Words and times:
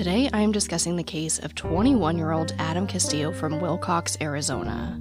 Today, 0.00 0.30
I 0.32 0.40
am 0.40 0.50
discussing 0.50 0.96
the 0.96 1.02
case 1.02 1.38
of 1.40 1.54
21 1.54 2.16
year 2.16 2.32
old 2.32 2.54
Adam 2.58 2.86
Castillo 2.86 3.32
from 3.32 3.60
Willcox, 3.60 4.16
Arizona. 4.22 4.98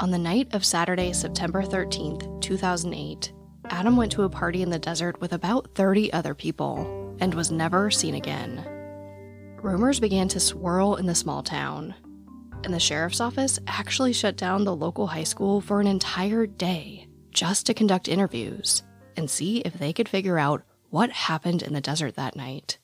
On 0.00 0.10
the 0.10 0.16
night 0.16 0.54
of 0.54 0.64
Saturday, 0.64 1.12
September 1.12 1.62
13th, 1.62 2.40
2008, 2.40 3.34
Adam 3.66 3.98
went 3.98 4.12
to 4.12 4.22
a 4.22 4.30
party 4.30 4.62
in 4.62 4.70
the 4.70 4.78
desert 4.78 5.20
with 5.20 5.34
about 5.34 5.74
30 5.74 6.10
other 6.14 6.34
people 6.34 7.14
and 7.20 7.34
was 7.34 7.52
never 7.52 7.90
seen 7.90 8.14
again. 8.14 8.64
Rumors 9.60 10.00
began 10.00 10.28
to 10.28 10.40
swirl 10.40 10.94
in 10.94 11.04
the 11.04 11.14
small 11.14 11.42
town, 11.42 11.94
and 12.64 12.72
the 12.72 12.80
sheriff's 12.80 13.20
office 13.20 13.58
actually 13.66 14.14
shut 14.14 14.38
down 14.38 14.64
the 14.64 14.74
local 14.74 15.06
high 15.06 15.24
school 15.24 15.60
for 15.60 15.82
an 15.82 15.86
entire 15.86 16.46
day 16.46 17.08
just 17.30 17.66
to 17.66 17.74
conduct 17.74 18.08
interviews 18.08 18.84
and 19.18 19.28
see 19.28 19.58
if 19.58 19.74
they 19.74 19.92
could 19.92 20.08
figure 20.08 20.38
out 20.38 20.62
what 20.88 21.10
happened 21.10 21.62
in 21.62 21.74
the 21.74 21.82
desert 21.82 22.14
that 22.14 22.36
night. 22.36 22.78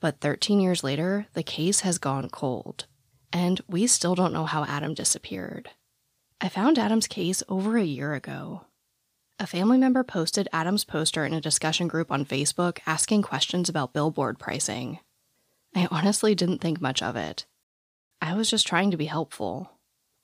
But 0.00 0.20
13 0.20 0.60
years 0.60 0.84
later, 0.84 1.26
the 1.32 1.42
case 1.42 1.80
has 1.80 1.98
gone 1.98 2.28
cold, 2.30 2.86
and 3.32 3.60
we 3.68 3.86
still 3.86 4.14
don't 4.14 4.32
know 4.32 4.44
how 4.44 4.64
Adam 4.64 4.94
disappeared. 4.94 5.70
I 6.40 6.48
found 6.48 6.78
Adam's 6.78 7.08
case 7.08 7.42
over 7.48 7.76
a 7.76 7.84
year 7.84 8.14
ago. 8.14 8.62
A 9.40 9.46
family 9.46 9.78
member 9.78 10.04
posted 10.04 10.48
Adam's 10.52 10.84
poster 10.84 11.24
in 11.24 11.32
a 11.32 11.40
discussion 11.40 11.88
group 11.88 12.12
on 12.12 12.24
Facebook 12.24 12.78
asking 12.86 13.22
questions 13.22 13.68
about 13.68 13.92
billboard 13.92 14.38
pricing. 14.38 15.00
I 15.74 15.88
honestly 15.90 16.34
didn't 16.34 16.58
think 16.58 16.80
much 16.80 17.02
of 17.02 17.16
it. 17.16 17.46
I 18.20 18.34
was 18.34 18.50
just 18.50 18.66
trying 18.66 18.90
to 18.90 18.96
be 18.96 19.06
helpful. 19.06 19.72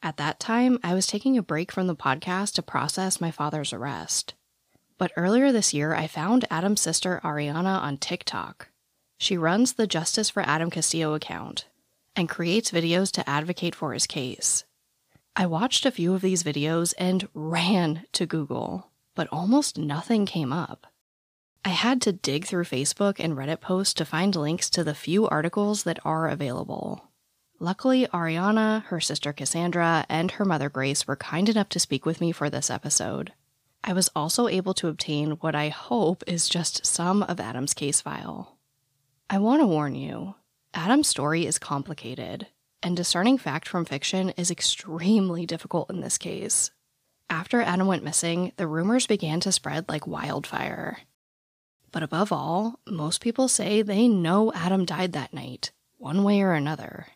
At 0.02 0.16
that 0.18 0.38
time, 0.40 0.78
I 0.82 0.94
was 0.94 1.06
taking 1.06 1.38
a 1.38 1.42
break 1.42 1.72
from 1.72 1.86
the 1.86 1.96
podcast 1.96 2.54
to 2.54 2.62
process 2.62 3.20
my 3.20 3.30
father's 3.30 3.72
arrest. 3.72 4.34
But 4.98 5.12
earlier 5.16 5.50
this 5.50 5.74
year, 5.74 5.94
I 5.94 6.06
found 6.06 6.44
Adam's 6.50 6.80
sister 6.80 7.20
Ariana 7.24 7.80
on 7.80 7.98
TikTok. 7.98 8.68
She 9.18 9.36
runs 9.36 9.74
the 9.74 9.86
Justice 9.86 10.30
for 10.30 10.42
Adam 10.42 10.70
Castillo 10.70 11.14
account 11.14 11.66
and 12.16 12.28
creates 12.28 12.70
videos 12.70 13.10
to 13.12 13.28
advocate 13.28 13.74
for 13.74 13.92
his 13.92 14.06
case. 14.06 14.64
I 15.36 15.46
watched 15.46 15.84
a 15.84 15.90
few 15.90 16.14
of 16.14 16.20
these 16.20 16.44
videos 16.44 16.94
and 16.96 17.28
ran 17.34 18.04
to 18.12 18.26
Google, 18.26 18.90
but 19.14 19.28
almost 19.32 19.78
nothing 19.78 20.26
came 20.26 20.52
up. 20.52 20.86
I 21.64 21.70
had 21.70 22.02
to 22.02 22.12
dig 22.12 22.44
through 22.44 22.64
Facebook 22.64 23.16
and 23.18 23.36
Reddit 23.36 23.60
posts 23.60 23.94
to 23.94 24.04
find 24.04 24.36
links 24.36 24.68
to 24.70 24.84
the 24.84 24.94
few 24.94 25.26
articles 25.26 25.84
that 25.84 25.98
are 26.04 26.28
available. 26.28 27.10
Luckily, 27.58 28.06
Ariana, 28.08 28.84
her 28.84 29.00
sister 29.00 29.32
Cassandra, 29.32 30.04
and 30.08 30.32
her 30.32 30.44
mother 30.44 30.68
Grace 30.68 31.06
were 31.06 31.16
kind 31.16 31.48
enough 31.48 31.68
to 31.70 31.80
speak 31.80 32.04
with 32.04 32.20
me 32.20 32.32
for 32.32 32.50
this 32.50 32.68
episode. 32.68 33.32
I 33.82 33.92
was 33.92 34.10
also 34.14 34.48
able 34.48 34.74
to 34.74 34.88
obtain 34.88 35.32
what 35.32 35.54
I 35.54 35.68
hope 35.68 36.22
is 36.26 36.48
just 36.48 36.84
some 36.84 37.22
of 37.22 37.40
Adam's 37.40 37.74
case 37.74 38.00
file. 38.00 38.53
I 39.30 39.38
want 39.38 39.62
to 39.62 39.66
warn 39.66 39.94
you 39.94 40.34
Adam's 40.74 41.08
story 41.08 41.46
is 41.46 41.58
complicated, 41.58 42.48
and 42.82 42.96
discerning 42.96 43.38
fact 43.38 43.66
from 43.66 43.86
fiction 43.86 44.30
is 44.30 44.50
extremely 44.50 45.46
difficult 45.46 45.88
in 45.88 46.00
this 46.00 46.18
case. 46.18 46.70
After 47.30 47.62
Adam 47.62 47.86
went 47.86 48.04
missing, 48.04 48.52
the 48.56 48.66
rumors 48.66 49.06
began 49.06 49.40
to 49.40 49.52
spread 49.52 49.88
like 49.88 50.06
wildfire. 50.06 50.98
But 51.90 52.02
above 52.02 52.32
all, 52.32 52.80
most 52.86 53.22
people 53.22 53.48
say 53.48 53.80
they 53.80 54.08
know 54.08 54.52
Adam 54.52 54.84
died 54.84 55.12
that 55.12 55.32
night, 55.32 55.72
one 55.96 56.22
way 56.22 56.42
or 56.42 56.52
another. 56.52 57.06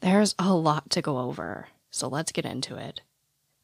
There's 0.00 0.36
a 0.38 0.54
lot 0.54 0.90
to 0.90 1.02
go 1.02 1.18
over, 1.18 1.68
so 1.90 2.06
let's 2.06 2.30
get 2.30 2.44
into 2.44 2.76
it. 2.76 3.00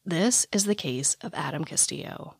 This 0.05 0.49
is 0.51 0.65
the 0.65 0.75
case 0.75 1.17
of 1.23 1.33
Adam 1.35 1.65
Castillo. 1.65 2.35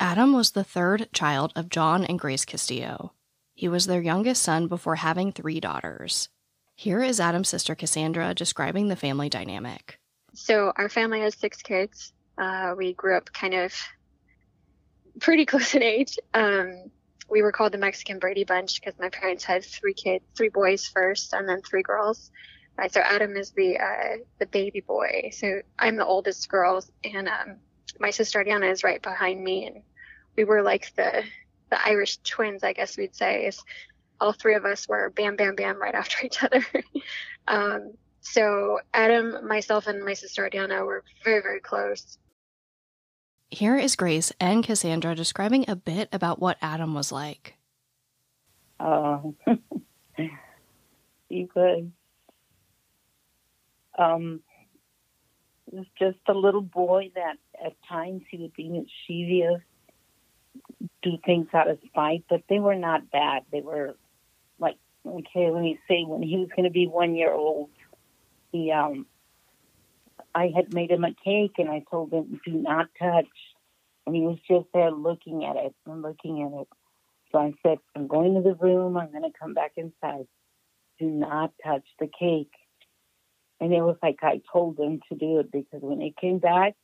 Adam 0.00 0.32
was 0.32 0.50
the 0.50 0.64
third 0.64 1.08
child 1.12 1.52
of 1.54 1.68
John 1.68 2.04
and 2.04 2.18
Grace 2.18 2.44
Castillo, 2.44 3.12
he 3.54 3.68
was 3.68 3.86
their 3.86 4.02
youngest 4.02 4.42
son 4.42 4.66
before 4.66 4.96
having 4.96 5.32
three 5.32 5.60
daughters. 5.60 6.28
Here 6.74 7.00
is 7.00 7.20
Adam's 7.20 7.48
sister 7.48 7.74
Cassandra 7.74 8.34
describing 8.34 8.88
the 8.88 8.96
family 8.96 9.28
dynamic. 9.28 10.00
So, 10.34 10.72
our 10.76 10.88
family 10.88 11.20
has 11.20 11.36
six 11.36 11.62
kids. 11.62 12.12
Uh, 12.36 12.74
we 12.76 12.94
grew 12.94 13.16
up 13.16 13.32
kind 13.32 13.54
of 13.54 13.72
pretty 15.20 15.46
close 15.46 15.74
in 15.74 15.82
age. 15.82 16.18
Um, 16.34 16.90
we 17.30 17.42
were 17.42 17.52
called 17.52 17.72
the 17.72 17.78
Mexican 17.78 18.18
Brady 18.18 18.44
Bunch 18.44 18.80
because 18.80 18.98
my 18.98 19.08
parents 19.08 19.44
had 19.44 19.64
three 19.64 19.94
kids, 19.94 20.24
three 20.36 20.48
boys 20.48 20.86
first, 20.86 21.32
and 21.32 21.48
then 21.48 21.62
three 21.62 21.82
girls. 21.82 22.30
Uh, 22.76 22.88
so 22.88 23.00
Adam 23.00 23.36
is 23.36 23.52
the 23.52 23.78
uh, 23.78 24.16
the 24.40 24.46
baby 24.46 24.80
boy. 24.80 25.30
So 25.32 25.62
I'm 25.78 25.96
the 25.96 26.04
oldest 26.04 26.48
girl, 26.48 26.84
and 27.04 27.28
um, 27.28 27.56
my 28.00 28.10
sister 28.10 28.42
Ariana 28.42 28.70
is 28.70 28.82
right 28.82 29.00
behind 29.00 29.42
me, 29.42 29.66
and 29.66 29.82
we 30.36 30.44
were 30.44 30.62
like 30.62 30.92
the 30.96 31.22
the 31.70 31.86
Irish 31.86 32.18
twins, 32.18 32.62
I 32.62 32.72
guess 32.72 32.96
we'd 32.96 33.14
say, 33.14 33.46
is 33.46 33.62
all 34.20 34.32
three 34.32 34.54
of 34.54 34.64
us 34.64 34.88
were 34.88 35.10
bam, 35.10 35.36
bam, 35.36 35.54
bam 35.54 35.80
right 35.80 35.94
after 36.02 36.24
each 36.24 36.42
other. 36.42 36.64
um, 37.48 37.92
so 38.20 38.80
Adam, 38.94 39.46
myself, 39.46 39.86
and 39.86 40.04
my 40.04 40.14
sister 40.14 40.48
Ariana 40.48 40.84
were 40.86 41.04
very, 41.24 41.42
very 41.42 41.60
close. 41.60 42.18
Here 43.50 43.76
is 43.76 43.96
Grace 43.96 44.32
and 44.40 44.64
Cassandra 44.64 45.14
describing 45.14 45.68
a 45.68 45.76
bit 45.76 46.08
about 46.10 46.40
what 46.40 46.56
Adam 46.60 46.94
was 46.94 47.12
like. 47.12 47.54
Uh, 48.80 49.18
he 51.28 51.48
was 51.54 51.84
um, 53.96 54.40
was 55.70 55.86
just 55.98 56.18
a 56.28 56.32
little 56.32 56.62
boy 56.62 57.10
that 57.14 57.36
at 57.64 57.74
times 57.88 58.22
he 58.30 58.38
would 58.38 58.54
be 58.54 58.68
mischievous 58.68 59.60
do 61.04 61.18
things 61.24 61.48
out 61.52 61.70
of 61.70 61.78
spite, 61.86 62.24
but 62.28 62.42
they 62.48 62.58
were 62.58 62.74
not 62.74 63.10
bad. 63.10 63.42
They 63.52 63.60
were 63.60 63.96
like, 64.58 64.76
okay, 65.06 65.50
let 65.50 65.62
me 65.62 65.78
say, 65.86 66.04
when 66.04 66.22
he 66.22 66.38
was 66.38 66.48
going 66.56 66.64
to 66.64 66.70
be 66.70 66.86
one 66.86 67.14
year 67.14 67.32
old, 67.32 67.70
he, 68.50 68.72
um, 68.72 69.06
I 70.34 70.50
had 70.54 70.72
made 70.72 70.90
him 70.90 71.04
a 71.04 71.14
cake 71.24 71.54
and 71.58 71.68
I 71.68 71.84
told 71.90 72.12
him, 72.12 72.40
do 72.44 72.52
not 72.52 72.88
touch. 72.98 73.26
And 74.06 74.16
he 74.16 74.22
was 74.22 74.38
just 74.48 74.66
there 74.72 74.90
looking 74.90 75.44
at 75.44 75.56
it 75.56 75.74
and 75.86 76.02
looking 76.02 76.42
at 76.42 76.60
it. 76.60 76.68
So 77.30 77.38
I 77.38 77.52
said, 77.62 77.78
I'm 77.94 78.06
going 78.06 78.34
to 78.34 78.42
the 78.42 78.54
room. 78.54 78.96
I'm 78.96 79.10
going 79.10 79.22
to 79.22 79.38
come 79.38 79.54
back 79.54 79.72
inside. 79.76 80.26
Do 80.98 81.06
not 81.06 81.52
touch 81.64 81.84
the 81.98 82.06
cake. 82.06 82.52
And 83.60 83.72
it 83.72 83.80
was 83.80 83.96
like 84.02 84.18
I 84.22 84.40
told 84.52 84.78
him 84.78 85.00
to 85.08 85.16
do 85.16 85.40
it 85.40 85.50
because 85.50 85.80
when 85.82 86.00
he 86.00 86.14
came 86.18 86.38
back, 86.38 86.74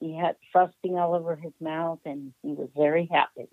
he 0.00 0.16
had 0.16 0.36
frosting 0.52 0.98
all 0.98 1.14
over 1.14 1.36
his 1.36 1.52
mouth 1.60 2.00
and 2.04 2.32
he 2.42 2.52
was 2.52 2.68
very 2.76 3.08
happy. 3.10 3.48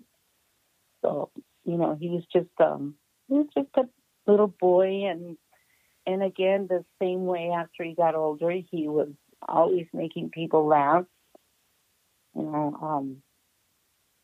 So, 1.02 1.30
you 1.64 1.76
know, 1.76 1.96
he 1.98 2.08
was 2.08 2.24
just 2.32 2.50
um 2.60 2.94
he 3.28 3.34
was 3.34 3.46
just 3.56 3.68
a 3.76 3.88
little 4.30 4.48
boy 4.60 5.04
and 5.06 5.36
and 6.06 6.22
again 6.22 6.66
the 6.68 6.84
same 7.00 7.26
way 7.26 7.50
after 7.50 7.84
he 7.84 7.94
got 7.94 8.14
older 8.14 8.50
he 8.50 8.88
was 8.88 9.08
always 9.46 9.86
making 9.92 10.30
people 10.30 10.66
laugh. 10.66 11.04
You 12.34 12.42
know, 12.42 12.78
um 12.80 13.22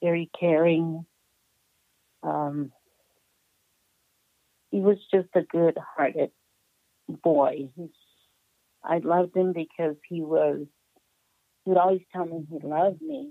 very 0.03 0.31
caring. 0.39 1.05
Um 2.23 2.73
he 4.71 4.81
was 4.81 4.99
just 5.13 5.29
a 5.35 5.43
good 5.43 5.79
hearted 5.97 6.31
boy. 7.09 7.71
He's 7.77 7.89
I 8.83 8.99
loved 8.99 9.37
him 9.37 9.53
because 9.53 9.97
he 10.09 10.23
was 10.23 10.67
would 11.71 11.79
always 11.79 12.03
tell 12.13 12.27
me 12.27 12.47
he 12.51 12.59
loved 12.67 13.01
me. 13.01 13.31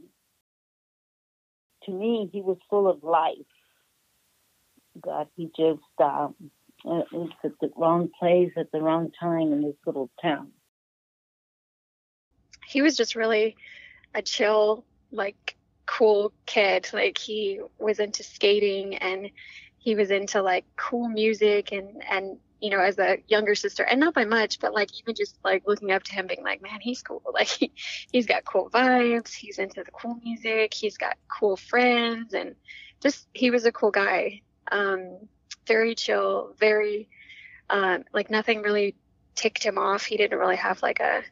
To 1.83 1.91
me, 1.91 2.29
he 2.31 2.41
was 2.41 2.57
full 2.69 2.89
of 2.89 3.03
life. 3.03 3.35
But 4.95 5.27
he 5.35 5.51
just 5.55 5.81
um, 6.01 6.35
was 6.83 7.29
at 7.43 7.51
the 7.61 7.69
wrong 7.75 8.09
place 8.17 8.51
at 8.57 8.71
the 8.71 8.81
wrong 8.81 9.11
time 9.19 9.53
in 9.53 9.61
this 9.61 9.75
little 9.85 10.09
town. 10.21 10.51
He 12.65 12.81
was 12.81 12.95
just 12.95 13.15
really 13.15 13.57
a 14.15 14.21
chill, 14.21 14.85
like 15.11 15.55
cool 15.85 16.31
kid. 16.45 16.89
Like 16.93 17.17
he 17.17 17.59
was 17.77 17.99
into 17.99 18.23
skating 18.23 18.95
and 18.95 19.31
he 19.79 19.95
was 19.95 20.11
into 20.11 20.41
like 20.41 20.65
cool 20.77 21.09
music 21.09 21.71
and 21.71 22.01
and 22.09 22.37
you 22.61 22.69
know, 22.69 22.79
as 22.79 22.99
a 22.99 23.17
younger 23.27 23.55
sister, 23.55 23.83
and 23.83 23.99
not 23.99 24.13
by 24.13 24.25
much, 24.25 24.59
but 24.59 24.73
like 24.73 24.89
even 25.01 25.15
just 25.15 25.37
like 25.43 25.63
looking 25.65 25.91
up 25.91 26.03
to 26.03 26.13
him, 26.13 26.27
being 26.27 26.43
like, 26.43 26.61
man, 26.61 26.79
he's 26.81 27.01
cool. 27.01 27.21
Like 27.33 27.47
he, 27.47 27.71
he's 28.11 28.25
got 28.25 28.43
cool 28.43 28.69
vibes. 28.69 29.33
He's 29.33 29.59
into 29.59 29.83
the 29.83 29.91
cool 29.91 30.19
music. 30.23 30.73
He's 30.73 30.97
got 30.97 31.17
cool 31.39 31.55
friends, 31.55 32.33
and 32.33 32.55
just 33.01 33.27
he 33.33 33.51
was 33.51 33.65
a 33.65 33.71
cool 33.71 33.91
guy. 33.91 34.41
Um, 34.71 35.17
very 35.65 35.95
chill, 35.95 36.53
very 36.59 37.09
um, 37.69 38.03
like 38.13 38.29
nothing 38.29 38.61
really 38.61 38.95
ticked 39.35 39.63
him 39.63 39.77
off. 39.77 40.03
He 40.03 40.17
didn't 40.17 40.37
really 40.37 40.57
have 40.57 40.81
like 40.81 40.99
a, 40.99 41.23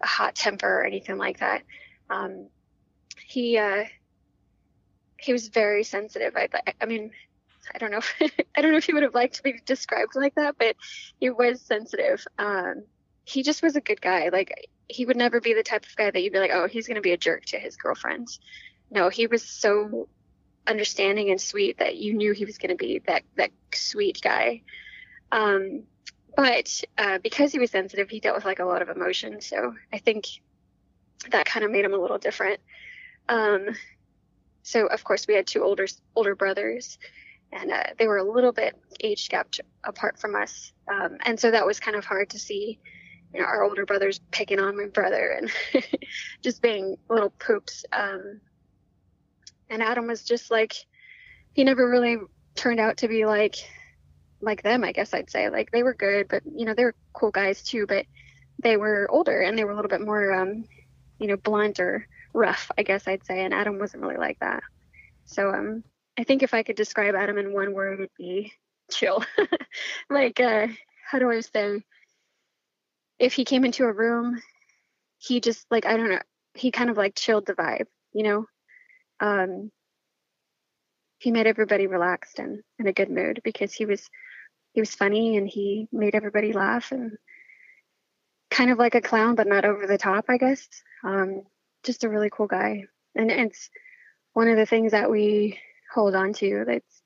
a 0.00 0.06
hot 0.06 0.34
temper 0.34 0.80
or 0.80 0.84
anything 0.84 1.18
like 1.18 1.40
that. 1.40 1.62
Um, 2.08 2.48
he 3.26 3.58
uh, 3.58 3.84
he 5.18 5.32
was 5.32 5.48
very 5.48 5.84
sensitive. 5.84 6.34
I, 6.36 6.48
I 6.80 6.86
mean, 6.86 7.10
I 7.74 7.78
don't 7.78 7.90
know. 7.90 8.00
If, 8.20 8.32
I 8.56 8.62
don't 8.62 8.72
know 8.72 8.78
if 8.78 8.84
he 8.84 8.92
would 8.92 9.02
have 9.02 9.14
liked 9.14 9.36
to 9.36 9.42
be 9.42 9.60
described 9.64 10.12
like 10.14 10.34
that, 10.34 10.56
but 10.58 10.76
he 11.18 11.30
was 11.30 11.60
sensitive. 11.60 12.24
Um, 12.38 12.84
he 13.24 13.42
just 13.42 13.62
was 13.62 13.76
a 13.76 13.80
good 13.80 14.00
guy. 14.00 14.28
Like 14.30 14.68
he 14.88 15.04
would 15.04 15.16
never 15.16 15.40
be 15.40 15.54
the 15.54 15.62
type 15.62 15.84
of 15.84 15.96
guy 15.96 16.10
that 16.10 16.22
you'd 16.22 16.32
be 16.32 16.38
like, 16.38 16.50
oh, 16.52 16.66
he's 16.66 16.88
gonna 16.88 17.00
be 17.00 17.12
a 17.12 17.16
jerk 17.16 17.44
to 17.46 17.58
his 17.58 17.76
girlfriends. 17.76 18.40
No, 18.90 19.08
he 19.08 19.26
was 19.26 19.42
so 19.42 20.08
understanding 20.66 21.30
and 21.30 21.40
sweet 21.40 21.78
that 21.78 21.96
you 21.96 22.14
knew 22.14 22.32
he 22.32 22.44
was 22.44 22.58
gonna 22.58 22.76
be 22.76 23.00
that 23.06 23.22
that 23.36 23.50
sweet 23.72 24.20
guy. 24.22 24.62
Um, 25.32 25.84
but 26.36 26.82
uh, 26.98 27.18
because 27.18 27.52
he 27.52 27.58
was 27.58 27.70
sensitive, 27.70 28.08
he 28.10 28.20
dealt 28.20 28.36
with 28.36 28.44
like 28.44 28.58
a 28.58 28.64
lot 28.64 28.82
of 28.82 28.88
emotion. 28.88 29.40
So 29.40 29.74
I 29.92 29.98
think 29.98 30.26
that 31.30 31.46
kind 31.46 31.64
of 31.64 31.70
made 31.70 31.84
him 31.84 31.94
a 31.94 31.98
little 31.98 32.18
different. 32.18 32.60
Um, 33.28 33.68
so 34.62 34.86
of 34.86 35.04
course 35.04 35.26
we 35.26 35.34
had 35.34 35.46
two 35.46 35.62
older 35.62 35.86
older 36.14 36.34
brothers, 36.34 36.98
and 37.52 37.70
uh, 37.70 37.82
they 37.98 38.06
were 38.06 38.18
a 38.18 38.32
little 38.32 38.52
bit 38.52 38.76
age 39.02 39.28
gapped 39.28 39.60
apart 39.84 40.18
from 40.18 40.34
us, 40.34 40.72
um, 40.88 41.18
and 41.24 41.38
so 41.38 41.50
that 41.50 41.66
was 41.66 41.80
kind 41.80 41.96
of 41.96 42.04
hard 42.04 42.30
to 42.30 42.38
see. 42.38 42.78
You 43.32 43.40
know, 43.40 43.46
our 43.46 43.62
older 43.62 43.86
brothers 43.86 44.20
picking 44.32 44.58
on 44.58 44.76
my 44.76 44.86
brother 44.86 45.38
and 45.38 45.52
just 46.42 46.60
being 46.60 46.96
little 47.08 47.30
poops. 47.30 47.84
Um, 47.92 48.40
and 49.68 49.84
Adam 49.84 50.08
was 50.08 50.24
just 50.24 50.50
like, 50.50 50.74
he 51.52 51.62
never 51.62 51.88
really 51.88 52.16
turned 52.56 52.80
out 52.80 52.96
to 52.98 53.08
be 53.08 53.24
like 53.26 53.54
like 54.40 54.62
them, 54.62 54.82
I 54.84 54.92
guess 54.92 55.14
I'd 55.14 55.30
say. 55.30 55.48
Like 55.48 55.70
they 55.70 55.82
were 55.82 55.94
good, 55.94 56.26
but 56.28 56.42
you 56.44 56.64
know, 56.64 56.74
they 56.74 56.84
were 56.84 56.94
cool 57.12 57.30
guys 57.30 57.62
too, 57.62 57.86
but 57.86 58.06
they 58.62 58.76
were 58.76 59.08
older 59.10 59.40
and 59.40 59.56
they 59.56 59.64
were 59.64 59.72
a 59.72 59.76
little 59.76 59.88
bit 59.88 60.00
more 60.00 60.32
um, 60.32 60.64
you 61.18 61.26
know, 61.26 61.36
blunt 61.36 61.78
or 61.80 62.06
rough, 62.32 62.70
I 62.76 62.82
guess 62.82 63.06
I'd 63.06 63.24
say. 63.24 63.44
And 63.44 63.54
Adam 63.54 63.78
wasn't 63.78 64.02
really 64.02 64.16
like 64.16 64.38
that. 64.40 64.62
So 65.24 65.50
um 65.50 65.84
I 66.20 66.24
think 66.24 66.42
if 66.42 66.52
I 66.52 66.62
could 66.62 66.76
describe 66.76 67.14
Adam 67.14 67.38
in 67.38 67.54
one 67.54 67.72
word 67.72 68.00
it'd 68.00 68.10
be 68.18 68.52
chill. 68.90 69.24
like 70.10 70.38
uh 70.38 70.66
how 71.10 71.18
do 71.18 71.30
I 71.30 71.40
say 71.40 71.82
if 73.18 73.32
he 73.32 73.46
came 73.46 73.64
into 73.64 73.84
a 73.84 73.92
room, 73.92 74.42
he 75.16 75.40
just 75.40 75.66
like 75.70 75.86
I 75.86 75.96
don't 75.96 76.10
know, 76.10 76.20
he 76.52 76.72
kind 76.72 76.90
of 76.90 76.98
like 76.98 77.14
chilled 77.14 77.46
the 77.46 77.54
vibe, 77.54 77.86
you 78.12 78.24
know? 78.24 78.46
Um 79.18 79.70
he 81.16 81.30
made 81.30 81.46
everybody 81.46 81.86
relaxed 81.86 82.38
and 82.38 82.62
in 82.78 82.86
a 82.86 82.92
good 82.92 83.10
mood 83.10 83.40
because 83.42 83.72
he 83.72 83.86
was 83.86 84.10
he 84.74 84.82
was 84.82 84.94
funny 84.94 85.38
and 85.38 85.48
he 85.48 85.88
made 85.90 86.14
everybody 86.14 86.52
laugh 86.52 86.92
and 86.92 87.16
kind 88.50 88.70
of 88.70 88.76
like 88.76 88.94
a 88.94 89.00
clown, 89.00 89.36
but 89.36 89.46
not 89.46 89.64
over 89.64 89.86
the 89.86 89.96
top, 89.96 90.26
I 90.28 90.36
guess. 90.36 90.68
Um, 91.02 91.44
just 91.82 92.04
a 92.04 92.10
really 92.10 92.28
cool 92.28 92.46
guy. 92.46 92.84
And 93.14 93.30
it's 93.30 93.70
one 94.34 94.48
of 94.48 94.58
the 94.58 94.66
things 94.66 94.92
that 94.92 95.10
we 95.10 95.58
hold 95.92 96.14
on 96.14 96.32
to 96.32 96.64
that's 96.66 97.02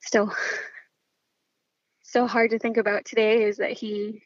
still 0.00 0.32
so 2.02 2.26
hard 2.26 2.50
to 2.50 2.58
think 2.58 2.76
about 2.76 3.04
today 3.04 3.44
is 3.44 3.58
that 3.58 3.72
he 3.72 4.22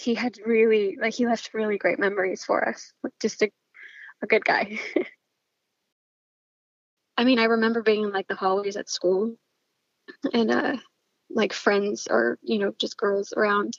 he 0.00 0.14
had 0.14 0.38
really 0.44 0.96
like 1.00 1.14
he 1.14 1.26
left 1.26 1.54
really 1.54 1.78
great 1.78 1.98
memories 1.98 2.44
for 2.44 2.66
us 2.68 2.92
like 3.02 3.12
just 3.20 3.42
a, 3.42 3.50
a 4.22 4.26
good 4.26 4.44
guy. 4.44 4.78
I 7.16 7.24
mean 7.24 7.38
i 7.38 7.44
remember 7.44 7.82
being 7.82 8.04
in 8.04 8.12
like 8.12 8.26
the 8.26 8.34
hallways 8.34 8.76
at 8.76 8.88
school 8.88 9.36
and 10.32 10.50
uh 10.50 10.76
like 11.30 11.52
friends 11.52 12.08
or 12.10 12.38
you 12.42 12.58
know 12.58 12.72
just 12.78 12.96
girls 12.96 13.32
around 13.36 13.78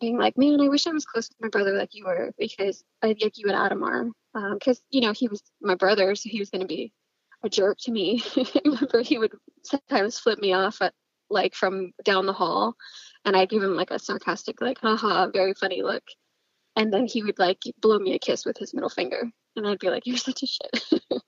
being 0.00 0.18
like 0.18 0.38
man 0.38 0.60
i 0.60 0.68
wish 0.68 0.86
i 0.86 0.92
was 0.92 1.04
close 1.04 1.28
to 1.28 1.34
my 1.40 1.48
brother 1.48 1.72
like 1.74 1.90
you 1.92 2.04
were 2.04 2.32
because 2.38 2.84
i 3.02 3.08
like 3.08 3.38
you 3.38 3.46
and 3.46 3.56
adam 3.56 3.82
are 3.82 4.06
because 4.54 4.78
um, 4.78 4.84
you 4.90 5.00
know 5.00 5.12
he 5.12 5.28
was 5.28 5.42
my 5.60 5.74
brother 5.74 6.14
so 6.14 6.28
he 6.28 6.38
was 6.38 6.50
going 6.50 6.60
to 6.60 6.66
be 6.66 6.92
a 7.42 7.48
jerk 7.48 7.78
to 7.78 7.90
me 7.90 8.22
i 8.36 8.60
remember 8.64 9.00
he 9.00 9.18
would 9.18 9.32
sometimes 9.62 10.18
flip 10.18 10.38
me 10.38 10.52
off 10.52 10.80
at 10.82 10.94
like 11.30 11.54
from 11.54 11.92
down 12.04 12.26
the 12.26 12.32
hall 12.32 12.74
and 13.24 13.36
i'd 13.36 13.48
give 13.48 13.62
him 13.62 13.74
like 13.74 13.90
a 13.90 13.98
sarcastic 13.98 14.60
like 14.60 14.78
haha 14.78 15.28
very 15.32 15.54
funny 15.54 15.82
look 15.82 16.04
and 16.76 16.92
then 16.92 17.06
he 17.06 17.22
would 17.22 17.38
like 17.38 17.62
blow 17.80 17.98
me 17.98 18.14
a 18.14 18.18
kiss 18.18 18.44
with 18.44 18.58
his 18.58 18.74
middle 18.74 18.90
finger 18.90 19.30
and 19.56 19.66
i'd 19.66 19.78
be 19.78 19.90
like 19.90 20.06
you're 20.06 20.16
such 20.16 20.42
a 20.42 20.46
shit 20.46 21.02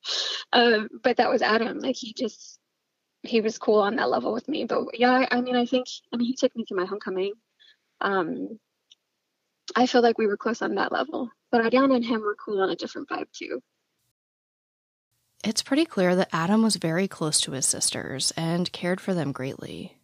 um, 0.52 0.88
but 1.02 1.16
that 1.16 1.30
was 1.30 1.42
adam 1.42 1.78
like 1.78 1.96
he 1.96 2.12
just 2.12 2.58
he 3.22 3.40
was 3.40 3.58
cool 3.58 3.80
on 3.80 3.96
that 3.96 4.10
level 4.10 4.32
with 4.32 4.48
me. 4.48 4.64
But 4.64 4.98
yeah, 4.98 5.12
I, 5.30 5.38
I 5.38 5.40
mean, 5.40 5.56
I 5.56 5.66
think 5.66 5.86
I 6.12 6.16
mean 6.16 6.26
he 6.26 6.36
took 6.36 6.54
me 6.56 6.64
to 6.68 6.74
my 6.74 6.84
homecoming. 6.84 7.34
Um, 8.00 8.58
I 9.76 9.86
feel 9.86 10.02
like 10.02 10.18
we 10.18 10.26
were 10.26 10.36
close 10.36 10.60
on 10.60 10.74
that 10.74 10.92
level, 10.92 11.30
but 11.50 11.64
Adriana 11.64 11.94
and 11.94 12.04
him 12.04 12.20
were 12.20 12.36
cool 12.44 12.60
on 12.60 12.70
a 12.70 12.76
different 12.76 13.08
vibe 13.08 13.30
too. 13.32 13.62
It's 15.44 15.62
pretty 15.62 15.84
clear 15.84 16.14
that 16.14 16.28
Adam 16.32 16.62
was 16.62 16.76
very 16.76 17.08
close 17.08 17.40
to 17.40 17.52
his 17.52 17.66
sisters 17.66 18.32
and 18.36 18.70
cared 18.70 19.00
for 19.00 19.12
them 19.12 19.32
greatly. 19.32 19.98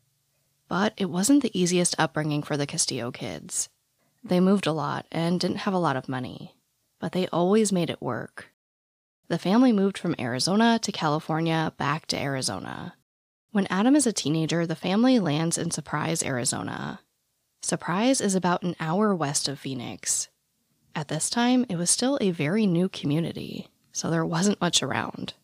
But 0.67 0.95
it 0.97 1.11
wasn't 1.11 1.43
the 1.43 1.57
easiest 1.59 1.95
upbringing 1.97 2.43
for 2.43 2.57
the 2.57 2.67
Castillo 2.67 3.13
kids. 3.13 3.69
They 4.25 4.41
moved 4.41 4.67
a 4.67 4.73
lot 4.73 5.07
and 5.13 5.39
didn't 5.39 5.59
have 5.59 5.75
a 5.75 5.79
lot 5.79 5.95
of 5.95 6.09
money, 6.09 6.57
but 6.99 7.13
they 7.13 7.29
always 7.29 7.71
made 7.71 7.89
it 7.89 8.03
work. 8.03 8.51
The 9.29 9.39
family 9.39 9.73
moved 9.73 9.97
from 9.97 10.17
Arizona 10.19 10.81
to 10.83 10.91
California 10.91 11.73
back 11.77 12.07
to 12.07 12.19
Arizona. 12.19 12.95
When 13.53 13.69
Adam 13.69 13.95
is 13.95 14.09
a 14.09 14.13
teenager, 14.13 14.67
the 14.67 14.75
family 14.75 15.21
lands 15.21 15.57
in 15.57 15.71
Surprise, 15.71 16.23
Arizona. 16.23 17.01
Surprise 17.63 18.21
is 18.21 18.35
about 18.35 18.65
an 18.65 18.75
hour 18.81 19.15
west 19.15 19.47
of 19.47 19.61
Phoenix. 19.61 20.29
At 20.97 21.09
this 21.09 21.31
time, 21.31 21.65
it 21.69 21.77
was 21.77 21.91
still 21.91 22.19
a 22.21 22.33
very 22.33 22.67
new 22.67 22.89
community, 22.89 23.69
so 23.93 24.11
there 24.11 24.25
wasn't 24.25 24.61
much 24.61 24.83
around. 24.83 25.35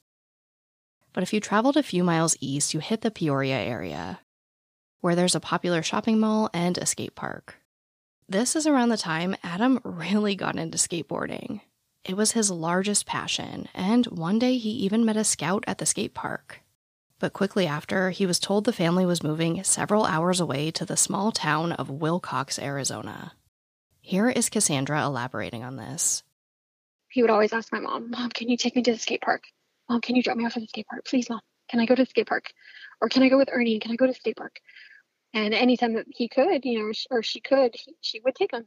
But 1.12 1.23
if 1.23 1.32
you 1.32 1.41
traveled 1.41 1.76
a 1.76 1.82
few 1.82 2.02
miles 2.05 2.37
east, 2.41 2.75
you 2.75 2.81
hit 2.81 3.02
the 3.02 3.11
Peoria 3.11 3.56
area, 3.56 4.20
where 5.00 5.14
there's 5.14 5.35
a 5.35 5.41
popular 5.41 5.82
shopping 5.82 6.19
mall 6.19 6.50
and 6.52 6.76
a 6.79 6.87
skate 6.87 7.14
park. 7.14 7.56
This 8.29 8.56
is 8.56 8.67
around 8.67 8.88
the 8.88 8.96
time 8.96 9.37
Adam 9.43 9.81
really 9.85 10.35
got 10.35 10.56
into 10.56 10.79
skateboarding. 10.79 11.61
It 12.05 12.17
was 12.17 12.32
his 12.32 12.50
largest 12.50 13.06
passion, 13.06 13.69
and 13.75 14.06
one 14.06 14.38
day 14.38 14.58
he 14.58 14.70
even 14.70 15.05
met 15.05 15.17
a 15.17 15.25
scout 15.25 15.65
at 15.67 15.79
the 15.79 15.86
skate 15.86 16.15
park 16.15 16.60
but 17.24 17.32
quickly 17.32 17.67
after, 17.67 18.10
he 18.10 18.27
was 18.27 18.39
told 18.39 18.67
the 18.67 18.72
family 18.72 19.06
was 19.06 19.22
moving 19.22 19.65
several 19.65 20.05
hours 20.05 20.41
away 20.41 20.70
to 20.72 20.84
the 20.84 20.94
small 20.94 21.32
town 21.32 21.72
of 21.72 21.89
Willcox, 21.89 22.63
Arizona. 22.63 23.32
Here 24.03 24.29
is 24.29 24.51
Cassandra 24.51 25.03
elaborating 25.03 25.65
on 25.65 25.77
this. 25.77 26.22
He 27.15 27.23
would 27.23 27.31
always 27.31 27.53
ask 27.53 27.73
my 27.73 27.79
mom, 27.79 28.11
Mom, 28.11 28.29
can 28.31 28.49
you 28.49 28.56
take 28.56 28.75
me 28.75 28.83
to 28.83 28.91
the 28.91 28.99
skate 28.99 29.21
park? 29.21 29.44
Mom, 29.89 30.01
can 30.01 30.17
you 30.17 30.23
drop 30.25 30.37
me 30.37 30.47
off 30.47 30.56
at 30.56 30.63
the 30.63 30.67
skate 30.67 30.89
park? 30.89 31.05
Please, 31.06 31.31
Mom, 31.31 31.39
can 31.71 31.79
I 31.79 31.87
go 31.87 31.94
to 31.94 32.03
the 32.03 32.11
skate 32.11 32.27
park? 32.27 32.47
Or 33.01 33.09
can 33.09 33.23
I 33.23 33.29
go 33.29 33.39
with 33.39 33.51
Ernie? 33.53 33.79
Can 33.79 33.93
I 33.93 33.94
go 33.94 34.06
to 34.06 34.11
the 34.11 34.19
skate 34.19 34.37
park? 34.37 34.56
And 35.33 35.55
anytime 35.55 35.94
that 35.94 36.06
he 36.09 36.29
could, 36.29 36.65
you 36.65 36.81
know, 36.81 36.93
or 37.13 37.23
she 37.23 37.41
could, 37.41 37.77
he, 37.77 37.94
she 38.01 38.21
would 38.25 38.35
take 38.35 38.53
him. 38.53 38.65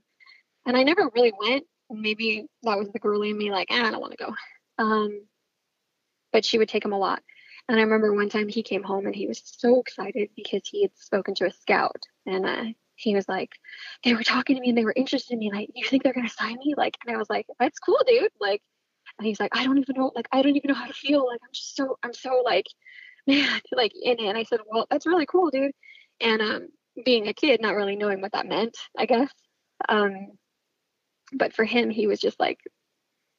And 0.65 0.77
I 0.77 0.83
never 0.83 1.11
really 1.13 1.33
went. 1.37 1.65
Maybe 1.89 2.45
that 2.63 2.77
was 2.77 2.87
the 2.93 2.99
girly 2.99 3.31
in 3.31 3.37
me, 3.37 3.51
like, 3.51 3.67
ah, 3.69 3.85
I 3.85 3.91
don't 3.91 3.99
want 3.99 4.17
to 4.17 4.25
go. 4.25 4.33
Um, 4.81 5.27
but 6.31 6.45
she 6.45 6.57
would 6.57 6.69
take 6.69 6.85
him 6.85 6.93
a 6.93 6.97
lot. 6.97 7.21
And 7.67 7.77
I 7.77 7.83
remember 7.83 8.13
one 8.13 8.29
time 8.29 8.47
he 8.47 8.63
came 8.63 8.83
home 8.83 9.07
and 9.07 9.15
he 9.15 9.27
was 9.27 9.41
so 9.43 9.81
excited 9.81 10.29
because 10.37 10.61
he 10.65 10.83
had 10.83 10.91
spoken 10.95 11.35
to 11.35 11.47
a 11.47 11.51
scout 11.51 12.01
and 12.25 12.45
uh, 12.45 12.63
he 12.97 13.15
was 13.15 13.29
like, 13.29 13.51
they 14.03 14.13
were 14.13 14.23
talking 14.23 14.55
to 14.55 14.61
me 14.61 14.69
and 14.69 14.77
they 14.77 14.85
were 14.85 14.93
interested 14.95 15.33
in 15.33 15.39
me. 15.39 15.51
Like, 15.51 15.69
you 15.75 15.87
think 15.87 16.03
they're 16.03 16.13
gonna 16.13 16.29
sign 16.29 16.57
me? 16.57 16.73
Like, 16.75 16.97
and 17.05 17.15
I 17.15 17.19
was 17.19 17.29
like, 17.29 17.45
that's 17.59 17.79
cool, 17.79 17.99
dude. 18.05 18.31
Like, 18.41 18.61
and 19.17 19.27
he's 19.27 19.39
like, 19.39 19.55
I 19.55 19.63
don't 19.63 19.77
even 19.77 19.95
know, 19.97 20.11
like, 20.15 20.27
I 20.31 20.41
don't 20.41 20.55
even 20.55 20.69
know 20.69 20.75
how 20.75 20.87
to 20.87 20.93
feel. 20.93 21.25
Like, 21.25 21.39
I'm 21.43 21.53
just 21.53 21.75
so, 21.75 21.97
I'm 22.03 22.13
so 22.13 22.41
like, 22.43 22.65
man, 23.27 23.61
like 23.71 23.93
in 23.95 24.19
it. 24.19 24.25
And 24.27 24.37
I 24.37 24.43
said, 24.43 24.59
well, 24.65 24.87
that's 24.89 25.07
really 25.07 25.25
cool, 25.25 25.49
dude. 25.51 25.71
And 26.19 26.41
um, 26.41 26.67
being 27.05 27.27
a 27.27 27.33
kid, 27.33 27.61
not 27.61 27.75
really 27.75 27.95
knowing 27.95 28.21
what 28.21 28.31
that 28.33 28.47
meant, 28.47 28.77
I 28.97 29.05
guess. 29.05 29.31
Um, 29.87 30.29
but 31.33 31.53
for 31.53 31.65
him, 31.65 31.89
he 31.89 32.07
was 32.07 32.19
just 32.19 32.39
like, 32.39 32.59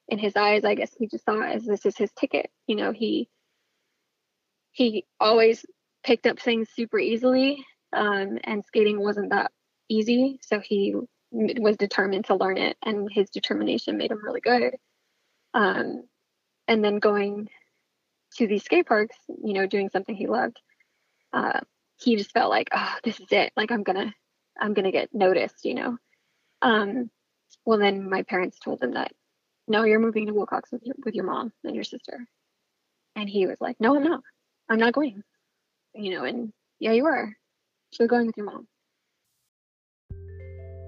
in 0.07 0.19
his 0.19 0.35
eyes, 0.35 0.63
I 0.65 0.75
guess 0.75 0.91
he 0.97 1.07
just 1.07 1.25
saw 1.25 1.41
as 1.41 1.65
this 1.65 1.85
is 1.85 1.97
his 1.97 2.11
ticket. 2.19 2.49
You 2.67 2.75
know, 2.75 2.91
he 2.91 3.29
he 4.71 5.05
always 5.19 5.65
picked 6.03 6.25
up 6.25 6.39
things 6.39 6.69
super 6.73 6.99
easily, 6.99 7.63
um, 7.93 8.39
and 8.43 8.65
skating 8.65 8.99
wasn't 8.99 9.31
that 9.31 9.51
easy. 9.89 10.39
So 10.41 10.59
he 10.59 10.95
was 11.31 11.77
determined 11.77 12.25
to 12.25 12.35
learn 12.35 12.57
it, 12.57 12.77
and 12.83 13.11
his 13.11 13.29
determination 13.29 13.97
made 13.97 14.11
him 14.11 14.23
really 14.23 14.41
good. 14.41 14.75
Um, 15.53 16.03
and 16.67 16.83
then 16.83 16.99
going 16.99 17.49
to 18.37 18.47
these 18.47 18.63
skate 18.63 18.85
parks, 18.85 19.17
you 19.27 19.53
know, 19.53 19.65
doing 19.65 19.89
something 19.89 20.15
he 20.15 20.27
loved, 20.27 20.59
uh, 21.33 21.59
he 21.97 22.15
just 22.15 22.31
felt 22.31 22.49
like, 22.49 22.69
oh, 22.71 22.95
this 23.03 23.19
is 23.19 23.27
it. 23.31 23.51
Like 23.55 23.71
I'm 23.71 23.83
gonna, 23.83 24.13
I'm 24.59 24.73
gonna 24.73 24.91
get 24.91 25.13
noticed, 25.13 25.65
you 25.65 25.75
know. 25.75 25.97
Um, 26.61 27.09
well, 27.65 27.79
then 27.79 28.09
my 28.09 28.23
parents 28.23 28.59
told 28.59 28.81
him 28.81 28.93
that, 28.93 29.11
no, 29.67 29.83
you're 29.83 29.99
moving 29.99 30.27
to 30.27 30.33
Willcox 30.33 30.71
with 30.71 30.83
your 30.83 30.95
with 31.05 31.15
your 31.15 31.25
mom 31.25 31.51
and 31.63 31.75
your 31.75 31.83
sister, 31.83 32.25
and 33.15 33.29
he 33.29 33.45
was 33.45 33.57
like, 33.59 33.77
no, 33.79 33.95
I'm 33.95 34.03
not. 34.03 34.21
I'm 34.67 34.79
not 34.79 34.93
going. 34.93 35.23
You 35.93 36.11
know, 36.11 36.23
and 36.23 36.53
yeah, 36.79 36.91
you 36.91 37.05
are. 37.05 37.35
So 37.91 38.07
going 38.07 38.27
with 38.27 38.37
your 38.37 38.45
mom. 38.45 38.67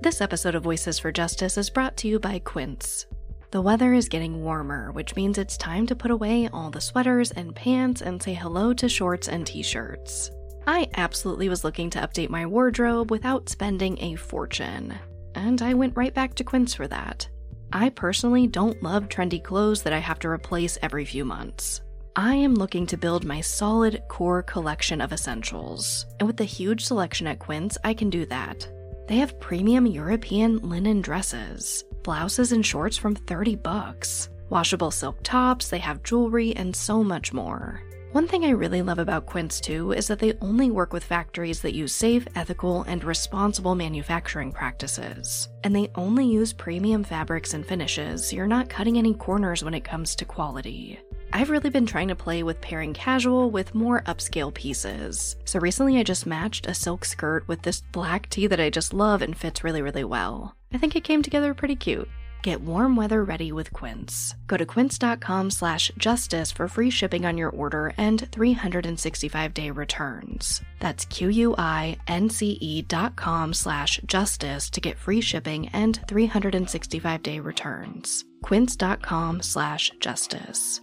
This 0.01 0.21
episode 0.21 0.55
of 0.55 0.63
Voices 0.63 0.99
for 0.99 1.11
Justice 1.11 1.57
is 1.57 1.69
brought 1.69 1.97
to 1.97 2.07
you 2.07 2.19
by 2.19 2.39
Quince. 2.39 3.05
The 3.51 3.61
weather 3.61 3.93
is 3.93 4.07
getting 4.07 4.43
warmer, 4.43 4.91
which 4.91 5.15
means 5.15 5.37
it's 5.37 5.57
time 5.57 5.85
to 5.87 5.95
put 5.95 6.11
away 6.11 6.47
all 6.53 6.69
the 6.69 6.79
sweaters 6.79 7.31
and 7.31 7.55
pants 7.55 8.01
and 8.01 8.21
say 8.21 8.33
hello 8.33 8.73
to 8.73 8.87
shorts 8.87 9.27
and 9.27 9.45
t 9.45 9.61
shirts. 9.61 10.31
I 10.67 10.87
absolutely 10.95 11.49
was 11.49 11.63
looking 11.63 11.89
to 11.91 11.99
update 11.99 12.29
my 12.29 12.45
wardrobe 12.45 13.11
without 13.11 13.49
spending 13.49 14.01
a 14.01 14.15
fortune, 14.15 14.93
and 15.35 15.61
I 15.61 15.73
went 15.73 15.97
right 15.97 16.13
back 16.13 16.35
to 16.35 16.43
Quince 16.43 16.73
for 16.73 16.87
that. 16.87 17.27
I 17.73 17.89
personally 17.89 18.47
don't 18.47 18.81
love 18.83 19.09
trendy 19.09 19.43
clothes 19.43 19.83
that 19.83 19.93
I 19.93 19.99
have 19.99 20.19
to 20.19 20.29
replace 20.29 20.77
every 20.81 21.05
few 21.05 21.25
months. 21.25 21.81
I 22.15 22.35
am 22.35 22.55
looking 22.55 22.85
to 22.87 22.97
build 22.97 23.23
my 23.23 23.39
solid 23.39 24.03
core 24.09 24.43
collection 24.43 24.99
of 24.99 25.13
essentials, 25.13 26.05
and 26.19 26.27
with 26.27 26.35
the 26.35 26.43
huge 26.43 26.83
selection 26.83 27.25
at 27.25 27.39
Quince, 27.39 27.77
I 27.85 27.93
can 27.93 28.09
do 28.09 28.25
that. 28.25 28.67
They 29.07 29.15
have 29.15 29.39
premium 29.39 29.85
European 29.85 30.57
linen 30.57 30.99
dresses, 30.99 31.85
blouses 32.03 32.51
and 32.51 32.65
shorts 32.65 32.97
from 32.97 33.15
30 33.15 33.55
bucks, 33.55 34.27
washable 34.49 34.91
silk 34.91 35.19
tops, 35.23 35.69
they 35.69 35.79
have 35.79 36.03
jewelry, 36.03 36.53
and 36.57 36.75
so 36.75 37.01
much 37.01 37.31
more. 37.31 37.81
One 38.11 38.27
thing 38.27 38.43
I 38.43 38.49
really 38.49 38.81
love 38.81 38.99
about 38.99 39.25
Quince 39.25 39.61
too 39.61 39.93
is 39.93 40.07
that 40.07 40.19
they 40.19 40.33
only 40.41 40.69
work 40.69 40.91
with 40.91 41.05
factories 41.05 41.61
that 41.61 41.73
use 41.73 41.95
safe, 41.95 42.27
ethical, 42.35 42.81
and 42.83 43.05
responsible 43.05 43.73
manufacturing 43.73 44.51
practices. 44.51 45.47
And 45.63 45.73
they 45.73 45.89
only 45.95 46.25
use 46.25 46.51
premium 46.51 47.05
fabrics 47.05 47.53
and 47.53 47.65
finishes, 47.65 48.27
so 48.27 48.35
you're 48.35 48.47
not 48.47 48.67
cutting 48.67 48.97
any 48.97 49.13
corners 49.13 49.63
when 49.63 49.73
it 49.73 49.85
comes 49.85 50.13
to 50.17 50.25
quality. 50.25 50.99
I've 51.33 51.49
really 51.49 51.69
been 51.69 51.85
trying 51.85 52.09
to 52.09 52.15
play 52.15 52.43
with 52.43 52.61
pairing 52.61 52.93
casual 52.93 53.51
with 53.51 53.75
more 53.75 54.01
upscale 54.03 54.53
pieces. 54.53 55.35
So 55.45 55.59
recently 55.59 55.97
I 55.97 56.03
just 56.03 56.25
matched 56.25 56.67
a 56.67 56.73
silk 56.73 57.05
skirt 57.05 57.47
with 57.47 57.61
this 57.61 57.81
black 57.91 58.29
tee 58.29 58.47
that 58.47 58.59
I 58.59 58.69
just 58.69 58.93
love 58.93 59.21
and 59.21 59.35
fits 59.35 59.63
really, 59.63 59.81
really 59.81 60.03
well. 60.03 60.55
I 60.73 60.77
think 60.77 60.95
it 60.95 61.03
came 61.03 61.21
together 61.21 61.53
pretty 61.53 61.75
cute. 61.75 62.09
Get 62.41 62.61
warm 62.61 62.95
weather 62.95 63.23
ready 63.23 63.51
with 63.51 63.71
Quince. 63.71 64.33
Go 64.47 64.57
to 64.57 64.65
quince.com 64.65 65.51
slash 65.51 65.91
justice 65.97 66.51
for 66.51 66.67
free 66.67 66.89
shipping 66.89 67.25
on 67.25 67.37
your 67.37 67.49
order 67.49 67.93
and 67.97 68.29
365-day 68.31 69.69
returns. 69.69 70.61
That's 70.79 71.05
q-u-i-n-c-e 71.05 72.81
dot 72.83 73.15
com 73.15 73.53
slash 73.53 73.99
justice 74.05 74.69
to 74.71 74.81
get 74.81 74.97
free 74.97 75.21
shipping 75.21 75.69
and 75.69 75.99
365-day 76.07 77.39
returns. 77.39 78.25
quince.com 78.41 79.41
slash 79.43 79.91
justice. 79.99 80.81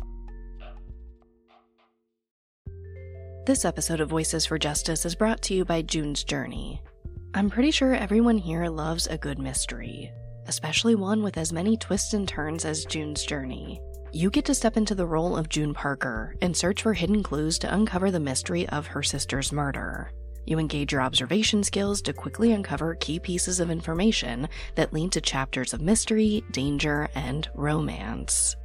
This 3.48 3.64
episode 3.64 4.00
of 4.00 4.10
Voices 4.10 4.44
for 4.44 4.58
Justice 4.58 5.06
is 5.06 5.14
brought 5.14 5.40
to 5.44 5.54
you 5.54 5.64
by 5.64 5.80
June's 5.80 6.22
Journey. 6.22 6.82
I'm 7.32 7.48
pretty 7.48 7.70
sure 7.70 7.94
everyone 7.94 8.36
here 8.36 8.66
loves 8.66 9.06
a 9.06 9.16
good 9.16 9.38
mystery, 9.38 10.12
especially 10.48 10.94
one 10.94 11.22
with 11.22 11.38
as 11.38 11.50
many 11.50 11.78
twists 11.78 12.12
and 12.12 12.28
turns 12.28 12.66
as 12.66 12.84
June's 12.84 13.24
Journey. 13.24 13.80
You 14.12 14.28
get 14.28 14.44
to 14.44 14.54
step 14.54 14.76
into 14.76 14.94
the 14.94 15.06
role 15.06 15.34
of 15.34 15.48
June 15.48 15.72
Parker 15.72 16.36
and 16.42 16.54
search 16.54 16.82
for 16.82 16.92
hidden 16.92 17.22
clues 17.22 17.58
to 17.60 17.74
uncover 17.74 18.10
the 18.10 18.20
mystery 18.20 18.68
of 18.68 18.86
her 18.88 19.02
sister's 19.02 19.50
murder. 19.50 20.12
You 20.44 20.58
engage 20.58 20.92
your 20.92 21.00
observation 21.00 21.64
skills 21.64 22.02
to 22.02 22.12
quickly 22.12 22.52
uncover 22.52 22.96
key 22.96 23.18
pieces 23.18 23.60
of 23.60 23.70
information 23.70 24.46
that 24.74 24.92
lead 24.92 25.10
to 25.12 25.22
chapters 25.22 25.72
of 25.72 25.80
mystery, 25.80 26.44
danger, 26.52 27.08
and 27.14 27.48
romance. 27.54 28.56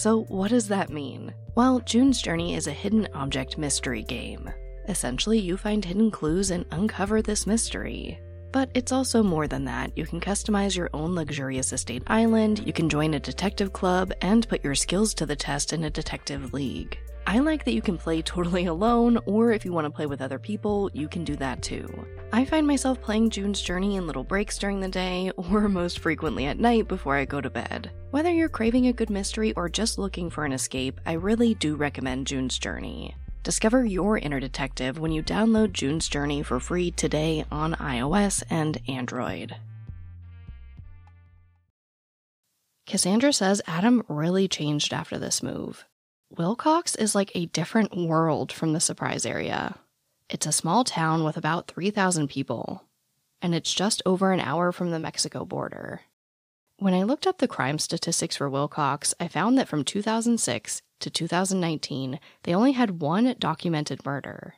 So, 0.00 0.22
what 0.28 0.48
does 0.48 0.66
that 0.68 0.88
mean? 0.88 1.34
Well, 1.54 1.80
June's 1.80 2.22
Journey 2.22 2.54
is 2.54 2.66
a 2.66 2.72
hidden 2.72 3.06
object 3.12 3.58
mystery 3.58 4.02
game. 4.02 4.48
Essentially, 4.88 5.38
you 5.38 5.58
find 5.58 5.84
hidden 5.84 6.10
clues 6.10 6.50
and 6.50 6.64
uncover 6.70 7.20
this 7.20 7.46
mystery. 7.46 8.18
But 8.50 8.70
it's 8.72 8.92
also 8.92 9.22
more 9.22 9.46
than 9.46 9.66
that. 9.66 9.92
You 9.98 10.06
can 10.06 10.18
customize 10.18 10.74
your 10.74 10.88
own 10.94 11.14
luxurious 11.14 11.74
estate 11.74 12.02
island, 12.06 12.66
you 12.66 12.72
can 12.72 12.88
join 12.88 13.12
a 13.12 13.20
detective 13.20 13.74
club, 13.74 14.10
and 14.22 14.48
put 14.48 14.64
your 14.64 14.74
skills 14.74 15.12
to 15.12 15.26
the 15.26 15.36
test 15.36 15.74
in 15.74 15.84
a 15.84 15.90
detective 15.90 16.54
league. 16.54 16.98
I 17.26 17.38
like 17.38 17.64
that 17.64 17.74
you 17.74 17.82
can 17.82 17.98
play 17.98 18.22
totally 18.22 18.64
alone, 18.66 19.18
or 19.26 19.52
if 19.52 19.64
you 19.64 19.72
want 19.72 19.84
to 19.84 19.90
play 19.90 20.06
with 20.06 20.22
other 20.22 20.38
people, 20.38 20.90
you 20.92 21.08
can 21.08 21.24
do 21.24 21.36
that 21.36 21.62
too. 21.62 21.88
I 22.32 22.44
find 22.44 22.66
myself 22.66 23.00
playing 23.00 23.30
June's 23.30 23.60
Journey 23.60 23.96
in 23.96 24.06
little 24.06 24.24
breaks 24.24 24.58
during 24.58 24.80
the 24.80 24.88
day, 24.88 25.30
or 25.36 25.68
most 25.68 26.00
frequently 26.00 26.46
at 26.46 26.58
night 26.58 26.88
before 26.88 27.16
I 27.16 27.24
go 27.24 27.40
to 27.40 27.50
bed. 27.50 27.90
Whether 28.10 28.32
you're 28.32 28.48
craving 28.48 28.86
a 28.86 28.92
good 28.92 29.10
mystery 29.10 29.52
or 29.54 29.68
just 29.68 29.98
looking 29.98 30.30
for 30.30 30.44
an 30.44 30.52
escape, 30.52 31.00
I 31.06 31.12
really 31.12 31.54
do 31.54 31.76
recommend 31.76 32.26
June's 32.26 32.58
Journey. 32.58 33.14
Discover 33.42 33.86
your 33.86 34.18
inner 34.18 34.38
detective 34.38 34.98
when 34.98 35.12
you 35.12 35.22
download 35.22 35.72
June's 35.72 36.08
Journey 36.08 36.42
for 36.42 36.60
free 36.60 36.90
today 36.90 37.44
on 37.50 37.74
iOS 37.74 38.42
and 38.50 38.80
Android. 38.86 39.56
Cassandra 42.86 43.32
says 43.32 43.62
Adam 43.66 44.02
really 44.08 44.48
changed 44.48 44.92
after 44.92 45.16
this 45.16 45.42
move. 45.42 45.86
Willcox 46.36 46.96
is 46.96 47.14
like 47.16 47.32
a 47.34 47.46
different 47.46 47.96
world 47.96 48.52
from 48.52 48.72
the 48.72 48.80
surprise 48.80 49.26
area. 49.26 49.76
It's 50.28 50.46
a 50.46 50.52
small 50.52 50.84
town 50.84 51.24
with 51.24 51.36
about 51.36 51.66
3,000 51.66 52.28
people, 52.28 52.84
and 53.42 53.52
it's 53.52 53.74
just 53.74 54.00
over 54.06 54.30
an 54.30 54.38
hour 54.38 54.70
from 54.70 54.92
the 54.92 55.00
Mexico 55.00 55.44
border. 55.44 56.02
When 56.76 56.94
I 56.94 57.02
looked 57.02 57.26
up 57.26 57.38
the 57.38 57.48
crime 57.48 57.80
statistics 57.80 58.36
for 58.36 58.48
Willcox, 58.48 59.12
I 59.18 59.26
found 59.26 59.58
that 59.58 59.66
from 59.66 59.82
2006 59.82 60.82
to 61.00 61.10
2019, 61.10 62.20
they 62.44 62.54
only 62.54 62.72
had 62.72 63.00
one 63.00 63.34
documented 63.40 64.06
murder. 64.06 64.54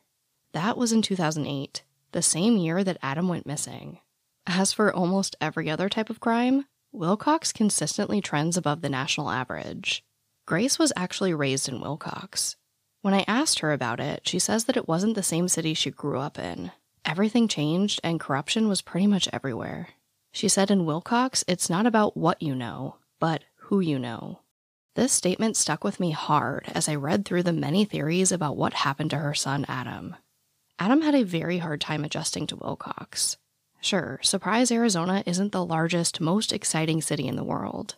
That 0.53 0.77
was 0.77 0.93
in 0.93 1.01
2008, 1.01 1.85
the 2.13 2.21
same 2.21 2.59
year 2.59 2.85
that 2.85 2.99
Adam 3.03 3.29
went 3.29 3.47
missing. 3.47 3.99
As 4.47 4.75
for 4.75 4.93
almost 4.93 5.37
every 5.41 5.71
other 5.71 5.89
type 5.89 6.11
of 6.11 6.21
crime, 6.21 6.67
Willcox 6.95 7.55
consistently 7.55 8.21
trends 8.21 8.59
above 8.59 8.83
the 8.83 8.91
national 8.91 9.31
average. 9.31 10.05
Grace 10.45 10.79
was 10.79 10.93
actually 10.97 11.33
raised 11.33 11.69
in 11.69 11.81
Willcox. 11.81 12.57
When 13.01 13.15
I 13.15 13.25
asked 13.29 13.61
her 13.61 13.73
about 13.73 14.01
it, 14.01 14.23
she 14.27 14.39
says 14.39 14.65
that 14.65 14.77
it 14.77 14.89
wasn't 14.89 15.15
the 15.15 15.23
same 15.23 15.49
city 15.49 15.75
she 15.75 15.91
grew 15.91 16.19
up 16.19 16.39
in. 16.39 16.73
Everything 17.05 17.49
changed 17.49 18.01
and 18.03 18.21
corruption 18.21 18.69
was 18.69 18.83
pretty 18.83 19.07
much 19.07 19.29
everywhere. 19.33 19.89
She 20.33 20.49
said 20.49 20.71
in 20.71 20.87
Willcox, 20.87 21.45
it's 21.47 21.71
not 21.71 21.87
about 21.87 22.17
what 22.17 22.43
you 22.43 22.55
know, 22.55 22.97
but 23.21 23.45
who 23.57 23.81
you 23.81 23.99
know. 23.99 24.41
This 24.95 25.13
statement 25.13 25.57
stuck 25.57 25.85
with 25.85 26.01
me 26.01 26.11
hard 26.11 26.67
as 26.75 26.89
I 26.89 26.97
read 26.97 27.25
through 27.25 27.45
the 27.45 27.53
many 27.53 27.85
theories 27.85 28.31
about 28.31 28.57
what 28.57 28.75
happened 28.75 29.11
to 29.11 29.19
her 29.19 29.35
son 29.35 29.65
Adam. 29.69 30.17
Adam 30.79 31.03
had 31.03 31.15
a 31.15 31.25
very 31.25 31.59
hard 31.59 31.81
time 31.81 32.05
adjusting 32.05 32.47
to 32.49 32.57
Willcox. 32.57 33.37
Sure, 33.81 34.21
Surprise, 34.23 34.71
Arizona 34.71 35.23
isn't 35.27 35.53
the 35.53 35.65
largest, 35.65 36.21
most 36.21 36.53
exciting 36.53 37.01
city 37.01 37.27
in 37.27 37.37
the 37.37 37.45
world, 37.45 37.97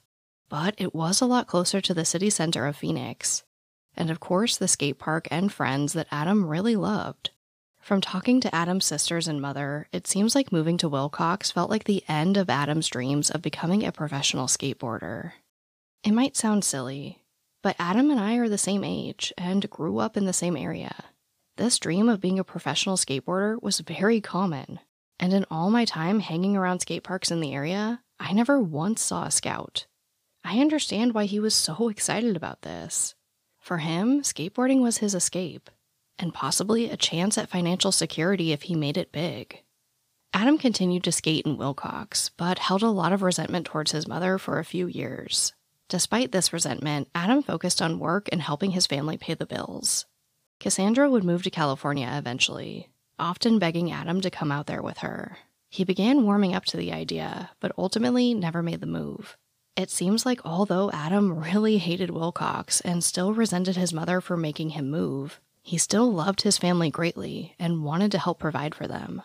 but 0.48 0.74
it 0.78 0.94
was 0.94 1.20
a 1.20 1.26
lot 1.26 1.46
closer 1.46 1.80
to 1.80 1.94
the 1.94 2.04
city 2.04 2.30
center 2.30 2.66
of 2.66 2.76
Phoenix. 2.76 3.44
And 3.96 4.10
of 4.10 4.20
course, 4.20 4.56
the 4.56 4.68
skate 4.68 4.98
park 4.98 5.28
and 5.30 5.52
friends 5.52 5.92
that 5.92 6.08
Adam 6.10 6.46
really 6.46 6.76
loved. 6.76 7.30
From 7.80 8.00
talking 8.00 8.40
to 8.40 8.54
Adam's 8.54 8.86
sisters 8.86 9.28
and 9.28 9.42
mother, 9.42 9.88
it 9.92 10.06
seems 10.06 10.34
like 10.34 10.50
moving 10.50 10.78
to 10.78 10.88
Willcox 10.88 11.52
felt 11.52 11.68
like 11.68 11.84
the 11.84 12.02
end 12.08 12.36
of 12.36 12.48
Adam's 12.48 12.88
dreams 12.88 13.30
of 13.30 13.42
becoming 13.42 13.84
a 13.84 13.92
professional 13.92 14.46
skateboarder. 14.46 15.32
It 16.02 16.12
might 16.12 16.36
sound 16.36 16.64
silly, 16.64 17.20
but 17.62 17.76
Adam 17.78 18.10
and 18.10 18.18
I 18.18 18.36
are 18.36 18.48
the 18.48 18.58
same 18.58 18.84
age 18.84 19.32
and 19.36 19.68
grew 19.68 19.98
up 19.98 20.16
in 20.16 20.24
the 20.24 20.32
same 20.32 20.56
area. 20.56 20.94
This 21.56 21.78
dream 21.78 22.08
of 22.08 22.20
being 22.20 22.38
a 22.38 22.44
professional 22.44 22.96
skateboarder 22.96 23.62
was 23.62 23.80
very 23.80 24.20
common, 24.20 24.80
and 25.20 25.32
in 25.32 25.46
all 25.50 25.70
my 25.70 25.84
time 25.84 26.20
hanging 26.20 26.56
around 26.56 26.80
skate 26.80 27.04
parks 27.04 27.30
in 27.30 27.40
the 27.40 27.54
area, 27.54 28.02
I 28.18 28.32
never 28.32 28.60
once 28.60 29.02
saw 29.02 29.24
a 29.24 29.30
scout. 29.30 29.86
I 30.44 30.60
understand 30.60 31.14
why 31.14 31.24
he 31.24 31.40
was 31.40 31.54
so 31.54 31.88
excited 31.88 32.36
about 32.36 32.62
this. 32.62 33.14
For 33.58 33.78
him, 33.78 34.20
skateboarding 34.20 34.82
was 34.82 34.98
his 34.98 35.14
escape, 35.14 35.70
and 36.18 36.34
possibly 36.34 36.90
a 36.90 36.98
chance 36.98 37.38
at 37.38 37.48
financial 37.48 37.90
security 37.90 38.52
if 38.52 38.62
he 38.62 38.74
made 38.74 38.98
it 38.98 39.10
big. 39.10 39.62
Adam 40.34 40.58
continued 40.58 41.02
to 41.04 41.12
skate 41.12 41.46
in 41.46 41.56
Willcox, 41.56 42.30
but 42.36 42.58
held 42.58 42.82
a 42.82 42.90
lot 42.90 43.12
of 43.12 43.22
resentment 43.22 43.64
towards 43.64 43.92
his 43.92 44.06
mother 44.06 44.36
for 44.36 44.58
a 44.58 44.64
few 44.64 44.86
years. 44.86 45.54
Despite 45.88 46.32
this 46.32 46.52
resentment, 46.52 47.08
Adam 47.14 47.42
focused 47.42 47.80
on 47.80 47.98
work 47.98 48.28
and 48.30 48.42
helping 48.42 48.72
his 48.72 48.86
family 48.86 49.16
pay 49.16 49.32
the 49.34 49.46
bills. 49.46 50.04
Cassandra 50.60 51.08
would 51.08 51.24
move 51.24 51.42
to 51.44 51.50
California 51.50 52.10
eventually, 52.12 52.90
often 53.18 53.58
begging 53.58 53.90
Adam 53.90 54.20
to 54.20 54.30
come 54.30 54.52
out 54.52 54.66
there 54.66 54.82
with 54.82 54.98
her. 54.98 55.38
He 55.70 55.84
began 55.84 56.24
warming 56.24 56.54
up 56.54 56.64
to 56.66 56.76
the 56.76 56.92
idea, 56.92 57.50
but 57.60 57.72
ultimately 57.78 58.34
never 58.34 58.62
made 58.62 58.80
the 58.80 58.86
move. 58.86 59.38
It 59.76 59.90
seems 59.90 60.25
like 60.25 60.40
although 60.45 60.90
Adam 60.93 61.38
really 61.38 61.78
hated 61.78 62.11
Willcox 62.11 62.81
and 62.85 63.02
still 63.02 63.35
resented 63.35 63.76
his 63.76 63.93
mother 63.93 64.21
for 64.21 64.37
making 64.37 64.71
him 64.71 64.90
move, 64.90 65.40
He 65.66 65.78
still 65.78 66.12
loved 66.12 66.43
his 66.43 66.59
family 66.59 66.90
greatly 66.90 67.54
and 67.59 67.85
wanted 67.85 68.12
to 68.12 68.19
help 68.19 68.38
provide 68.38 68.75
for 68.75 68.87
them. 68.87 69.23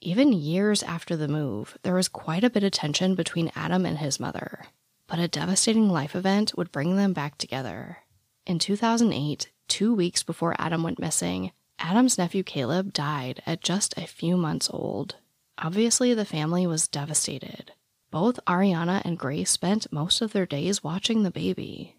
Even 0.00 0.32
years 0.32 0.84
after 0.84 1.16
the 1.16 1.26
move, 1.26 1.76
there 1.82 1.96
was 1.96 2.06
quite 2.06 2.44
a 2.44 2.50
bit 2.50 2.62
of 2.62 2.70
tension 2.70 3.16
between 3.16 3.50
Adam 3.56 3.84
and 3.84 3.98
his 3.98 4.20
mother, 4.20 4.66
but 5.08 5.18
a 5.18 5.26
devastating 5.26 5.90
life 5.90 6.14
event 6.14 6.56
would 6.56 6.70
bring 6.70 6.94
them 6.94 7.12
back 7.12 7.38
together. 7.38 7.98
In 8.46 8.60
2008, 8.60 9.50
two 9.66 9.92
weeks 9.92 10.22
before 10.22 10.54
Adam 10.60 10.84
went 10.84 11.00
missing, 11.00 11.50
Adam's 11.80 12.18
nephew 12.18 12.44
Caleb 12.44 12.92
died 12.92 13.42
at 13.44 13.60
just 13.60 13.98
a 13.98 14.06
few 14.06 14.36
months 14.36 14.70
old. 14.72 15.16
Obviously, 15.58 16.14
the 16.14 16.24
family 16.24 16.68
was 16.68 16.86
devastated. 16.86 17.72
Both 18.14 18.38
Ariana 18.46 19.04
and 19.04 19.18
Grace 19.18 19.50
spent 19.50 19.90
most 19.92 20.20
of 20.20 20.32
their 20.32 20.46
days 20.46 20.84
watching 20.84 21.24
the 21.24 21.32
baby. 21.32 21.96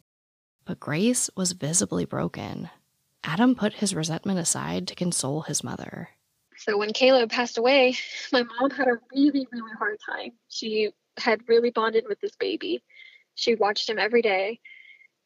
But 0.63 0.79
Grace 0.79 1.29
was 1.35 1.51
visibly 1.51 2.05
broken. 2.05 2.69
Adam 3.25 3.53
put 3.53 3.73
his 3.73 3.93
resentment 3.93 4.39
aside 4.39 4.87
to 4.87 4.95
console 4.95 5.41
his 5.41 5.61
mother. 5.61 6.07
So 6.55 6.77
when 6.77 6.93
Caleb 6.93 7.31
passed 7.31 7.57
away, 7.57 7.97
my 8.31 8.43
mom 8.43 8.69
had 8.69 8.87
a 8.87 8.97
really, 9.13 9.45
really 9.51 9.73
hard 9.77 9.97
time. 10.09 10.31
She 10.47 10.91
had 11.17 11.41
really 11.49 11.69
bonded 11.69 12.05
with 12.07 12.21
this 12.21 12.37
baby. 12.37 12.81
She 13.33 13.55
watched 13.55 13.89
him 13.89 13.99
every 13.99 14.21
day, 14.21 14.61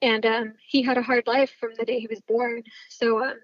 and 0.01 0.25
um, 0.25 0.53
he 0.67 0.81
had 0.81 0.98
a 0.98 1.03
hard 1.03 1.27
life 1.27 1.51
from 1.60 1.74
the 1.77 1.86
day 1.86 2.00
he 2.00 2.08
was 2.08 2.22
born. 2.22 2.63
So 2.89 3.24
um, 3.24 3.36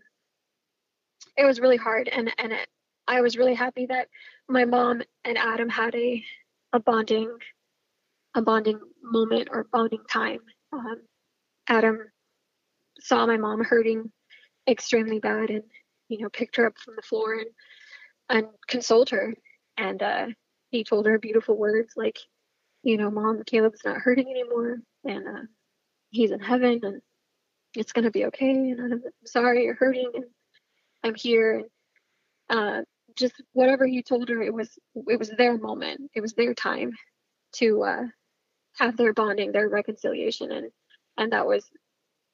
it 1.37 1.45
was 1.45 1.59
really 1.59 1.77
hard, 1.77 2.07
and 2.07 2.31
and 2.39 2.53
it, 2.53 2.67
I 3.07 3.21
was 3.21 3.37
really 3.37 3.53
happy 3.53 3.85
that 3.85 4.07
my 4.49 4.65
mom 4.65 5.03
and 5.23 5.37
Adam 5.37 5.69
had 5.69 5.93
a 5.93 6.25
a 6.75 6.79
bonding 6.79 7.31
a 8.35 8.41
bonding 8.41 8.79
moment 9.01 9.47
or 9.51 9.65
bonding 9.71 10.03
time. 10.11 10.39
Um, 10.73 11.01
Adam 11.69 11.99
saw 12.99 13.25
my 13.25 13.37
mom 13.37 13.63
hurting 13.63 14.11
extremely 14.67 15.19
bad, 15.19 15.49
and 15.49 15.63
you 16.09 16.19
know 16.19 16.29
picked 16.29 16.57
her 16.57 16.67
up 16.67 16.77
from 16.77 16.95
the 16.97 17.01
floor 17.01 17.35
and 17.35 17.49
and 18.29 18.47
consoled 18.67 19.09
her. 19.11 19.33
And 19.77 20.03
uh, 20.03 20.27
he 20.69 20.83
told 20.83 21.05
her 21.05 21.17
beautiful 21.17 21.57
words 21.57 21.93
like, 21.95 22.19
you 22.83 22.97
know, 22.97 23.09
Mom, 23.09 23.41
Caleb's 23.45 23.81
not 23.85 23.97
hurting 23.97 24.29
anymore, 24.29 24.77
and 25.05 25.27
uh, 25.27 25.43
he's 26.09 26.31
in 26.31 26.41
heaven, 26.41 26.81
and 26.83 27.01
it's 27.73 27.93
gonna 27.93 28.11
be 28.11 28.25
okay. 28.25 28.49
And 28.49 28.93
I'm 28.93 29.03
sorry 29.25 29.63
you're 29.63 29.75
hurting, 29.75 30.11
and 30.13 30.25
I'm 31.03 31.15
here. 31.15 31.63
And 32.49 32.59
uh, 32.59 32.81
just 33.15 33.41
whatever 33.53 33.85
he 33.85 34.03
told 34.03 34.29
her, 34.29 34.41
it 34.41 34.53
was 34.53 34.77
it 35.07 35.19
was 35.19 35.29
their 35.29 35.57
moment. 35.57 36.11
It 36.13 36.21
was 36.21 36.33
their 36.33 36.53
time 36.53 36.91
to 37.53 37.83
uh, 37.83 38.03
have 38.77 38.97
their 38.97 39.13
bonding, 39.13 39.51
their 39.51 39.69
reconciliation, 39.69 40.51
and 40.51 40.71
and 41.17 41.31
that 41.31 41.47
was 41.47 41.69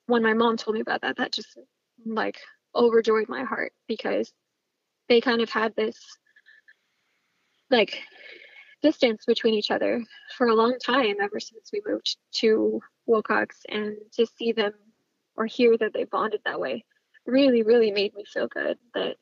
when 0.08 0.24
my 0.24 0.34
mom 0.34 0.58
told 0.58 0.76
me 0.76 0.82
about 0.82 1.02
that. 1.02 1.18
That 1.18 1.32
just 1.32 1.58
like 2.06 2.40
overjoyed 2.76 3.30
my 3.30 3.44
heart 3.44 3.74
because 3.88 4.32
they 5.10 5.22
kind 5.22 5.42
of 5.42 5.50
had 5.50 5.76
this 5.76 5.98
like 7.70 8.02
distance 8.82 9.26
between 9.26 9.54
each 9.54 9.72
other 9.72 10.04
for 10.38 10.48
a 10.48 10.56
long 10.56 10.78
time 10.84 11.16
ever 11.22 11.40
since 11.40 11.70
we 11.72 11.82
moved 11.86 12.18
to 12.34 12.82
Willcox 13.08 13.48
and 13.70 13.96
to 14.14 14.26
see 14.26 14.52
them 14.52 14.74
or 15.36 15.46
hear 15.46 15.78
that 15.78 15.94
they 15.94 16.04
bonded 16.06 16.42
that 16.46 16.60
way 16.60 16.84
really 17.26 17.62
really 17.62 17.92
made 17.92 18.14
me 18.16 18.26
feel 18.26 18.48
good 18.48 18.78
that 18.94 19.16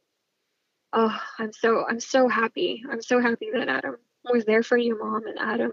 oh 0.93 1.17
I'm 1.38 1.53
so 1.53 1.86
I'm 1.88 2.00
so 2.00 2.27
happy 2.27 2.84
I'm 2.89 3.01
so 3.01 3.22
happy 3.22 3.50
that 3.53 3.69
Adam 3.69 3.98
was 4.24 4.46
there 4.46 4.63
for 4.63 4.77
you 4.77 4.98
mom 5.00 5.25
and 5.27 5.39
Adam 5.39 5.72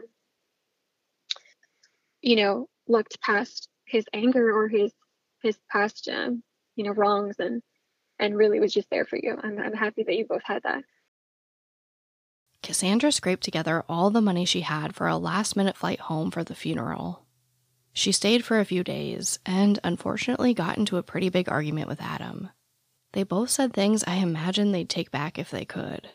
you 2.22 2.36
know 2.36 2.68
looked 2.88 3.20
past 3.20 3.68
his 3.84 4.04
anger 4.12 4.52
or 4.52 4.68
his 4.68 4.92
his 5.42 5.56
past 5.70 6.08
um, 6.08 6.42
you 6.74 6.84
know 6.84 6.92
wrongs 6.92 7.36
and 7.38 7.62
and 8.18 8.36
really 8.36 8.60
was 8.60 8.72
just 8.72 8.90
there 8.90 9.04
for 9.04 9.16
you. 9.16 9.38
I'm, 9.42 9.58
I'm 9.58 9.74
happy 9.74 10.02
that 10.02 10.16
you 10.16 10.24
both 10.24 10.42
had 10.44 10.62
that. 10.62 10.84
Cassandra 12.62 13.12
scraped 13.12 13.44
together 13.44 13.84
all 13.88 14.10
the 14.10 14.22
money 14.22 14.44
she 14.44 14.62
had 14.62 14.94
for 14.94 15.06
a 15.06 15.18
last 15.18 15.54
minute 15.54 15.76
flight 15.76 16.00
home 16.00 16.30
for 16.30 16.42
the 16.42 16.54
funeral. 16.54 17.24
She 17.92 18.12
stayed 18.12 18.44
for 18.44 18.58
a 18.58 18.64
few 18.64 18.82
days 18.82 19.38
and 19.46 19.78
unfortunately 19.84 20.54
got 20.54 20.78
into 20.78 20.96
a 20.96 21.02
pretty 21.02 21.28
big 21.28 21.48
argument 21.48 21.88
with 21.88 22.00
Adam. 22.00 22.50
They 23.16 23.22
both 23.22 23.48
said 23.48 23.72
things 23.72 24.04
I 24.06 24.16
imagine 24.16 24.72
they'd 24.72 24.90
take 24.90 25.10
back 25.10 25.38
if 25.38 25.50
they 25.50 25.64
could. 25.64 26.10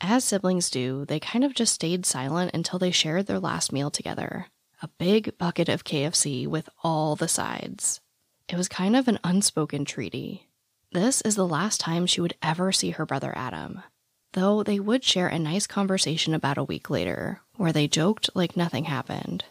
As 0.00 0.24
siblings 0.24 0.70
do, 0.70 1.04
they 1.04 1.20
kind 1.20 1.44
of 1.44 1.54
just 1.54 1.72
stayed 1.72 2.04
silent 2.04 2.50
until 2.52 2.80
they 2.80 2.90
shared 2.90 3.28
their 3.28 3.38
last 3.38 3.72
meal 3.72 3.92
together 3.92 4.48
a 4.82 4.88
big 4.98 5.38
bucket 5.38 5.68
of 5.68 5.84
KFC 5.84 6.48
with 6.48 6.68
all 6.82 7.14
the 7.14 7.28
sides. 7.28 8.00
It 8.48 8.56
was 8.56 8.66
kind 8.66 8.96
of 8.96 9.06
an 9.06 9.20
unspoken 9.22 9.84
treaty. 9.84 10.48
This 10.90 11.20
is 11.20 11.36
the 11.36 11.46
last 11.46 11.78
time 11.78 12.06
she 12.06 12.20
would 12.20 12.34
ever 12.42 12.72
see 12.72 12.90
her 12.90 13.06
brother 13.06 13.32
Adam, 13.36 13.84
though 14.32 14.64
they 14.64 14.80
would 14.80 15.04
share 15.04 15.28
a 15.28 15.38
nice 15.38 15.68
conversation 15.68 16.34
about 16.34 16.58
a 16.58 16.64
week 16.64 16.90
later, 16.90 17.40
where 17.54 17.72
they 17.72 17.86
joked 17.86 18.30
like 18.34 18.56
nothing 18.56 18.86
happened. 18.86 19.44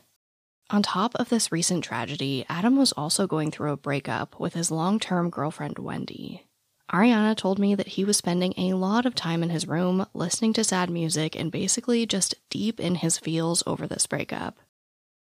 On 0.69 0.83
top 0.83 1.15
of 1.15 1.29
this 1.29 1.53
recent 1.53 1.85
tragedy, 1.85 2.45
Adam 2.49 2.75
was 2.75 2.91
also 2.91 3.27
going 3.27 3.49
through 3.49 3.71
a 3.71 3.77
breakup 3.77 4.37
with 4.41 4.55
his 4.55 4.69
long 4.69 4.99
term 4.99 5.29
girlfriend, 5.29 5.79
Wendy. 5.79 6.47
Ariana 6.91 7.37
told 7.37 7.57
me 7.57 7.73
that 7.73 7.89
he 7.89 8.03
was 8.03 8.17
spending 8.17 8.53
a 8.57 8.73
lot 8.73 9.05
of 9.05 9.15
time 9.15 9.43
in 9.43 9.49
his 9.49 9.67
room 9.67 10.05
listening 10.13 10.51
to 10.53 10.63
sad 10.63 10.89
music 10.89 11.39
and 11.39 11.49
basically 11.49 12.05
just 12.05 12.35
deep 12.49 12.81
in 12.81 12.95
his 12.95 13.17
feels 13.17 13.63
over 13.65 13.87
this 13.87 14.05
breakup. 14.05 14.57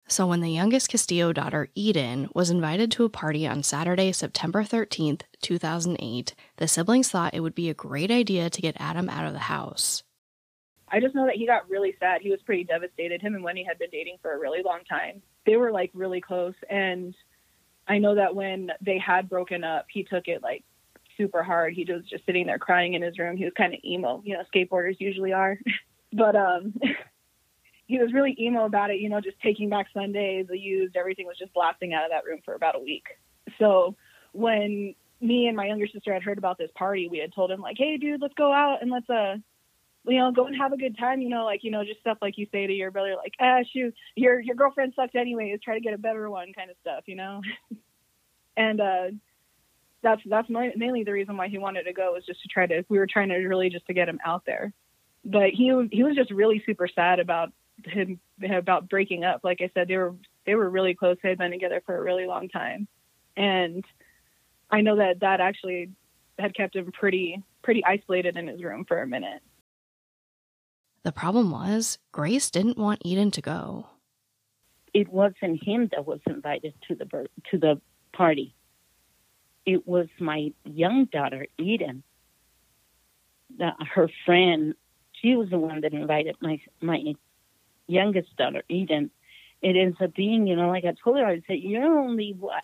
So, 0.06 0.28
when 0.28 0.42
the 0.42 0.52
youngest 0.52 0.90
Castillo 0.90 1.32
daughter, 1.32 1.70
Eden, 1.76 2.28
was 2.36 2.50
invited 2.50 2.92
to 2.92 3.06
a 3.06 3.10
party 3.10 3.48
on 3.48 3.64
Saturday, 3.64 4.12
September 4.12 4.64
13th, 4.64 5.22
2008, 5.42 6.36
the 6.58 6.68
siblings 6.68 7.10
thought 7.10 7.34
it 7.34 7.40
would 7.40 7.56
be 7.56 7.70
a 7.70 7.74
great 7.74 8.12
idea 8.12 8.50
to 8.50 8.62
get 8.62 8.76
Adam 8.78 9.08
out 9.08 9.26
of 9.26 9.32
the 9.32 9.40
house. 9.40 10.04
I 10.90 11.00
just 11.00 11.16
know 11.16 11.26
that 11.26 11.36
he 11.36 11.48
got 11.48 11.70
really 11.70 11.96
sad. 11.98 12.22
He 12.22 12.30
was 12.30 12.42
pretty 12.42 12.66
devastated. 12.66 13.22
Him 13.22 13.36
and 13.36 13.44
Wendy 13.44 13.64
had 13.64 13.80
been 13.80 13.90
dating 13.90 14.18
for 14.22 14.34
a 14.34 14.40
really 14.40 14.62
long 14.62 14.82
time. 14.88 15.22
They 15.46 15.56
were 15.56 15.72
like 15.72 15.92
really 15.94 16.20
close. 16.20 16.54
And 16.70 17.16
I 17.88 17.98
know 17.98 18.16
that 18.16 18.36
when 18.36 18.70
they 18.82 19.00
had 19.00 19.30
broken 19.30 19.64
up, 19.64 19.86
he 19.90 20.04
took 20.04 20.28
it 20.28 20.44
like 20.44 20.66
super 21.18 21.44
hard. 21.44 21.74
He 21.74 21.86
was 21.88 22.04
just 22.10 22.26
sitting 22.26 22.46
there 22.46 22.60
crying 22.60 22.94
in 22.94 23.02
his 23.02 23.18
room. 23.18 23.38
He 23.38 23.46
was 23.46 23.54
kind 23.56 23.74
of 23.74 23.80
emo, 23.84 24.22
you 24.26 24.34
know, 24.36 24.44
skateboarders 24.54 24.96
usually 25.00 25.34
are. 25.34 25.58
but 26.14 26.36
um 26.36 26.74
he 27.88 28.00
was 28.00 28.14
really 28.14 28.36
emo 28.40 28.66
about 28.66 28.92
it, 28.92 29.00
you 29.00 29.10
know, 29.10 29.22
just 29.22 29.40
taking 29.42 29.70
back 29.70 29.88
Sundays, 29.94 30.48
the 30.48 30.58
used, 30.58 30.96
everything 30.96 31.26
was 31.26 31.38
just 31.38 31.54
blasting 31.54 31.94
out 31.94 32.06
of 32.06 32.12
that 32.12 32.26
room 32.26 32.40
for 32.46 32.54
about 32.54 32.76
a 32.76 32.80
week. 32.80 33.06
So 33.60 33.96
when 34.32 34.96
me 35.22 35.48
and 35.48 35.56
my 35.56 35.68
younger 35.68 35.88
sister 35.88 36.14
had 36.14 36.24
heard 36.24 36.38
about 36.38 36.58
this 36.58 36.72
party, 36.76 37.08
we 37.08 37.18
had 37.20 37.34
told 37.34 37.52
him 37.52 37.62
like, 37.62 37.78
"Hey, 37.78 37.98
dude, 37.98 38.22
let's 38.22 38.34
go 38.36 38.52
out 38.52 38.82
and 38.82 38.92
let's 38.92 39.10
uh, 39.10 39.36
you 40.06 40.18
know, 40.18 40.32
go 40.32 40.46
and 40.46 40.56
have 40.56 40.74
a 40.74 40.78
good 40.78 40.98
time." 40.98 41.22
You 41.22 41.30
know, 41.30 41.46
like 41.46 41.64
you 41.64 41.72
know, 41.72 41.84
just 41.84 42.02
stuff 42.02 42.18
like 42.22 42.38
you 42.38 42.48
say 42.52 42.68
to 42.68 42.74
your 42.74 42.92
brother, 42.92 43.16
like, 43.16 43.34
"Ah, 43.40 43.60
shoot, 43.72 43.94
your 44.16 44.40
your 44.40 44.56
girlfriend 44.56 44.94
sucks 44.96 45.16
anyways. 45.16 45.60
Try 45.62 45.76
to 45.76 45.82
get 45.82 45.94
a 45.94 45.98
better 45.98 46.30
one," 46.30 46.54
kind 46.54 46.70
of 46.70 46.78
stuff, 46.82 47.04
you 47.06 47.16
know. 47.16 47.42
and 48.58 48.82
uh, 48.82 49.06
that's 50.04 50.22
that's 50.26 50.50
mainly 50.50 51.04
the 51.04 51.14
reason 51.14 51.38
why 51.38 51.48
he 51.48 51.58
wanted 51.58 51.84
to 51.84 51.94
go 51.94 52.14
was 52.14 52.26
just 52.26 52.42
to 52.44 52.48
try 52.48 52.68
to. 52.68 52.86
We 52.90 53.00
were 53.00 53.08
trying 53.08 53.30
to 53.30 53.38
really 53.38 53.70
just 53.70 53.88
to 53.88 53.94
get 53.94 54.10
him 54.10 54.20
out 54.24 54.44
there, 54.46 54.74
but 55.26 55.50
he 55.52 55.88
he 55.92 56.04
was 56.04 56.16
just 56.16 56.30
really 56.32 56.62
super 56.66 56.88
sad 56.88 57.20
about 57.20 57.52
him 57.86 58.20
about 58.44 58.90
breaking 58.90 59.24
up. 59.24 59.42
Like 59.44 59.62
I 59.62 59.72
said, 59.74 59.88
they 59.88 59.98
were 59.98 60.14
they 60.46 60.56
were 60.56 60.70
really 60.70 60.94
close. 60.94 61.18
They 61.24 61.30
had 61.30 61.38
been 61.38 61.52
together 61.52 61.82
for 61.86 61.98
a 61.98 62.04
really 62.04 62.28
long 62.28 62.50
time, 62.50 62.88
and 63.36 63.84
I 64.70 64.82
know 64.82 64.98
that 64.98 65.22
that 65.22 65.40
actually 65.40 65.92
had 66.38 66.56
kept 66.56 66.76
him 66.76 66.92
pretty 66.92 67.42
pretty 67.64 67.84
isolated 67.86 68.38
in 68.38 68.48
his 68.48 68.62
room 68.64 68.86
for 68.86 69.02
a 69.02 69.08
minute. 69.08 69.42
The 71.04 71.12
problem 71.12 71.52
was 71.52 71.98
Grace 72.12 72.50
didn't 72.50 72.78
want 72.78 73.02
Eden 73.04 73.32
to 73.32 73.42
go. 73.42 73.88
It 74.94 75.10
wasn't 75.10 75.64
him 75.64 75.90
that 75.92 76.06
was 76.06 76.20
invited 76.28 76.74
to 76.88 76.96
the 76.96 77.06
to 77.52 77.58
the 77.58 77.82
party. 78.14 78.56
It 79.66 79.88
was 79.88 80.08
my 80.20 80.52
young 80.66 81.06
daughter 81.06 81.48
Eden. 81.58 82.04
The, 83.58 83.72
her 83.94 84.10
friend, 84.26 84.74
she 85.14 85.36
was 85.36 85.50
the 85.50 85.60
one 85.60 85.82
that 85.82 85.94
invited 85.94 86.36
my 86.42 86.60
my 86.82 87.16
youngest 87.88 88.36
daughter, 88.38 88.64
Eden, 88.70 89.12
it 89.62 89.76
ends 89.78 89.98
up 90.02 90.14
being, 90.14 90.48
you 90.48 90.56
know, 90.56 90.70
like 90.70 90.86
I 90.86 90.94
told 91.04 91.18
her, 91.18 91.26
I 91.26 91.42
said, 91.48 91.60
you're 91.60 92.00
only 92.00 92.36
what, 92.38 92.64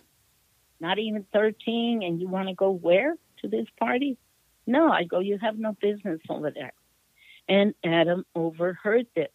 not 0.80 1.00
even 1.00 1.26
13, 1.32 2.04
and 2.04 2.20
you 2.20 2.28
want 2.28 2.50
to 2.50 2.56
go 2.56 2.72
where 2.72 3.16
to 3.42 3.48
this 3.48 3.68
party? 3.80 4.18
No, 4.68 4.92
I 4.92 5.04
go, 5.04 5.20
you 5.20 5.38
have 5.40 5.58
no 5.58 5.76
business 5.82 6.20
over 6.30 6.52
there. 6.52 6.74
And 7.48 7.74
Adam 7.84 8.26
overheard 8.36 9.08
this. 9.16 9.30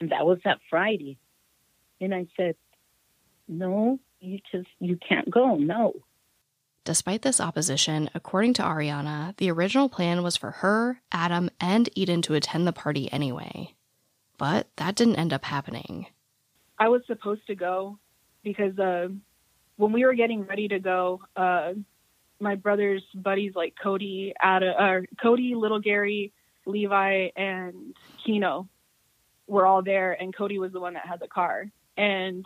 And 0.00 0.10
that 0.10 0.24
was 0.24 0.38
that 0.44 0.60
Friday. 0.70 1.18
And 2.00 2.14
I 2.14 2.26
said, 2.36 2.56
no, 3.46 3.98
you 4.24 4.40
just, 4.50 4.68
you 4.80 4.98
can't 5.06 5.30
go. 5.30 5.56
No. 5.56 5.92
Despite 6.84 7.22
this 7.22 7.40
opposition, 7.40 8.10
according 8.14 8.54
to 8.54 8.62
Ariana, 8.62 9.36
the 9.38 9.50
original 9.50 9.88
plan 9.88 10.22
was 10.22 10.36
for 10.36 10.50
her, 10.50 11.00
Adam, 11.10 11.50
and 11.58 11.88
Eden 11.94 12.20
to 12.22 12.34
attend 12.34 12.66
the 12.66 12.72
party 12.72 13.10
anyway. 13.10 13.74
But 14.36 14.68
that 14.76 14.94
didn't 14.94 15.16
end 15.16 15.32
up 15.32 15.44
happening. 15.44 16.06
I 16.78 16.88
was 16.88 17.02
supposed 17.06 17.46
to 17.46 17.54
go 17.54 17.98
because 18.42 18.78
uh, 18.78 19.08
when 19.76 19.92
we 19.92 20.04
were 20.04 20.14
getting 20.14 20.44
ready 20.44 20.68
to 20.68 20.78
go, 20.78 21.22
uh, 21.36 21.72
my 22.40 22.54
brother's 22.56 23.02
buddies 23.14 23.52
like 23.54 23.74
Cody, 23.80 24.34
Ada, 24.44 24.70
uh, 24.70 25.00
Cody, 25.22 25.54
Little 25.54 25.80
Gary, 25.80 26.32
Levi, 26.66 27.28
and 27.36 27.94
Kino 28.24 28.68
were 29.46 29.66
all 29.66 29.82
there, 29.82 30.12
and 30.12 30.34
Cody 30.34 30.58
was 30.58 30.72
the 30.72 30.80
one 30.80 30.94
that 30.94 31.06
had 31.06 31.20
the 31.20 31.28
car. 31.28 31.66
And 31.96 32.44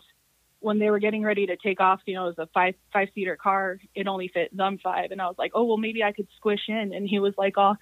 when 0.59 0.79
they 0.79 0.89
were 0.89 0.99
getting 0.99 1.23
ready 1.23 1.45
to 1.47 1.57
take 1.57 1.79
off, 1.79 2.01
you 2.05 2.13
know, 2.13 2.25
it 2.25 2.37
was 2.37 2.47
a 2.47 2.49
five 2.53 2.75
five 2.91 3.07
seater 3.15 3.35
car. 3.35 3.79
It 3.95 4.07
only 4.07 4.29
fit 4.33 4.55
them 4.55 4.77
five, 4.83 5.11
and 5.11 5.21
I 5.21 5.27
was 5.27 5.35
like, 5.37 5.51
oh 5.55 5.63
well, 5.63 5.77
maybe 5.77 6.03
I 6.03 6.11
could 6.11 6.27
squish 6.35 6.61
in. 6.67 6.93
And 6.93 7.07
he 7.07 7.19
was 7.19 7.33
like, 7.37 7.53
oh, 7.57 7.75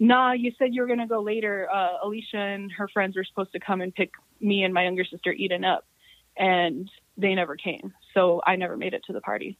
nah, 0.00 0.32
you 0.32 0.52
said 0.58 0.74
you 0.74 0.82
were 0.82 0.88
gonna 0.88 1.06
go 1.06 1.22
later. 1.22 1.68
Uh, 1.72 1.98
Alicia 2.04 2.38
and 2.38 2.72
her 2.72 2.88
friends 2.88 3.16
were 3.16 3.24
supposed 3.24 3.52
to 3.52 3.60
come 3.60 3.80
and 3.80 3.94
pick 3.94 4.10
me 4.40 4.64
and 4.64 4.74
my 4.74 4.84
younger 4.84 5.04
sister 5.04 5.32
Eden 5.32 5.64
up, 5.64 5.84
and 6.36 6.90
they 7.16 7.34
never 7.34 7.56
came, 7.56 7.92
so 8.14 8.40
I 8.46 8.56
never 8.56 8.76
made 8.76 8.94
it 8.94 9.02
to 9.06 9.12
the 9.12 9.20
party. 9.20 9.58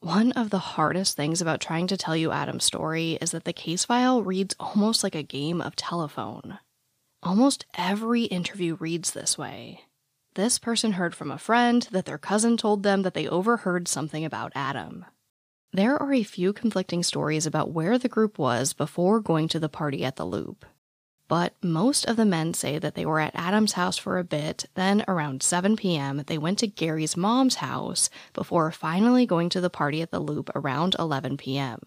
One 0.00 0.32
of 0.32 0.50
the 0.50 0.58
hardest 0.58 1.16
things 1.16 1.40
about 1.40 1.62
trying 1.62 1.86
to 1.86 1.96
tell 1.96 2.14
you 2.14 2.30
Adam's 2.30 2.64
story 2.64 3.12
is 3.22 3.30
that 3.30 3.44
the 3.44 3.54
case 3.54 3.86
file 3.86 4.22
reads 4.22 4.54
almost 4.60 5.02
like 5.02 5.14
a 5.14 5.22
game 5.22 5.62
of 5.62 5.76
telephone. 5.76 6.58
Almost 7.22 7.64
every 7.78 8.24
interview 8.24 8.74
reads 8.74 9.12
this 9.12 9.38
way. 9.38 9.80
This 10.34 10.58
person 10.58 10.92
heard 10.92 11.14
from 11.14 11.30
a 11.30 11.38
friend 11.38 11.86
that 11.92 12.06
their 12.06 12.18
cousin 12.18 12.56
told 12.56 12.82
them 12.82 13.02
that 13.02 13.14
they 13.14 13.28
overheard 13.28 13.86
something 13.86 14.24
about 14.24 14.50
Adam. 14.56 15.04
There 15.72 15.96
are 16.00 16.12
a 16.12 16.24
few 16.24 16.52
conflicting 16.52 17.04
stories 17.04 17.46
about 17.46 17.70
where 17.70 17.98
the 17.98 18.08
group 18.08 18.36
was 18.36 18.72
before 18.72 19.20
going 19.20 19.46
to 19.48 19.60
the 19.60 19.68
party 19.68 20.04
at 20.04 20.16
the 20.16 20.24
Loop. 20.24 20.66
But 21.28 21.54
most 21.62 22.04
of 22.06 22.16
the 22.16 22.24
men 22.24 22.52
say 22.52 22.80
that 22.80 22.96
they 22.96 23.06
were 23.06 23.20
at 23.20 23.34
Adam's 23.36 23.74
house 23.74 23.96
for 23.96 24.18
a 24.18 24.24
bit, 24.24 24.66
then 24.74 25.04
around 25.06 25.44
7 25.44 25.76
p.m., 25.76 26.24
they 26.26 26.36
went 26.36 26.58
to 26.58 26.66
Gary's 26.66 27.16
mom's 27.16 27.56
house 27.56 28.10
before 28.32 28.72
finally 28.72 29.26
going 29.26 29.48
to 29.50 29.60
the 29.60 29.70
party 29.70 30.02
at 30.02 30.10
the 30.10 30.18
Loop 30.18 30.50
around 30.56 30.96
11 30.98 31.36
p.m. 31.36 31.80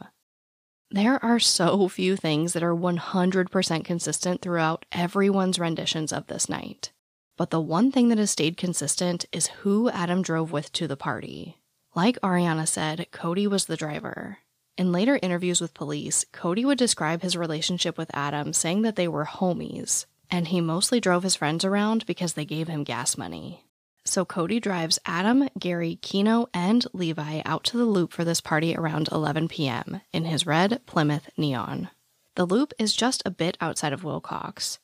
There 0.89 1.23
are 1.23 1.39
so 1.39 1.89
few 1.89 2.15
things 2.15 2.53
that 2.53 2.63
are 2.63 2.73
100% 2.73 3.83
consistent 3.83 4.41
throughout 4.41 4.85
everyone's 4.93 5.59
renditions 5.59 6.13
of 6.13 6.27
this 6.27 6.47
night. 6.47 6.91
But 7.37 7.51
the 7.51 7.61
one 7.61 7.91
thing 7.91 8.09
that 8.09 8.17
has 8.17 8.31
stayed 8.31 8.57
consistent 8.57 9.25
is 9.31 9.47
who 9.47 9.89
Adam 9.89 10.23
drove 10.23 10.51
with 10.51 10.71
to 10.73 10.87
the 10.87 10.97
party. 10.97 11.57
Like 11.95 12.19
Ariana 12.21 12.67
said, 12.67 13.07
Cody 13.11 13.47
was 13.47 13.65
the 13.65 13.77
driver. 13.77 14.39
In 14.77 14.91
later 14.91 15.19
interviews 15.21 15.61
with 15.61 15.73
police, 15.73 16.25
Cody 16.31 16.65
would 16.65 16.77
describe 16.77 17.21
his 17.21 17.37
relationship 17.37 17.97
with 17.97 18.11
Adam, 18.13 18.53
saying 18.53 18.81
that 18.81 18.95
they 18.95 19.07
were 19.07 19.25
homies, 19.25 20.05
and 20.29 20.47
he 20.47 20.61
mostly 20.61 20.99
drove 20.99 21.23
his 21.23 21.35
friends 21.35 21.63
around 21.63 22.05
because 22.05 22.33
they 22.33 22.45
gave 22.45 22.67
him 22.67 22.83
gas 22.83 23.17
money. 23.17 23.63
So 24.03 24.25
Cody 24.25 24.59
drives 24.59 24.99
Adam, 25.05 25.49
Gary, 25.59 25.97
Kino, 26.01 26.47
and 26.53 26.85
Levi 26.93 27.41
out 27.45 27.63
to 27.65 27.77
the 27.77 27.85
loop 27.85 28.13
for 28.13 28.23
this 28.23 28.41
party 28.41 28.75
around 28.75 29.09
11 29.11 29.47
p.m. 29.47 30.01
in 30.13 30.25
his 30.25 30.45
red 30.45 30.81
Plymouth 30.85 31.29
Neon. 31.37 31.89
The 32.35 32.45
loop 32.45 32.73
is 32.79 32.93
just 32.93 33.21
a 33.25 33.31
bit 33.31 33.57
outside 33.59 33.93
of 33.93 34.03
Willcox. 34.03 34.77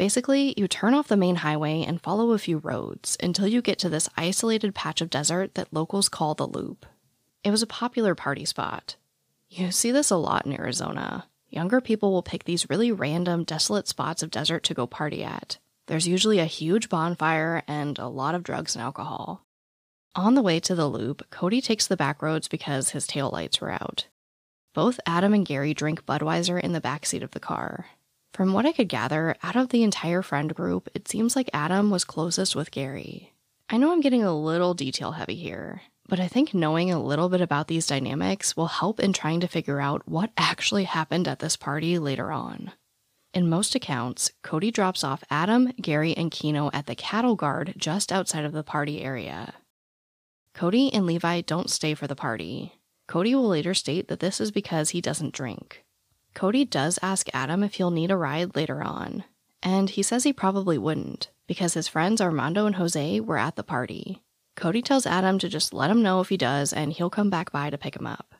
Basically, 0.00 0.54
you 0.56 0.66
turn 0.66 0.94
off 0.94 1.08
the 1.08 1.16
main 1.18 1.36
highway 1.36 1.84
and 1.86 2.00
follow 2.00 2.30
a 2.30 2.38
few 2.38 2.56
roads 2.56 3.18
until 3.22 3.46
you 3.46 3.60
get 3.60 3.78
to 3.80 3.90
this 3.90 4.08
isolated 4.16 4.74
patch 4.74 5.02
of 5.02 5.10
desert 5.10 5.56
that 5.56 5.74
locals 5.74 6.08
call 6.08 6.34
the 6.34 6.46
loop. 6.46 6.86
It 7.44 7.50
was 7.50 7.60
a 7.60 7.66
popular 7.66 8.14
party 8.14 8.46
spot, 8.46 8.96
you 9.50 9.70
see 9.70 9.90
this 9.90 10.10
a 10.10 10.16
lot 10.16 10.46
in 10.46 10.54
Arizona. 10.54 11.26
Younger 11.50 11.82
people 11.82 12.12
will 12.12 12.22
pick 12.22 12.44
these 12.44 12.70
really 12.70 12.90
random, 12.90 13.44
desolate 13.44 13.88
spots 13.88 14.22
of 14.22 14.30
desert 14.30 14.62
to 14.64 14.74
go 14.74 14.86
party 14.86 15.22
at. 15.22 15.58
There's 15.86 16.08
usually 16.08 16.38
a 16.38 16.46
huge 16.46 16.88
bonfire 16.88 17.62
and 17.68 17.98
a 17.98 18.08
lot 18.08 18.34
of 18.34 18.42
drugs 18.42 18.74
and 18.74 18.82
alcohol. 18.82 19.44
On 20.14 20.34
the 20.34 20.40
way 20.40 20.60
to 20.60 20.74
the 20.74 20.88
loop, 20.88 21.28
Cody 21.30 21.60
takes 21.60 21.86
the 21.86 21.96
back 21.96 22.22
roads 22.22 22.48
because 22.48 22.90
his 22.90 23.06
tail 23.06 23.28
lights 23.30 23.60
were 23.60 23.70
out. 23.70 24.06
Both 24.72 24.98
Adam 25.04 25.34
and 25.34 25.44
Gary 25.44 25.74
drink 25.74 26.06
Budweiser 26.06 26.58
in 26.58 26.72
the 26.72 26.80
backseat 26.80 27.22
of 27.22 27.32
the 27.32 27.40
car. 27.40 27.86
From 28.40 28.54
what 28.54 28.64
I 28.64 28.72
could 28.72 28.88
gather, 28.88 29.36
out 29.42 29.54
of 29.54 29.68
the 29.68 29.82
entire 29.82 30.22
friend 30.22 30.54
group, 30.54 30.88
it 30.94 31.06
seems 31.06 31.36
like 31.36 31.50
Adam 31.52 31.90
was 31.90 32.04
closest 32.04 32.56
with 32.56 32.70
Gary. 32.70 33.34
I 33.68 33.76
know 33.76 33.92
I'm 33.92 34.00
getting 34.00 34.22
a 34.22 34.34
little 34.34 34.72
detail 34.72 35.12
heavy 35.12 35.34
here, 35.34 35.82
but 36.08 36.18
I 36.18 36.26
think 36.26 36.54
knowing 36.54 36.90
a 36.90 37.02
little 37.04 37.28
bit 37.28 37.42
about 37.42 37.68
these 37.68 37.86
dynamics 37.86 38.56
will 38.56 38.68
help 38.68 38.98
in 38.98 39.12
trying 39.12 39.40
to 39.40 39.46
figure 39.46 39.78
out 39.78 40.08
what 40.08 40.30
actually 40.38 40.84
happened 40.84 41.28
at 41.28 41.40
this 41.40 41.54
party 41.54 41.98
later 41.98 42.32
on. 42.32 42.72
In 43.34 43.46
most 43.46 43.74
accounts, 43.74 44.30
Cody 44.42 44.70
drops 44.70 45.04
off 45.04 45.22
Adam, 45.28 45.72
Gary, 45.78 46.16
and 46.16 46.30
Kino 46.30 46.70
at 46.72 46.86
the 46.86 46.94
cattle 46.94 47.36
guard 47.36 47.74
just 47.76 48.10
outside 48.10 48.46
of 48.46 48.52
the 48.52 48.64
party 48.64 49.02
area. 49.02 49.52
Cody 50.54 50.90
and 50.94 51.04
Levi 51.04 51.42
don't 51.42 51.68
stay 51.68 51.92
for 51.92 52.06
the 52.06 52.16
party. 52.16 52.72
Cody 53.06 53.34
will 53.34 53.48
later 53.48 53.74
state 53.74 54.08
that 54.08 54.20
this 54.20 54.40
is 54.40 54.50
because 54.50 54.88
he 54.88 55.02
doesn't 55.02 55.34
drink. 55.34 55.84
Cody 56.34 56.64
does 56.64 56.98
ask 57.02 57.28
Adam 57.34 57.62
if 57.62 57.74
he'll 57.74 57.90
need 57.90 58.10
a 58.10 58.16
ride 58.16 58.56
later 58.56 58.82
on, 58.82 59.24
and 59.62 59.90
he 59.90 60.02
says 60.02 60.24
he 60.24 60.32
probably 60.32 60.78
wouldn't 60.78 61.30
because 61.46 61.74
his 61.74 61.88
friends 61.88 62.20
Armando 62.20 62.66
and 62.66 62.76
Jose 62.76 63.20
were 63.20 63.36
at 63.36 63.56
the 63.56 63.62
party. 63.62 64.22
Cody 64.56 64.82
tells 64.82 65.06
Adam 65.06 65.38
to 65.38 65.48
just 65.48 65.74
let 65.74 65.90
him 65.90 66.02
know 66.02 66.20
if 66.20 66.28
he 66.28 66.36
does 66.36 66.72
and 66.72 66.92
he'll 66.92 67.10
come 67.10 67.30
back 67.30 67.50
by 67.50 67.70
to 67.70 67.78
pick 67.78 67.96
him 67.96 68.06
up. 68.06 68.34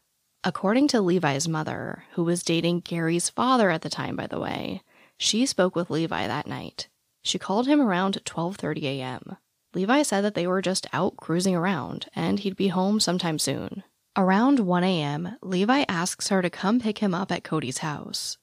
According 0.45 0.89
to 0.89 1.01
Levi's 1.01 1.49
mother, 1.49 2.05
who 2.13 2.25
was 2.25 2.43
dating 2.43 2.81
Gary's 2.81 3.29
father 3.29 3.71
at 3.71 3.83
the 3.83 3.91
time 3.91 4.17
by 4.17 4.27
the 4.27 4.41
way, 4.41 4.83
she 5.19 5.45
spoke 5.45 5.75
with 5.75 5.91
Levi 5.91 6.27
that 6.27 6.47
night. 6.47 6.89
She 7.23 7.39
called 7.39 7.67
him 7.67 7.81
around 7.81 8.25
12:30 8.25 8.83
a.m. 8.85 9.37
Levi 9.75 10.03
said 10.03 10.23
that 10.23 10.35
they 10.35 10.47
were 10.47 10.63
just 10.63 10.87
out 10.93 11.17
cruising 11.17 11.55
around 11.55 12.09
and 12.15 12.39
he'd 12.39 12.57
be 12.57 12.69
home 12.69 13.01
sometime 13.01 13.39
soon. 13.39 13.83
Around 14.17 14.59
1 14.59 14.83
a.m., 14.83 15.37
Levi 15.41 15.85
asks 15.89 16.29
her 16.29 16.43
to 16.43 16.51
come 16.51 16.81
pick 16.81 16.99
him 16.99 17.15
up 17.15 17.31
at 17.31 17.45
Cody's 17.45 17.79
house. 17.79 18.39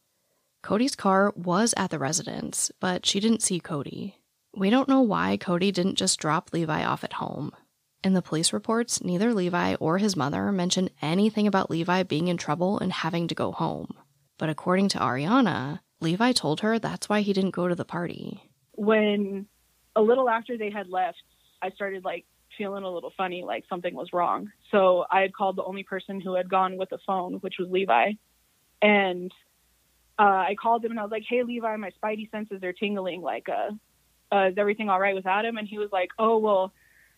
Cody's 0.64 0.96
car 0.96 1.34
was 1.36 1.74
at 1.76 1.90
the 1.90 2.00
residence, 2.00 2.72
but 2.80 3.06
she 3.06 3.20
didn't 3.20 3.42
see 3.42 3.60
Cody. 3.60 4.16
We 4.56 4.70
don't 4.70 4.88
know 4.88 5.02
why 5.02 5.36
Cody 5.36 5.74
didn't 5.74 5.96
just 5.96 6.20
drop 6.20 6.52
Levi 6.54 6.86
off 6.86 7.04
at 7.04 7.14
home. 7.14 7.52
In 8.02 8.14
the 8.14 8.22
police 8.22 8.54
reports, 8.54 9.04
neither 9.04 9.34
Levi 9.34 9.76
or 9.76 9.98
his 9.98 10.16
mother 10.16 10.54
mention 10.54 10.90
anything 11.02 11.48
about 11.48 11.70
Levi 11.70 12.04
being 12.04 12.30
in 12.30 12.38
trouble 12.38 12.80
and 12.80 12.94
having 12.94 13.28
to 13.28 13.36
go 13.36 13.52
home. 13.52 13.94
But 14.38 14.50
according 14.50 14.88
to 14.90 15.00
Ariana, 15.00 15.82
Levi 16.00 16.32
told 16.32 16.62
her 16.62 16.80
that's 16.80 17.10
why 17.10 17.22
he 17.22 17.34
didn't 17.34 17.52
go 17.52 17.68
to 17.68 17.76
the 17.76 17.84
party. 17.84 18.50
When 18.76 19.48
a 19.98 20.02
little 20.02 20.30
after 20.30 20.58
they 20.58 20.70
had 20.70 20.88
left, 20.88 21.22
I 21.62 21.72
started 21.72 22.06
like 22.06 22.26
feeling 22.58 22.84
a 22.84 22.90
little 22.90 23.14
funny, 23.16 23.44
like 23.44 23.66
something 23.70 23.94
was 23.94 24.14
wrong. 24.14 24.52
So 24.72 25.06
I 25.12 25.22
had 25.22 25.34
called 25.34 25.56
the 25.56 25.64
only 25.64 25.84
person 25.84 26.20
who 26.22 26.36
had 26.36 26.50
gone 26.50 26.78
with 26.78 26.90
the 26.90 27.00
phone, 27.06 27.36
which 27.36 27.56
was 27.60 27.70
Levi. 27.70 28.14
And 28.82 29.32
uh, 30.20 30.24
I 30.24 30.56
called 30.60 30.84
him 30.84 30.92
and 30.92 31.00
I 31.00 31.04
was 31.04 31.12
like, 31.12 31.24
"Hey, 31.28 31.44
Levi, 31.44 31.76
my 31.78 31.92
spidey 32.02 32.30
senses 32.32 32.64
are 32.64 32.74
tingling. 32.74 33.22
Like, 33.22 33.48
uh, 33.50 33.72
uh, 34.32 34.50
is 34.50 34.58
everything 34.58 34.90
all 34.90 35.00
right 35.00 35.16
with 35.16 35.26
Adam? 35.26 35.58
And 35.58 35.68
he 35.68 35.78
was 35.78 35.90
like, 35.92 36.10
oh, 36.20 36.38
well, 36.38 36.74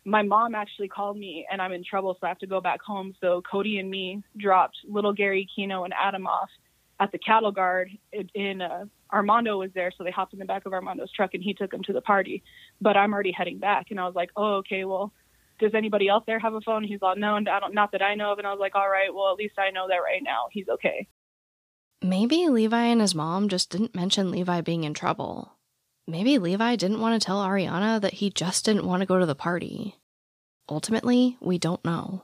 my 0.05 0.21
mom 0.21 0.55
actually 0.55 0.87
called 0.87 1.17
me 1.17 1.45
and 1.51 1.61
I'm 1.61 1.71
in 1.71 1.83
trouble, 1.83 2.15
so 2.19 2.25
I 2.25 2.29
have 2.29 2.39
to 2.39 2.47
go 2.47 2.61
back 2.61 2.81
home. 2.81 3.13
So 3.21 3.41
Cody 3.49 3.79
and 3.79 3.89
me 3.89 4.23
dropped 4.37 4.77
little 4.87 5.13
Gary, 5.13 5.47
Kino, 5.55 5.83
and 5.83 5.93
Adam 5.93 6.27
off 6.27 6.49
at 6.99 7.11
the 7.11 7.17
cattle 7.17 7.51
guard 7.51 7.89
in 8.33 8.61
uh, 8.61 8.85
Armando 9.11 9.57
was 9.59 9.71
there, 9.73 9.91
so 9.97 10.03
they 10.03 10.11
hopped 10.11 10.33
in 10.33 10.39
the 10.39 10.45
back 10.45 10.65
of 10.65 10.73
Armando's 10.73 11.11
truck 11.11 11.33
and 11.33 11.43
he 11.43 11.53
took 11.53 11.71
them 11.71 11.83
to 11.83 11.93
the 11.93 12.01
party. 12.01 12.43
But 12.81 12.97
I'm 12.97 13.13
already 13.13 13.31
heading 13.31 13.57
back, 13.57 13.87
and 13.89 13.99
I 13.99 14.05
was 14.05 14.15
like, 14.15 14.31
oh, 14.35 14.55
okay, 14.57 14.83
well, 14.85 15.13
does 15.59 15.73
anybody 15.75 16.07
else 16.07 16.23
there 16.25 16.39
have 16.39 16.53
a 16.53 16.61
phone? 16.61 16.83
He's 16.83 17.01
like, 17.01 17.17
no, 17.17 17.35
I 17.35 17.59
don't, 17.59 17.73
not 17.73 17.91
that 17.91 18.01
I 18.01 18.15
know 18.15 18.31
of. 18.31 18.39
And 18.39 18.47
I 18.47 18.51
was 18.51 18.59
like, 18.59 18.75
all 18.75 18.89
right, 18.89 19.13
well, 19.13 19.31
at 19.31 19.37
least 19.37 19.59
I 19.59 19.71
know 19.71 19.87
that 19.87 19.97
right 19.97 20.21
now 20.23 20.47
he's 20.51 20.67
okay. 20.67 21.07
Maybe 22.01 22.47
Levi 22.47 22.85
and 22.85 23.01
his 23.01 23.13
mom 23.13 23.49
just 23.49 23.69
didn't 23.69 23.95
mention 23.95 24.31
Levi 24.31 24.61
being 24.61 24.85
in 24.85 24.93
trouble. 24.93 25.53
Maybe 26.07 26.37
Levi 26.37 26.75
didn't 26.75 27.01
want 27.01 27.21
to 27.21 27.25
tell 27.25 27.41
Ariana 27.41 28.01
that 28.01 28.15
he 28.15 28.29
just 28.29 28.65
didn't 28.65 28.87
want 28.87 29.01
to 29.01 29.05
go 29.05 29.19
to 29.19 29.25
the 29.25 29.35
party. 29.35 29.95
Ultimately, 30.69 31.37
we 31.41 31.57
don't 31.57 31.83
know. 31.83 32.23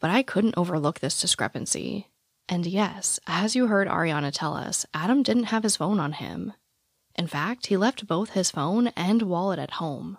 But 0.00 0.10
I 0.10 0.22
couldn't 0.22 0.56
overlook 0.56 1.00
this 1.00 1.20
discrepancy. 1.20 2.08
And 2.48 2.66
yes, 2.66 3.20
as 3.26 3.54
you 3.54 3.66
heard 3.66 3.86
Ariana 3.86 4.32
tell 4.32 4.56
us, 4.56 4.86
Adam 4.94 5.22
didn't 5.22 5.44
have 5.44 5.62
his 5.62 5.76
phone 5.76 6.00
on 6.00 6.12
him. 6.12 6.54
In 7.14 7.26
fact, 7.26 7.66
he 7.66 7.76
left 7.76 8.06
both 8.06 8.30
his 8.30 8.50
phone 8.50 8.88
and 8.96 9.22
wallet 9.22 9.58
at 9.58 9.72
home. 9.72 10.18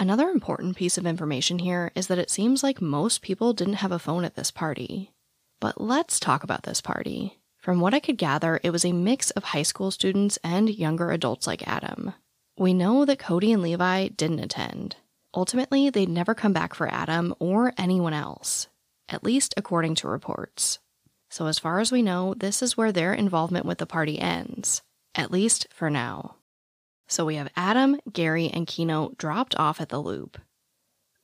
Another 0.00 0.30
important 0.30 0.78
piece 0.78 0.96
of 0.96 1.04
information 1.04 1.58
here 1.58 1.92
is 1.94 2.06
that 2.06 2.18
it 2.18 2.30
seems 2.30 2.62
like 2.62 2.80
most 2.80 3.20
people 3.20 3.52
didn't 3.52 3.74
have 3.84 3.92
a 3.92 3.98
phone 3.98 4.24
at 4.24 4.34
this 4.34 4.50
party. 4.50 5.12
But 5.60 5.78
let's 5.78 6.18
talk 6.18 6.42
about 6.42 6.62
this 6.62 6.80
party. 6.80 7.38
From 7.58 7.80
what 7.80 7.92
I 7.92 8.00
could 8.00 8.16
gather, 8.16 8.58
it 8.62 8.70
was 8.70 8.86
a 8.86 8.94
mix 8.94 9.30
of 9.32 9.44
high 9.44 9.62
school 9.62 9.90
students 9.90 10.38
and 10.42 10.70
younger 10.70 11.10
adults 11.10 11.46
like 11.46 11.68
Adam. 11.68 12.14
We 12.56 12.72
know 12.72 13.04
that 13.04 13.18
Cody 13.18 13.52
and 13.52 13.60
Levi 13.60 14.08
didn't 14.08 14.40
attend. 14.40 14.96
Ultimately, 15.34 15.90
they'd 15.90 16.08
never 16.08 16.34
come 16.34 16.54
back 16.54 16.72
for 16.72 16.90
Adam 16.90 17.34
or 17.38 17.74
anyone 17.76 18.14
else, 18.14 18.68
at 19.10 19.22
least 19.22 19.52
according 19.58 19.96
to 19.96 20.08
reports. 20.08 20.78
So, 21.28 21.44
as 21.44 21.58
far 21.58 21.78
as 21.78 21.92
we 21.92 22.00
know, 22.00 22.32
this 22.32 22.62
is 22.62 22.74
where 22.74 22.90
their 22.90 23.12
involvement 23.12 23.66
with 23.66 23.76
the 23.76 23.84
party 23.84 24.18
ends, 24.18 24.80
at 25.14 25.30
least 25.30 25.66
for 25.74 25.90
now. 25.90 26.36
So, 27.10 27.26
we 27.26 27.34
have 27.34 27.50
Adam, 27.56 28.00
Gary, 28.10 28.48
and 28.48 28.66
Kino 28.66 29.12
dropped 29.18 29.56
off 29.56 29.80
at 29.80 29.88
the 29.88 30.00
loop. 30.00 30.38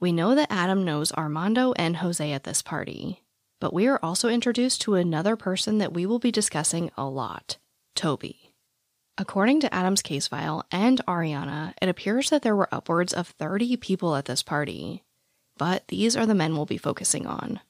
We 0.01 0.12
know 0.12 0.35
that 0.35 0.51
Adam 0.51 0.85
knows 0.85 1.12
Armando 1.12 1.72
and 1.75 1.99
Jose 1.99 2.33
at 2.33 2.42
this 2.42 2.61
party. 2.61 3.22
But 3.61 3.72
we 3.72 3.87
are 3.87 4.01
also 4.03 4.29
introduced 4.29 4.83
to 4.83 4.96
another 4.96 5.37
person 5.37 5.79
that 5.79 5.94
we 5.94 6.05
will 6.05 6.18
be 6.18 6.31
discussing 6.33 6.90
a 6.96 7.09
lot 7.09 7.57
Toby. 7.94 8.53
According 9.16 9.61
to 9.61 9.72
Adam's 9.72 10.03
case 10.03 10.29
file 10.29 10.66
and 10.70 11.01
Ariana, 11.07 11.72
it 11.81 11.88
appears 11.88 12.29
that 12.29 12.42
there 12.42 12.57
were 12.57 12.68
upwards 12.70 13.14
of 13.14 13.29
30 13.29 13.77
people 13.79 14.14
at 14.16 14.27
this 14.27 14.42
party. 14.42 15.05
But 15.57 15.88
these 15.88 16.16
are 16.16 16.27
the 16.27 16.35
men 16.35 16.55
we'll 16.55 16.66
be 16.66 16.77
focusing 16.77 17.27
on. 17.27 17.61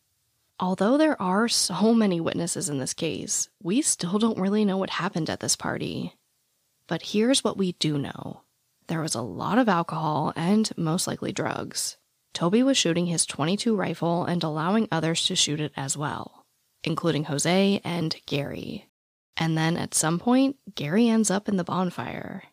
Although 0.59 0.97
there 0.97 1.21
are 1.23 1.49
so 1.49 1.95
many 1.95 2.21
witnesses 2.21 2.69
in 2.69 2.79
this 2.79 2.95
case, 2.95 3.49
we 3.63 3.83
still 3.83 4.19
don't 4.19 4.41
really 4.41 4.65
know 4.65 4.79
what 4.79 4.91
happened 4.91 5.31
at 5.31 5.41
this 5.41 5.55
party. 5.55 6.15
But 6.89 7.03
here's 7.03 7.43
what 7.43 7.57
we 7.57 7.73
do 7.73 7.99
know 7.99 8.43
there 8.89 9.01
was 9.01 9.15
a 9.15 9.23
lot 9.23 9.59
of 9.59 9.69
alcohol 9.69 10.33
and 10.37 10.71
most 10.77 11.07
likely 11.07 11.33
drugs. 11.33 11.97
Toby 12.33 12.63
was 12.63 12.77
shooting 12.77 13.07
his 13.07 13.27
22 13.27 13.75
rifle 13.75 14.25
and 14.25 14.43
allowing 14.43 14.89
others 14.93 15.25
to 15.27 15.35
shoot 15.35 15.61
it 15.61 15.73
as 15.77 15.97
well, 15.97 16.45
including 16.85 17.25
Jose 17.25 17.81
and 17.83 18.15
Gary. 18.27 18.89
And 19.37 19.57
then 19.57 19.77
at 19.77 19.95
some 19.95 20.19
point, 20.19 20.57
Gary 20.75 21.09
ends 21.09 21.31
up 21.31 21.49
in 21.49 21.57
the 21.57 21.65
bonfire. 21.65 22.45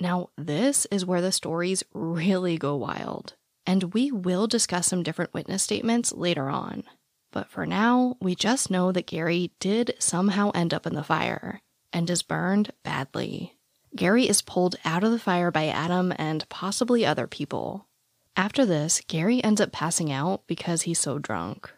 Now, 0.00 0.30
this 0.36 0.86
is 0.90 1.04
where 1.04 1.20
the 1.20 1.32
stories 1.32 1.82
really 1.92 2.56
go 2.56 2.74
wild, 2.76 3.34
and 3.66 3.94
we 3.94 4.10
will 4.10 4.46
discuss 4.46 4.86
some 4.86 5.02
different 5.02 5.34
witness 5.34 5.62
statements 5.62 6.12
later 6.12 6.48
on. 6.48 6.84
But 7.30 7.48
for 7.48 7.66
now, 7.66 8.16
we 8.20 8.34
just 8.34 8.70
know 8.70 8.92
that 8.92 9.06
Gary 9.06 9.52
did 9.60 9.94
somehow 9.98 10.50
end 10.54 10.74
up 10.74 10.86
in 10.86 10.94
the 10.94 11.04
fire 11.04 11.60
and 11.92 12.08
is 12.10 12.22
burned 12.22 12.72
badly. 12.82 13.58
Gary 13.94 14.26
is 14.26 14.40
pulled 14.40 14.76
out 14.84 15.04
of 15.04 15.10
the 15.10 15.18
fire 15.18 15.50
by 15.50 15.66
Adam 15.66 16.12
and 16.16 16.48
possibly 16.48 17.04
other 17.04 17.26
people. 17.26 17.86
After 18.34 18.64
this, 18.64 19.02
Gary 19.06 19.44
ends 19.44 19.60
up 19.60 19.72
passing 19.72 20.10
out 20.10 20.46
because 20.46 20.82
he's 20.82 20.98
so 20.98 21.18
drunk. 21.18 21.70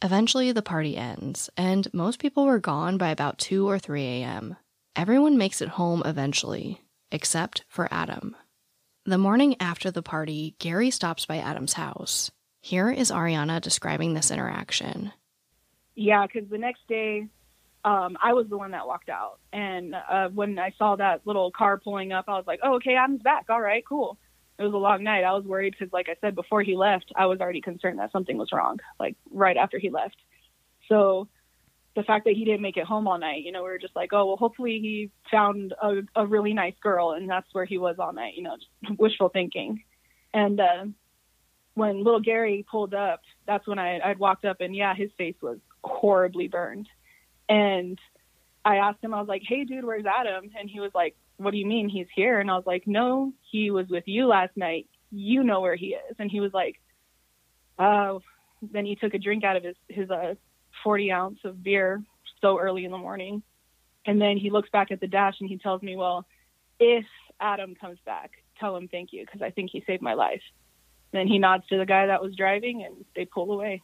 Eventually, 0.00 0.52
the 0.52 0.62
party 0.62 0.96
ends, 0.96 1.50
and 1.56 1.92
most 1.92 2.20
people 2.20 2.46
were 2.46 2.58
gone 2.58 2.96
by 2.96 3.10
about 3.10 3.38
2 3.38 3.68
or 3.68 3.78
3 3.78 4.02
a.m. 4.02 4.56
Everyone 4.96 5.36
makes 5.36 5.60
it 5.60 5.68
home 5.70 6.02
eventually, 6.06 6.82
except 7.10 7.64
for 7.68 7.88
Adam. 7.90 8.34
The 9.04 9.18
morning 9.18 9.56
after 9.60 9.90
the 9.90 10.02
party, 10.02 10.54
Gary 10.58 10.90
stops 10.90 11.26
by 11.26 11.38
Adam's 11.38 11.74
house. 11.74 12.30
Here 12.60 12.90
is 12.90 13.10
Ariana 13.10 13.60
describing 13.60 14.14
this 14.14 14.30
interaction. 14.30 15.12
Yeah, 15.94 16.26
because 16.26 16.48
the 16.48 16.58
next 16.58 16.86
day, 16.88 17.26
um, 17.84 18.16
I 18.22 18.32
was 18.32 18.46
the 18.48 18.58
one 18.58 18.72
that 18.72 18.86
walked 18.86 19.08
out. 19.08 19.38
And 19.52 19.94
uh, 19.94 20.28
when 20.28 20.58
I 20.58 20.72
saw 20.78 20.96
that 20.96 21.26
little 21.26 21.50
car 21.50 21.78
pulling 21.78 22.12
up, 22.12 22.26
I 22.28 22.32
was 22.32 22.44
like, 22.46 22.60
oh, 22.62 22.74
okay, 22.76 22.94
Adam's 22.94 23.22
back. 23.22 23.46
All 23.48 23.60
right, 23.60 23.84
cool 23.86 24.18
it 24.58 24.64
was 24.64 24.74
a 24.74 24.76
long 24.76 25.04
night. 25.04 25.22
I 25.22 25.32
was 25.32 25.44
worried 25.44 25.74
because, 25.78 25.92
like 25.92 26.08
I 26.08 26.16
said, 26.20 26.34
before 26.34 26.62
he 26.62 26.76
left, 26.76 27.12
I 27.14 27.26
was 27.26 27.40
already 27.40 27.60
concerned 27.60 28.00
that 28.00 28.10
something 28.10 28.36
was 28.36 28.50
wrong, 28.52 28.80
like 28.98 29.16
right 29.30 29.56
after 29.56 29.78
he 29.78 29.88
left. 29.88 30.16
So 30.88 31.28
the 31.94 32.02
fact 32.02 32.24
that 32.24 32.34
he 32.34 32.44
didn't 32.44 32.62
make 32.62 32.76
it 32.76 32.84
home 32.84 33.06
all 33.06 33.18
night, 33.18 33.44
you 33.44 33.52
know, 33.52 33.62
we 33.62 33.70
were 33.70 33.78
just 33.78 33.94
like, 33.94 34.12
oh, 34.12 34.26
well, 34.26 34.36
hopefully 34.36 34.80
he 34.80 35.10
found 35.30 35.74
a, 35.80 36.02
a 36.16 36.26
really 36.26 36.54
nice 36.54 36.74
girl 36.82 37.12
and 37.12 37.28
that's 37.28 37.46
where 37.52 37.64
he 37.64 37.78
was 37.78 37.96
all 37.98 38.12
night, 38.12 38.34
you 38.36 38.42
know, 38.42 38.56
just 38.56 38.98
wishful 38.98 39.28
thinking. 39.28 39.82
And 40.34 40.60
uh, 40.60 40.84
when 41.74 42.02
little 42.02 42.20
Gary 42.20 42.66
pulled 42.68 42.94
up, 42.94 43.20
that's 43.46 43.66
when 43.66 43.78
I, 43.78 44.00
I'd 44.00 44.18
walked 44.18 44.44
up 44.44 44.60
and 44.60 44.74
yeah, 44.74 44.94
his 44.94 45.10
face 45.16 45.36
was 45.40 45.58
horribly 45.84 46.48
burned. 46.48 46.88
And 47.48 47.98
I 48.64 48.76
asked 48.76 49.02
him, 49.02 49.14
I 49.14 49.20
was 49.20 49.28
like, 49.28 49.42
hey, 49.46 49.64
dude, 49.64 49.84
where's 49.84 50.06
Adam? 50.06 50.50
And 50.58 50.68
he 50.68 50.80
was 50.80 50.92
like, 50.94 51.16
what 51.36 51.52
do 51.52 51.58
you 51.58 51.66
mean 51.66 51.88
he's 51.88 52.08
here? 52.14 52.40
And 52.40 52.50
I 52.50 52.56
was 52.56 52.66
like, 52.66 52.86
no, 52.86 53.32
he 53.50 53.70
was 53.70 53.86
with 53.88 54.04
you 54.06 54.26
last 54.26 54.56
night. 54.56 54.88
You 55.10 55.42
know 55.44 55.60
where 55.60 55.76
he 55.76 55.88
is. 55.88 56.16
And 56.18 56.30
he 56.30 56.40
was 56.40 56.52
like, 56.52 56.80
oh, 57.78 58.20
then 58.60 58.84
he 58.84 58.96
took 58.96 59.14
a 59.14 59.18
drink 59.18 59.44
out 59.44 59.56
of 59.56 59.64
his, 59.64 59.76
his, 59.88 60.10
uh, 60.10 60.34
40 60.84 61.12
ounce 61.12 61.38
of 61.44 61.62
beer 61.62 62.02
so 62.40 62.58
early 62.58 62.84
in 62.84 62.90
the 62.90 62.98
morning. 62.98 63.42
And 64.06 64.20
then 64.20 64.36
he 64.36 64.50
looks 64.50 64.70
back 64.70 64.90
at 64.90 65.00
the 65.00 65.06
dash 65.06 65.36
and 65.40 65.48
he 65.48 65.58
tells 65.58 65.82
me, 65.82 65.96
well, 65.96 66.26
if 66.78 67.04
Adam 67.40 67.74
comes 67.74 67.98
back, 68.04 68.30
tell 68.58 68.76
him 68.76 68.88
thank 68.88 69.12
you 69.12 69.24
because 69.24 69.42
I 69.42 69.50
think 69.50 69.70
he 69.70 69.82
saved 69.86 70.02
my 70.02 70.14
life. 70.14 70.42
Then 71.12 71.26
he 71.26 71.38
nods 71.38 71.66
to 71.68 71.78
the 71.78 71.86
guy 71.86 72.06
that 72.06 72.22
was 72.22 72.34
driving 72.36 72.84
and 72.84 73.04
they 73.16 73.24
pull 73.24 73.52
away. 73.52 73.82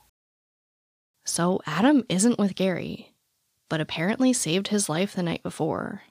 So 1.24 1.60
Adam 1.66 2.04
isn't 2.08 2.38
with 2.38 2.54
Gary, 2.54 3.13
but 3.68 3.80
apparently 3.80 4.32
saved 4.32 4.68
his 4.68 4.88
life 4.88 5.14
the 5.14 5.22
night 5.22 5.42
before. 5.42 6.02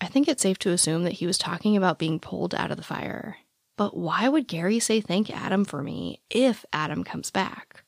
I 0.00 0.06
think 0.06 0.28
it's 0.28 0.42
safe 0.42 0.58
to 0.60 0.70
assume 0.70 1.04
that 1.04 1.14
he 1.14 1.26
was 1.26 1.38
talking 1.38 1.76
about 1.76 1.98
being 1.98 2.18
pulled 2.18 2.54
out 2.54 2.70
of 2.70 2.76
the 2.76 2.82
fire. 2.82 3.36
But 3.76 3.96
why 3.96 4.28
would 4.28 4.48
Gary 4.48 4.78
say 4.78 5.00
thank 5.00 5.30
Adam 5.30 5.64
for 5.64 5.82
me 5.82 6.20
if 6.30 6.64
Adam 6.72 7.04
comes 7.04 7.30
back? 7.30 7.84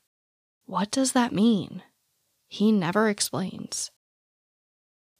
What 0.65 0.91
does 0.91 1.11
that 1.11 1.33
mean? 1.33 1.83
He 2.47 2.71
never 2.71 3.09
explains. 3.09 3.91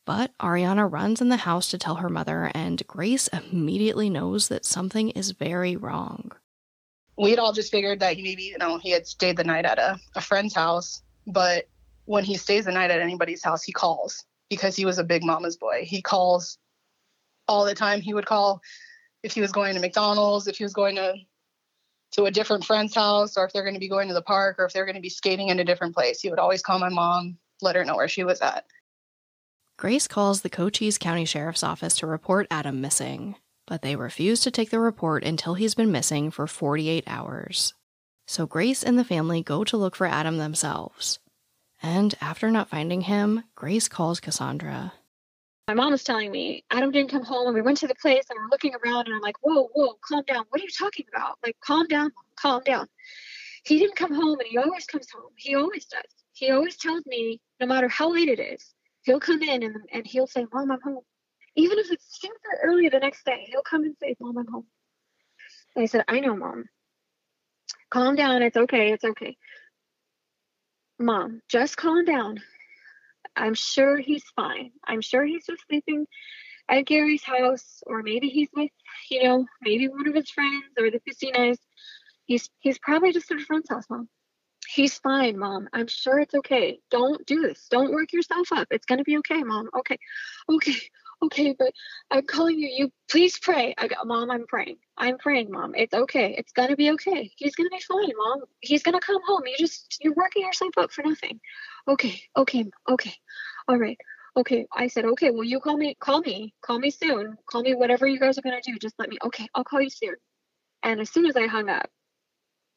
But 0.06 0.32
Ariana 0.40 0.92
runs 0.92 1.22
in 1.22 1.30
the 1.30 1.38
house 1.38 1.70
to 1.72 1.78
tell 1.78 1.96
her 1.96 2.10
mother, 2.10 2.52
and 2.54 2.86
Grace 2.88 3.28
immediately 3.30 4.10
knows 4.10 4.50
that 4.50 4.66
something 4.66 5.10
is 5.12 5.32
very 5.32 5.76
wrong. 5.76 6.32
We'd 7.18 7.40
all 7.40 7.54
just 7.54 7.72
figured 7.72 8.00
that 8.00 8.18
he 8.18 8.24
maybe, 8.24 8.44
you 8.44 8.58
know, 8.58 8.78
he 8.78 8.92
had 8.92 9.08
stayed 9.08 9.38
the 9.38 9.44
night 9.44 9.66
at 9.66 9.80
a, 9.80 10.00
a 10.16 10.22
friend's 10.22 10.56
house, 10.56 11.04
but 11.28 11.68
when 12.06 12.24
he 12.24 12.38
stays 12.38 12.66
the 12.66 12.72
night 12.72 12.92
at 12.92 13.02
anybody's 13.02 13.44
house, 13.44 13.64
he 13.64 13.72
calls 13.72 14.26
because 14.50 14.76
he 14.76 14.86
was 14.86 15.00
a 15.00 15.04
big 15.04 15.24
mama's 15.24 15.58
boy. 15.58 15.84
He 15.84 16.02
calls 16.02 16.58
all 17.48 17.66
the 17.66 17.76
time. 17.76 18.02
He 18.02 18.14
would 18.14 18.26
call 18.26 18.62
if 19.24 19.34
he 19.34 19.42
was 19.42 19.52
going 19.52 19.74
to 19.74 19.80
McDonald's, 19.80 20.48
if 20.48 20.58
he 20.58 20.64
was 20.64 20.74
going 20.74 20.96
to 20.96 21.16
to 22.12 22.26
a 22.26 22.32
different 22.32 22.64
friend's 22.64 22.94
house, 22.94 23.38
or 23.38 23.46
if 23.46 23.54
they're 23.54 23.64
going 23.64 23.74
to 23.74 23.80
be 23.80 23.90
going 23.90 24.08
to 24.08 24.14
the 24.14 24.22
park, 24.22 24.60
or 24.60 24.66
if 24.66 24.74
they're 24.74 24.86
going 24.86 24.96
to 24.96 25.02
be 25.02 25.10
skating 25.10 25.50
in 25.50 25.60
a 25.60 25.66
different 25.66 25.96
place. 25.96 26.22
He 26.22 26.30
would 26.30 26.38
always 26.38 26.62
call 26.62 26.78
my 26.78 26.90
mom, 26.90 27.40
let 27.60 27.76
her 27.76 27.84
know 27.84 27.96
where 27.96 28.08
she 28.08 28.24
was 28.24 28.40
at. 28.40 28.66
Grace 29.78 30.08
calls 30.08 30.42
the 30.42 30.50
Cochise 30.50 31.00
County 31.00 31.26
Sheriff's 31.26 31.64
Office 31.64 31.98
to 31.98 32.08
report 32.08 32.46
Adam 32.52 32.82
missing, 32.82 33.36
but 33.66 33.82
they 33.82 33.96
refuse 33.96 34.42
to 34.42 34.52
take 34.52 34.70
the 34.70 34.80
report 34.80 35.24
until 35.24 35.56
he's 35.56 35.74
been 35.74 35.92
missing 35.92 36.30
for 36.30 36.46
48 36.46 37.04
hours. 37.08 37.74
So 38.28 38.46
Grace 38.46 38.84
and 38.84 39.00
the 39.00 39.04
family 39.04 39.42
go 39.42 39.64
to 39.64 39.76
look 39.76 39.96
for 39.96 40.06
Adam 40.06 40.38
themselves. 40.38 41.20
And 41.84 42.16
after 42.22 42.50
not 42.50 42.70
finding 42.70 43.02
him, 43.02 43.44
Grace 43.56 43.90
calls 43.90 44.22
Cassandra. 44.22 44.94
My 45.68 45.74
mom 45.74 45.92
was 45.92 46.04
telling 46.04 46.32
me 46.32 46.64
Adam 46.72 46.92
didn't 46.92 47.12
come 47.12 47.24
home, 47.24 47.48
and 47.48 47.56
we 47.56 47.62
went 47.62 47.78
to 47.80 47.88
the 47.88 47.96
place 47.96 48.24
and 48.30 48.40
we're 48.40 48.50
looking 48.50 48.74
around, 48.74 49.08
and 49.08 49.16
I'm 49.16 49.22
like, 49.22 49.36
whoa, 49.42 49.70
whoa, 49.74 49.96
calm 50.08 50.24
down. 50.26 50.46
What 50.50 50.62
are 50.62 50.64
you 50.64 50.70
talking 50.70 51.06
about? 51.14 51.38
Like, 51.46 51.58
calm 51.60 51.88
down, 51.88 52.12
calm 52.38 52.62
down. 52.66 52.88
He 53.66 53.80
didn't 53.80 53.98
come 53.98 54.14
home, 54.14 54.40
and 54.40 54.48
he 54.48 54.58
always 54.58 54.86
comes 54.86 55.08
home. 55.12 55.32
He 55.36 55.56
always 55.56 55.86
does. 55.86 56.02
He 56.32 56.52
always 56.52 56.78
tells 56.78 57.06
me, 57.06 57.40
no 57.60 57.68
matter 57.68 57.88
how 57.90 58.12
late 58.12 58.30
it 58.30 58.40
is, 58.40 58.74
he'll 59.04 59.20
come 59.20 59.42
in 59.42 59.64
and, 59.64 59.76
and 59.92 60.08
he'll 60.08 60.28
say, 60.28 60.46
Mom, 60.54 60.72
I'm 60.72 60.82
home. 60.82 61.04
Even 61.56 61.78
if 61.80 61.92
it's 61.92 62.20
super 62.20 62.60
early 62.64 62.90
the 62.90 63.00
next 63.00 63.26
day, 63.26 63.46
he'll 63.50 63.62
come 63.62 63.84
and 63.84 63.96
say, 64.02 64.16
Mom, 64.20 64.38
I'm 64.38 64.48
home. 64.48 64.66
And 65.76 65.84
I 65.84 65.86
said, 65.86 66.06
I 66.08 66.20
know, 66.22 66.36
Mom. 66.36 66.66
Calm 67.90 68.16
down. 68.16 68.42
It's 68.42 68.58
okay. 68.58 68.92
It's 68.92 69.04
okay. 69.04 69.38
Mom, 71.04 71.42
just 71.50 71.76
calm 71.76 72.06
down. 72.06 72.42
I'm 73.36 73.56
sure 73.56 73.98
he's 73.98 74.24
fine. 74.38 74.72
I'm 74.88 75.02
sure 75.02 75.26
he's 75.26 75.46
just 75.46 75.62
sleeping 75.68 76.08
at 76.70 76.86
Gary's 76.86 77.24
house, 77.24 77.84
or 77.86 78.04
maybe 78.04 78.30
he's 78.30 78.48
with, 78.56 78.72
you 79.12 79.24
know, 79.24 79.46
maybe 79.62 79.90
one 79.90 80.08
of 80.08 80.16
his 80.16 80.30
friends 80.30 80.64
or 80.80 80.90
the 80.90 81.02
casinos. 81.02 81.58
He's 82.26 82.50
he's 82.60 82.80
probably 82.80 83.12
just 83.12 83.30
at 83.32 83.42
a 83.42 83.46
friend's 83.46 83.70
house, 83.70 83.84
mom. 83.90 84.08
He's 84.66 84.98
fine, 84.98 85.38
mom. 85.38 85.68
I'm 85.74 85.88
sure 85.88 86.20
it's 86.20 86.36
okay. 86.36 86.80
Don't 86.90 87.26
do 87.26 87.42
this. 87.42 87.68
Don't 87.70 87.92
work 87.92 88.14
yourself 88.14 88.48
up. 88.54 88.70
It's 88.72 88.86
gonna 88.86 89.04
be 89.04 89.18
okay, 89.18 89.44
mom. 89.44 89.70
Okay, 89.78 89.98
okay, 90.50 90.80
okay. 91.24 91.56
But 91.58 91.72
I'm 92.12 92.26
calling 92.26 92.60
you. 92.60 92.70
You 92.70 92.92
please 93.10 93.40
pray. 93.40 93.74
I 93.78 93.88
got, 93.88 94.08
mom. 94.08 94.32
I'm 94.32 94.46
praying. 94.48 94.78
I'm 94.98 95.18
praying, 95.18 95.52
mom. 95.52 95.74
It's 95.76 95.94
okay. 95.94 96.36
It's 96.38 96.52
gonna 96.52 96.76
be 96.76 96.92
okay. 96.92 97.32
He's 97.38 97.56
gonna 97.56 97.70
be 97.70 97.82
fine, 97.82 98.12
mom. 98.18 98.42
He's 98.62 98.84
gonna 98.84 99.00
come 99.00 99.22
home. 99.28 99.44
You 99.46 99.56
just 99.58 99.98
you're 100.02 100.14
working 100.16 100.44
yourself 100.44 100.78
up 100.78 100.92
for 100.92 101.04
nothing 101.04 101.40
okay, 101.88 102.22
okay, 102.38 102.66
okay, 102.90 103.14
all 103.68 103.78
right, 103.78 103.98
okay. 104.38 104.66
I 104.74 104.88
said, 104.88 105.06
okay, 105.06 105.32
well, 105.32 105.44
you 105.44 105.60
call 105.60 105.78
me, 105.78 105.96
call 106.00 106.22
me, 106.22 106.54
call 106.62 106.80
me 106.80 106.90
soon, 106.90 107.38
call 107.50 107.62
me 107.62 107.76
whatever 107.76 108.08
you 108.08 108.20
guys 108.20 108.38
are 108.38 108.42
gonna 108.42 108.62
do. 108.66 108.78
Just 108.80 108.96
let 109.00 109.10
me, 109.10 109.18
okay, 109.26 109.48
I'll 109.54 109.64
call 109.64 109.82
you 109.82 109.90
soon. 109.90 110.16
And 110.82 111.00
as 111.02 111.10
soon 111.10 111.26
as 111.26 111.36
I 111.36 111.48
hung 111.48 111.70
up, 111.70 111.90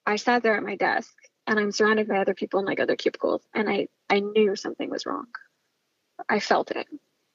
I 0.04 0.16
sat 0.16 0.42
there 0.42 0.56
at 0.56 0.62
my 0.62 0.76
desk 0.76 1.12
and 1.46 1.58
I'm 1.58 1.72
surrounded 1.72 2.08
by 2.08 2.18
other 2.18 2.34
people 2.34 2.60
in 2.60 2.66
like 2.66 2.80
other 2.80 2.96
cubicles, 2.96 3.42
and 3.54 3.68
I 3.68 3.88
I 4.10 4.20
knew 4.20 4.56
something 4.56 4.90
was 4.90 5.06
wrong. 5.06 5.26
I 6.28 6.40
felt 6.40 6.70
it. 6.70 6.86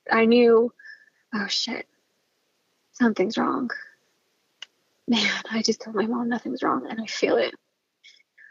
I 0.09 0.25
knew, 0.25 0.73
oh 1.33 1.47
shit, 1.47 1.87
something's 2.93 3.37
wrong. 3.37 3.69
Man, 5.07 5.41
I 5.49 5.61
just 5.61 5.81
told 5.81 5.95
my 5.95 6.05
mom 6.05 6.29
nothing's 6.29 6.63
wrong, 6.63 6.87
and 6.89 7.01
I 7.01 7.05
feel 7.05 7.37
it. 7.37 7.53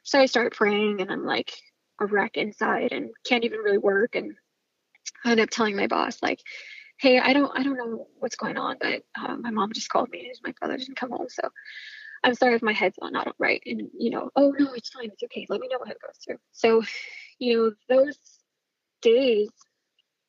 So 0.03 0.19
I 0.21 0.27
start 0.27 0.55
praying, 0.55 1.01
and 1.01 1.11
I'm 1.11 1.25
like, 1.25 1.53
a 2.01 2.07
wreck 2.07 2.37
inside 2.37 2.93
and 2.93 3.11
can't 3.27 3.45
even 3.45 3.61
really 3.61 3.79
work. 3.79 4.14
And 4.14 4.35
I 5.25 5.33
end 5.33 5.40
up 5.40 5.51
telling 5.51 5.77
my 5.77 5.87
boss, 5.87 6.23
like, 6.23 6.40
hey, 6.99 7.19
I 7.19 7.33
don't, 7.33 7.53
I 7.57 7.62
don't 7.62 7.77
know 7.77 8.07
what's 8.19 8.37
going 8.37 8.57
on, 8.57 8.77
but 8.81 9.03
um, 9.21 9.43
my 9.43 9.51
mom 9.51 9.73
just 9.73 9.88
called 9.88 10.11
me 10.11 10.21
and 10.21 10.40
my 10.43 10.55
brother 10.59 10.77
didn't 10.77 10.97
come 10.97 11.11
home. 11.11 11.29
So 11.29 11.49
I'm 12.25 12.35
sorry 12.35 12.55
if 12.55 12.62
my 12.62 12.73
head's 12.73 12.99
not 13.01 13.35
right. 13.38 13.62
And, 13.66 13.88
you 13.99 14.11
know, 14.11 14.31
oh 14.37 14.55
no, 14.59 14.73
it's 14.73 14.90
fine. 14.90 15.11
It's 15.12 15.23
okay. 15.23 15.47
Let 15.49 15.61
me 15.61 15.69
know 15.69 15.79
what 15.79 15.90
it 15.90 15.99
goes 16.05 16.16
through. 16.25 16.38
So, 16.53 16.83
you 17.38 17.57
know, 17.88 17.97
those 17.97 18.19
days 19.03 19.51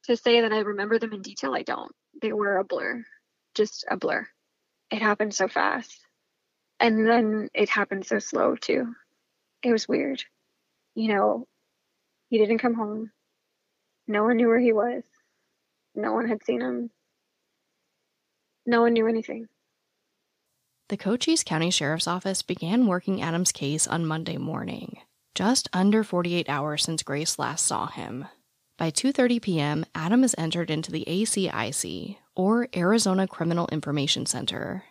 to 0.05 0.15
say 0.15 0.41
that 0.41 0.53
I 0.53 0.59
remember 0.59 0.99
them 0.99 1.13
in 1.13 1.21
detail. 1.21 1.53
I 1.53 1.63
don't. 1.63 1.91
They 2.21 2.33
were 2.33 2.57
a 2.57 2.63
blur, 2.63 3.03
just 3.55 3.85
a 3.89 3.97
blur. 3.97 4.27
It 4.91 5.01
happened 5.01 5.33
so 5.33 5.47
fast. 5.47 5.99
And 6.79 7.07
then 7.07 7.49
it 7.53 7.69
happened 7.69 8.05
so 8.05 8.19
slow, 8.19 8.55
too. 8.55 8.93
It 9.63 9.71
was 9.71 9.87
weird. 9.87 10.23
You 10.95 11.13
know, 11.13 11.47
he 12.29 12.37
didn't 12.37 12.59
come 12.59 12.73
home. 12.73 13.11
No 14.07 14.23
one 14.23 14.37
knew 14.37 14.47
where 14.47 14.59
he 14.59 14.73
was. 14.73 15.03
No 15.95 16.13
one 16.13 16.27
had 16.27 16.43
seen 16.43 16.61
him. 16.61 16.89
No 18.65 18.81
one 18.81 18.93
knew 18.93 19.07
anything. 19.07 19.47
The 20.89 20.97
Cochise 20.97 21.43
County 21.43 21.71
Sheriff's 21.71 22.07
Office 22.07 22.41
began 22.41 22.87
working 22.87 23.21
Adam's 23.21 23.51
case 23.51 23.87
on 23.87 24.05
Monday 24.05 24.37
morning, 24.37 24.97
just 25.33 25.69
under 25.71 26.03
48 26.03 26.49
hours 26.49 26.83
since 26.83 27.01
Grace 27.01 27.39
last 27.39 27.65
saw 27.65 27.87
him. 27.87 28.25
By 28.81 28.89
2:30 28.89 29.39
p.m., 29.43 29.85
Adam 29.93 30.23
is 30.23 30.33
entered 30.39 30.71
into 30.71 30.91
the 30.91 31.05
ACIC, 31.05 32.17
or 32.35 32.67
Arizona 32.75 33.27
Criminal 33.27 33.69
Information 33.71 34.25
Center. 34.25 34.85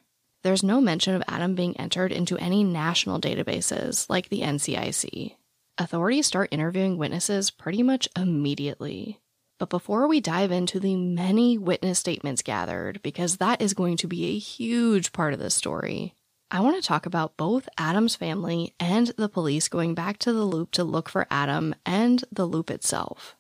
There's 0.44 0.62
no 0.62 0.81
mention 0.81 1.16
of 1.16 1.24
Adam 1.26 1.57
being 1.57 1.76
entered 1.76 2.12
into 2.12 2.38
any 2.38 2.62
national 2.62 3.20
databases 3.20 4.09
like 4.09 4.29
the 4.29 4.42
NCIC. 4.42 5.35
Authorities 5.76 6.29
start 6.29 6.50
interviewing 6.53 6.98
witnesses 6.98 7.50
pretty 7.50 7.83
much 7.83 8.09
immediately. 8.16 9.18
But 9.59 9.70
before 9.70 10.07
we 10.07 10.20
dive 10.20 10.53
into 10.53 10.79
the 10.79 10.94
many 10.94 11.59
witness 11.59 11.98
statements 11.98 12.42
gathered, 12.42 13.03
because 13.03 13.38
that 13.38 13.61
is 13.61 13.74
going 13.74 13.96
to 13.96 14.07
be 14.07 14.26
a 14.26 14.38
huge 14.38 15.12
part 15.12 15.35
of 15.35 15.40
this 15.40 15.57
story, 15.57 16.14
I 16.48 16.61
want 16.61 16.81
to 16.81 16.87
talk 16.87 17.07
about 17.07 17.37
both 17.37 17.68
Adam's 17.76 18.14
family 18.14 18.72
and 18.79 19.09
the 19.16 19.29
police 19.29 19.66
going 19.66 19.96
back 19.96 20.18
to 20.18 20.33
the 20.33 20.44
loop 20.44 20.70
to 20.72 20.85
look 20.85 21.09
for 21.09 21.26
Adam 21.29 21.74
and 21.85 22.24
the 22.31 22.46
loop 22.46 22.70
itself. 22.70 23.37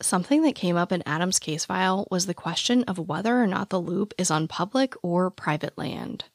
Something 0.00 0.42
that 0.42 0.54
came 0.54 0.76
up 0.76 0.92
in 0.92 1.02
Adam's 1.06 1.40
case 1.40 1.64
file 1.64 2.06
was 2.08 2.26
the 2.26 2.34
question 2.34 2.84
of 2.84 3.08
whether 3.08 3.42
or 3.42 3.48
not 3.48 3.70
the 3.70 3.80
loop 3.80 4.14
is 4.16 4.30
on 4.30 4.46
public 4.46 4.94
or 5.02 5.28
private 5.28 5.76
land. 5.76 6.26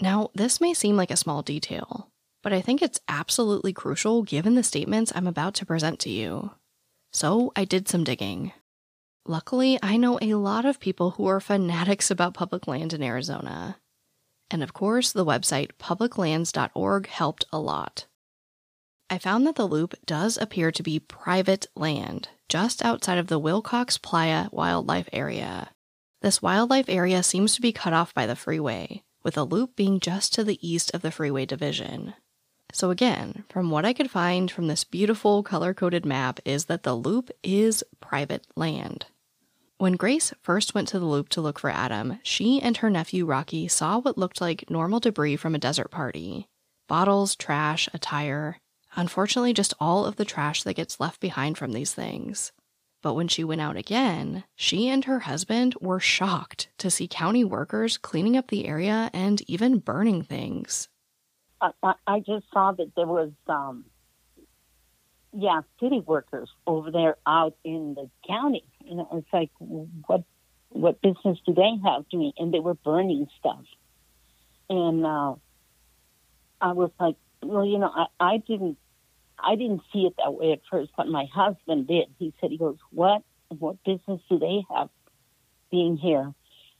Now, 0.00 0.30
this 0.34 0.60
may 0.60 0.74
seem 0.74 0.96
like 0.96 1.10
a 1.10 1.16
small 1.16 1.40
detail, 1.40 2.10
but 2.42 2.52
I 2.52 2.60
think 2.60 2.82
it's 2.82 3.00
absolutely 3.08 3.72
crucial 3.72 4.22
given 4.22 4.54
the 4.54 4.62
statements 4.62 5.12
I'm 5.14 5.26
about 5.26 5.54
to 5.54 5.66
present 5.66 5.98
to 6.00 6.10
you. 6.10 6.50
So 7.10 7.52
I 7.56 7.64
did 7.64 7.88
some 7.88 8.04
digging. 8.04 8.52
Luckily, 9.24 9.78
I 9.82 9.96
know 9.96 10.18
a 10.20 10.34
lot 10.34 10.66
of 10.66 10.78
people 10.78 11.12
who 11.12 11.26
are 11.26 11.40
fanatics 11.40 12.10
about 12.10 12.34
public 12.34 12.66
land 12.66 12.92
in 12.92 13.02
Arizona. 13.02 13.78
And 14.50 14.62
of 14.62 14.74
course, 14.74 15.10
the 15.10 15.24
website 15.24 15.70
publiclands.org 15.78 17.06
helped 17.08 17.46
a 17.50 17.58
lot. 17.58 18.06
I 19.08 19.16
found 19.18 19.46
that 19.46 19.56
the 19.56 19.66
loop 19.66 19.94
does 20.04 20.36
appear 20.36 20.70
to 20.70 20.82
be 20.82 20.98
private 20.98 21.66
land, 21.74 22.28
just 22.48 22.84
outside 22.84 23.18
of 23.18 23.26
the 23.26 23.40
Willcox 23.40 24.00
Playa 24.00 24.48
Wildlife 24.52 25.08
Area. 25.12 25.70
This 26.22 26.42
wildlife 26.42 26.88
area 26.88 27.22
seems 27.22 27.54
to 27.54 27.60
be 27.60 27.72
cut 27.72 27.92
off 27.92 28.14
by 28.14 28.26
the 28.26 28.36
freeway, 28.36 29.02
with 29.22 29.34
the 29.34 29.44
loop 29.44 29.76
being 29.76 30.00
just 30.00 30.32
to 30.34 30.44
the 30.44 30.58
east 30.66 30.90
of 30.94 31.02
the 31.02 31.10
freeway 31.10 31.46
division. 31.46 32.14
So, 32.72 32.90
again, 32.90 33.44
from 33.48 33.70
what 33.70 33.84
I 33.84 33.92
could 33.92 34.10
find 34.10 34.50
from 34.50 34.66
this 34.66 34.84
beautiful 34.84 35.42
color 35.42 35.72
coded 35.74 36.04
map, 36.04 36.40
is 36.44 36.66
that 36.66 36.82
the 36.82 36.94
loop 36.94 37.30
is 37.42 37.84
private 38.00 38.46
land. 38.56 39.06
When 39.78 39.92
Grace 39.92 40.32
first 40.42 40.74
went 40.74 40.88
to 40.88 40.98
the 40.98 41.04
loop 41.04 41.28
to 41.30 41.40
look 41.40 41.58
for 41.58 41.70
Adam, 41.70 42.18
she 42.22 42.60
and 42.60 42.78
her 42.78 42.90
nephew 42.90 43.26
Rocky 43.26 43.68
saw 43.68 43.98
what 43.98 44.16
looked 44.16 44.40
like 44.40 44.70
normal 44.70 45.00
debris 45.00 45.36
from 45.36 45.54
a 45.54 45.58
desert 45.58 45.90
party 45.90 46.48
bottles, 46.88 47.34
trash, 47.34 47.88
a 47.92 47.98
tire. 47.98 48.58
Unfortunately, 48.96 49.52
just 49.52 49.74
all 49.78 50.06
of 50.06 50.16
the 50.16 50.24
trash 50.24 50.62
that 50.62 50.74
gets 50.74 50.98
left 50.98 51.20
behind 51.20 51.58
from 51.58 51.72
these 51.72 51.92
things. 51.92 52.52
But 53.02 53.14
when 53.14 53.28
she 53.28 53.44
went 53.44 53.60
out 53.60 53.76
again, 53.76 54.44
she 54.56 54.88
and 54.88 55.04
her 55.04 55.20
husband 55.20 55.74
were 55.80 56.00
shocked 56.00 56.70
to 56.78 56.90
see 56.90 57.06
county 57.06 57.44
workers 57.44 57.98
cleaning 57.98 58.36
up 58.36 58.48
the 58.48 58.66
area 58.66 59.10
and 59.12 59.42
even 59.48 59.78
burning 59.78 60.22
things. 60.22 60.88
I, 61.60 61.94
I 62.06 62.20
just 62.20 62.46
saw 62.52 62.72
that 62.72 62.92
there 62.96 63.06
was, 63.06 63.30
um, 63.46 63.84
yeah, 65.32 65.60
city 65.78 66.00
workers 66.00 66.48
over 66.66 66.90
there 66.90 67.16
out 67.26 67.54
in 67.64 67.94
the 67.94 68.10
county. 68.26 68.64
Know, 68.84 69.08
it's 69.12 69.32
like, 69.32 69.50
what 69.58 70.24
what 70.70 71.00
business 71.00 71.38
do 71.46 71.54
they 71.54 71.72
have 71.84 72.08
doing? 72.08 72.32
And 72.38 72.52
they 72.52 72.60
were 72.60 72.74
burning 72.74 73.28
stuff. 73.38 73.64
And 74.68 75.04
uh, 75.06 75.34
I 76.60 76.72
was 76.72 76.90
like, 76.98 77.16
well, 77.42 77.64
you 77.64 77.78
know, 77.78 77.90
I, 77.94 78.06
I 78.18 78.36
didn't 78.38 78.78
I 79.38 79.56
didn't 79.56 79.82
see 79.92 80.06
it 80.06 80.14
that 80.18 80.34
way 80.34 80.52
at 80.52 80.60
first, 80.70 80.92
but 80.96 81.08
my 81.08 81.26
husband 81.32 81.86
did. 81.86 82.06
He 82.18 82.32
said, 82.40 82.50
he 82.50 82.58
goes, 82.58 82.78
what 82.90 83.22
what 83.48 83.76
business 83.84 84.20
do 84.28 84.38
they 84.38 84.62
have 84.74 84.88
being 85.70 85.96
here? 85.96 86.32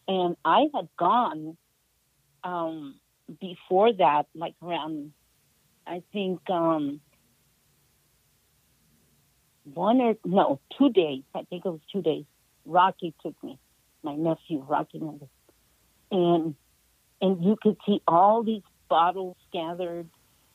And 0.09 0.37
I 0.45 0.67
had 0.75 0.89
gone 0.99 1.57
um, 2.45 2.99
before 3.41 3.93
that, 3.93 4.27
like 4.35 4.55
around, 4.63 5.13
I 5.87 6.03
think, 6.13 6.49
um, 6.51 7.01
one 9.65 10.01
or 10.01 10.15
no, 10.25 10.61
two 10.79 10.91
days. 10.91 11.23
I 11.35 11.43
think 11.43 11.65
it 11.65 11.69
was 11.69 11.81
two 11.93 12.03
days. 12.03 12.25
Rocky 12.65 13.15
took 13.23 13.35
me, 13.43 13.59
my 14.03 14.15
nephew 14.15 14.65
Rocky, 14.67 15.01
and 16.11 16.55
and 17.21 17.45
you 17.45 17.57
could 17.61 17.77
see 17.87 18.03
all 18.07 18.43
these 18.43 18.63
bottles 18.89 19.37
gathered, 19.53 20.09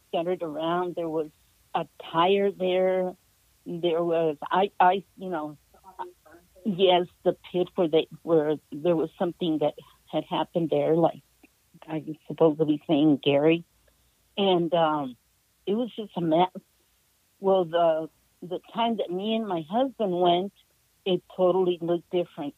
scattered 0.10 0.44
around. 0.44 0.96
There 0.96 1.10
was 1.10 1.30
a 1.74 1.86
tire 2.12 2.52
there. 2.52 3.14
There 3.66 4.04
was 4.04 4.38
I 4.44 4.72
I 4.80 5.04
you 5.18 5.30
know 5.30 5.58
yes 6.66 7.06
the 7.24 7.36
pit 7.52 7.68
where 7.76 7.88
they 7.88 8.08
where 8.24 8.56
there 8.72 8.96
was 8.96 9.10
something 9.18 9.60
that 9.60 9.74
had 10.12 10.24
happened 10.30 10.70
there 10.70 10.96
like 10.96 11.22
I 11.88 12.04
supposed 12.28 12.60
to 12.60 12.66
be 12.66 12.82
saying 12.88 13.22
Gary, 13.24 13.64
and 14.38 14.74
um, 14.74 15.16
it 15.66 15.74
was 15.74 15.90
just 15.96 16.12
a 16.16 16.22
mess. 16.22 16.50
Well, 17.40 17.66
the 17.66 18.10
the 18.42 18.60
time 18.74 18.98
that 18.98 19.10
me 19.10 19.36
and 19.36 19.48
my 19.48 19.64
husband 19.70 20.12
went, 20.20 20.54
it 21.06 21.22
totally 21.36 21.78
looked 21.82 22.10
different. 22.12 22.56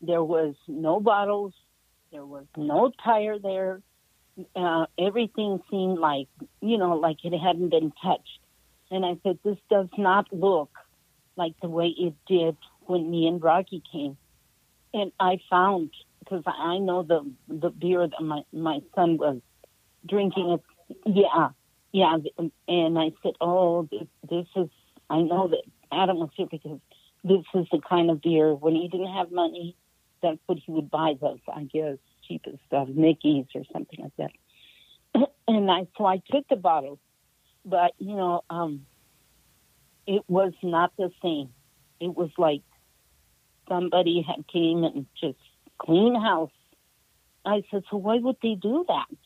There 0.00 0.22
was 0.22 0.54
no 0.66 1.00
bottles, 1.00 1.54
there 2.10 2.24
was 2.24 2.46
no 2.56 2.92
tire 3.04 3.38
there. 3.38 3.82
Uh, 4.56 4.86
everything 4.98 5.60
seemed 5.70 5.98
like 5.98 6.28
you 6.60 6.78
know, 6.78 6.96
like 6.96 7.24
it 7.24 7.36
hadn't 7.36 7.70
been 7.70 7.92
touched. 8.02 8.38
And 8.92 9.06
I 9.06 9.16
said, 9.22 9.38
this 9.42 9.56
does 9.70 9.88
not 9.96 10.30
look 10.32 10.70
like 11.34 11.54
the 11.62 11.68
way 11.68 11.86
it 11.86 12.14
did 12.26 12.56
when 12.80 13.10
me 13.10 13.26
and 13.26 13.42
Rocky 13.42 13.82
came. 13.90 14.18
And 14.92 15.12
I 15.18 15.38
found 15.48 15.90
because 16.18 16.42
I 16.46 16.78
know 16.78 17.02
the 17.02 17.30
the 17.48 17.70
beer 17.70 18.06
that 18.06 18.22
my 18.22 18.42
my 18.52 18.80
son 18.94 19.16
was 19.16 19.40
drinking. 20.06 20.50
It, 20.50 20.94
yeah, 21.06 21.48
yeah. 21.92 22.18
And 22.68 22.98
I 22.98 23.12
said, 23.22 23.32
oh, 23.40 23.88
this, 23.90 24.06
this 24.28 24.46
is. 24.56 24.68
I 25.08 25.22
know 25.22 25.48
that 25.48 25.62
Adam 25.90 26.18
was 26.18 26.28
here 26.36 26.48
because 26.50 26.78
this 27.24 27.44
is 27.54 27.66
the 27.72 27.80
kind 27.88 28.10
of 28.10 28.20
beer 28.20 28.54
when 28.54 28.74
he 28.74 28.88
didn't 28.88 29.14
have 29.14 29.32
money. 29.32 29.74
That's 30.22 30.38
what 30.44 30.58
he 30.58 30.70
would 30.70 30.90
buy 30.90 31.14
those. 31.18 31.40
I 31.48 31.64
guess 31.64 31.96
cheapest 32.28 32.58
stuff, 32.66 32.88
Mickey's 32.88 33.46
or 33.54 33.62
something 33.72 34.00
like 34.00 34.16
that. 34.18 35.28
and 35.48 35.70
I 35.70 35.86
so 35.96 36.04
I 36.04 36.20
took 36.30 36.46
the 36.48 36.56
bottle, 36.56 36.98
but 37.64 37.92
you 37.98 38.16
know, 38.16 38.42
um, 38.50 38.86
it 40.06 40.22
was 40.28 40.52
not 40.62 40.92
the 40.96 41.10
same. 41.22 41.50
It 42.00 42.14
was 42.14 42.30
like 42.36 42.62
somebody 43.68 44.24
had 44.26 44.46
came 44.48 44.84
and 44.84 45.06
just 45.20 45.38
clean 45.78 46.14
house. 46.20 46.50
I 47.44 47.62
said, 47.70 47.82
so 47.90 47.96
why 47.96 48.18
would 48.18 48.36
they 48.42 48.54
do 48.54 48.84
that? 48.88 49.16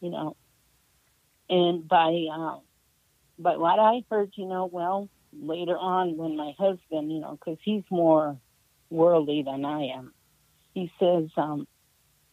You 0.00 0.10
know, 0.10 0.36
and 1.48 1.86
by 1.86 2.26
uh, 2.32 2.58
by 3.38 3.56
what 3.56 3.78
I 3.78 4.02
heard, 4.10 4.32
you 4.36 4.46
know, 4.46 4.66
well, 4.66 5.08
later 5.32 5.76
on 5.76 6.16
when 6.16 6.36
my 6.36 6.54
husband, 6.58 7.12
you 7.12 7.20
know, 7.20 7.38
because 7.38 7.58
he's 7.62 7.82
more 7.90 8.38
worldly 8.90 9.42
than 9.42 9.64
I 9.64 9.88
am, 9.96 10.12
he 10.74 10.90
says, 10.98 11.28
um, 11.36 11.66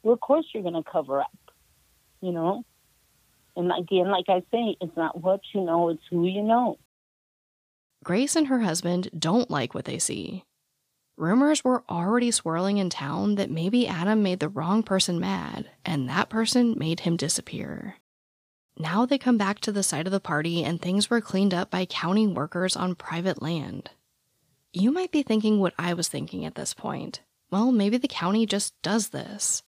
well, 0.04 0.14
of 0.14 0.20
course 0.20 0.46
you're 0.54 0.64
going 0.64 0.82
to 0.82 0.90
cover 0.90 1.22
up, 1.22 1.32
you 2.22 2.32
know. 2.32 2.64
And 3.56 3.72
again, 3.72 4.10
like 4.10 4.26
I 4.30 4.40
say, 4.52 4.78
it's 4.80 4.96
not 4.96 5.22
what 5.22 5.42
you 5.54 5.62
know, 5.62 5.90
it's 5.90 6.02
who 6.10 6.26
you 6.26 6.44
know. 6.44 6.78
Grace 8.04 8.36
and 8.36 8.48
her 8.48 8.60
husband 8.62 9.10
don't 9.18 9.52
like 9.52 9.74
what 9.74 9.86
they 9.86 10.00
see. 10.00 10.44
Rumors 11.18 11.64
were 11.64 11.84
already 11.90 12.32
swirling 12.32 12.78
in 12.78 12.90
town 12.90 13.36
that 13.36 13.52
maybe 13.52 13.88
Adam 13.88 14.24
made 14.24 14.40
the 14.40 14.50
wrong 14.50 14.82
person 14.82 15.20
mad, 15.20 15.70
and 15.86 16.10
that 16.10 16.30
person 16.30 16.76
made 16.80 17.02
him 17.02 17.16
disappear. 17.16 17.98
Now 18.78 19.06
they 19.06 19.20
come 19.20 19.38
back 19.38 19.60
to 19.60 19.72
the 19.72 19.84
site 19.84 20.08
of 20.08 20.12
the 20.12 20.20
party 20.20 20.64
and 20.64 20.82
things 20.82 21.10
were 21.10 21.22
cleaned 21.22 21.54
up 21.54 21.70
by 21.70 21.86
county 21.86 22.26
workers 22.26 22.76
on 22.76 22.96
private 22.96 23.42
land. 23.42 23.92
You 24.74 24.92
might 24.92 25.12
be 25.12 25.22
thinking 25.22 25.60
what 25.60 25.74
I 25.78 25.94
was 25.94 26.08
thinking 26.08 26.46
at 26.46 26.56
this 26.56 26.74
point. 26.74 27.22
Well, 27.52 27.72
maybe 27.72 27.98
the 27.98 28.08
county 28.08 28.46
just 28.46 28.74
does 28.82 29.10
this. 29.10 29.62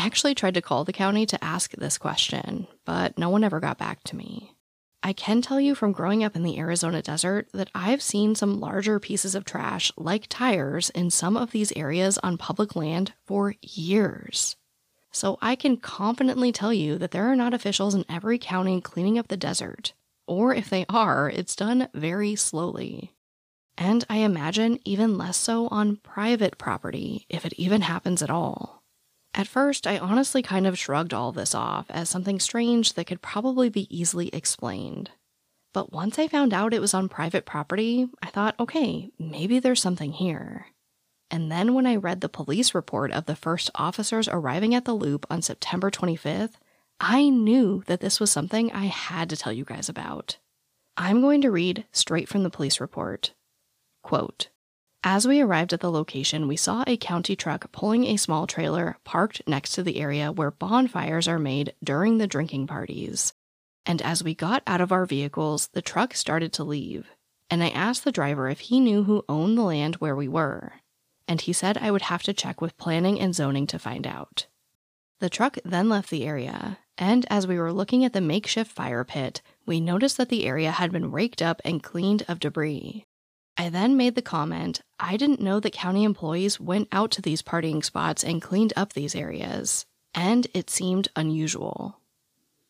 I 0.00 0.06
actually 0.06 0.34
tried 0.34 0.54
to 0.54 0.62
call 0.62 0.84
the 0.86 0.94
county 0.94 1.26
to 1.26 1.44
ask 1.44 1.72
this 1.72 1.98
question, 1.98 2.66
but 2.86 3.18
no 3.18 3.28
one 3.28 3.44
ever 3.44 3.60
got 3.60 3.76
back 3.76 4.02
to 4.04 4.16
me. 4.16 4.54
I 5.02 5.12
can 5.12 5.42
tell 5.42 5.60
you 5.60 5.74
from 5.74 5.92
growing 5.92 6.24
up 6.24 6.34
in 6.34 6.42
the 6.42 6.58
Arizona 6.58 7.02
desert 7.02 7.48
that 7.52 7.68
I've 7.74 8.00
seen 8.00 8.34
some 8.34 8.60
larger 8.60 8.98
pieces 8.98 9.34
of 9.34 9.44
trash, 9.44 9.92
like 9.98 10.24
tires, 10.30 10.88
in 10.88 11.10
some 11.10 11.36
of 11.36 11.50
these 11.50 11.70
areas 11.72 12.16
on 12.16 12.38
public 12.38 12.74
land 12.74 13.12
for 13.26 13.56
years. 13.60 14.56
So 15.10 15.36
I 15.42 15.54
can 15.54 15.76
confidently 15.76 16.50
tell 16.50 16.72
you 16.72 16.96
that 16.96 17.10
there 17.10 17.30
are 17.30 17.36
not 17.36 17.52
officials 17.52 17.94
in 17.94 18.06
every 18.08 18.38
county 18.38 18.80
cleaning 18.80 19.18
up 19.18 19.28
the 19.28 19.36
desert. 19.36 19.92
Or 20.26 20.54
if 20.54 20.70
they 20.70 20.86
are, 20.88 21.28
it's 21.28 21.54
done 21.54 21.88
very 21.92 22.36
slowly. 22.36 23.12
And 23.76 24.06
I 24.08 24.18
imagine 24.18 24.78
even 24.86 25.18
less 25.18 25.36
so 25.36 25.68
on 25.68 25.96
private 25.96 26.56
property, 26.56 27.26
if 27.28 27.44
it 27.44 27.52
even 27.58 27.82
happens 27.82 28.22
at 28.22 28.30
all. 28.30 28.79
At 29.34 29.46
first, 29.46 29.86
I 29.86 29.98
honestly 29.98 30.42
kind 30.42 30.66
of 30.66 30.78
shrugged 30.78 31.14
all 31.14 31.32
this 31.32 31.54
off 31.54 31.86
as 31.88 32.08
something 32.08 32.40
strange 32.40 32.94
that 32.94 33.06
could 33.06 33.22
probably 33.22 33.68
be 33.68 33.86
easily 33.96 34.28
explained. 34.28 35.10
But 35.72 35.92
once 35.92 36.18
I 36.18 36.26
found 36.26 36.52
out 36.52 36.74
it 36.74 36.80
was 36.80 36.94
on 36.94 37.08
private 37.08 37.46
property, 37.46 38.08
I 38.22 38.26
thought, 38.26 38.58
okay, 38.58 39.10
maybe 39.18 39.60
there's 39.60 39.80
something 39.80 40.12
here. 40.12 40.66
And 41.30 41.50
then 41.50 41.74
when 41.74 41.86
I 41.86 41.94
read 41.94 42.20
the 42.20 42.28
police 42.28 42.74
report 42.74 43.12
of 43.12 43.26
the 43.26 43.36
first 43.36 43.70
officers 43.76 44.28
arriving 44.28 44.74
at 44.74 44.84
the 44.84 44.94
loop 44.94 45.26
on 45.30 45.42
September 45.42 45.90
25th, 45.90 46.54
I 46.98 47.28
knew 47.28 47.84
that 47.86 48.00
this 48.00 48.18
was 48.18 48.32
something 48.32 48.72
I 48.72 48.86
had 48.86 49.30
to 49.30 49.36
tell 49.36 49.52
you 49.52 49.64
guys 49.64 49.88
about. 49.88 50.38
I'm 50.96 51.20
going 51.20 51.40
to 51.42 51.52
read 51.52 51.86
straight 51.92 52.28
from 52.28 52.42
the 52.42 52.50
police 52.50 52.80
report. 52.80 53.32
Quote 54.02 54.48
As 55.02 55.26
we 55.26 55.40
arrived 55.40 55.72
at 55.72 55.80
the 55.80 55.90
location, 55.90 56.46
we 56.46 56.56
saw 56.56 56.84
a 56.86 56.98
county 56.98 57.34
truck 57.34 57.72
pulling 57.72 58.04
a 58.04 58.18
small 58.18 58.46
trailer 58.46 58.98
parked 59.02 59.40
next 59.46 59.72
to 59.72 59.82
the 59.82 59.98
area 59.98 60.30
where 60.30 60.50
bonfires 60.50 61.26
are 61.26 61.38
made 61.38 61.72
during 61.82 62.18
the 62.18 62.26
drinking 62.26 62.66
parties. 62.66 63.32
And 63.86 64.02
as 64.02 64.22
we 64.22 64.34
got 64.34 64.62
out 64.66 64.82
of 64.82 64.92
our 64.92 65.06
vehicles, 65.06 65.68
the 65.68 65.80
truck 65.80 66.14
started 66.14 66.52
to 66.52 66.64
leave. 66.64 67.06
And 67.48 67.64
I 67.64 67.70
asked 67.70 68.04
the 68.04 68.12
driver 68.12 68.50
if 68.50 68.60
he 68.60 68.78
knew 68.78 69.04
who 69.04 69.24
owned 69.26 69.56
the 69.56 69.62
land 69.62 69.96
where 69.96 70.14
we 70.14 70.28
were. 70.28 70.74
And 71.26 71.40
he 71.40 71.54
said 71.54 71.78
I 71.78 71.90
would 71.90 72.02
have 72.02 72.22
to 72.24 72.34
check 72.34 72.60
with 72.60 72.76
planning 72.76 73.18
and 73.18 73.34
zoning 73.34 73.66
to 73.68 73.78
find 73.78 74.06
out. 74.06 74.48
The 75.20 75.30
truck 75.30 75.56
then 75.64 75.88
left 75.88 76.10
the 76.10 76.26
area, 76.26 76.78
and 76.98 77.24
as 77.30 77.46
we 77.46 77.58
were 77.58 77.72
looking 77.72 78.04
at 78.04 78.12
the 78.12 78.20
makeshift 78.20 78.70
fire 78.70 79.04
pit, 79.04 79.40
we 79.64 79.80
noticed 79.80 80.18
that 80.18 80.28
the 80.28 80.46
area 80.46 80.70
had 80.70 80.92
been 80.92 81.10
raked 81.10 81.40
up 81.40 81.62
and 81.64 81.82
cleaned 81.82 82.22
of 82.28 82.38
debris. 82.38 83.06
I 83.60 83.68
then 83.68 83.94
made 83.94 84.14
the 84.14 84.22
comment 84.22 84.80
I 84.98 85.18
didn't 85.18 85.42
know 85.42 85.60
that 85.60 85.74
county 85.74 86.04
employees 86.04 86.58
went 86.58 86.88
out 86.92 87.10
to 87.10 87.20
these 87.20 87.42
partying 87.42 87.84
spots 87.84 88.24
and 88.24 88.40
cleaned 88.40 88.72
up 88.74 88.94
these 88.94 89.14
areas, 89.14 89.84
and 90.14 90.46
it 90.54 90.70
seemed 90.70 91.08
unusual. 91.14 92.00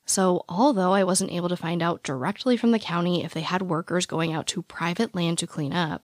So, 0.05 0.45
although 0.49 0.93
I 0.93 1.05
wasn't 1.05 1.30
able 1.30 1.49
to 1.49 1.57
find 1.57 1.80
out 1.80 2.03
directly 2.03 2.57
from 2.57 2.72
the 2.72 2.80
county 2.80 3.22
if 3.22 3.32
they 3.32 3.43
had 3.43 3.62
workers 3.62 4.05
going 4.05 4.32
out 4.32 4.49
to 4.49 4.62
private 4.62 5.14
land 5.14 5.38
to 5.38 5.47
clean 5.47 5.72
up, 5.72 6.03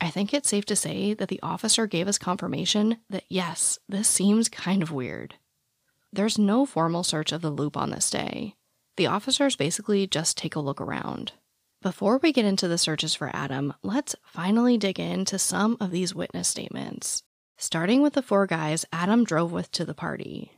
I 0.00 0.08
think 0.08 0.32
it's 0.32 0.48
safe 0.48 0.66
to 0.66 0.76
say 0.76 1.14
that 1.14 1.28
the 1.28 1.40
officer 1.42 1.88
gave 1.88 2.06
us 2.06 2.16
confirmation 2.16 2.98
that 3.10 3.24
yes, 3.28 3.80
this 3.88 4.06
seems 4.06 4.48
kind 4.48 4.84
of 4.84 4.92
weird. 4.92 5.34
There's 6.12 6.38
no 6.38 6.64
formal 6.64 7.02
search 7.02 7.32
of 7.32 7.42
the 7.42 7.50
loop 7.50 7.76
on 7.76 7.90
this 7.90 8.08
day. 8.08 8.54
The 8.98 9.08
officers 9.08 9.56
basically 9.56 10.06
just 10.06 10.36
take 10.36 10.54
a 10.54 10.60
look 10.60 10.80
around. 10.80 11.32
Before 11.80 12.18
we 12.18 12.32
get 12.32 12.44
into 12.44 12.66
the 12.66 12.76
searches 12.76 13.14
for 13.14 13.30
Adam, 13.32 13.72
let's 13.84 14.16
finally 14.24 14.76
dig 14.78 14.98
into 14.98 15.38
some 15.38 15.76
of 15.78 15.92
these 15.92 16.12
witness 16.12 16.48
statements. 16.48 17.22
Starting 17.56 18.02
with 18.02 18.14
the 18.14 18.22
four 18.22 18.48
guys 18.48 18.84
Adam 18.92 19.22
drove 19.22 19.52
with 19.52 19.70
to 19.70 19.84
the 19.84 19.94
party. 19.94 20.57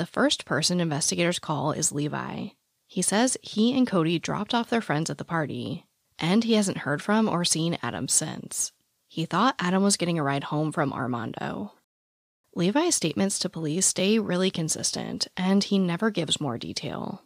The 0.00 0.06
first 0.06 0.46
person 0.46 0.80
investigators 0.80 1.38
call 1.38 1.72
is 1.72 1.92
Levi. 1.92 2.46
He 2.86 3.02
says 3.02 3.36
he 3.42 3.76
and 3.76 3.86
Cody 3.86 4.18
dropped 4.18 4.54
off 4.54 4.70
their 4.70 4.80
friends 4.80 5.10
at 5.10 5.18
the 5.18 5.26
party, 5.26 5.84
and 6.18 6.42
he 6.42 6.54
hasn't 6.54 6.88
heard 6.88 7.02
from 7.02 7.28
or 7.28 7.44
seen 7.44 7.76
Adam 7.82 8.08
since. 8.08 8.72
He 9.08 9.26
thought 9.26 9.56
Adam 9.58 9.82
was 9.82 9.98
getting 9.98 10.18
a 10.18 10.22
ride 10.22 10.44
home 10.44 10.72
from 10.72 10.94
Armando. 10.94 11.74
Levi's 12.54 12.94
statements 12.94 13.38
to 13.40 13.50
police 13.50 13.84
stay 13.84 14.18
really 14.18 14.50
consistent, 14.50 15.28
and 15.36 15.62
he 15.62 15.78
never 15.78 16.08
gives 16.08 16.40
more 16.40 16.56
detail. 16.56 17.22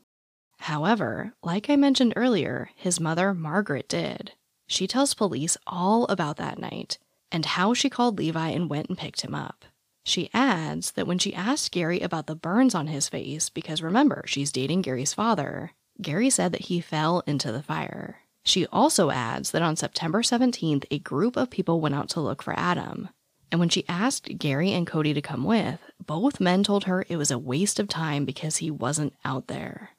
However, 0.58 1.32
like 1.44 1.70
I 1.70 1.76
mentioned 1.76 2.14
earlier, 2.16 2.70
his 2.74 2.98
mother, 2.98 3.32
Margaret, 3.32 3.88
did. 3.88 4.32
She 4.66 4.88
tells 4.88 5.14
police 5.14 5.56
all 5.64 6.06
about 6.06 6.38
that 6.38 6.58
night 6.58 6.98
and 7.30 7.46
how 7.46 7.72
she 7.72 7.88
called 7.88 8.18
Levi 8.18 8.48
and 8.48 8.68
went 8.68 8.88
and 8.88 8.98
picked 8.98 9.20
him 9.20 9.36
up. 9.36 9.64
She 10.04 10.30
adds 10.34 10.92
that 10.92 11.06
when 11.06 11.18
she 11.18 11.34
asked 11.34 11.72
Gary 11.72 12.00
about 12.00 12.26
the 12.26 12.36
burns 12.36 12.74
on 12.74 12.88
his 12.88 13.08
face, 13.08 13.48
because 13.48 13.82
remember, 13.82 14.22
she's 14.26 14.52
dating 14.52 14.82
Gary's 14.82 15.14
father, 15.14 15.72
Gary 16.00 16.28
said 16.28 16.52
that 16.52 16.62
he 16.66 16.80
fell 16.80 17.22
into 17.26 17.50
the 17.50 17.62
fire. 17.62 18.18
She 18.44 18.66
also 18.66 19.10
adds 19.10 19.50
that 19.52 19.62
on 19.62 19.76
September 19.76 20.20
17th, 20.20 20.84
a 20.90 20.98
group 20.98 21.36
of 21.36 21.48
people 21.48 21.80
went 21.80 21.94
out 21.94 22.10
to 22.10 22.20
look 22.20 22.42
for 22.42 22.58
Adam. 22.58 23.08
And 23.50 23.58
when 23.58 23.70
she 23.70 23.88
asked 23.88 24.36
Gary 24.36 24.72
and 24.72 24.86
Cody 24.86 25.14
to 25.14 25.22
come 25.22 25.44
with, 25.44 25.80
both 26.04 26.40
men 26.40 26.64
told 26.64 26.84
her 26.84 27.06
it 27.08 27.16
was 27.16 27.30
a 27.30 27.38
waste 27.38 27.80
of 27.80 27.88
time 27.88 28.24
because 28.24 28.58
he 28.58 28.70
wasn't 28.70 29.14
out 29.24 29.46
there. 29.46 29.90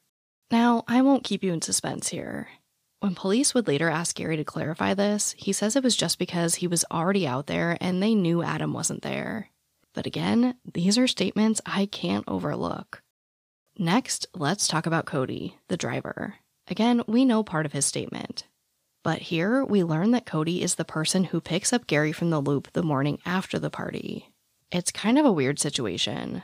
Now, 0.50 0.84
I 0.86 1.02
won't 1.02 1.24
keep 1.24 1.42
you 1.42 1.52
in 1.52 1.62
suspense 1.62 2.08
here. 2.08 2.48
When 3.00 3.14
police 3.16 3.54
would 3.54 3.66
later 3.66 3.90
ask 3.90 4.14
Gary 4.14 4.36
to 4.36 4.44
clarify 4.44 4.94
this, 4.94 5.34
he 5.36 5.52
says 5.52 5.74
it 5.74 5.82
was 5.82 5.96
just 5.96 6.18
because 6.18 6.56
he 6.56 6.68
was 6.68 6.84
already 6.90 7.26
out 7.26 7.46
there 7.46 7.76
and 7.80 8.00
they 8.00 8.14
knew 8.14 8.42
Adam 8.42 8.72
wasn't 8.72 9.02
there. 9.02 9.50
But 9.96 10.06
again, 10.06 10.56
these 10.70 10.98
are 10.98 11.06
statements 11.06 11.62
I 11.64 11.86
can't 11.86 12.24
overlook. 12.28 13.02
Next, 13.78 14.26
let's 14.34 14.68
talk 14.68 14.84
about 14.84 15.06
Cody, 15.06 15.56
the 15.68 15.78
driver. 15.78 16.34
Again, 16.68 17.02
we 17.06 17.24
know 17.24 17.42
part 17.42 17.64
of 17.64 17.72
his 17.72 17.86
statement. 17.86 18.46
But 19.02 19.22
here 19.22 19.64
we 19.64 19.82
learn 19.82 20.10
that 20.10 20.26
Cody 20.26 20.62
is 20.62 20.74
the 20.74 20.84
person 20.84 21.24
who 21.24 21.40
picks 21.40 21.72
up 21.72 21.86
Gary 21.86 22.12
from 22.12 22.28
the 22.28 22.42
loop 22.42 22.70
the 22.74 22.82
morning 22.82 23.20
after 23.24 23.58
the 23.58 23.70
party. 23.70 24.34
It's 24.70 24.92
kind 24.92 25.18
of 25.18 25.24
a 25.24 25.32
weird 25.32 25.58
situation, 25.58 26.42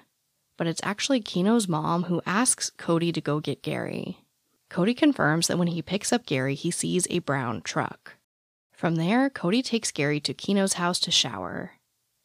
but 0.57 0.66
it's 0.66 0.80
actually 0.82 1.20
Kino's 1.20 1.68
mom 1.68 2.05
who 2.05 2.22
asks 2.24 2.70
Cody 2.70 3.12
to 3.12 3.20
go 3.20 3.38
get 3.38 3.62
Gary. 3.62 4.24
Cody 4.70 4.94
confirms 4.94 5.48
that 5.48 5.59
when 5.59 5.68
he 5.68 5.82
picks 5.82 6.11
up 6.11 6.24
Gary, 6.24 6.55
he 6.55 6.70
sees 6.70 7.07
a 7.11 7.18
brown 7.18 7.61
truck. 7.61 8.14
From 8.72 8.94
there, 8.94 9.28
Cody 9.28 9.61
takes 9.61 9.90
Gary 9.90 10.20
to 10.20 10.32
Kino's 10.32 10.74
house 10.74 10.98
to 11.00 11.11
shower, 11.11 11.72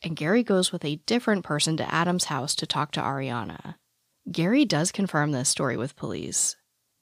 and 0.04 0.16
Gary 0.16 0.44
goes 0.44 0.72
with 0.72 0.86
a 0.86 0.98
different 1.06 1.44
person 1.44 1.78
to 1.78 1.94
Adam's 1.94 2.26
house 2.26 2.56
to 2.56 2.66
talk 2.66 2.92
to 2.92 3.02
Ariana. 3.02 3.76
Gary 4.32 4.66
does 4.66 4.92
confirm 4.92 5.32
this 5.32 5.50
story 5.50 5.78
with 5.78 5.96
police. 5.96 6.56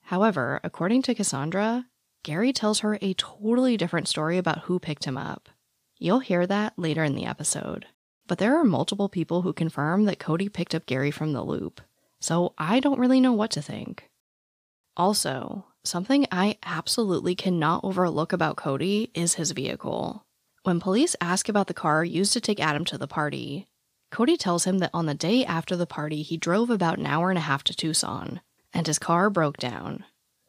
However, 0.03 0.59
according 0.63 1.01
to 1.03 1.15
Cassandra, 1.15 1.87
Gary 2.23 2.53
tells 2.53 2.79
her 2.79 2.97
a 3.01 3.13
totally 3.15 3.77
different 3.77 4.07
story 4.07 4.37
about 4.37 4.59
who 4.59 4.79
picked 4.79 5.05
him 5.05 5.17
up. 5.17 5.49
You'll 5.97 6.19
hear 6.19 6.45
that 6.47 6.73
later 6.77 7.03
in 7.03 7.15
the 7.15 7.25
episode. 7.25 7.85
But 8.27 8.39
there 8.39 8.57
are 8.57 8.63
multiple 8.63 9.09
people 9.09 9.43
who 9.43 9.53
confirm 9.53 10.05
that 10.05 10.19
Cody 10.19 10.49
picked 10.49 10.73
up 10.73 10.85
Gary 10.85 11.11
from 11.11 11.33
the 11.33 11.43
loop, 11.43 11.81
so 12.19 12.53
I 12.57 12.79
don't 12.79 12.99
really 12.99 13.19
know 13.19 13.33
what 13.33 13.51
to 13.51 13.61
think. 13.61 14.09
Also, 14.97 15.65
something 15.83 16.25
I 16.31 16.57
absolutely 16.63 17.35
cannot 17.35 17.83
overlook 17.83 18.33
about 18.33 18.55
Cody 18.55 19.11
is 19.13 19.35
his 19.35 19.51
vehicle. 19.51 20.24
When 20.65 20.79
police 20.79 21.15
ask 21.21 21.47
about 21.47 21.67
the 21.67 21.75
car 21.75 22.03
used 22.03 22.33
to 22.33 22.41
take 22.41 22.59
Adam 22.59 22.85
to 22.85 22.97
the 22.97 23.07
party, 23.07 23.67
Cody 24.09 24.35
tells 24.35 24.63
him 24.63 24.79
that 24.79 24.89
on 24.95 25.05
the 25.05 25.13
day 25.13 25.45
after 25.45 25.75
the 25.75 25.85
party, 25.85 26.23
he 26.23 26.37
drove 26.37 26.71
about 26.71 26.97
an 26.97 27.05
hour 27.05 27.29
and 27.29 27.37
a 27.37 27.41
half 27.41 27.63
to 27.65 27.75
Tucson, 27.75 28.41
and 28.73 28.87
his 28.87 28.97
car 28.97 29.29
broke 29.29 29.57
down. 29.57 30.05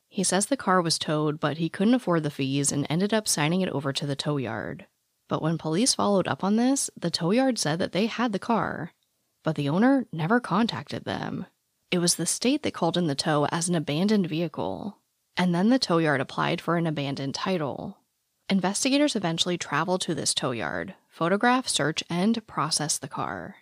He 0.09 0.25
says 0.25 0.47
the 0.47 0.57
car 0.57 0.81
was 0.81 0.99
towed, 0.99 1.39
but 1.39 1.59
he 1.59 1.69
couldn't 1.69 1.93
afford 1.93 2.23
the 2.23 2.31
fees 2.31 2.73
and 2.73 2.87
ended 2.89 3.13
up 3.13 3.29
signing 3.29 3.61
it 3.61 3.69
over 3.69 3.93
to 3.93 4.07
the 4.07 4.17
tow 4.17 4.39
yard. 4.39 4.87
But 5.29 5.43
when 5.43 5.59
police 5.59 5.95
followed 5.95 6.27
up 6.27 6.43
on 6.43 6.57
this, 6.57 6.89
the 6.97 7.11
tow 7.11 7.33
yard 7.33 7.59
said 7.59 7.79
that 7.81 7.93
they 7.93 8.07
had 8.07 8.33
the 8.33 8.39
car, 8.39 8.95
but 9.43 9.55
the 9.55 9.69
owner 9.69 10.07
never 10.15 10.41
contacted 10.41 11.05
them. 11.05 11.45
It 11.91 11.99
was 11.99 12.15
the 12.15 12.25
state 12.25 12.63
that 12.63 12.73
called 12.73 12.97
in 12.97 13.07
the 13.07 13.15
tow 13.15 13.47
as 13.53 13.69
an 13.69 13.75
abandoned 13.75 14.31
vehicle, 14.31 14.97
and 15.37 15.55
then 15.55 15.69
the 15.69 15.79
tow 15.79 15.99
yard 15.99 16.23
applied 16.23 16.63
for 16.63 16.79
an 16.79 16.87
abandoned 16.87 17.35
title. 17.35 17.99
Investigators 18.49 19.17
eventually 19.17 19.59
travel 19.59 19.99
to 19.99 20.15
this 20.15 20.33
tow 20.33 20.53
yard, 20.53 20.95
photograph, 21.09 21.67
search, 21.67 22.05
and 22.09 22.47
process 22.47 22.97
the 22.97 23.09
car. 23.09 23.57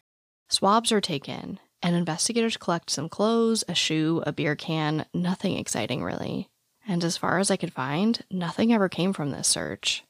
Swabs 0.51 0.93
are 0.93 1.01
taken, 1.01 1.59
and 1.82 1.97
investigators 1.97 2.59
collect 2.59 2.91
some 2.91 3.09
clothes, 3.09 3.64
a 3.66 3.74
shoe, 3.74 4.22
a 4.26 4.32
beer 4.32 4.55
can, 4.55 5.07
nothing 5.14 5.57
exciting 5.57 6.03
really. 6.05 6.49
and 6.87 7.03
as 7.03 7.16
far 7.16 7.39
as 7.39 7.51
I 7.51 7.57
could 7.57 7.72
find, 7.72 8.22
nothing 8.30 8.72
ever 8.72 8.89
came 8.89 9.12
from 9.12 9.30
this 9.30 9.49
search. 9.49 10.05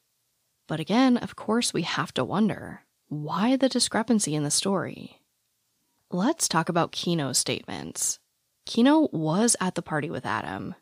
But 0.66 0.80
again, 0.80 1.16
of 1.18 1.36
course, 1.36 1.72
we 1.72 1.82
have 1.82 2.12
to 2.14 2.24
wonder 2.24 2.82
why 3.08 3.56
the 3.56 3.68
discrepancy 3.68 4.34
in 4.34 4.42
the 4.42 4.50
story? 4.50 5.20
Let's 6.10 6.48
talk 6.48 6.68
about 6.68 6.90
Kino's 6.90 7.38
statements. 7.38 8.18
Kino 8.66 9.08
was 9.12 9.56
at 9.60 9.74
the 9.74 9.82
party 9.82 10.10
with 10.10 10.26
Adam. 10.26 10.74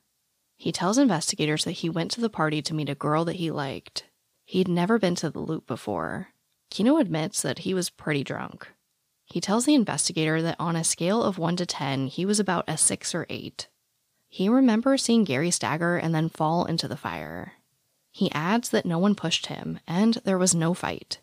He 0.63 0.71
tells 0.71 0.97
investigators 0.97 1.65
that 1.65 1.73
he 1.73 1.91
went 1.91 2.13
to 2.13 2.21
the 2.21 2.31
party 2.31 2.63
to 2.63 2.73
meet 2.73 2.89
a 2.89 2.95
girl 2.95 3.25
that 3.25 3.35
he 3.35 3.51
liked. 3.51 4.05
He'd 4.45 4.69
never 4.69 4.97
been 4.97 5.17
to 5.17 5.29
the 5.29 5.41
loop 5.41 5.67
before. 5.67 6.29
Kino 6.71 6.99
admits 6.99 7.43
that 7.43 7.59
he 7.67 7.75
was 7.75 7.91
pretty 7.91 8.23
drunk. 8.23 8.69
He 9.25 9.41
tells 9.41 9.65
the 9.65 9.75
investigator 9.75 10.41
that 10.41 10.55
on 10.61 10.77
a 10.77 10.85
scale 10.85 11.25
of 11.25 11.37
1 11.37 11.57
to 11.57 11.67
10, 11.67 12.07
he 12.07 12.25
was 12.25 12.39
about 12.39 12.63
a 12.69 12.77
6 12.77 13.13
or 13.13 13.27
8. 13.29 13.67
He 14.29 14.49
remembers 14.49 15.03
seeing 15.03 15.25
Gary 15.25 15.51
stagger 15.51 15.97
and 15.97 16.15
then 16.15 16.29
fall 16.29 16.65
into 16.65 16.87
the 16.87 16.97
fire. 16.97 17.55
He 18.13 18.31
adds 18.31 18.69
that 18.69 18.87
no 18.87 19.01
one 19.01 19.17
pushed 19.17 19.47
him 19.47 19.81
and 19.89 20.21
there 20.25 20.39
was 20.39 20.55
no 20.55 20.75
fight. 20.75 21.19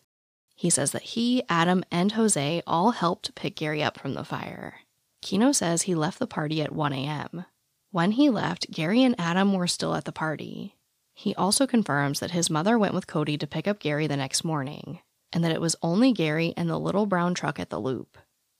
He 0.53 0.69
says 0.69 0.91
that 0.91 1.13
he, 1.15 1.43
Adam, 1.47 1.85
and 1.89 2.11
Jose 2.11 2.61
all 2.67 2.91
helped 2.91 3.35
pick 3.35 3.55
Gary 3.55 3.81
up 3.81 3.97
from 3.97 4.15
the 4.15 4.25
fire. 4.25 4.81
Kino 5.21 5.53
says 5.53 5.83
he 5.83 5.95
left 5.95 6.19
the 6.19 6.27
party 6.27 6.61
at 6.61 6.73
1 6.73 6.91
a.m. 6.91 7.45
When 7.91 8.11
he 8.11 8.29
left, 8.29 8.69
Gary 8.69 9.03
and 9.03 9.15
Adam 9.17 9.53
were 9.53 9.67
still 9.67 9.95
at 9.95 10.05
the 10.05 10.11
party. 10.11 10.75
He 11.13 11.33
also 11.35 11.65
confirms 11.65 12.19
that 12.19 12.31
his 12.31 12.49
mother 12.49 12.77
went 12.77 12.93
with 12.93 13.07
Cody 13.07 13.37
to 13.37 13.47
pick 13.47 13.67
up 13.67 13.79
Gary 13.79 14.05
the 14.05 14.15
next 14.15 14.43
morning, 14.43 14.99
and 15.33 15.43
that 15.43 15.51
it 15.51 15.59
was 15.59 15.75
only 15.81 16.13
Gary 16.13 16.53
and 16.55 16.69
the 16.69 16.79
little 16.79 17.07
brown 17.07 17.33
truck 17.33 17.59
at 17.59 17.71
the 17.71 17.79
loop. 17.79 18.17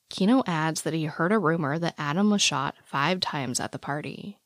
Kino 0.10 0.44
adds 0.48 0.82
that 0.82 0.96
he 0.96 1.06
heard 1.06 1.32
a 1.32 1.38
rumor 1.38 1.78
that 1.78 1.94
Adam 1.98 2.32
was 2.32 2.42
shot 2.42 2.76
five 2.84 3.20
times 3.20 3.60
at 3.60 3.72
the 3.72 3.78
party. 3.78 4.40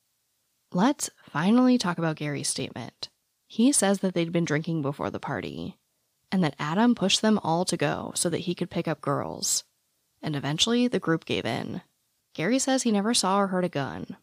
Let's 0.70 1.08
finally 1.22 1.78
talk 1.78 1.96
about 1.96 2.16
Gary's 2.16 2.48
statement. 2.48 3.08
He 3.46 3.72
says 3.72 4.00
that 4.00 4.12
they'd 4.12 4.32
been 4.32 4.44
drinking 4.44 4.82
before 4.82 5.08
the 5.08 5.18
party, 5.18 5.78
and 6.30 6.44
that 6.44 6.56
Adam 6.58 6.94
pushed 6.94 7.22
them 7.22 7.40
all 7.42 7.64
to 7.64 7.78
go 7.78 8.12
so 8.14 8.28
that 8.28 8.40
he 8.40 8.54
could 8.54 8.70
pick 8.70 8.86
up 8.86 9.00
girls. 9.00 9.64
And 10.22 10.36
eventually, 10.36 10.88
the 10.88 11.00
group 11.00 11.24
gave 11.24 11.46
in. 11.46 11.80
Gary 12.34 12.58
says 12.58 12.82
he 12.82 12.92
never 12.92 13.14
saw 13.14 13.38
or 13.38 13.46
heard 13.46 13.64
a 13.64 13.68
gun, 13.68 14.16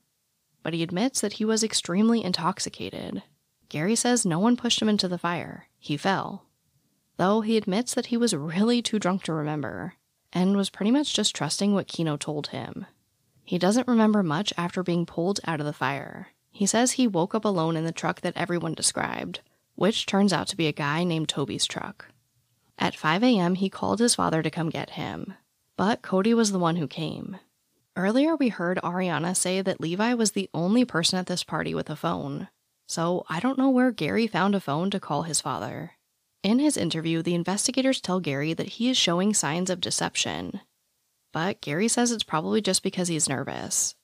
but 0.64 0.74
he 0.74 0.84
admits 0.84 1.22
that 1.22 1.34
he 1.34 1.46
was 1.46 1.64
extremely 1.64 2.24
intoxicated. 2.24 3.24
Gary 3.70 3.96
says 3.96 4.26
no 4.26 4.40
one 4.40 4.58
pushed 4.58 4.82
him 4.82 4.90
into 4.90 5.08
the 5.08 5.18
fire, 5.18 5.68
he 5.78 5.98
fell. 5.98 6.46
Though 7.18 7.42
he 7.42 7.58
admits 7.58 7.94
that 7.94 8.08
he 8.08 8.18
was 8.18 8.34
really 8.34 8.82
too 8.82 9.00
drunk 9.00 9.24
to 9.24 9.34
remember, 9.34 9.96
and 10.34 10.58
was 10.58 10.70
pretty 10.70 10.92
much 10.92 11.14
just 11.14 11.36
trusting 11.36 11.74
what 11.74 11.88
Kino 11.88 12.18
told 12.18 12.48
him. 12.48 12.86
He 13.44 13.58
doesn't 13.58 13.88
remember 13.88 14.24
much 14.24 14.54
after 14.58 14.84
being 14.84 15.06
pulled 15.06 15.40
out 15.46 15.60
of 15.60 15.66
the 15.66 15.74
fire. 15.74 16.30
He 16.52 16.66
says 16.66 16.94
he 16.94 17.08
woke 17.08 17.34
up 17.34 17.46
alone 17.46 17.76
in 17.76 17.86
the 17.86 17.92
truck 17.92 18.22
that 18.22 18.38
everyone 18.38 18.74
described, 18.74 19.42
which 19.76 20.06
turns 20.06 20.32
out 20.34 20.48
to 20.48 20.58
be 20.58 20.68
a 20.68 20.74
guy 20.74 21.04
named 21.04 21.30
Toby's 21.30 21.66
truck. 21.66 22.08
At 22.78 22.96
5 22.96 23.24
a.m., 23.24 23.56
he 23.56 23.70
called 23.70 24.00
his 24.00 24.16
father 24.16 24.42
to 24.42 24.50
come 24.50 24.70
get 24.70 24.92
him, 24.92 25.34
but 25.78 26.02
Cody 26.02 26.34
was 26.34 26.52
the 26.52 26.60
one 26.60 26.76
who 26.78 26.88
came. 26.88 27.38
Earlier, 27.96 28.36
we 28.36 28.48
heard 28.50 28.80
Ariana 28.84 29.36
say 29.36 29.62
that 29.62 29.82
Levi 29.82 30.14
was 30.14 30.32
the 30.32 30.50
only 30.54 30.86
person 30.86 31.20
at 31.20 31.26
this 31.26 31.44
party 31.44 31.76
with 31.76 31.90
a 31.90 31.96
phone, 31.96 32.48
so 32.88 33.26
I 33.28 33.40
don't 33.42 33.58
know 33.58 33.70
where 33.70 33.92
Gary 33.92 34.28
found 34.28 34.56
a 34.56 34.62
phone 34.62 34.90
to 34.92 35.00
call 35.00 35.24
his 35.24 35.42
father. 35.42 35.92
In 36.42 36.60
his 36.60 36.78
interview, 36.78 37.22
the 37.22 37.36
investigators 37.36 38.00
tell 38.00 38.20
Gary 38.20 38.54
that 38.54 38.70
he 38.70 38.90
is 38.90 38.98
showing 38.98 39.34
signs 39.34 39.70
of 39.70 39.82
deception, 39.82 40.62
but 41.34 41.62
Gary 41.62 41.90
says 41.90 42.12
it's 42.12 42.24
probably 42.24 42.62
just 42.62 42.82
because 42.82 43.10
he's 43.10 43.30
nervous. 43.30 43.96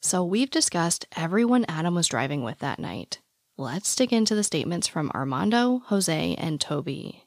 So 0.00 0.24
we've 0.24 0.50
discussed 0.50 1.06
everyone 1.16 1.66
Adam 1.68 1.94
was 1.94 2.06
driving 2.06 2.44
with 2.44 2.60
that 2.60 2.78
night. 2.78 3.20
Let's 3.58 3.96
dig 3.96 4.12
into 4.12 4.34
the 4.34 4.44
statements 4.44 4.86
from 4.86 5.10
Armando, 5.14 5.82
Jose, 5.86 6.34
and 6.36 6.60
Toby. 6.60 7.24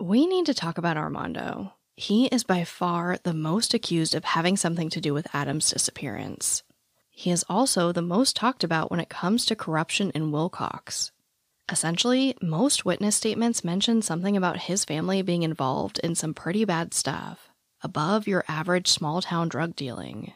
We 0.00 0.26
need 0.26 0.46
to 0.46 0.54
talk 0.54 0.78
about 0.78 0.96
Armando. 0.96 1.74
He 1.98 2.26
is 2.26 2.44
by 2.44 2.62
far 2.62 3.18
the 3.24 3.34
most 3.34 3.74
accused 3.74 4.14
of 4.14 4.22
having 4.22 4.56
something 4.56 4.88
to 4.90 5.00
do 5.00 5.12
with 5.12 5.26
Adam's 5.34 5.68
disappearance. 5.68 6.62
He 7.10 7.32
is 7.32 7.44
also 7.48 7.90
the 7.90 8.02
most 8.02 8.36
talked 8.36 8.62
about 8.62 8.88
when 8.88 9.00
it 9.00 9.08
comes 9.08 9.44
to 9.46 9.56
corruption 9.56 10.12
in 10.14 10.30
Willcox. 10.30 11.10
Essentially, 11.68 12.36
most 12.40 12.84
witness 12.84 13.16
statements 13.16 13.64
mention 13.64 14.00
something 14.00 14.36
about 14.36 14.60
his 14.60 14.84
family 14.84 15.22
being 15.22 15.42
involved 15.42 15.98
in 15.98 16.14
some 16.14 16.34
pretty 16.34 16.64
bad 16.64 16.94
stuff, 16.94 17.50
above 17.82 18.28
your 18.28 18.44
average 18.46 18.86
small 18.86 19.20
town 19.20 19.48
drug 19.48 19.74
dealing. 19.74 20.34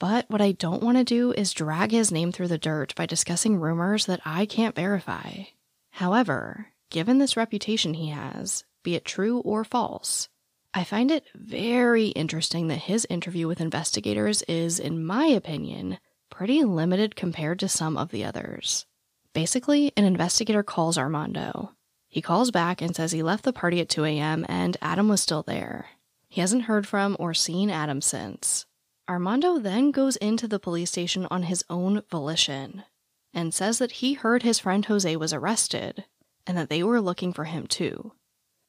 But 0.00 0.28
what 0.28 0.40
I 0.40 0.50
don't 0.50 0.82
want 0.82 0.98
to 0.98 1.04
do 1.04 1.30
is 1.30 1.52
drag 1.52 1.92
his 1.92 2.10
name 2.10 2.32
through 2.32 2.48
the 2.48 2.58
dirt 2.58 2.92
by 2.96 3.06
discussing 3.06 3.60
rumors 3.60 4.06
that 4.06 4.20
I 4.24 4.46
can't 4.46 4.74
verify. 4.74 5.44
However, 5.92 6.72
given 6.90 7.18
this 7.18 7.36
reputation 7.36 7.94
he 7.94 8.08
has, 8.08 8.64
be 8.82 8.96
it 8.96 9.04
true 9.04 9.38
or 9.38 9.62
false, 9.62 10.28
I 10.74 10.84
find 10.84 11.10
it 11.10 11.24
very 11.34 12.08
interesting 12.08 12.68
that 12.68 12.76
his 12.76 13.06
interview 13.08 13.48
with 13.48 13.60
investigators 13.60 14.42
is, 14.42 14.78
in 14.78 15.04
my 15.04 15.26
opinion, 15.26 15.98
pretty 16.30 16.62
limited 16.62 17.16
compared 17.16 17.58
to 17.60 17.68
some 17.68 17.96
of 17.96 18.10
the 18.10 18.24
others. 18.24 18.86
Basically, 19.32 19.92
an 19.96 20.04
investigator 20.04 20.62
calls 20.62 20.98
Armando. 20.98 21.72
He 22.08 22.20
calls 22.22 22.50
back 22.50 22.82
and 22.82 22.94
says 22.94 23.12
he 23.12 23.22
left 23.22 23.44
the 23.44 23.52
party 23.52 23.80
at 23.80 23.88
2 23.88 24.04
a.m. 24.04 24.44
and 24.48 24.76
Adam 24.80 25.08
was 25.08 25.22
still 25.22 25.42
there. 25.42 25.86
He 26.28 26.40
hasn't 26.40 26.64
heard 26.64 26.86
from 26.86 27.16
or 27.18 27.34
seen 27.34 27.70
Adam 27.70 28.00
since. 28.00 28.66
Armando 29.08 29.58
then 29.58 29.90
goes 29.90 30.16
into 30.16 30.46
the 30.46 30.58
police 30.58 30.90
station 30.90 31.26
on 31.30 31.44
his 31.44 31.64
own 31.70 32.02
volition 32.10 32.84
and 33.32 33.54
says 33.54 33.78
that 33.78 33.92
he 33.92 34.14
heard 34.14 34.42
his 34.42 34.58
friend 34.58 34.84
Jose 34.84 35.16
was 35.16 35.32
arrested 35.32 36.04
and 36.46 36.56
that 36.58 36.68
they 36.68 36.82
were 36.82 37.00
looking 37.00 37.32
for 37.32 37.44
him 37.44 37.66
too. 37.66 38.12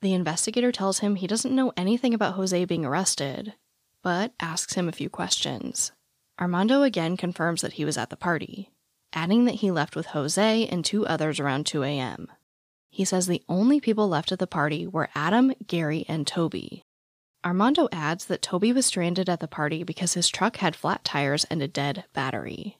The 0.01 0.13
investigator 0.13 0.71
tells 0.71 0.99
him 0.99 1.15
he 1.15 1.27
doesn't 1.27 1.55
know 1.55 1.73
anything 1.75 2.13
about 2.13 2.35
Jose 2.35 2.65
being 2.65 2.85
arrested, 2.85 3.53
but 4.01 4.33
asks 4.39 4.75
him 4.75 4.87
a 4.87 4.93
few 4.93 5.09
questions. 5.09 5.91
Armando 6.39 6.83
again 6.83 7.17
confirms 7.17 7.61
that 7.61 7.73
he 7.73 7.85
was 7.85 7.97
at 7.97 8.09
the 8.09 8.15
party, 8.15 8.71
adding 9.13 9.45
that 9.45 9.55
he 9.55 9.71
left 9.71 9.95
with 9.95 10.07
Jose 10.07 10.67
and 10.67 10.85
two 10.85 11.05
others 11.05 11.39
around 11.39 11.65
2 11.65 11.83
a.m. 11.83 12.31
He 12.89 13.03
says 13.03 13.27
the 13.27 13.43
only 13.49 13.79
people 13.79 14.07
left 14.07 14.31
at 14.31 14.39
the 14.39 14.47
party 14.47 14.87
were 14.87 15.09
Adam, 15.15 15.53
Gary, 15.67 16.05
and 16.07 16.25
Toby, 16.25 16.83
Armando 17.45 17.87
adds 17.93 18.25
that 18.25 18.41
Toby 18.41 18.73
was 18.73 18.85
stranded 18.85 19.29
at 19.29 19.39
the 19.39 19.47
party 19.47 19.83
because 19.83 20.13
his 20.13 20.27
truck 20.27 20.57
had 20.57 20.75
flat 20.75 21.05
tires 21.05 21.45
and 21.45 21.61
a 21.61 21.67
dead 21.69 22.03
battery. 22.13 22.77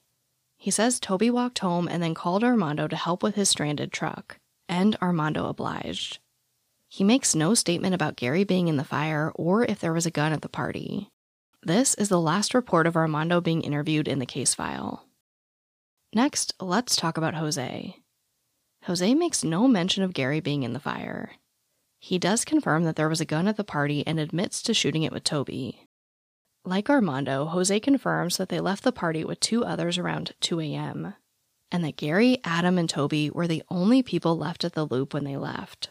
He 0.57 0.69
says 0.69 0.99
Toby 0.99 1.29
walked 1.29 1.59
home 1.59 1.87
and 1.87 2.03
then 2.03 2.13
called 2.13 2.43
Armando 2.43 2.87
to 2.87 2.95
help 2.97 3.23
with 3.23 3.35
his 3.35 3.47
stranded 3.47 3.93
truck, 3.93 4.37
and 4.67 4.97
Armando 5.01 5.45
obliged. 5.45 6.19
He 6.91 7.03
makes 7.03 7.35
no 7.35 7.53
statement 7.53 7.93
about 7.93 8.15
Gary 8.15 8.43
being 8.43 8.67
in 8.67 8.77
the 8.77 8.83
fire 8.83 9.31
or 9.35 9.63
if 9.63 9.79
there 9.79 9.93
was 9.93 10.07
a 10.07 10.11
gun 10.11 10.33
at 10.33 10.41
the 10.41 10.49
party. 10.49 11.09
This 11.61 11.93
is 11.93 12.09
the 12.09 12.19
last 12.19 12.55
report 12.55 12.87
of 12.87 12.95
Armando 12.95 13.39
being 13.39 13.61
interviewed 13.61 14.07
in 14.07 14.17
the 14.17 14.25
case 14.25 14.55
file. 14.55 15.05
Next, 16.15 16.55
let's 16.59 16.95
talk 16.95 17.15
about 17.15 17.35
Jose. 17.35 17.95
Jose 18.85 19.13
makes 19.13 19.43
no 19.43 19.67
mention 19.67 20.03
of 20.03 20.13
Gary 20.13 20.39
being 20.39 20.63
in 20.63 20.73
the 20.73 20.79
fire. 20.79 21.33
He 21.99 22.17
does 22.17 22.43
confirm 22.43 22.85
that 22.85 22.95
there 22.95 23.09
was 23.09 23.21
a 23.21 23.25
gun 23.25 23.47
at 23.47 23.57
the 23.57 23.63
party 23.63 24.03
and 24.07 24.19
admits 24.19 24.61
to 24.63 24.73
shooting 24.73 25.03
it 25.03 25.11
with 25.11 25.23
Toby. 25.23 25.85
Like 26.65 26.89
Armando, 26.89 27.45
Jose 27.45 27.79
confirms 27.81 28.37
that 28.37 28.49
they 28.49 28.59
left 28.59 28.83
the 28.83 28.91
party 28.91 29.23
with 29.23 29.39
two 29.39 29.63
others 29.63 29.97
around 29.97 30.33
2 30.39 30.59
a.m., 30.61 31.13
and 31.71 31.83
that 31.83 31.97
Gary, 31.97 32.39
Adam, 32.43 32.79
and 32.79 32.89
Toby 32.89 33.29
were 33.29 33.47
the 33.47 33.63
only 33.69 34.01
people 34.01 34.35
left 34.35 34.63
at 34.63 34.73
the 34.73 34.85
loop 34.85 35.13
when 35.13 35.23
they 35.23 35.37
left. 35.37 35.89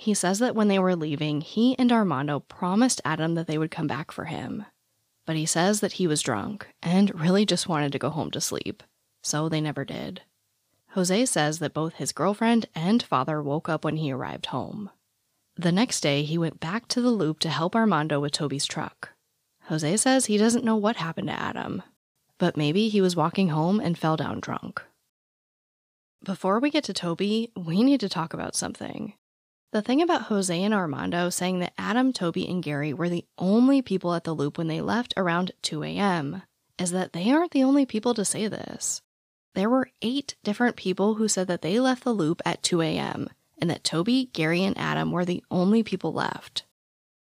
He 0.00 0.14
says 0.14 0.38
that 0.38 0.54
when 0.54 0.68
they 0.68 0.78
were 0.78 0.94
leaving, 0.94 1.40
he 1.40 1.76
and 1.76 1.90
Armando 1.90 2.38
promised 2.38 3.00
Adam 3.04 3.34
that 3.34 3.48
they 3.48 3.58
would 3.58 3.72
come 3.72 3.88
back 3.88 4.12
for 4.12 4.26
him. 4.26 4.64
But 5.26 5.34
he 5.34 5.44
says 5.44 5.80
that 5.80 5.94
he 5.94 6.06
was 6.06 6.22
drunk 6.22 6.68
and 6.80 7.20
really 7.20 7.44
just 7.44 7.68
wanted 7.68 7.90
to 7.90 7.98
go 7.98 8.08
home 8.08 8.30
to 8.30 8.40
sleep, 8.40 8.84
so 9.24 9.48
they 9.48 9.60
never 9.60 9.84
did. 9.84 10.22
Jose 10.90 11.26
says 11.26 11.58
that 11.58 11.74
both 11.74 11.94
his 11.94 12.12
girlfriend 12.12 12.66
and 12.76 13.02
father 13.02 13.42
woke 13.42 13.68
up 13.68 13.84
when 13.84 13.96
he 13.96 14.12
arrived 14.12 14.46
home. 14.46 14.88
The 15.56 15.72
next 15.72 16.00
day, 16.00 16.22
he 16.22 16.38
went 16.38 16.60
back 16.60 16.86
to 16.88 17.00
the 17.00 17.10
loop 17.10 17.40
to 17.40 17.48
help 17.48 17.74
Armando 17.74 18.20
with 18.20 18.30
Toby's 18.30 18.66
truck. 18.66 19.14
Jose 19.64 19.96
says 19.96 20.26
he 20.26 20.38
doesn't 20.38 20.64
know 20.64 20.76
what 20.76 20.94
happened 20.94 21.26
to 21.26 21.34
Adam, 21.34 21.82
but 22.38 22.56
maybe 22.56 22.88
he 22.88 23.00
was 23.00 23.16
walking 23.16 23.48
home 23.48 23.80
and 23.80 23.98
fell 23.98 24.16
down 24.16 24.38
drunk. 24.38 24.80
Before 26.22 26.60
we 26.60 26.70
get 26.70 26.84
to 26.84 26.92
Toby, 26.92 27.50
we 27.56 27.82
need 27.82 27.98
to 27.98 28.08
talk 28.08 28.32
about 28.32 28.54
something. 28.54 29.14
The 29.70 29.82
thing 29.82 30.00
about 30.00 30.22
Jose 30.22 30.62
and 30.62 30.72
Armando 30.72 31.28
saying 31.28 31.58
that 31.58 31.74
Adam, 31.76 32.14
Toby, 32.14 32.48
and 32.48 32.62
Gary 32.62 32.94
were 32.94 33.10
the 33.10 33.26
only 33.36 33.82
people 33.82 34.14
at 34.14 34.24
the 34.24 34.34
loop 34.34 34.56
when 34.56 34.68
they 34.68 34.80
left 34.80 35.12
around 35.14 35.52
2 35.60 35.82
a.m. 35.84 36.42
is 36.78 36.90
that 36.92 37.12
they 37.12 37.30
aren't 37.30 37.50
the 37.50 37.64
only 37.64 37.84
people 37.84 38.14
to 38.14 38.24
say 38.24 38.48
this. 38.48 39.02
There 39.54 39.68
were 39.68 39.90
eight 40.00 40.36
different 40.42 40.76
people 40.76 41.16
who 41.16 41.28
said 41.28 41.48
that 41.48 41.60
they 41.60 41.78
left 41.80 42.04
the 42.04 42.14
loop 42.14 42.40
at 42.46 42.62
2 42.62 42.80
a.m., 42.80 43.28
and 43.60 43.68
that 43.68 43.84
Toby, 43.84 44.30
Gary, 44.32 44.64
and 44.64 44.78
Adam 44.78 45.12
were 45.12 45.26
the 45.26 45.44
only 45.50 45.82
people 45.82 46.14
left. 46.14 46.64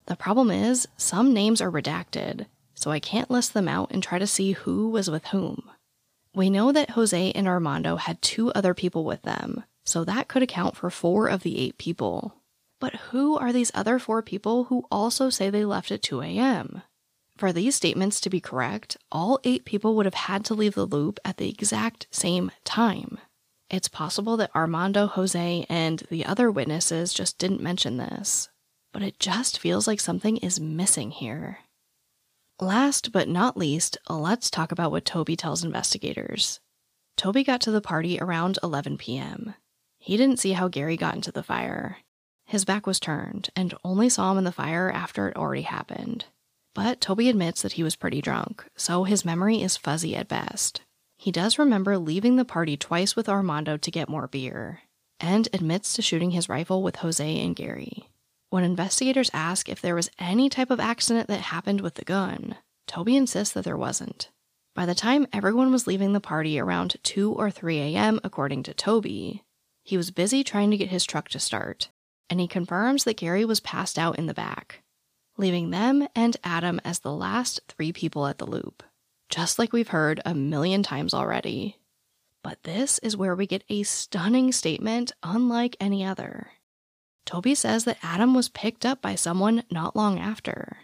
The 0.08 0.16
problem 0.16 0.50
is, 0.50 0.88
some 0.98 1.34
names 1.34 1.62
are 1.62 1.72
redacted, 1.72 2.48
so 2.74 2.90
I 2.90 3.00
can't 3.00 3.30
list 3.30 3.54
them 3.54 3.68
out 3.68 3.92
and 3.92 4.02
try 4.02 4.18
to 4.18 4.26
see 4.26 4.54
who 4.54 4.90
was 4.90 5.12
with 5.12 5.26
whom. 5.28 5.70
We 6.34 6.50
know 6.50 6.72
that 6.72 6.92
Jose 6.92 7.32
and 7.34 7.48
Armando 7.48 7.98
had 7.98 8.20
two 8.22 8.52
other 8.54 8.74
people 8.74 9.04
with 9.04 9.22
them, 9.22 9.64
so 9.86 10.04
that 10.04 10.28
could 10.28 10.44
account 10.44 10.76
for 10.76 10.90
four 10.90 11.28
of 11.28 11.44
the 11.44 11.58
eight 11.60 11.78
people. 11.78 12.36
But 12.80 12.96
who 12.96 13.38
are 13.38 13.54
these 13.54 13.72
other 13.74 14.00
four 14.00 14.22
people 14.22 14.66
who 14.66 14.86
also 14.92 15.30
say 15.30 15.50
they 15.50 15.66
left 15.66 15.92
at 15.92 16.02
2 16.02 16.22
a.m.? 16.22 16.82
For 17.38 17.54
these 17.54 17.76
statements 17.76 18.20
to 18.22 18.30
be 18.30 18.40
correct, 18.40 18.98
all 19.12 19.40
eight 19.44 19.66
people 19.66 19.96
would 19.96 20.06
have 20.06 20.14
had 20.14 20.46
to 20.46 20.54
leave 20.54 20.76
the 20.76 20.86
loop 20.86 21.20
at 21.24 21.38
the 21.38 21.50
exact 21.50 22.08
same 22.12 22.52
time. 22.64 23.20
It's 23.70 23.88
possible 23.88 24.36
that 24.38 24.54
Armando, 24.56 25.08
Jose, 25.08 25.66
and 25.70 26.00
the 26.10 26.26
other 26.26 26.52
witnesses 26.52 27.14
just 27.14 27.38
didn't 27.38 27.62
mention 27.62 27.98
this, 27.98 28.50
but 28.92 29.02
it 29.02 29.18
just 29.18 29.60
feels 29.60 29.88
like 29.88 30.00
something 30.00 30.38
is 30.38 30.60
missing 30.60 31.12
here. 31.12 31.60
Last 32.60 33.12
but 33.12 33.28
not 33.28 33.58
least, 33.58 33.98
let's 34.10 34.52
talk 34.52 34.72
about 34.72 34.92
what 34.92 35.06
Toby 35.06 35.36
tells 35.36 35.64
investigators. 35.64 36.60
Toby 37.18 37.44
got 37.44 37.62
to 37.62 37.72
the 37.72 37.82
party 37.82 38.20
around 38.20 38.60
11 38.62 38.98
p.m. 38.98 39.56
He 40.04 40.18
didn't 40.18 40.40
see 40.40 40.54
how 40.54 40.68
Gary 40.68 40.98
got 40.98 41.14
into 41.14 41.32
the 41.32 41.44
fire. 41.44 42.00
His 42.46 42.66
back 42.66 42.88
was 42.88 43.00
turned 43.00 43.52
and 43.56 43.76
only 43.84 44.10
saw 44.10 44.32
him 44.32 44.40
in 44.40 44.44
the 44.46 44.52
fire 44.52 44.92
after 44.92 45.28
it 45.28 45.38
already 45.38 45.62
happened. 45.62 46.26
But 46.74 47.00
Toby 47.00 47.30
admits 47.30 47.62
that 47.62 47.74
he 47.74 47.84
was 47.84 47.96
pretty 47.96 48.20
drunk, 48.20 48.66
so 48.76 49.04
his 49.04 49.24
memory 49.24 49.62
is 49.62 49.78
fuzzy 49.78 50.16
at 50.16 50.28
best. 50.28 50.82
He 51.20 51.32
does 51.32 51.60
remember 51.60 52.00
leaving 52.00 52.36
the 52.36 52.44
party 52.44 52.76
twice 52.76 53.16
with 53.16 53.30
Armando 53.30 53.78
to 53.78 53.92
get 53.92 54.10
more 54.10 54.28
beer, 54.28 54.82
and 55.20 55.48
admits 55.54 55.94
to 55.94 56.02
shooting 56.02 56.32
his 56.32 56.50
rifle 56.50 56.82
with 56.82 56.96
Jose 56.98 57.40
and 57.40 57.56
Gary. 57.56 58.10
When 58.50 58.64
investigators 58.64 59.30
ask 59.36 59.70
if 59.70 59.82
there 59.82 59.96
was 59.96 60.10
any 60.18 60.50
type 60.50 60.72
of 60.72 60.80
accident 60.80 61.28
that 61.28 61.42
happened 61.42 61.82
with 61.82 61.94
the 61.94 62.06
gun, 62.06 62.56
Toby 62.88 63.16
insists 63.16 63.54
that 63.54 63.66
there 63.66 63.78
wasn't. 63.78 64.32
By 64.74 64.88
the 64.88 64.96
time 64.96 65.28
everyone 65.32 65.72
was 65.72 65.86
leaving 65.86 66.14
the 66.14 66.20
party 66.20 66.60
around 66.60 66.96
2 67.04 67.34
or 67.34 67.52
3 67.52 67.78
a.m., 67.78 68.20
according 68.24 68.64
to 68.64 68.74
Toby, 68.74 69.44
he 69.84 69.98
was 69.98 70.12
busy 70.12 70.44
trying 70.44 70.72
to 70.72 70.78
get 70.78 70.90
his 70.90 71.06
truck 71.06 71.30
to 71.30 71.40
start, 71.40 71.90
and 72.30 72.40
he 72.40 72.48
confirms 72.48 73.04
that 73.04 73.18
Gary 73.18 73.46
was 73.46 73.60
passed 73.60 73.98
out 73.98 74.18
in 74.18 74.26
the 74.28 74.34
back, 74.34 74.82
leaving 75.38 75.70
them 75.70 76.08
and 76.16 76.38
Adam 76.44 76.80
as 76.86 77.00
the 77.00 77.14
last 77.14 77.62
three 77.68 77.92
people 77.92 78.28
at 78.28 78.38
the 78.38 78.46
loop, 78.46 78.84
just 79.30 79.58
like 79.60 79.74
we've 79.74 79.90
heard 79.90 80.22
a 80.26 80.36
million 80.36 80.84
times 80.84 81.14
already. 81.14 81.78
But 82.44 82.64
this 82.64 83.00
is 83.00 83.18
where 83.18 83.36
we 83.36 83.46
get 83.46 83.64
a 83.70 83.84
stunning 83.84 84.52
statement 84.52 85.12
unlike 85.24 85.76
any 85.80 86.04
other. 86.04 86.52
Toby 87.26 87.56
says 87.56 87.86
that 87.86 88.00
Adam 88.02 88.34
was 88.34 88.50
picked 88.50 88.86
up 88.86 89.02
by 89.02 89.16
someone 89.16 89.64
not 89.70 89.96
long 89.96 90.20
after. 90.20 90.78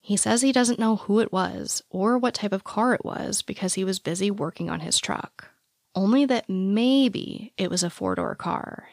He 0.00 0.16
says 0.16 0.42
he 0.42 0.52
doesn't 0.52 0.78
know 0.78 0.96
who 0.96 1.20
it 1.20 1.32
was 1.32 1.82
or 1.88 2.18
what 2.18 2.34
type 2.34 2.52
of 2.52 2.64
car 2.64 2.94
it 2.94 3.04
was 3.04 3.42
because 3.42 3.74
he 3.74 3.84
was 3.84 3.98
busy 3.98 4.30
working 4.30 4.68
on 4.68 4.80
his 4.80 4.98
truck. 4.98 5.50
Only 5.94 6.24
that 6.26 6.48
maybe 6.48 7.52
it 7.56 7.70
was 7.70 7.82
a 7.82 7.90
four 7.90 8.14
door 8.14 8.34
car. 8.34 8.88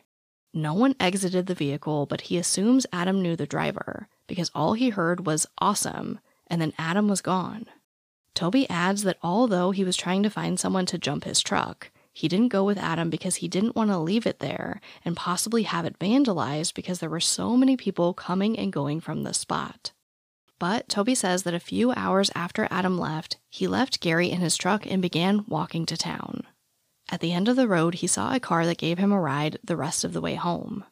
No 0.53 0.73
one 0.73 0.95
exited 0.99 1.47
the 1.47 1.55
vehicle, 1.55 2.05
but 2.05 2.21
he 2.21 2.37
assumes 2.37 2.85
Adam 2.91 3.21
knew 3.21 3.35
the 3.35 3.47
driver 3.47 4.07
because 4.27 4.51
all 4.53 4.73
he 4.73 4.89
heard 4.89 5.25
was 5.25 5.47
awesome, 5.59 6.19
and 6.47 6.61
then 6.61 6.73
Adam 6.77 7.07
was 7.07 7.21
gone. 7.21 7.65
Toby 8.33 8.69
adds 8.69 9.03
that 9.03 9.17
although 9.23 9.71
he 9.71 9.83
was 9.83 9.97
trying 9.97 10.23
to 10.23 10.29
find 10.29 10.59
someone 10.59 10.85
to 10.87 10.97
jump 10.97 11.23
his 11.23 11.41
truck, 11.41 11.89
he 12.13 12.27
didn't 12.27 12.49
go 12.49 12.63
with 12.63 12.77
Adam 12.77 13.09
because 13.09 13.37
he 13.37 13.47
didn't 13.47 13.75
want 13.75 13.89
to 13.89 13.97
leave 13.97 14.25
it 14.25 14.39
there 14.39 14.81
and 15.05 15.15
possibly 15.15 15.63
have 15.63 15.85
it 15.85 15.99
vandalized 15.99 16.73
because 16.73 16.99
there 16.99 17.09
were 17.09 17.19
so 17.19 17.55
many 17.55 17.77
people 17.77 18.13
coming 18.13 18.57
and 18.59 18.73
going 18.73 18.99
from 18.99 19.23
the 19.23 19.33
spot. 19.33 19.91
But 20.59 20.89
Toby 20.89 21.15
says 21.15 21.43
that 21.43 21.53
a 21.53 21.59
few 21.59 21.91
hours 21.93 22.29
after 22.35 22.67
Adam 22.69 22.97
left, 22.97 23.37
he 23.49 23.67
left 23.67 24.01
Gary 24.01 24.29
in 24.29 24.39
his 24.39 24.57
truck 24.57 24.85
and 24.85 25.01
began 25.01 25.45
walking 25.47 25.85
to 25.87 25.97
town. 25.97 26.43
At 27.11 27.19
the 27.19 27.33
end 27.33 27.49
of 27.49 27.57
the 27.57 27.67
road, 27.67 27.95
he 27.95 28.07
saw 28.07 28.33
a 28.33 28.39
car 28.39 28.65
that 28.65 28.77
gave 28.77 28.97
him 28.97 29.11
a 29.11 29.19
ride 29.19 29.57
the 29.61 29.75
rest 29.75 30.05
of 30.05 30.13
the 30.13 30.21
way 30.21 30.35
home. 30.35 30.85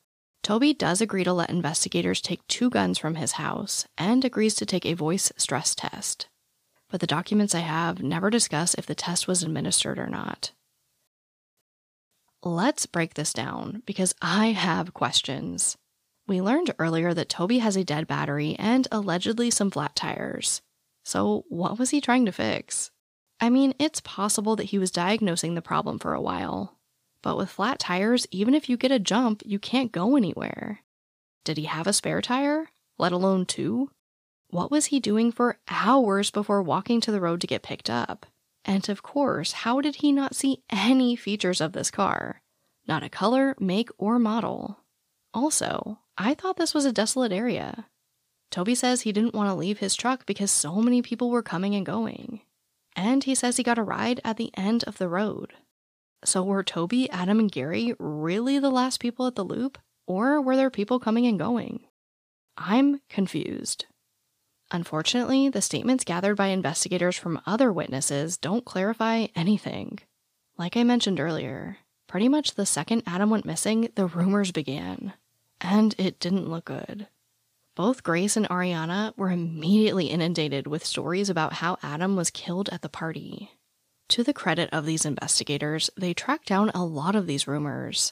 Toby 0.44 0.74
does 0.74 1.00
agree 1.00 1.24
to 1.24 1.32
let 1.32 1.50
investigators 1.50 2.20
take 2.20 2.46
two 2.48 2.70
guns 2.70 2.98
from 2.98 3.16
his 3.16 3.34
house 3.34 3.88
and 3.98 4.26
agrees 4.26 4.56
to 4.56 4.66
take 4.66 4.86
a 4.86 4.94
voice 4.94 5.32
stress 5.38 5.74
test. 5.74 6.28
But 6.90 7.00
the 7.00 7.08
documents 7.08 7.56
I 7.56 7.60
have 7.60 8.04
never 8.04 8.30
discuss 8.30 8.74
if 8.74 8.86
the 8.86 8.96
test 8.96 9.28
was 9.28 9.44
administered 9.44 9.98
or 9.98 10.08
not. 10.08 10.52
Let's 12.44 12.86
break 12.86 13.14
this 13.14 13.34
down 13.34 13.84
because 13.86 14.16
I 14.22 14.48
have 14.48 14.94
questions. 14.94 15.78
We 16.28 16.42
learned 16.42 16.74
earlier 16.80 17.14
that 17.14 17.30
Toby 17.30 17.60
has 17.60 17.76
a 17.76 17.84
dead 17.84 18.08
battery 18.08 18.56
and 18.58 18.88
allegedly 18.92 19.52
some 19.52 19.72
flat 19.72 19.96
tires. 19.96 20.62
So, 21.04 21.46
what 21.50 21.80
was 21.80 21.90
he 21.90 22.02
trying 22.02 22.26
to 22.26 22.32
fix? 22.32 22.92
I 23.42 23.50
mean, 23.50 23.74
it's 23.80 24.02
possible 24.02 24.56
that 24.58 24.66
he 24.66 24.78
was 24.78 24.92
diagnosing 24.92 25.56
the 25.56 25.62
problem 25.62 26.00
for 26.00 26.14
a 26.14 26.22
while. 26.22 26.78
But 27.22 27.38
with 27.38 27.50
flat 27.50 27.80
tires, 27.80 28.28
even 28.32 28.54
if 28.54 28.70
you 28.70 28.78
get 28.78 28.92
a 28.92 29.00
jump, 29.00 29.44
you 29.46 29.60
can't 29.60 29.92
go 29.92 30.16
anywhere. 30.16 30.82
Did 31.44 31.58
he 31.58 31.66
have 31.66 31.88
a 31.88 31.94
spare 31.94 32.22
tire? 32.22 32.70
Let 32.98 33.12
alone 33.12 33.46
two? 33.46 33.92
What 34.50 34.72
was 34.72 34.88
he 34.88 35.00
doing 35.00 35.32
for 35.32 35.60
hours 35.70 36.32
before 36.32 36.62
walking 36.62 37.02
to 37.02 37.12
the 37.12 37.22
road 37.22 37.42
to 37.42 37.48
get 37.48 37.64
picked 37.64 37.90
up? 37.90 38.26
And 38.66 38.88
of 38.90 39.04
course, 39.04 39.52
how 39.52 39.80
did 39.80 39.96
he 39.96 40.12
not 40.12 40.36
see 40.36 40.64
any 40.70 41.16
features 41.16 41.62
of 41.62 41.74
this 41.74 41.92
car? 41.92 42.42
Not 42.88 43.04
a 43.04 43.10
color, 43.10 43.56
make, 43.60 43.90
or 43.98 44.20
model. 44.20 44.80
Also, 45.34 46.00
I 46.18 46.34
thought 46.34 46.58
this 46.58 46.74
was 46.74 46.86
a 46.86 46.92
desolate 46.92 47.32
area. 47.32 47.86
Toby 48.52 48.76
says 48.76 49.02
he 49.02 49.12
didn't 49.12 49.36
want 49.36 49.50
to 49.50 49.54
leave 49.54 49.78
his 49.78 49.96
truck 49.96 50.26
because 50.26 50.52
so 50.52 50.82
many 50.82 51.02
people 51.02 51.30
were 51.30 51.44
coming 51.44 51.76
and 51.76 51.86
going. 51.86 52.42
And 52.96 53.24
he 53.24 53.36
says 53.36 53.58
he 53.58 53.64
got 53.64 53.78
a 53.78 53.84
ride 53.84 54.20
at 54.24 54.38
the 54.38 54.52
end 54.56 54.84
of 54.86 54.98
the 54.98 55.08
road. 55.08 55.54
So 56.26 56.44
were 56.44 56.64
Toby, 56.64 57.10
Adam, 57.10 57.40
and 57.40 57.52
Gary 57.52 57.94
really 57.98 58.60
the 58.60 58.70
last 58.70 59.00
people 59.00 59.26
at 59.28 59.36
the 59.36 59.44
loop? 59.44 59.78
Or 60.06 60.42
were 60.42 60.56
there 60.56 60.70
people 60.70 61.00
coming 61.00 61.26
and 61.26 61.40
going? 61.40 61.82
I'm 62.58 63.02
confused. 63.10 63.86
Unfortunately, 64.72 65.50
the 65.50 65.62
statements 65.62 66.04
gathered 66.04 66.36
by 66.36 66.48
investigators 66.48 67.16
from 67.16 67.42
other 67.46 67.72
witnesses 67.72 68.38
don't 68.38 68.66
clarify 68.66 69.28
anything. 69.36 70.00
Like 70.58 70.76
I 70.76 70.84
mentioned 70.84 71.20
earlier, 71.20 71.78
pretty 72.08 72.28
much 72.28 72.56
the 72.56 72.66
second 72.66 73.04
Adam 73.08 73.30
went 73.30 73.46
missing, 73.46 73.90
the 73.96 74.06
rumors 74.06 74.52
began. 74.52 75.14
And 75.62 75.96
it 75.98 76.20
didn't 76.20 76.50
look 76.50 76.66
good. 76.66 77.08
Both 77.80 78.04
Grace 78.04 78.36
and 78.36 78.46
Ariana 78.50 79.16
were 79.16 79.30
immediately 79.30 80.08
inundated 80.08 80.68
with 80.68 80.86
stories 80.86 81.30
about 81.30 81.54
how 81.54 81.78
Adam 81.82 82.18
was 82.18 82.30
killed 82.30 82.68
at 82.74 82.82
the 82.82 82.90
party. 82.90 83.52
To 84.10 84.22
the 84.22 84.34
credit 84.34 84.68
of 84.74 84.86
these 84.86 85.06
investigators, 85.06 85.90
they 85.96 86.14
tracked 86.14 86.50
down 86.50 86.72
a 86.72 86.84
lot 86.84 87.16
of 87.16 87.26
these 87.26 87.48
rumors. 87.48 88.12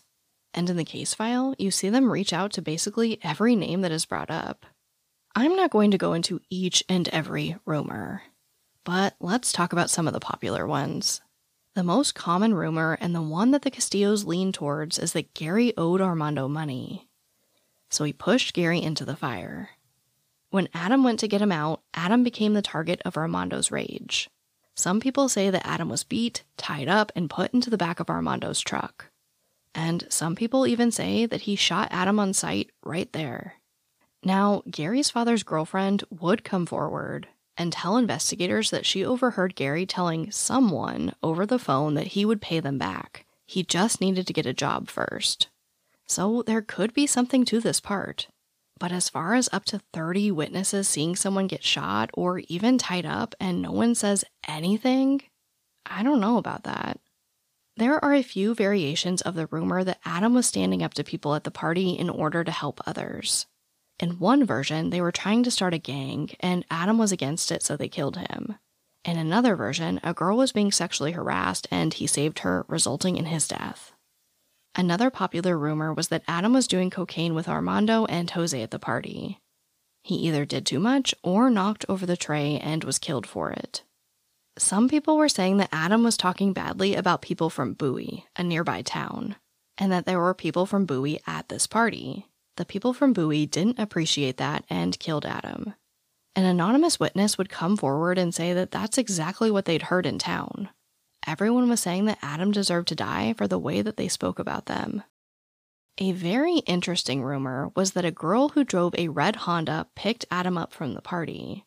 And 0.53 0.69
in 0.69 0.77
the 0.77 0.85
case 0.85 1.13
file, 1.13 1.53
you 1.57 1.69
see 1.69 1.89
them 1.89 2.13
reach 2.13 2.31
out 2.31 2.53
to 2.53 2.61
basically 2.61 3.19
every 3.23 3.57
name 3.57 3.81
that 3.81 3.91
is 3.91 4.05
brought 4.05 4.31
up. 4.31 4.65
I'm 5.35 5.57
not 5.57 5.71
going 5.71 5.91
to 5.91 5.97
go 5.97 6.13
into 6.13 6.39
each 6.49 6.81
and 6.87 7.09
every 7.09 7.57
rumor, 7.65 8.21
but 8.85 9.15
let's 9.19 9.51
talk 9.51 9.73
about 9.73 9.89
some 9.89 10.07
of 10.07 10.13
the 10.13 10.21
popular 10.21 10.65
ones. 10.65 11.19
The 11.73 11.83
most 11.83 12.15
common 12.15 12.53
rumor, 12.53 12.97
and 13.01 13.13
the 13.13 13.21
one 13.21 13.51
that 13.51 13.63
the 13.63 13.71
Castillos 13.71 14.23
lean 14.23 14.53
towards, 14.53 14.97
is 14.97 15.11
that 15.11 15.33
Gary 15.33 15.73
owed 15.75 15.99
Armando 15.99 16.47
money. 16.47 17.06
So 17.89 18.03
he 18.03 18.13
pushed 18.13 18.53
Gary 18.53 18.81
into 18.81 19.05
the 19.05 19.15
fire. 19.15 19.71
When 20.49 20.69
Adam 20.73 21.03
went 21.03 21.19
to 21.19 21.27
get 21.27 21.41
him 21.41 21.51
out, 21.51 21.81
Adam 21.93 22.23
became 22.23 22.53
the 22.53 22.61
target 22.61 23.01
of 23.03 23.17
Armando's 23.17 23.71
rage. 23.71 24.29
Some 24.75 24.99
people 24.99 25.27
say 25.27 25.49
that 25.49 25.65
Adam 25.65 25.89
was 25.89 26.03
beat, 26.03 26.43
tied 26.55 26.87
up, 26.87 27.11
and 27.15 27.29
put 27.29 27.53
into 27.53 27.69
the 27.69 27.77
back 27.77 27.99
of 27.99 28.09
Armando's 28.09 28.61
truck. 28.61 29.09
And 29.73 30.05
some 30.09 30.35
people 30.35 30.67
even 30.67 30.91
say 30.91 31.25
that 31.25 31.41
he 31.41 31.55
shot 31.55 31.89
Adam 31.91 32.19
on 32.19 32.33
sight 32.33 32.71
right 32.83 33.11
there. 33.11 33.55
Now, 34.23 34.63
Gary's 34.69 35.09
father's 35.09 35.43
girlfriend 35.43 36.03
would 36.09 36.43
come 36.43 36.65
forward 36.65 37.27
and 37.57 37.73
tell 37.73 37.97
investigators 37.97 38.69
that 38.69 38.85
she 38.85 39.03
overheard 39.03 39.55
Gary 39.55 39.85
telling 39.85 40.31
someone 40.31 41.13
over 41.23 41.45
the 41.45 41.59
phone 41.59 41.95
that 41.95 42.07
he 42.07 42.25
would 42.25 42.41
pay 42.41 42.59
them 42.59 42.77
back. 42.77 43.25
He 43.45 43.63
just 43.63 43.99
needed 44.01 44.27
to 44.27 44.33
get 44.33 44.45
a 44.45 44.53
job 44.53 44.89
first. 44.89 45.47
So 46.07 46.43
there 46.43 46.61
could 46.61 46.93
be 46.93 47.07
something 47.07 47.45
to 47.45 47.59
this 47.59 47.79
part. 47.79 48.27
But 48.79 48.91
as 48.91 49.09
far 49.09 49.33
as 49.33 49.49
up 49.51 49.65
to 49.65 49.81
30 49.93 50.31
witnesses 50.31 50.87
seeing 50.87 51.15
someone 51.15 51.47
get 51.47 51.63
shot 51.63 52.09
or 52.13 52.39
even 52.47 52.77
tied 52.77 53.05
up 53.05 53.35
and 53.39 53.61
no 53.61 53.71
one 53.71 53.95
says 53.95 54.23
anything, 54.47 55.21
I 55.85 56.03
don't 56.03 56.19
know 56.19 56.37
about 56.37 56.63
that. 56.63 56.99
There 57.75 58.03
are 58.03 58.13
a 58.13 58.23
few 58.23 58.55
variations 58.55 59.21
of 59.21 59.35
the 59.35 59.47
rumor 59.47 59.83
that 59.83 59.99
Adam 60.03 60.33
was 60.33 60.47
standing 60.47 60.81
up 60.81 60.93
to 60.95 61.03
people 61.03 61.35
at 61.35 61.43
the 61.43 61.51
party 61.51 61.91
in 61.91 62.09
order 62.09 62.43
to 62.43 62.51
help 62.51 62.81
others. 62.87 63.45
In 63.99 64.19
one 64.19 64.45
version, 64.45 64.89
they 64.89 65.01
were 65.01 65.11
trying 65.11 65.43
to 65.43 65.51
start 65.51 65.73
a 65.73 65.79
gang, 65.79 66.31
and 66.39 66.65
Adam 66.69 66.97
was 66.97 67.11
against 67.11 67.51
it, 67.51 67.63
so 67.63 67.75
they 67.75 67.87
killed 67.87 68.17
him. 68.17 68.55
In 69.03 69.17
another 69.17 69.55
version, 69.55 69.99
a 70.03 70.13
girl 70.13 70.37
was 70.37 70.51
being 70.51 70.71
sexually 70.71 71.13
harassed, 71.13 71.67
and 71.71 71.93
he 71.93 72.05
saved 72.05 72.39
her, 72.39 72.65
resulting 72.67 73.17
in 73.17 73.25
his 73.25 73.47
death. 73.47 73.93
Another 74.79 75.09
popular 75.09 75.57
rumor 75.57 75.91
was 75.91 76.09
that 76.09 76.23
Adam 76.27 76.53
was 76.53 76.67
doing 76.67 76.91
cocaine 76.91 77.33
with 77.33 77.49
Armando 77.49 78.05
and 78.05 78.29
Jose 78.29 78.61
at 78.61 78.69
the 78.69 78.77
party. 78.77 79.39
He 80.03 80.15
either 80.17 80.45
did 80.45 80.67
too 80.67 80.79
much 80.79 81.15
or 81.23 81.49
knocked 81.49 81.83
over 81.89 82.05
the 82.05 82.15
tray 82.15 82.59
and 82.59 82.83
was 82.83 82.99
killed 82.99 83.25
for 83.25 83.49
it. 83.51 83.81
some 84.59 84.87
people 84.87 85.17
were 85.17 85.29
saying 85.29 85.57
that 85.57 85.69
Adam 85.71 86.03
was 86.03 86.15
talking 86.15 86.53
badly 86.53 86.95
about 86.95 87.21
people 87.21 87.49
from 87.49 87.73
Bowie, 87.73 88.25
a 88.35 88.43
nearby 88.43 88.81
town, 88.83 89.35
and 89.77 89.91
that 89.91 90.05
there 90.05 90.19
were 90.19 90.33
people 90.33 90.65
from 90.65 90.85
Bowie 90.85 91.19
at 91.27 91.49
this 91.49 91.67
party. 91.67 92.27
The 92.55 92.65
people 92.65 92.93
from 92.93 93.13
Bowie 93.13 93.45
didn't 93.45 93.79
appreciate 93.79 94.37
that 94.37 94.63
and 94.69 94.97
killed 94.99 95.25
Adam. 95.25 95.73
An 96.35 96.45
anonymous 96.45 96.99
witness 96.99 97.37
would 97.37 97.49
come 97.49 97.77
forward 97.77 98.17
and 98.17 98.33
say 98.33 98.53
that 98.53 98.71
that's 98.71 98.97
exactly 98.99 99.49
what 99.49 99.65
they'd 99.65 99.83
heard 99.83 100.05
in 100.05 100.19
town. 100.19 100.69
Everyone 101.27 101.67
was 101.67 101.81
saying 101.81 102.05
that 102.05 102.19
Adam 102.21 102.51
deserved 102.51 102.87
to 102.87 102.95
die 102.95 103.33
for 103.33 103.49
the 103.49 103.59
way 103.59 103.81
that 103.81 103.97
they 103.97 104.07
spoke 104.07 104.39
about 104.39 104.65
them. 104.65 105.03
A 105.97 106.13
very 106.13 106.59
interesting 106.59 107.21
rumor 107.21 107.71
was 107.75 107.91
that 107.91 108.05
a 108.05 108.11
girl 108.11 108.49
who 108.49 108.63
drove 108.63 108.95
a 108.95 109.09
red 109.09 109.35
Honda 109.35 109.87
picked 109.93 110.25
Adam 110.31 110.57
up 110.57 110.71
from 110.71 110.93
the 110.93 111.01
party. 111.01 111.65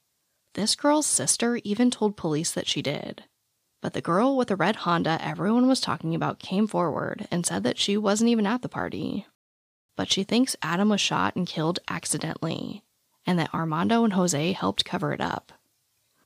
This 0.54 0.74
girl's 0.74 1.06
sister 1.06 1.60
even 1.62 1.90
told 1.90 2.16
police 2.16 2.52
that 2.52 2.66
she 2.66 2.80
did. 2.80 3.24
But 3.82 3.92
the 3.92 4.00
girl 4.00 4.36
with 4.36 4.48
the 4.48 4.56
red 4.56 4.76
Honda 4.76 5.18
everyone 5.20 5.66
was 5.66 5.80
talking 5.80 6.14
about 6.14 6.38
came 6.38 6.66
forward 6.66 7.28
and 7.30 7.44
said 7.44 7.62
that 7.64 7.78
she 7.78 7.98
wasn't 7.98 8.30
even 8.30 8.46
at 8.46 8.62
the 8.62 8.68
party. 8.68 9.26
But 9.94 10.10
she 10.10 10.22
thinks 10.22 10.56
Adam 10.62 10.88
was 10.88 11.02
shot 11.02 11.36
and 11.36 11.46
killed 11.46 11.80
accidentally, 11.88 12.82
and 13.26 13.38
that 13.38 13.52
Armando 13.52 14.04
and 14.04 14.14
Jose 14.14 14.52
helped 14.52 14.86
cover 14.86 15.12
it 15.12 15.20
up. 15.20 15.52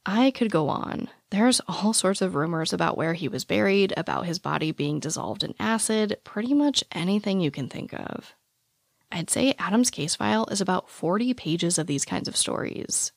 I 0.06 0.30
could 0.30 0.50
go 0.50 0.68
on. 0.68 1.08
There's 1.34 1.60
all 1.66 1.92
sorts 1.92 2.22
of 2.22 2.36
rumors 2.36 2.72
about 2.72 2.96
where 2.96 3.14
he 3.14 3.26
was 3.26 3.44
buried, 3.44 3.92
about 3.96 4.24
his 4.24 4.38
body 4.38 4.70
being 4.70 5.00
dissolved 5.00 5.42
in 5.42 5.56
acid, 5.58 6.18
pretty 6.22 6.54
much 6.54 6.84
anything 6.92 7.40
you 7.40 7.50
can 7.50 7.68
think 7.68 7.92
of. 7.92 8.36
I'd 9.10 9.30
say 9.30 9.56
Adam's 9.58 9.90
case 9.90 10.14
file 10.14 10.46
is 10.52 10.60
about 10.60 10.88
40 10.88 11.34
pages 11.34 11.76
of 11.76 11.88
these 11.88 12.04
kinds 12.04 12.28
of 12.28 12.36
stories. 12.36 13.10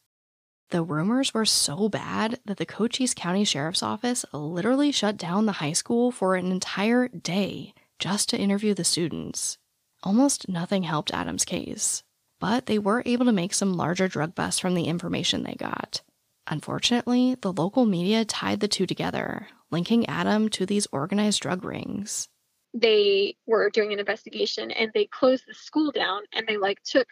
The 0.72 0.82
rumors 0.82 1.36
were 1.36 1.46
so 1.46 1.90
bad 1.90 2.40
that 2.46 2.58
the 2.58 2.66
Cochise 2.66 3.14
County 3.14 3.46
Sheriff's 3.46 3.84
Office 3.84 4.26
literally 4.34 4.92
shut 4.92 5.18
down 5.18 5.46
the 5.46 5.52
high 5.62 5.74
school 5.74 6.10
for 6.10 6.36
an 6.36 6.52
entire 6.52 7.10
day 7.10 7.76
just 8.00 8.30
to 8.30 8.40
interview 8.40 8.74
the 8.74 8.84
students. 8.84 9.60
Almost 10.02 10.50
nothing 10.50 10.82
helped 10.82 11.14
Adam's 11.14 11.46
case, 11.46 12.02
but 12.40 12.66
they 12.66 12.80
were 12.80 13.04
able 13.06 13.26
to 13.26 13.32
make 13.32 13.54
some 13.54 13.78
larger 13.78 14.08
drug 14.08 14.34
busts 14.34 14.60
from 14.60 14.74
the 14.74 14.86
information 14.86 15.44
they 15.44 15.54
got. 15.54 16.02
Unfortunately, 16.48 17.36
the 17.42 17.52
local 17.52 17.86
media 17.86 18.24
tied 18.26 18.62
the 18.62 18.68
two 18.68 18.86
together, 18.86 19.48
linking 19.70 20.06
Adam 20.08 20.50
to 20.50 20.66
these 20.66 20.88
organized 20.92 21.42
drug 21.42 21.64
rings. 21.64 22.30
They 22.74 23.36
were 23.46 23.70
doing 23.70 23.94
an 23.94 24.00
investigation 24.00 24.72
and 24.72 24.92
they 24.94 25.06
closed 25.06 25.44
the 25.48 25.54
school 25.54 25.92
down 25.92 26.24
and 26.34 26.48
they 26.48 26.58
like 26.58 26.82
took 26.84 27.08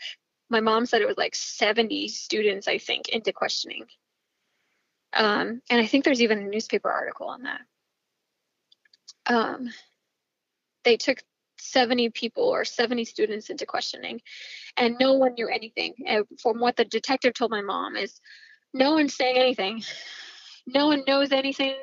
my 0.49 0.59
mom 0.59 0.85
said 0.85 1.01
it 1.01 1.07
was 1.07 1.17
like 1.17 1.35
70 1.35 2.07
students, 2.07 2.67
I 2.67 2.77
think, 2.77 3.09
into 3.09 3.33
questioning. 3.33 3.85
Um, 5.13 5.61
and 5.69 5.81
I 5.81 5.85
think 5.85 6.03
there's 6.03 6.21
even 6.21 6.39
a 6.39 6.47
newspaper 6.49 6.91
article 6.91 7.27
on 7.27 7.43
that. 7.43 7.61
Um, 9.27 9.69
they 10.83 10.97
took 10.97 11.23
70 11.57 12.09
people 12.11 12.43
or 12.43 12.65
70 12.65 13.05
students 13.05 13.49
into 13.49 13.65
questioning, 13.65 14.21
and 14.77 14.97
no 14.99 15.13
one 15.13 15.33
knew 15.33 15.47
anything. 15.47 15.93
And 16.05 16.25
from 16.39 16.59
what 16.59 16.75
the 16.75 16.85
detective 16.85 17.33
told 17.33 17.49
my 17.49 17.61
mom 17.61 17.95
is, 17.95 18.19
no 18.75 18.91
one's 18.91 19.15
saying 19.15 19.37
anything. 19.37 19.81
No 20.67 20.87
one 20.87 21.03
knows 21.07 21.31
anything. 21.31 21.75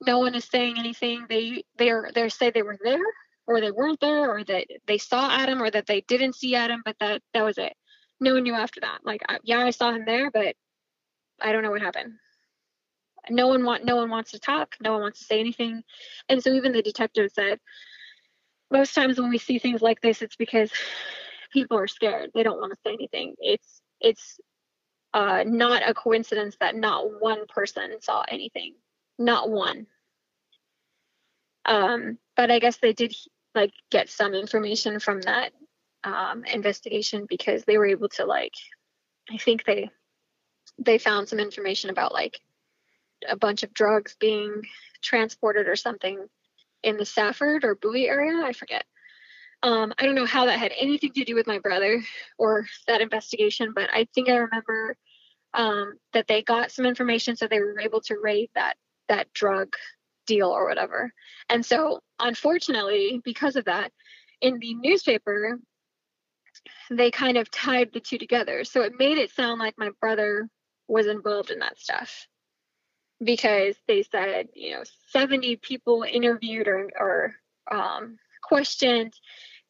No 0.00 0.20
one 0.20 0.34
is 0.34 0.46
saying 0.46 0.78
anything. 0.78 1.26
They 1.28 1.64
they're 1.76 2.10
they 2.14 2.28
say 2.30 2.50
they 2.50 2.62
were 2.62 2.78
there, 2.82 3.04
or 3.46 3.60
they 3.60 3.70
weren't 3.70 4.00
there 4.00 4.30
or 4.30 4.42
that 4.44 4.66
they 4.86 4.96
saw 4.96 5.30
Adam 5.30 5.62
or 5.62 5.70
that 5.70 5.86
they 5.86 6.00
didn't 6.00 6.34
see 6.34 6.54
Adam, 6.54 6.80
but 6.82 6.96
that 7.00 7.20
that 7.34 7.44
was 7.44 7.58
it. 7.58 7.74
No 8.20 8.34
one 8.34 8.42
knew 8.42 8.54
after 8.54 8.80
that. 8.80 9.00
Like, 9.04 9.20
yeah, 9.44 9.60
I 9.60 9.70
saw 9.70 9.92
him 9.92 10.04
there, 10.06 10.30
but 10.30 10.56
I 11.40 11.52
don't 11.52 11.62
know 11.62 11.70
what 11.70 11.82
happened. 11.82 12.14
No 13.28 13.48
one 13.48 13.64
want 13.64 13.84
no 13.84 13.96
one 13.96 14.08
wants 14.08 14.30
to 14.30 14.38
talk. 14.38 14.76
No 14.80 14.92
one 14.92 15.02
wants 15.02 15.18
to 15.18 15.26
say 15.26 15.40
anything, 15.40 15.82
and 16.30 16.42
so 16.42 16.52
even 16.52 16.72
the 16.72 16.82
detective 16.82 17.30
said 17.34 17.58
most 18.70 18.94
times 18.94 19.20
when 19.20 19.28
we 19.28 19.38
see 19.38 19.58
things 19.58 19.82
like 19.82 20.00
this, 20.00 20.22
it's 20.22 20.36
because 20.36 20.70
people 21.52 21.78
are 21.78 21.86
scared. 21.86 22.30
They 22.34 22.42
don't 22.42 22.60
want 22.60 22.72
to 22.72 22.78
say 22.82 22.94
anything. 22.94 23.34
It's 23.40 23.82
it's 24.00 24.40
uh, 25.14 25.44
not 25.46 25.88
a 25.88 25.94
coincidence 25.94 26.56
that 26.60 26.76
not 26.76 27.20
one 27.20 27.46
person 27.46 28.00
saw 28.00 28.24
anything. 28.28 28.74
Not 29.18 29.50
one. 29.50 29.86
Um, 31.64 32.18
but 32.36 32.50
I 32.50 32.58
guess 32.58 32.78
they 32.78 32.92
did 32.92 33.14
like 33.54 33.72
get 33.90 34.08
some 34.08 34.34
information 34.34 35.00
from 35.00 35.20
that 35.22 35.52
um, 36.04 36.44
investigation 36.44 37.26
because 37.28 37.64
they 37.64 37.78
were 37.78 37.86
able 37.86 38.08
to 38.10 38.24
like 38.24 38.54
I 39.30 39.36
think 39.36 39.64
they 39.64 39.90
they 40.78 40.98
found 40.98 41.28
some 41.28 41.40
information 41.40 41.90
about 41.90 42.12
like 42.12 42.40
a 43.28 43.36
bunch 43.36 43.62
of 43.62 43.74
drugs 43.74 44.16
being 44.18 44.62
transported 45.02 45.68
or 45.68 45.76
something 45.76 46.26
in 46.82 46.96
the 46.96 47.04
Safford 47.04 47.64
or 47.64 47.74
Bowie 47.74 48.08
area. 48.08 48.44
I 48.44 48.52
forget. 48.52 48.84
Um, 49.62 49.92
I 49.98 50.04
don't 50.04 50.14
know 50.14 50.26
how 50.26 50.46
that 50.46 50.58
had 50.58 50.72
anything 50.78 51.12
to 51.14 51.24
do 51.24 51.34
with 51.34 51.46
my 51.46 51.58
brother 51.58 52.02
or 52.38 52.66
that 52.86 53.00
investigation, 53.00 53.72
but 53.74 53.90
I 53.92 54.06
think 54.14 54.28
I 54.28 54.36
remember 54.36 54.96
um, 55.54 55.94
that 56.12 56.28
they 56.28 56.42
got 56.42 56.70
some 56.70 56.86
information, 56.86 57.36
so 57.36 57.46
they 57.46 57.60
were 57.60 57.80
able 57.80 58.00
to 58.02 58.16
raid 58.22 58.50
that 58.54 58.76
that 59.08 59.32
drug 59.32 59.74
deal 60.26 60.48
or 60.48 60.68
whatever. 60.68 61.12
And 61.48 61.64
so, 61.64 62.00
unfortunately, 62.20 63.20
because 63.24 63.56
of 63.56 63.64
that, 63.64 63.90
in 64.40 64.58
the 64.60 64.74
newspaper, 64.74 65.58
they 66.90 67.10
kind 67.10 67.36
of 67.36 67.50
tied 67.50 67.92
the 67.92 68.00
two 68.00 68.18
together. 68.18 68.64
So 68.64 68.82
it 68.82 68.92
made 68.98 69.18
it 69.18 69.30
sound 69.30 69.58
like 69.58 69.74
my 69.78 69.90
brother 70.00 70.48
was 70.86 71.06
involved 71.06 71.50
in 71.50 71.58
that 71.60 71.78
stuff 71.78 72.26
because 73.22 73.76
they 73.86 74.02
said, 74.02 74.48
you 74.54 74.72
know, 74.72 74.82
70 75.10 75.56
people 75.56 76.04
interviewed 76.04 76.68
or, 76.68 76.88
or 76.98 77.34
um, 77.70 78.18
questioned 78.48 79.12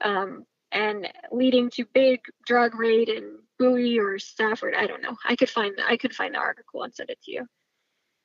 um, 0.03 0.45
and 0.73 1.09
leading 1.33 1.71
to 1.71 1.85
big 1.93 2.21
drug 2.47 2.75
raid 2.75 3.09
in 3.09 3.39
Bowie 3.59 3.99
or 3.99 4.19
Safford. 4.19 4.75
I 4.75 4.87
don't 4.87 5.03
know. 5.03 5.17
I 5.25 5.37
could 5.37 5.51
find 5.51 5.75
I 5.87 5.97
could 5.97 6.15
find 6.15 6.35
the 6.35 6.39
article 6.39 6.83
and 6.85 6.95
send 6.95 7.11
it 7.11 7.21
to 7.25 7.33
you. 7.33 7.47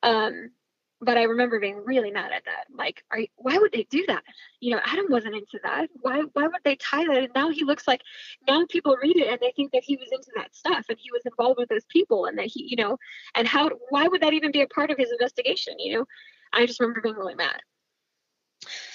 Um, 0.02 0.50
but 1.00 1.18
I 1.18 1.24
remember 1.24 1.60
being 1.60 1.82
really 1.84 2.10
mad 2.10 2.32
at 2.32 2.44
that. 2.44 2.64
Like, 2.72 3.02
are 3.10 3.18
you, 3.18 3.26
why 3.36 3.58
would 3.58 3.72
they 3.72 3.86
do 3.90 4.04
that? 4.08 4.22
You 4.60 4.74
know, 4.74 4.80
Adam 4.84 5.06
wasn't 5.10 5.34
into 5.34 5.58
that. 5.64 5.88
Why 6.00 6.22
why 6.32 6.44
would 6.44 6.62
they 6.64 6.76
tie 6.76 7.04
that? 7.04 7.16
And 7.16 7.28
now 7.34 7.50
he 7.50 7.64
looks 7.64 7.86
like 7.88 8.00
now 8.48 8.64
people 8.68 8.96
read 9.02 9.16
it 9.16 9.28
and 9.28 9.38
they 9.40 9.52
think 9.56 9.72
that 9.72 9.84
he 9.84 9.96
was 9.96 10.08
into 10.12 10.30
that 10.36 10.54
stuff 10.54 10.86
and 10.88 10.98
he 11.00 11.10
was 11.12 11.22
involved 11.26 11.58
with 11.58 11.68
those 11.68 11.84
people 11.90 12.26
and 12.26 12.38
that 12.38 12.46
he, 12.46 12.66
you 12.68 12.76
know, 12.76 12.96
and 13.34 13.46
how 13.46 13.70
why 13.90 14.06
would 14.06 14.22
that 14.22 14.34
even 14.34 14.52
be 14.52 14.62
a 14.62 14.68
part 14.68 14.90
of 14.90 14.98
his 14.98 15.10
investigation? 15.10 15.74
You 15.78 15.98
know, 15.98 16.04
I 16.52 16.66
just 16.66 16.80
remember 16.80 17.00
being 17.00 17.16
really 17.16 17.34
mad. 17.34 17.60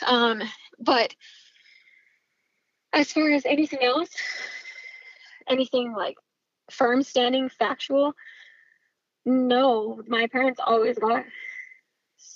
Um, 0.06 0.42
but 0.80 1.14
as 2.94 3.12
far 3.12 3.30
as 3.32 3.46
anything 3.46 3.84
else, 3.84 4.10
anything 5.48 5.94
like 5.94 6.16
firm 6.72 7.04
standing 7.04 7.50
factual, 7.50 8.14
no, 9.26 10.02
my 10.08 10.28
parents 10.28 10.60
always 10.66 10.98
got 10.98 11.24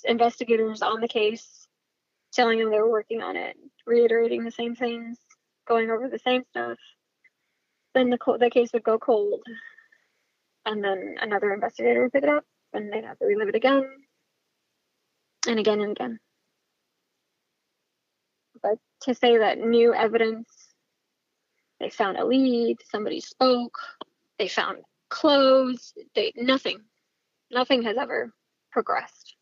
investigators 0.04 0.82
on 0.82 1.00
the 1.00 1.08
case, 1.08 1.66
telling 2.32 2.58
them 2.58 2.70
they 2.70 2.78
were 2.78 2.90
working 2.90 3.22
on 3.22 3.36
it, 3.36 3.56
reiterating 3.86 4.44
the 4.44 4.50
same 4.50 4.74
things, 4.74 5.18
going 5.66 5.90
over 5.90 6.08
the 6.08 6.18
same 6.18 6.44
stuff. 6.50 6.78
Then 7.94 8.10
the, 8.10 8.18
the 8.38 8.50
case 8.50 8.72
would 8.72 8.84
go 8.84 8.98
cold, 8.98 9.42
and 10.66 10.82
then 10.82 11.16
another 11.20 11.52
investigator 11.52 12.02
would 12.02 12.12
pick 12.12 12.24
it 12.24 12.28
up, 12.28 12.44
and 12.72 12.92
they'd 12.92 13.04
have 13.04 13.18
to 13.18 13.26
relive 13.26 13.48
it 13.48 13.54
again, 13.54 13.88
and 15.46 15.58
again 15.58 15.80
and 15.80 15.92
again. 15.92 16.20
But 19.04 19.12
to 19.12 19.18
say 19.18 19.38
that 19.38 19.58
new 19.58 19.94
evidence, 19.94 20.48
they 21.80 21.90
found 21.90 22.16
a 22.16 22.24
lead, 22.24 22.78
somebody 22.88 23.20
spoke, 23.20 23.78
they 24.38 24.48
found 24.48 24.78
clothes, 25.08 25.94
they 26.14 26.32
nothing, 26.36 26.80
nothing 27.50 27.82
has 27.82 27.96
ever 27.96 28.32
progressed. 28.70 29.36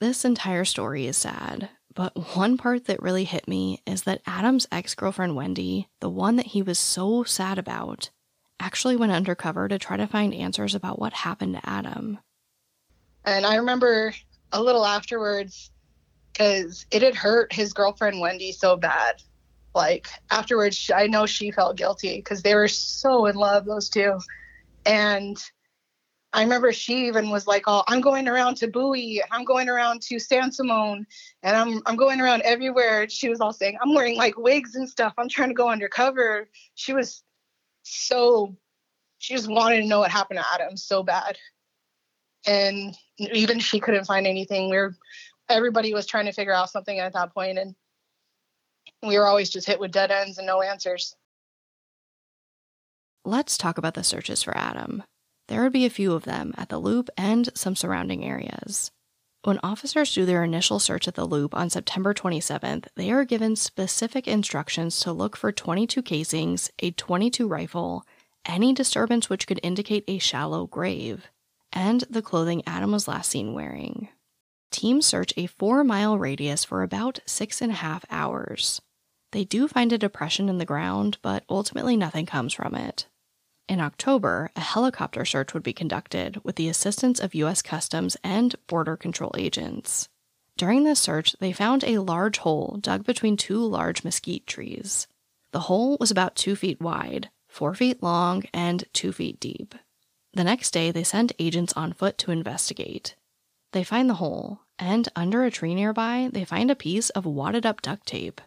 This 0.00 0.24
entire 0.24 0.64
story 0.64 1.06
is 1.06 1.16
sad, 1.16 1.70
but 1.94 2.36
one 2.36 2.56
part 2.56 2.86
that 2.86 3.02
really 3.02 3.24
hit 3.24 3.46
me 3.46 3.82
is 3.86 4.02
that 4.02 4.22
Adam's 4.26 4.66
ex 4.72 4.94
girlfriend 4.94 5.36
Wendy, 5.36 5.88
the 6.00 6.10
one 6.10 6.36
that 6.36 6.46
he 6.46 6.62
was 6.62 6.78
so 6.78 7.22
sad 7.24 7.58
about, 7.58 8.10
actually 8.58 8.96
went 8.96 9.12
undercover 9.12 9.68
to 9.68 9.78
try 9.78 9.96
to 9.96 10.06
find 10.06 10.34
answers 10.34 10.74
about 10.74 10.98
what 10.98 11.12
happened 11.12 11.54
to 11.54 11.68
Adam. 11.68 12.18
And 13.24 13.46
I 13.46 13.56
remember 13.56 14.14
a 14.52 14.62
little 14.62 14.84
afterwards, 14.84 15.71
because 16.32 16.86
it 16.90 17.02
had 17.02 17.14
hurt 17.14 17.52
his 17.52 17.72
girlfriend 17.72 18.20
Wendy 18.20 18.52
so 18.52 18.76
bad. 18.76 19.22
Like 19.74 20.08
afterwards, 20.30 20.90
I 20.94 21.06
know 21.06 21.26
she 21.26 21.50
felt 21.50 21.76
guilty 21.76 22.16
because 22.16 22.42
they 22.42 22.54
were 22.54 22.68
so 22.68 23.26
in 23.26 23.36
love, 23.36 23.64
those 23.64 23.88
two. 23.88 24.18
And 24.86 25.38
I 26.32 26.42
remember 26.42 26.72
she 26.72 27.06
even 27.08 27.30
was 27.30 27.46
like, 27.46 27.64
"Oh, 27.66 27.84
I'm 27.88 28.00
going 28.00 28.28
around 28.28 28.56
to 28.58 28.68
Bowie, 28.68 29.22
I'm 29.30 29.44
going 29.44 29.68
around 29.68 30.02
to 30.02 30.18
San 30.18 30.52
Simon, 30.52 31.06
and 31.42 31.56
I'm 31.56 31.82
I'm 31.86 31.96
going 31.96 32.20
around 32.20 32.42
everywhere." 32.42 33.08
She 33.08 33.28
was 33.28 33.40
all 33.40 33.52
saying, 33.52 33.78
"I'm 33.82 33.94
wearing 33.94 34.16
like 34.16 34.36
wigs 34.38 34.74
and 34.74 34.88
stuff. 34.88 35.14
I'm 35.18 35.28
trying 35.28 35.50
to 35.50 35.54
go 35.54 35.70
undercover." 35.70 36.48
She 36.74 36.92
was 36.94 37.22
so 37.82 38.56
she 39.18 39.34
just 39.34 39.48
wanted 39.50 39.82
to 39.82 39.86
know 39.86 40.00
what 40.00 40.10
happened 40.10 40.40
to 40.40 40.46
Adam 40.54 40.76
so 40.76 41.02
bad. 41.02 41.38
and 42.46 42.96
even 43.18 43.60
she 43.60 43.80
couldn't 43.80 44.04
find 44.06 44.26
anything. 44.26 44.70
We 44.70 44.76
were 44.76 44.96
everybody 45.52 45.94
was 45.94 46.06
trying 46.06 46.26
to 46.26 46.32
figure 46.32 46.52
out 46.52 46.70
something 46.70 46.98
at 46.98 47.12
that 47.12 47.32
point, 47.34 47.58
and 47.58 47.74
we 49.02 49.18
were 49.18 49.26
always 49.26 49.50
just 49.50 49.66
hit 49.66 49.80
with 49.80 49.92
dead 49.92 50.10
ends 50.10 50.38
and 50.38 50.46
no 50.46 50.62
answers. 50.62 51.14
Let's 53.24 53.56
talk 53.56 53.78
about 53.78 53.94
the 53.94 54.02
searches 54.02 54.42
for 54.42 54.56
Adam. 54.56 55.04
There 55.48 55.62
would 55.62 55.72
be 55.72 55.86
a 55.86 55.90
few 55.90 56.12
of 56.14 56.24
them 56.24 56.54
at 56.56 56.68
the 56.70 56.78
loop 56.78 57.08
and 57.16 57.48
some 57.54 57.76
surrounding 57.76 58.24
areas. 58.24 58.90
When 59.44 59.58
officers 59.62 60.14
do 60.14 60.24
their 60.24 60.44
initial 60.44 60.78
search 60.78 61.08
at 61.08 61.14
the 61.14 61.24
loop 61.24 61.54
on 61.54 61.68
September 61.68 62.14
27th, 62.14 62.86
they 62.94 63.10
are 63.10 63.24
given 63.24 63.56
specific 63.56 64.28
instructions 64.28 65.00
to 65.00 65.12
look 65.12 65.36
for 65.36 65.50
22 65.50 66.00
casings, 66.02 66.70
a 66.78 66.92
22 66.92 67.48
rifle, 67.48 68.06
any 68.44 68.72
disturbance 68.72 69.28
which 69.28 69.46
could 69.48 69.58
indicate 69.62 70.04
a 70.06 70.18
shallow 70.18 70.66
grave, 70.66 71.28
and 71.72 72.04
the 72.08 72.22
clothing 72.22 72.62
Adam 72.66 72.92
was 72.92 73.08
last 73.08 73.30
seen 73.30 73.52
wearing. 73.52 74.08
Teams 74.72 75.04
search 75.06 75.34
a 75.36 75.46
four 75.46 75.84
mile 75.84 76.18
radius 76.18 76.64
for 76.64 76.82
about 76.82 77.20
six 77.26 77.60
and 77.60 77.70
a 77.70 77.76
half 77.76 78.04
hours. 78.10 78.80
They 79.30 79.44
do 79.44 79.68
find 79.68 79.92
a 79.92 79.98
depression 79.98 80.48
in 80.48 80.58
the 80.58 80.64
ground, 80.64 81.18
but 81.22 81.44
ultimately 81.48 81.96
nothing 81.96 82.26
comes 82.26 82.54
from 82.54 82.74
it. 82.74 83.06
In 83.68 83.80
October, 83.80 84.50
a 84.56 84.60
helicopter 84.60 85.24
search 85.24 85.54
would 85.54 85.62
be 85.62 85.72
conducted 85.72 86.40
with 86.42 86.56
the 86.56 86.68
assistance 86.68 87.20
of 87.20 87.34
U.S. 87.34 87.62
Customs 87.62 88.16
and 88.24 88.54
Border 88.66 88.96
Control 88.96 89.32
agents. 89.36 90.08
During 90.56 90.84
this 90.84 91.00
search, 91.00 91.36
they 91.38 91.52
found 91.52 91.84
a 91.84 91.98
large 91.98 92.38
hole 92.38 92.78
dug 92.80 93.04
between 93.04 93.36
two 93.36 93.64
large 93.64 94.04
mesquite 94.04 94.46
trees. 94.46 95.06
The 95.52 95.60
hole 95.60 95.96
was 96.00 96.10
about 96.10 96.34
two 96.34 96.56
feet 96.56 96.80
wide, 96.80 97.30
four 97.46 97.74
feet 97.74 98.02
long, 98.02 98.44
and 98.54 98.84
two 98.94 99.12
feet 99.12 99.38
deep. 99.38 99.74
The 100.32 100.44
next 100.44 100.70
day, 100.70 100.90
they 100.90 101.04
sent 101.04 101.32
agents 101.38 101.74
on 101.74 101.92
foot 101.92 102.16
to 102.18 102.30
investigate. 102.30 103.16
They 103.72 103.84
find 103.84 104.08
the 104.08 104.14
hole, 104.14 104.60
and 104.78 105.08
under 105.16 105.44
a 105.44 105.50
tree 105.50 105.74
nearby, 105.74 106.30
they 106.32 106.44
find 106.44 106.70
a 106.70 106.76
piece 106.76 107.10
of 107.10 107.26
wadded 107.26 107.66
up 107.66 107.82
duct 107.82 108.06
tape. 108.06 108.40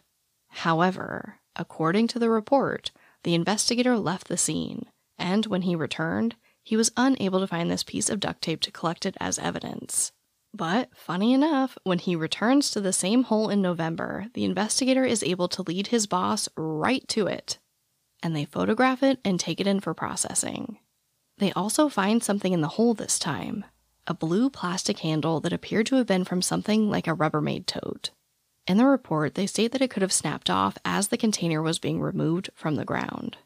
However, 0.48 1.40
according 1.54 2.08
to 2.08 2.18
the 2.18 2.30
report, 2.30 2.90
the 3.24 3.34
investigator 3.34 3.98
left 3.98 4.28
the 4.28 4.36
scene 4.36 4.86
and 5.18 5.46
when 5.46 5.62
he 5.62 5.74
returned, 5.74 6.36
he 6.62 6.76
was 6.76 6.92
unable 6.96 7.40
to 7.40 7.46
find 7.46 7.70
this 7.70 7.82
piece 7.82 8.10
of 8.10 8.20
duct 8.20 8.42
tape 8.42 8.60
to 8.62 8.70
collect 8.70 9.06
it 9.06 9.16
as 9.20 9.38
evidence. 9.38 10.12
But, 10.52 10.90
funny 10.94 11.32
enough, 11.32 11.76
when 11.84 11.98
he 11.98 12.16
returns 12.16 12.70
to 12.70 12.80
the 12.80 12.92
same 12.92 13.24
hole 13.24 13.48
in 13.50 13.60
November, 13.60 14.26
the 14.34 14.44
investigator 14.44 15.04
is 15.04 15.22
able 15.22 15.48
to 15.48 15.62
lead 15.62 15.88
his 15.88 16.06
boss 16.06 16.48
right 16.56 17.06
to 17.08 17.26
it. 17.26 17.58
And 18.22 18.34
they 18.34 18.46
photograph 18.46 19.02
it 19.02 19.20
and 19.24 19.38
take 19.38 19.60
it 19.60 19.66
in 19.66 19.80
for 19.80 19.92
processing. 19.92 20.78
They 21.38 21.52
also 21.52 21.88
find 21.88 22.22
something 22.22 22.52
in 22.52 22.62
the 22.62 22.68
hole 22.68 22.94
this 22.94 23.18
time 23.18 23.64
a 24.06 24.14
blue 24.14 24.50
plastic 24.50 25.00
handle 25.00 25.40
that 25.40 25.52
appeared 25.52 25.86
to 25.86 25.96
have 25.96 26.06
been 26.06 26.24
from 26.24 26.42
something 26.42 26.88
like 26.90 27.06
a 27.06 27.14
Rubbermaid 27.14 27.66
tote. 27.66 28.10
In 28.66 28.76
the 28.76 28.86
report, 28.86 29.34
they 29.34 29.46
state 29.46 29.72
that 29.72 29.82
it 29.82 29.90
could 29.90 30.02
have 30.02 30.12
snapped 30.12 30.50
off 30.50 30.76
as 30.84 31.08
the 31.08 31.16
container 31.16 31.62
was 31.62 31.78
being 31.78 32.00
removed 32.00 32.50
from 32.54 32.74
the 32.74 32.84
ground. 32.84 33.36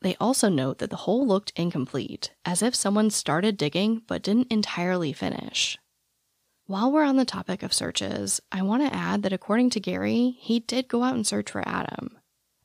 They 0.00 0.16
also 0.20 0.48
note 0.48 0.78
that 0.78 0.90
the 0.90 0.96
hole 0.96 1.26
looked 1.26 1.52
incomplete, 1.56 2.32
as 2.44 2.62
if 2.62 2.74
someone 2.74 3.10
started 3.10 3.56
digging 3.56 4.02
but 4.06 4.22
didn't 4.22 4.52
entirely 4.52 5.12
finish. 5.12 5.78
While 6.66 6.92
we're 6.92 7.04
on 7.04 7.16
the 7.16 7.24
topic 7.24 7.62
of 7.62 7.72
searches, 7.72 8.40
I 8.52 8.62
want 8.62 8.82
to 8.82 8.94
add 8.94 9.22
that 9.22 9.32
according 9.32 9.70
to 9.70 9.80
Gary, 9.80 10.36
he 10.38 10.60
did 10.60 10.86
go 10.86 11.02
out 11.02 11.14
and 11.14 11.26
search 11.26 11.50
for 11.50 11.66
Adam. 11.66 12.18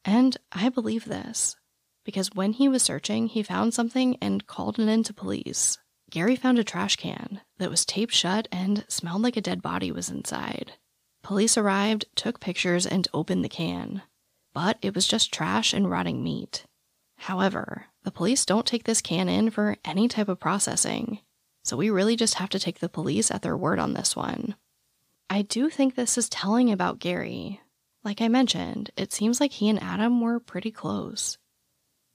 And 0.04 0.36
I 0.52 0.70
believe 0.70 1.06
this, 1.06 1.56
because 2.04 2.30
when 2.34 2.54
he 2.54 2.68
was 2.68 2.84
searching, 2.84 3.28
he 3.28 3.44
found 3.44 3.74
something 3.74 4.18
and 4.22 4.46
called 4.46 4.78
it 4.78 4.90
in 4.90 5.04
to 5.04 5.14
police. 5.14 5.78
Gary 6.14 6.36
found 6.36 6.60
a 6.60 6.64
trash 6.64 6.96
can 6.96 7.42
that 7.58 7.72
was 7.72 7.88
taped 7.88 8.14
shut 8.14 8.48
and 8.52 8.86
smelled 8.88 9.24
like 9.24 9.36
a 9.36 9.42
dead 9.42 9.64
body 9.64 9.92
was 9.92 10.12
inside. 10.12 10.74
Police 11.24 11.58
arrived, 11.58 12.06
took 12.14 12.40
pictures, 12.40 12.86
and 12.86 13.08
opened 13.16 13.44
the 13.44 13.50
can. 13.50 14.04
But 14.54 14.78
it 14.84 14.94
was 14.94 15.08
just 15.08 15.34
trash 15.34 15.74
and 15.74 15.90
rotting 15.90 16.24
meat. 16.24 16.66
However, 17.18 17.88
the 18.04 18.12
police 18.12 18.46
don't 18.46 18.68
take 18.68 18.84
this 18.84 19.02
can 19.02 19.28
in 19.28 19.50
for 19.50 19.78
any 19.84 20.08
type 20.08 20.28
of 20.30 20.40
processing, 20.40 21.18
so 21.64 21.76
we 21.76 21.90
really 21.90 22.16
just 22.16 22.36
have 22.36 22.50
to 22.50 22.60
take 22.60 22.78
the 22.78 22.90
police 22.90 23.32
at 23.32 23.42
their 23.42 23.58
word 23.58 23.80
on 23.80 23.94
this 23.94 24.16
one. 24.16 24.54
I 25.32 25.42
do 25.42 25.68
think 25.68 25.96
this 25.96 26.16
is 26.16 26.30
telling 26.30 26.72
about 26.72 27.00
Gary. 27.00 27.60
Like 28.04 28.22
I 28.22 28.28
mentioned, 28.28 28.92
it 28.96 29.14
seems 29.14 29.42
like 29.42 29.54
he 29.54 29.68
and 29.68 29.82
Adam 29.82 30.22
were 30.22 30.40
pretty 30.40 30.70
close. 30.70 31.40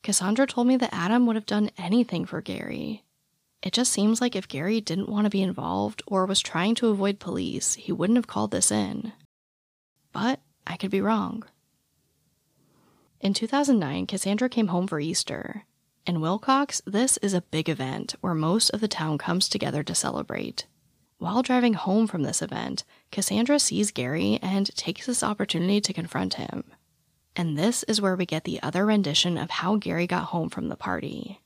Cassandra 0.04 0.46
told 0.46 0.68
me 0.68 0.76
that 0.76 0.94
Adam 0.94 1.26
would 1.26 1.34
have 1.34 1.46
done 1.46 1.72
anything 1.76 2.26
for 2.26 2.40
Gary. 2.40 3.02
It 3.62 3.72
just 3.72 3.92
seems 3.92 4.20
like 4.20 4.36
if 4.36 4.46
Gary 4.46 4.80
didn't 4.80 5.08
want 5.08 5.24
to 5.24 5.30
be 5.30 5.42
involved 5.42 6.02
or 6.06 6.26
was 6.26 6.40
trying 6.40 6.74
to 6.76 6.88
avoid 6.88 7.18
police, 7.18 7.74
he 7.74 7.92
wouldn't 7.92 8.16
have 8.16 8.28
called 8.28 8.52
this 8.52 8.70
in. 8.70 9.12
But 10.12 10.40
I 10.66 10.76
could 10.76 10.90
be 10.90 11.00
wrong. 11.00 11.44
In 13.20 13.34
2009, 13.34 14.06
Cassandra 14.06 14.48
came 14.48 14.68
home 14.68 14.86
for 14.86 15.00
Easter. 15.00 15.64
In 16.06 16.20
Willcox, 16.20 16.80
this 16.86 17.16
is 17.18 17.34
a 17.34 17.42
big 17.42 17.68
event 17.68 18.14
where 18.20 18.34
most 18.34 18.70
of 18.70 18.80
the 18.80 18.88
town 18.88 19.18
comes 19.18 19.48
together 19.48 19.82
to 19.82 19.94
celebrate. 19.94 20.66
While 21.18 21.42
driving 21.42 21.74
home 21.74 22.06
from 22.06 22.22
this 22.22 22.40
event, 22.40 22.84
Cassandra 23.10 23.58
sees 23.58 23.90
Gary 23.90 24.38
and 24.40 24.74
takes 24.76 25.06
this 25.06 25.24
opportunity 25.24 25.80
to 25.80 25.92
confront 25.92 26.34
him. 26.34 26.62
And 27.34 27.58
this 27.58 27.82
is 27.84 28.00
where 28.00 28.14
we 28.14 28.24
get 28.24 28.44
the 28.44 28.62
other 28.62 28.86
rendition 28.86 29.36
of 29.36 29.50
how 29.50 29.76
Gary 29.76 30.06
got 30.06 30.26
home 30.26 30.48
from 30.48 30.68
the 30.68 30.76
party. 30.76 31.40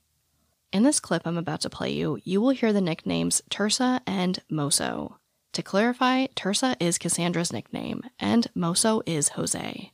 In 0.73 0.83
this 0.83 0.99
clip 0.99 1.21
I'm 1.25 1.37
about 1.37 1.61
to 1.61 1.69
play 1.69 1.91
you, 1.91 2.19
you 2.25 2.41
will 2.41 2.49
hear 2.49 2.73
the 2.73 2.81
nicknames 2.81 3.41
Tersa 3.49 4.01
and 4.05 4.39
Moso. 4.51 5.15
To 5.53 5.63
clarify, 5.63 6.25
Tersa 6.35 6.75
is 6.81 6.97
Cassandra's 6.97 7.53
nickname, 7.53 8.01
and 8.19 8.47
Moso 8.53 9.01
is 9.05 9.29
Jose 9.29 9.93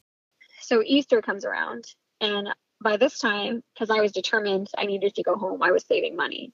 so 0.69 0.84
Easter 0.86 1.19
comes 1.19 1.45
around, 1.45 1.86
and 2.21 2.49
by 2.82 2.95
this 2.95 3.17
time, 3.17 3.63
because 3.73 3.89
I 3.89 4.01
was 4.01 4.11
determined 4.11 4.69
I 4.77 4.86
needed 4.86 5.15
to 5.15 5.23
go 5.23 5.36
home, 5.36 5.63
I 5.63 5.71
was 5.71 5.84
saving 5.84 6.15
money. 6.15 6.53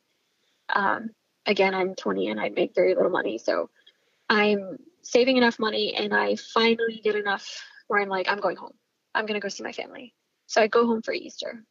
Um, 0.73 1.09
again, 1.45 1.76
I'm 1.76 1.95
20 1.95 2.30
and 2.30 2.39
I 2.39 2.47
make 2.49 2.73
very 2.73 2.95
little 2.95 3.11
money, 3.11 3.38
so 3.38 3.69
I'm 4.30 4.78
saving 5.01 5.36
enough 5.36 5.59
money, 5.59 5.95
and 5.95 6.15
I 6.15 6.38
finally 6.38 7.01
get 7.03 7.15
enough 7.15 7.61
where 7.88 8.01
I'm 8.01 8.07
like, 8.07 8.30
I'm 8.30 8.39
going 8.39 8.55
home. 8.55 8.73
I'm 9.13 9.26
gonna 9.26 9.41
go 9.41 9.49
see 9.49 9.63
my 9.63 9.73
family. 9.73 10.13
So 10.47 10.61
I 10.61 10.67
go 10.67 10.88
home 10.88 11.01
for 11.01 11.13
Easter. 11.13 11.65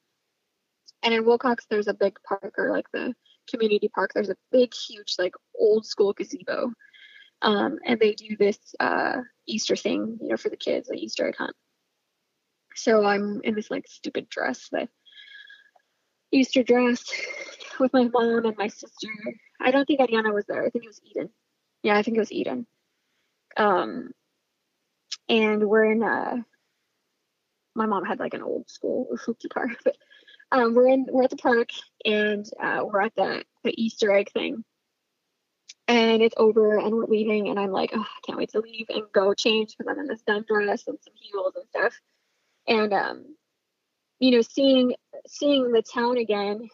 And 1.05 1.14
in 1.14 1.24
Willcox, 1.24 1.59
there's 1.68 1.86
a 1.86 1.94
big 1.94 2.18
park, 2.26 2.55
or 2.59 2.70
like 2.70 2.90
the 2.92 3.14
community 3.48 3.88
park. 3.88 4.12
There's 4.14 4.30
a 4.30 4.36
big, 4.50 4.72
huge, 4.74 5.14
like 5.18 5.34
old 5.57 5.86
school 5.86 6.14
gazebo, 6.14 6.72
um, 7.42 7.78
and 7.84 8.00
they 8.00 8.14
do 8.14 8.36
this 8.36 8.59
uh, 8.80 9.18
Easter 9.46 9.76
thing, 9.76 10.18
you 10.20 10.28
know, 10.28 10.36
for 10.36 10.48
the 10.48 10.57
kids, 10.57 10.88
the 10.88 10.96
Easter 10.96 11.28
egg 11.28 11.36
hunt. 11.36 11.55
So 12.74 13.05
I'm 13.05 13.40
in 13.44 13.55
this 13.55 13.70
like 13.70 13.86
stupid 13.86 14.28
dress, 14.30 14.68
the 14.72 14.88
Easter 16.32 16.62
dress 16.62 17.05
with 17.78 17.92
my 17.92 18.09
mom 18.09 18.46
and 18.46 18.57
my 18.57 18.68
sister. 18.68 19.09
I 19.61 19.70
don't 19.70 19.84
think 19.84 20.00
Ariana 20.00 20.34
was 20.34 20.46
there. 20.46 20.64
I 20.64 20.70
think 20.70 20.84
it 20.84 20.88
was 20.88 21.00
Eden. 21.05 21.30
Yeah, 21.82 21.96
I 21.96 22.02
think 22.02 22.16
it 22.16 22.20
was 22.20 22.32
Eden. 22.32 22.66
Um, 23.57 24.11
and 25.28 25.68
we're 25.68 25.92
in 25.92 26.02
uh 26.02 26.36
my 27.76 27.86
mom 27.86 28.05
had 28.05 28.20
like 28.20 28.34
an 28.34 28.42
old 28.42 28.68
school 28.70 29.09
hoopty 29.26 29.48
car, 29.48 29.68
but 29.84 29.96
um, 30.55 30.74
we're 30.74 30.88
in 30.88 31.07
we're 31.11 31.24
at 31.24 31.30
the 31.30 31.36
park 31.36 31.70
and 32.05 32.46
uh, 32.62 32.82
we're 32.84 33.02
at 33.02 33.14
the 33.16 33.44
the 33.64 33.82
Easter 33.82 34.12
egg 34.12 34.30
thing, 34.32 34.64
and 35.88 36.22
it's 36.22 36.34
over 36.38 36.78
and 36.78 36.94
we're 36.94 37.07
leaving 37.07 37.48
and 37.48 37.59
I'm 37.59 37.72
like, 37.72 37.90
oh, 37.94 38.00
I 38.00 38.20
can't 38.26 38.38
wait 38.38 38.50
to 38.52 38.61
leave 38.61 38.86
and 38.90 39.05
go 39.12 39.34
change 39.34 39.76
because 39.76 39.90
I'm 39.90 40.00
in 40.00 40.09
this 40.09 40.22
dumb 40.22 40.44
dress 40.48 40.86
and 40.86 40.98
some 41.02 41.14
heels 41.16 41.55
and 41.57 41.66
stuff. 41.68 42.00
And 42.68 42.92
um 42.94 43.36
you 44.20 44.32
know 44.32 44.42
seeing 44.42 44.94
seeing 45.26 45.72
the 45.72 45.82
town 45.82 46.18
again 46.18 46.68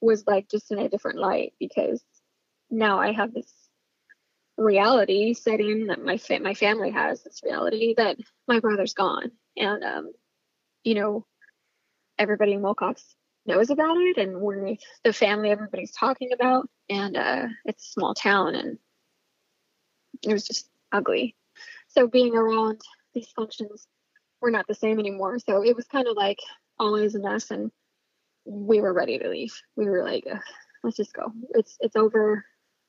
was 0.00 0.24
like 0.26 0.48
just 0.50 0.70
in 0.72 0.78
a 0.78 0.88
different 0.88 1.18
light 1.18 1.54
because 1.58 2.02
now 2.70 3.00
i 3.00 3.12
have 3.12 3.32
this 3.34 3.52
reality 4.56 5.34
setting 5.34 5.86
that 5.88 6.02
my 6.02 6.16
fa- 6.16 6.40
my 6.40 6.54
family 6.54 6.90
has 6.90 7.22
this 7.22 7.42
reality 7.44 7.94
that 7.96 8.16
my 8.48 8.60
brother's 8.60 8.94
gone. 8.94 9.30
And 9.56 9.84
um 9.84 10.12
you 10.84 10.94
know 10.94 11.26
everybody 12.18 12.52
in 12.52 12.60
Willcox 12.60 13.02
knows 13.46 13.70
about 13.70 13.96
it 13.98 14.16
and 14.16 14.40
we're 14.40 14.74
the 15.04 15.12
family 15.12 15.50
everybody's 15.50 15.92
talking 15.92 16.32
about 16.32 16.68
and 16.88 17.16
uh 17.16 17.46
it's 17.64 17.86
a 17.86 17.92
small 17.92 18.14
town 18.14 18.54
and 18.54 18.78
it 20.22 20.32
was 20.32 20.44
just 20.44 20.68
ugly 20.90 21.36
so 21.86 22.08
being 22.08 22.34
around 22.34 22.80
these 23.14 23.28
functions 23.28 23.86
we're 24.40 24.50
not 24.50 24.66
the 24.66 24.74
same 24.74 24.98
anymore. 24.98 25.38
So 25.38 25.64
it 25.64 25.74
was 25.74 25.86
kind 25.86 26.06
of 26.06 26.16
like 26.16 26.38
always 26.78 27.14
a 27.14 27.20
mess, 27.20 27.50
and 27.50 27.70
we 28.44 28.80
were 28.80 28.92
ready 28.92 29.18
to 29.18 29.28
leave. 29.28 29.60
We 29.76 29.86
were 29.86 30.04
like, 30.04 30.24
let's 30.82 30.96
just 30.96 31.12
go. 31.12 31.32
It's 31.50 31.76
it's 31.80 31.96
over. 31.96 32.44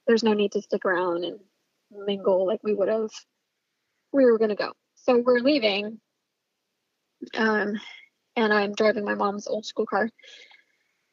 There's 0.05 0.23
no 0.23 0.33
need 0.33 0.53
to 0.53 0.61
stick 0.61 0.85
around 0.85 1.23
and 1.23 1.39
mingle 1.91 2.45
like 2.45 2.63
we 2.63 2.73
would 2.73 2.89
have. 2.89 3.09
We 4.11 4.25
were 4.25 4.37
gonna 4.37 4.55
go. 4.55 4.73
So 4.95 5.17
we're 5.19 5.39
leaving. 5.39 5.99
Um, 7.35 7.79
and 8.37 8.53
I'm 8.53 8.73
driving 8.73 9.03
my 9.03 9.15
mom's 9.15 9.47
old 9.47 9.65
school 9.65 9.87
car. 9.87 10.09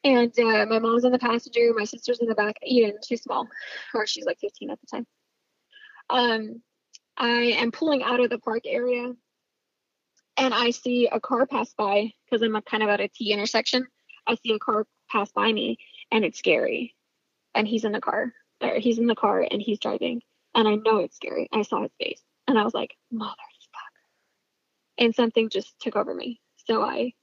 And 0.03 0.31
uh, 0.39 0.65
my 0.67 0.77
mom's 0.77 1.03
in 1.03 1.11
the 1.11 1.19
passenger, 1.19 1.73
my 1.75 1.83
sister's 1.83 2.19
in 2.19 2.27
the 2.27 2.35
back. 2.35 2.55
Eden, 2.63 2.93
she's 3.05 3.23
small, 3.23 3.49
or 3.93 4.05
she's 4.05 4.25
like 4.25 4.39
15 4.39 4.69
at 4.69 4.79
the 4.79 4.87
time. 4.87 5.07
Um, 6.09 6.61
I 7.17 7.55
am 7.57 7.71
pulling 7.71 8.03
out 8.03 8.19
of 8.19 8.29
the 8.29 8.37
park 8.37 8.61
area, 8.67 9.11
and 10.37 10.53
I 10.53 10.69
see 10.69 11.09
a 11.11 11.19
car 11.19 11.47
pass 11.47 11.73
by 11.73 12.13
because 12.25 12.43
I'm 12.43 12.61
kind 12.61 12.83
of 12.83 12.89
at 12.89 13.01
a 13.01 13.07
T 13.07 13.33
intersection. 13.33 13.87
I 14.27 14.35
see 14.35 14.53
a 14.53 14.59
car 14.59 14.85
pass 15.09 15.31
by 15.31 15.51
me, 15.51 15.79
and 16.11 16.23
it's 16.23 16.43
Gary. 16.43 16.95
And 17.55 17.67
he's 17.67 17.85
in 17.85 17.91
the 17.91 18.01
car. 18.01 18.33
He's 18.77 18.99
in 18.99 19.07
the 19.07 19.15
car, 19.15 19.45
and 19.49 19.61
he's 19.61 19.79
driving, 19.79 20.21
and 20.53 20.67
I 20.67 20.75
know 20.75 20.99
it's 20.99 21.17
Gary. 21.17 21.49
I 21.51 21.63
saw 21.63 21.81
his 21.81 21.91
face, 21.99 22.21
and 22.47 22.59
I 22.59 22.63
was 22.63 22.73
like, 22.75 22.95
"Motherfucker!" 23.11 23.35
And 24.99 25.15
something 25.15 25.49
just 25.49 25.79
took 25.79 25.95
over 25.95 26.13
me. 26.13 26.41
So 26.65 26.81
I 26.81 27.13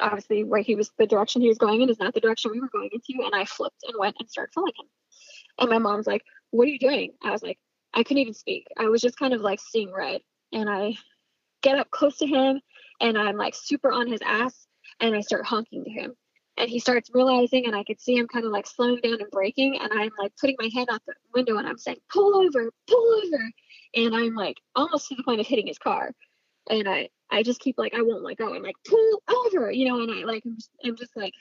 obviously 0.00 0.44
where 0.44 0.60
he 0.60 0.74
was 0.74 0.90
the 0.98 1.06
direction 1.06 1.42
he 1.42 1.48
was 1.48 1.58
going 1.58 1.82
in 1.82 1.90
is 1.90 1.98
not 1.98 2.14
the 2.14 2.20
direction 2.20 2.50
we 2.50 2.60
were 2.60 2.68
going 2.72 2.90
into 2.92 3.24
and 3.24 3.34
i 3.34 3.44
flipped 3.44 3.82
and 3.86 3.94
went 3.98 4.16
and 4.18 4.28
started 4.30 4.52
following 4.54 4.72
him. 4.78 4.86
And 5.58 5.70
my 5.70 5.78
mom's 5.78 6.06
like 6.06 6.22
what 6.50 6.66
are 6.66 6.70
you 6.70 6.78
doing? 6.78 7.12
I 7.22 7.30
was 7.30 7.42
like 7.42 7.58
i 7.94 8.02
couldn't 8.02 8.22
even 8.22 8.34
speak. 8.34 8.66
I 8.78 8.86
was 8.86 9.00
just 9.00 9.18
kind 9.18 9.34
of 9.34 9.40
like 9.40 9.60
seeing 9.60 9.92
red. 9.92 10.20
And 10.52 10.68
i 10.68 10.94
get 11.62 11.78
up 11.78 11.90
close 11.90 12.18
to 12.18 12.26
him 12.26 12.60
and 13.00 13.18
i'm 13.18 13.36
like 13.36 13.54
super 13.54 13.90
on 13.90 14.06
his 14.06 14.20
ass 14.24 14.66
and 15.00 15.14
i 15.14 15.20
start 15.20 15.46
honking 15.46 15.84
to 15.84 15.90
him. 15.90 16.14
And 16.58 16.70
he 16.70 16.78
starts 16.78 17.10
realizing 17.12 17.66
and 17.66 17.74
i 17.74 17.84
could 17.84 18.00
see 18.00 18.16
him 18.16 18.28
kind 18.28 18.44
of 18.44 18.52
like 18.52 18.66
slowing 18.66 19.00
down 19.02 19.20
and 19.20 19.30
braking 19.30 19.78
and 19.80 19.90
i'm 19.92 20.10
like 20.20 20.32
putting 20.40 20.56
my 20.58 20.70
hand 20.74 20.88
out 20.90 21.00
the 21.06 21.14
window 21.34 21.56
and 21.56 21.66
i'm 21.66 21.78
saying 21.78 21.98
pull 22.12 22.36
over 22.36 22.70
pull 22.88 23.22
over. 23.24 23.50
And 23.94 24.14
i'm 24.14 24.34
like 24.34 24.58
almost 24.74 25.08
to 25.08 25.14
the 25.14 25.22
point 25.22 25.40
of 25.40 25.46
hitting 25.46 25.66
his 25.66 25.78
car. 25.78 26.12
And 26.68 26.88
i 26.88 27.08
I 27.30 27.42
just 27.42 27.60
keep 27.60 27.76
like 27.78 27.94
I 27.94 28.02
won't 28.02 28.22
let 28.22 28.36
go. 28.36 28.54
I'm 28.54 28.62
like 28.62 28.76
pull 28.88 29.22
over, 29.28 29.70
you 29.70 29.88
know, 29.88 30.00
and 30.00 30.10
I 30.10 30.24
like 30.24 30.42
I'm 30.44 30.56
just, 30.56 30.70
I'm 30.84 30.96
just 30.96 31.16
like 31.16 31.34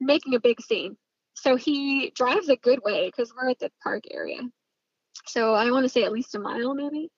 making 0.00 0.34
a 0.34 0.40
big 0.40 0.60
scene. 0.60 0.96
So 1.34 1.56
he 1.56 2.10
drives 2.14 2.48
a 2.48 2.56
good 2.56 2.80
way 2.84 3.06
because 3.06 3.32
we're 3.34 3.50
at 3.50 3.58
the 3.58 3.70
park 3.82 4.04
area. 4.10 4.40
So 5.26 5.54
I 5.54 5.70
want 5.70 5.84
to 5.84 5.88
say 5.88 6.04
at 6.04 6.12
least 6.12 6.34
a 6.34 6.38
mile 6.38 6.74
maybe. 6.74 7.10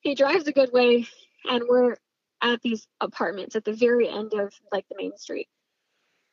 He 0.00 0.14
drives 0.14 0.46
a 0.46 0.52
good 0.52 0.70
way, 0.72 1.06
and 1.48 1.62
we're 1.68 1.96
at 2.42 2.60
these 2.62 2.86
apartments 3.00 3.56
at 3.56 3.64
the 3.64 3.72
very 3.72 4.08
end 4.08 4.34
of 4.34 4.52
like 4.72 4.84
the 4.88 4.96
main 4.98 5.16
street. 5.16 5.48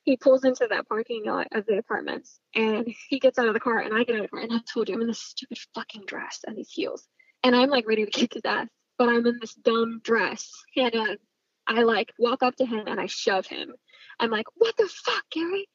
He 0.04 0.18
pulls 0.18 0.44
into 0.44 0.68
that 0.70 0.88
parking 0.90 1.24
lot 1.26 1.48
of 1.52 1.66
the 1.68 1.78
apartments 1.78 2.40
and 2.56 2.88
he 3.08 3.20
gets 3.20 3.38
out 3.38 3.48
of 3.48 3.54
the 3.54 3.60
car 3.60 3.78
and 3.80 3.94
I 3.94 4.04
get 4.04 4.16
out 4.16 4.24
of 4.24 4.30
the 4.32 4.36
car 4.36 4.40
and 4.42 4.52
I 4.52 4.60
told 4.74 4.90
you 4.90 4.96
I'm 4.96 5.02
in 5.02 5.08
this 5.08 5.22
stupid 5.22 5.60
fucking 5.76 6.06
dress 6.08 6.40
and 6.46 6.58
these 6.58 6.72
heels. 6.72 7.08
And 7.44 7.56
I'm 7.56 7.70
like 7.70 7.88
ready 7.88 8.04
to 8.04 8.12
kick 8.12 8.34
his 8.34 8.42
ass 8.44 8.68
but 9.02 9.10
I'm 9.10 9.26
in 9.26 9.40
this 9.42 9.56
dumb 9.56 10.00
dress. 10.04 10.52
And 10.78 11.18
I 11.66 11.82
like 11.82 12.14
walk 12.20 12.44
up 12.44 12.56
to 12.58 12.66
him 12.68 12.84
and 12.86 13.00
I 13.00 13.08
shove 13.08 13.48
him. 13.48 13.74
I'm 14.20 14.30
like, 14.30 14.46
what 14.54 14.78
the 14.78 14.88
fuck, 14.88 15.24
Gary? 15.32 15.68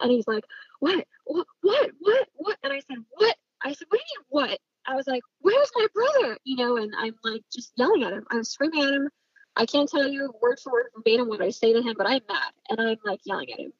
And 0.00 0.10
he's 0.10 0.26
like, 0.26 0.42
what, 0.80 1.06
what, 1.24 1.46
what, 1.60 1.90
what, 2.00 2.28
what? 2.34 2.58
And 2.64 2.72
I 2.72 2.80
said, 2.80 2.96
what? 3.12 3.36
I 3.62 3.72
said, 3.72 3.86
what 3.88 4.00
do 4.00 4.04
you 4.14 4.22
what? 4.30 4.58
I 4.84 4.96
was 4.96 5.06
like, 5.06 5.22
where's 5.38 5.70
my 5.76 5.86
brother? 5.94 6.36
You 6.42 6.56
know, 6.56 6.76
and 6.76 6.92
I'm 6.98 7.14
like 7.22 7.42
just 7.54 7.70
yelling 7.76 8.02
at 8.02 8.14
him. 8.14 8.24
I'm 8.32 8.42
screaming 8.42 8.82
at 8.82 8.94
him. 8.94 9.08
I 9.54 9.64
can't 9.64 9.88
tell 9.88 10.08
you 10.08 10.32
word 10.42 10.58
for 10.58 10.72
word 10.72 10.86
verbatim 10.96 11.28
what 11.28 11.40
I 11.40 11.50
say 11.50 11.72
to 11.72 11.82
him, 11.82 11.94
but 11.96 12.08
I'm 12.08 12.22
mad 12.28 12.52
and 12.68 12.80
I'm 12.80 12.96
like 13.04 13.20
yelling 13.24 13.52
at 13.52 13.60
him. 13.60 13.72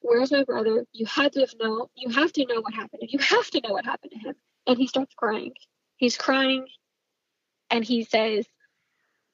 Where's 0.00 0.32
my 0.32 0.44
brother? 0.44 0.86
You 0.94 1.04
had 1.04 1.34
to 1.34 1.40
have 1.40 1.52
know. 1.60 1.90
You 1.96 2.08
have 2.14 2.32
to 2.32 2.46
know 2.46 2.62
what 2.62 2.72
happened. 2.72 3.02
You 3.08 3.18
have 3.18 3.50
to 3.50 3.60
know 3.60 3.74
what 3.74 3.84
happened 3.84 4.12
to 4.12 4.18
him. 4.18 4.34
And 4.66 4.78
he 4.78 4.86
starts 4.86 5.14
crying. 5.14 5.52
He's 5.98 6.16
crying 6.16 6.64
and 7.70 7.84
he 7.84 8.04
says, 8.04 8.46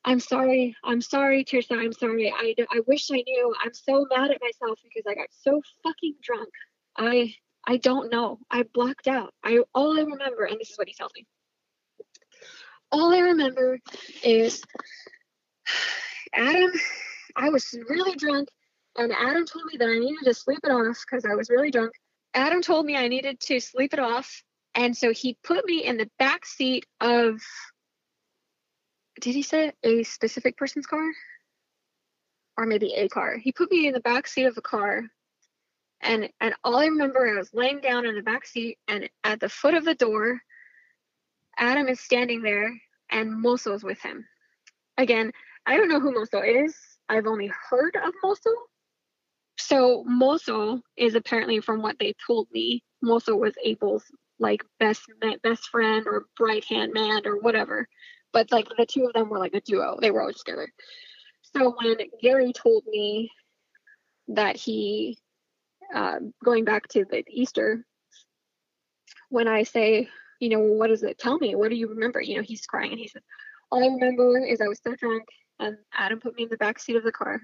I'm 0.05 0.21
sorry. 0.21 0.77
I'm 0.85 1.01
sorry, 1.01 1.45
Tirsa. 1.45 1.79
I'm 1.79 1.93
sorry. 1.93 2.31
I, 2.31 2.55
I 2.71 2.81
wish 2.87 3.11
I 3.11 3.23
knew. 3.27 3.55
I'm 3.65 3.73
so 3.73 4.07
mad 4.15 4.31
at 4.31 4.41
myself 4.41 4.79
because 4.83 5.05
I 5.09 5.15
got 5.15 5.29
so 5.31 5.63
fucking 5.83 6.17
drunk. 6.23 6.51
I 6.97 7.35
I 7.67 7.79
don't 7.79 8.13
know. 8.13 8.39
I 8.51 8.65
blacked 8.65 9.09
out. 9.09 9.33
I 9.43 9.61
all 9.75 9.99
I 9.99 10.03
remember, 10.03 10.45
and 10.45 10.61
this 10.61 10.71
is 10.71 10.79
what 10.79 10.89
he 10.89 10.95
tells 10.95 11.13
me. 11.15 11.27
All 12.93 13.15
I 13.15 13.21
remember 13.21 13.79
is 14.23 14.63
Adam. 16.35 16.73
I 17.37 17.49
was 17.49 17.75
really 17.89 18.17
drunk, 18.17 18.49
and 18.97 19.11
Adam 19.11 19.47
told 19.47 19.65
me 19.73 19.79
that 19.79 19.89
I 19.89 19.99
needed 19.99 20.25
to 20.25 20.35
sleep 20.35 20.61
it 20.63 20.71
off 20.71 21.03
because 21.05 21.25
I 21.25 21.35
was 21.35 21.49
really 21.49 21.71
drunk. 21.71 21.93
Adam 22.35 22.61
told 22.61 22.85
me 22.85 22.97
I 22.97 23.09
needed 23.09 23.41
to 23.41 23.59
sleep 23.59 23.95
it 23.95 24.01
off, 24.01 24.43
and 24.75 24.95
so 24.95 25.13
he 25.13 25.39
put 25.43 25.65
me 25.65 25.83
in 25.83 25.97
the 25.97 26.11
back 26.19 26.45
seat 26.45 26.85
of 27.01 27.41
did 29.21 29.35
he 29.35 29.43
say 29.43 29.73
a 29.83 30.03
specific 30.03 30.57
person's 30.57 30.87
car? 30.87 31.13
Or 32.57 32.67
maybe 32.67 32.95
a 32.95 33.09
car. 33.09 33.37
He 33.37 33.53
put 33.53 33.71
me 33.71 33.87
in 33.87 33.95
the 33.95 34.01
back 34.01 34.27
seat 34.27 34.45
of 34.45 34.57
a 34.57 34.63
car 34.63 35.05
and 36.05 36.29
and 36.41 36.55
all 36.63 36.77
I 36.77 36.87
remember 36.87 37.27
I 37.27 37.39
was 37.39 37.53
laying 37.53 37.81
down 37.81 38.07
in 38.07 38.15
the 38.15 38.23
back 38.23 38.47
seat 38.47 38.79
and 38.87 39.09
at 39.25 39.41
the 39.41 39.49
foot 39.49 39.75
of 39.75 39.85
the 39.85 39.95
door, 39.95 40.41
Adam 41.59 41.89
is 41.89 42.01
standing 42.01 42.43
there 42.43 42.73
and 43.11 43.33
Moso's 43.33 43.83
with 43.83 44.01
him. 44.01 44.27
Again, 44.99 45.33
I 45.67 45.77
don't 45.77 45.89
know 45.89 46.01
who 46.01 46.13
Moso 46.13 46.43
is. 46.43 46.77
I've 47.09 47.27
only 47.27 47.51
heard 47.71 47.97
of 47.97 48.13
Moso. 48.23 48.51
So 49.59 50.05
Moso 50.05 50.81
is 50.97 51.15
apparently 51.15 51.61
from 51.61 51.81
what 51.81 51.99
they 51.99 52.15
told 52.27 52.49
me, 52.53 52.83
Moso 53.03 53.39
was 53.39 53.55
Abel's 53.65 54.05
like 54.39 54.63
best 54.79 55.03
best 55.43 55.69
friend 55.69 56.07
or 56.07 56.27
right 56.39 56.65
hand 56.65 56.93
man 56.93 57.23
or 57.25 57.39
whatever 57.39 57.89
but 58.35 58.51
like 58.53 58.69
the 58.77 58.85
two 58.85 59.07
of 59.07 59.15
them 59.15 59.31
were 59.31 59.39
like 59.39 59.55
a 59.55 59.61
duo. 59.61 59.97
They 59.99 60.11
were 60.11 60.21
always 60.21 60.37
together. 60.39 60.69
So 61.57 61.75
when 61.81 61.97
Gary 62.21 62.53
told 62.53 62.83
me 62.87 63.31
that 64.29 64.57
he, 64.57 65.17
uh, 65.95 66.17
going 66.45 66.65
back 66.65 66.89
to 66.89 67.07
the 67.09 67.25
Easter, 67.29 67.87
when 69.31 69.47
I 69.47 69.63
say, 69.63 70.09
you 70.41 70.49
know, 70.49 70.59
what 70.59 70.89
does 70.89 71.05
it 71.05 71.17
tell 71.17 71.39
me? 71.39 71.55
What 71.55 71.71
do 71.71 71.77
you 71.77 71.89
remember? 71.89 72.21
You 72.21 72.37
know, 72.37 72.43
he's 72.43 72.67
crying 72.67 72.91
and 72.91 73.01
he 73.01 73.09
says, 73.09 73.23
all 73.71 73.83
I 73.83 73.87
remember 73.87 74.45
is 74.45 74.61
I 74.61 74.69
was 74.69 74.81
so 74.83 74.97
drunk 74.97 75.25
and 75.61 75.77
Adam 75.97 76.19
put 76.19 76.35
me 76.35 76.43
in 76.43 76.49
the 76.49 76.57
back 76.57 76.81
seat 76.81 76.97
of 76.97 77.05
the 77.05 77.13
car. 77.13 77.41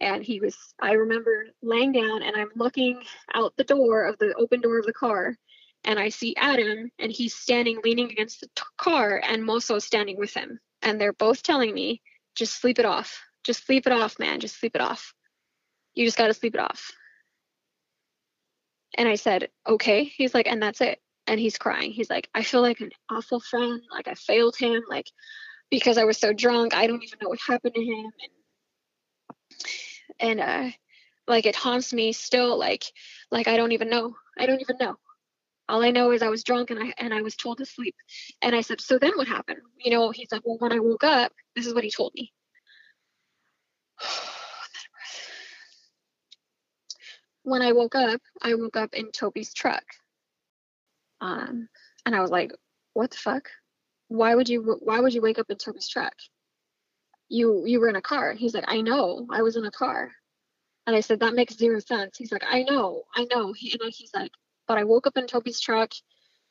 And 0.00 0.22
he 0.22 0.40
was, 0.40 0.56
I 0.80 0.92
remember 0.92 1.46
laying 1.62 1.92
down 1.92 2.22
and 2.22 2.36
I'm 2.36 2.50
looking 2.56 3.02
out 3.34 3.54
the 3.56 3.64
door 3.64 4.04
of 4.04 4.18
the 4.18 4.34
open 4.34 4.60
door 4.60 4.78
of 4.78 4.86
the 4.86 4.92
car 4.92 5.36
and 5.84 5.98
I 5.98 6.10
see 6.10 6.34
Adam 6.36 6.90
and 6.98 7.10
he's 7.10 7.34
standing 7.34 7.80
leaning 7.82 8.10
against 8.10 8.40
the 8.40 8.48
t- 8.54 8.62
car 8.76 9.20
and 9.24 9.42
Moso 9.42 9.80
standing 9.80 10.18
with 10.18 10.34
him. 10.34 10.60
And 10.82 11.00
they're 11.00 11.12
both 11.12 11.42
telling 11.42 11.74
me, 11.74 12.02
just 12.34 12.60
sleep 12.60 12.78
it 12.78 12.84
off. 12.84 13.20
Just 13.44 13.66
sleep 13.66 13.86
it 13.86 13.92
off, 13.92 14.18
man. 14.18 14.40
Just 14.40 14.58
sleep 14.58 14.74
it 14.74 14.80
off. 14.80 15.14
You 15.94 16.04
just 16.04 16.18
got 16.18 16.26
to 16.28 16.34
sleep 16.34 16.54
it 16.54 16.60
off. 16.60 16.92
And 18.96 19.08
I 19.08 19.14
said, 19.14 19.48
okay. 19.66 20.04
He's 20.04 20.34
like, 20.34 20.46
and 20.46 20.62
that's 20.62 20.80
it. 20.80 21.00
And 21.26 21.40
he's 21.40 21.58
crying. 21.58 21.92
He's 21.92 22.10
like, 22.10 22.28
I 22.34 22.42
feel 22.42 22.60
like 22.60 22.80
an 22.80 22.90
awful 23.10 23.40
friend. 23.40 23.80
Like 23.90 24.08
I 24.08 24.14
failed 24.14 24.56
him. 24.56 24.82
Like 24.88 25.06
because 25.70 25.96
I 25.96 26.04
was 26.04 26.18
so 26.18 26.32
drunk, 26.32 26.74
I 26.74 26.86
don't 26.86 27.02
even 27.02 27.18
know 27.22 27.28
what 27.28 27.38
happened 27.46 27.74
to 27.74 27.82
him. 27.82 28.10
And, 30.20 30.40
and 30.40 30.40
uh, 30.40 30.76
like 31.26 31.46
it 31.46 31.56
haunts 31.56 31.92
me 31.92 32.12
still. 32.12 32.58
Like, 32.58 32.84
like 33.30 33.48
I 33.48 33.56
don't 33.56 33.72
even 33.72 33.88
know. 33.88 34.16
I 34.38 34.46
don't 34.46 34.60
even 34.60 34.76
know. 34.78 34.96
All 35.70 35.82
I 35.84 35.92
know 35.92 36.10
is 36.10 36.20
I 36.20 36.28
was 36.28 36.42
drunk 36.42 36.70
and 36.70 36.80
I 36.82 36.92
and 36.98 37.14
I 37.14 37.22
was 37.22 37.36
told 37.36 37.58
to 37.58 37.64
sleep. 37.64 37.94
And 38.42 38.56
I 38.56 38.60
said, 38.60 38.80
so 38.80 38.98
then 38.98 39.12
what 39.16 39.28
happened? 39.28 39.60
You 39.78 39.92
know, 39.92 40.10
he's 40.10 40.32
like, 40.32 40.42
well, 40.44 40.58
when 40.58 40.72
I 40.72 40.80
woke 40.80 41.04
up, 41.04 41.32
this 41.54 41.66
is 41.66 41.74
what 41.74 41.84
he 41.84 41.90
told 41.90 42.12
me. 42.14 42.32
when 47.44 47.62
I 47.62 47.72
woke 47.72 47.94
up, 47.94 48.20
I 48.42 48.54
woke 48.54 48.76
up 48.76 48.94
in 48.94 49.12
Toby's 49.12 49.54
truck. 49.54 49.84
Um, 51.20 51.68
and 52.04 52.16
I 52.16 52.20
was 52.20 52.30
like, 52.30 52.52
what 52.94 53.12
the 53.12 53.18
fuck? 53.18 53.48
Why 54.08 54.34
would 54.34 54.48
you 54.48 54.78
why 54.80 54.98
would 54.98 55.14
you 55.14 55.22
wake 55.22 55.38
up 55.38 55.50
in 55.50 55.56
Toby's 55.56 55.88
truck? 55.88 56.14
You 57.28 57.64
you 57.64 57.78
were 57.78 57.88
in 57.88 57.96
a 57.96 58.02
car. 58.02 58.32
He's 58.32 58.54
like, 58.54 58.64
I 58.66 58.80
know, 58.80 59.26
I 59.30 59.42
was 59.42 59.56
in 59.56 59.64
a 59.64 59.70
car. 59.70 60.10
And 60.86 60.96
I 60.96 61.00
said, 61.00 61.20
that 61.20 61.34
makes 61.34 61.56
zero 61.56 61.78
sense. 61.78 62.16
He's 62.18 62.32
like, 62.32 62.42
I 62.44 62.64
know, 62.64 63.04
I 63.14 63.26
know. 63.30 63.52
He, 63.52 63.72
and 63.72 63.92
he's 63.92 64.10
like, 64.14 64.32
but 64.70 64.78
I 64.78 64.84
woke 64.84 65.08
up 65.08 65.16
in 65.16 65.26
Toby's 65.26 65.58
truck 65.58 65.90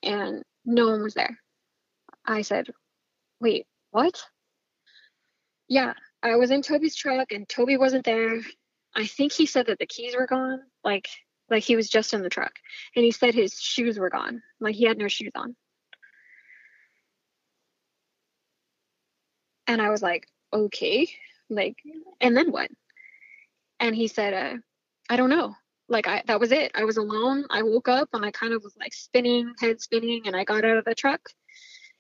and 0.03 0.43
no 0.65 0.89
one 0.89 1.01
was 1.01 1.13
there. 1.13 1.39
I 2.25 2.41
said, 2.41 2.67
wait, 3.39 3.65
what? 3.91 4.21
Yeah, 5.69 5.93
I 6.21 6.35
was 6.35 6.51
in 6.51 6.61
Toby's 6.61 6.97
truck 6.97 7.31
and 7.31 7.47
Toby 7.47 7.77
wasn't 7.77 8.03
there. 8.03 8.41
I 8.93 9.05
think 9.05 9.31
he 9.31 9.45
said 9.45 9.67
that 9.67 9.79
the 9.79 9.85
keys 9.85 10.17
were 10.17 10.27
gone, 10.27 10.59
like 10.83 11.07
like 11.49 11.63
he 11.63 11.77
was 11.77 11.87
just 11.87 12.13
in 12.13 12.21
the 12.21 12.29
truck. 12.29 12.51
And 12.93 13.05
he 13.05 13.11
said 13.11 13.33
his 13.33 13.53
shoes 13.53 13.97
were 13.97 14.09
gone, 14.09 14.41
like 14.59 14.75
he 14.75 14.83
had 14.83 14.97
no 14.97 15.07
shoes 15.07 15.31
on. 15.33 15.55
And 19.65 19.81
I 19.81 19.91
was 19.91 20.01
like, 20.01 20.27
okay, 20.51 21.09
like, 21.49 21.77
and 22.19 22.35
then 22.35 22.51
what? 22.51 22.69
And 23.79 23.95
he 23.95 24.09
said, 24.09 24.33
uh, 24.33 24.57
I 25.09 25.15
don't 25.15 25.29
know 25.29 25.55
like 25.89 26.07
I 26.07 26.23
that 26.27 26.39
was 26.39 26.51
it. 26.51 26.71
I 26.75 26.85
was 26.85 26.97
alone. 26.97 27.45
I 27.49 27.63
woke 27.63 27.87
up 27.87 28.09
and 28.13 28.25
I 28.25 28.31
kind 28.31 28.53
of 28.53 28.63
was 28.63 28.75
like 28.79 28.93
spinning, 28.93 29.53
head 29.59 29.81
spinning, 29.81 30.23
and 30.25 30.35
I 30.35 30.43
got 30.43 30.65
out 30.65 30.77
of 30.77 30.85
the 30.85 30.95
truck 30.95 31.21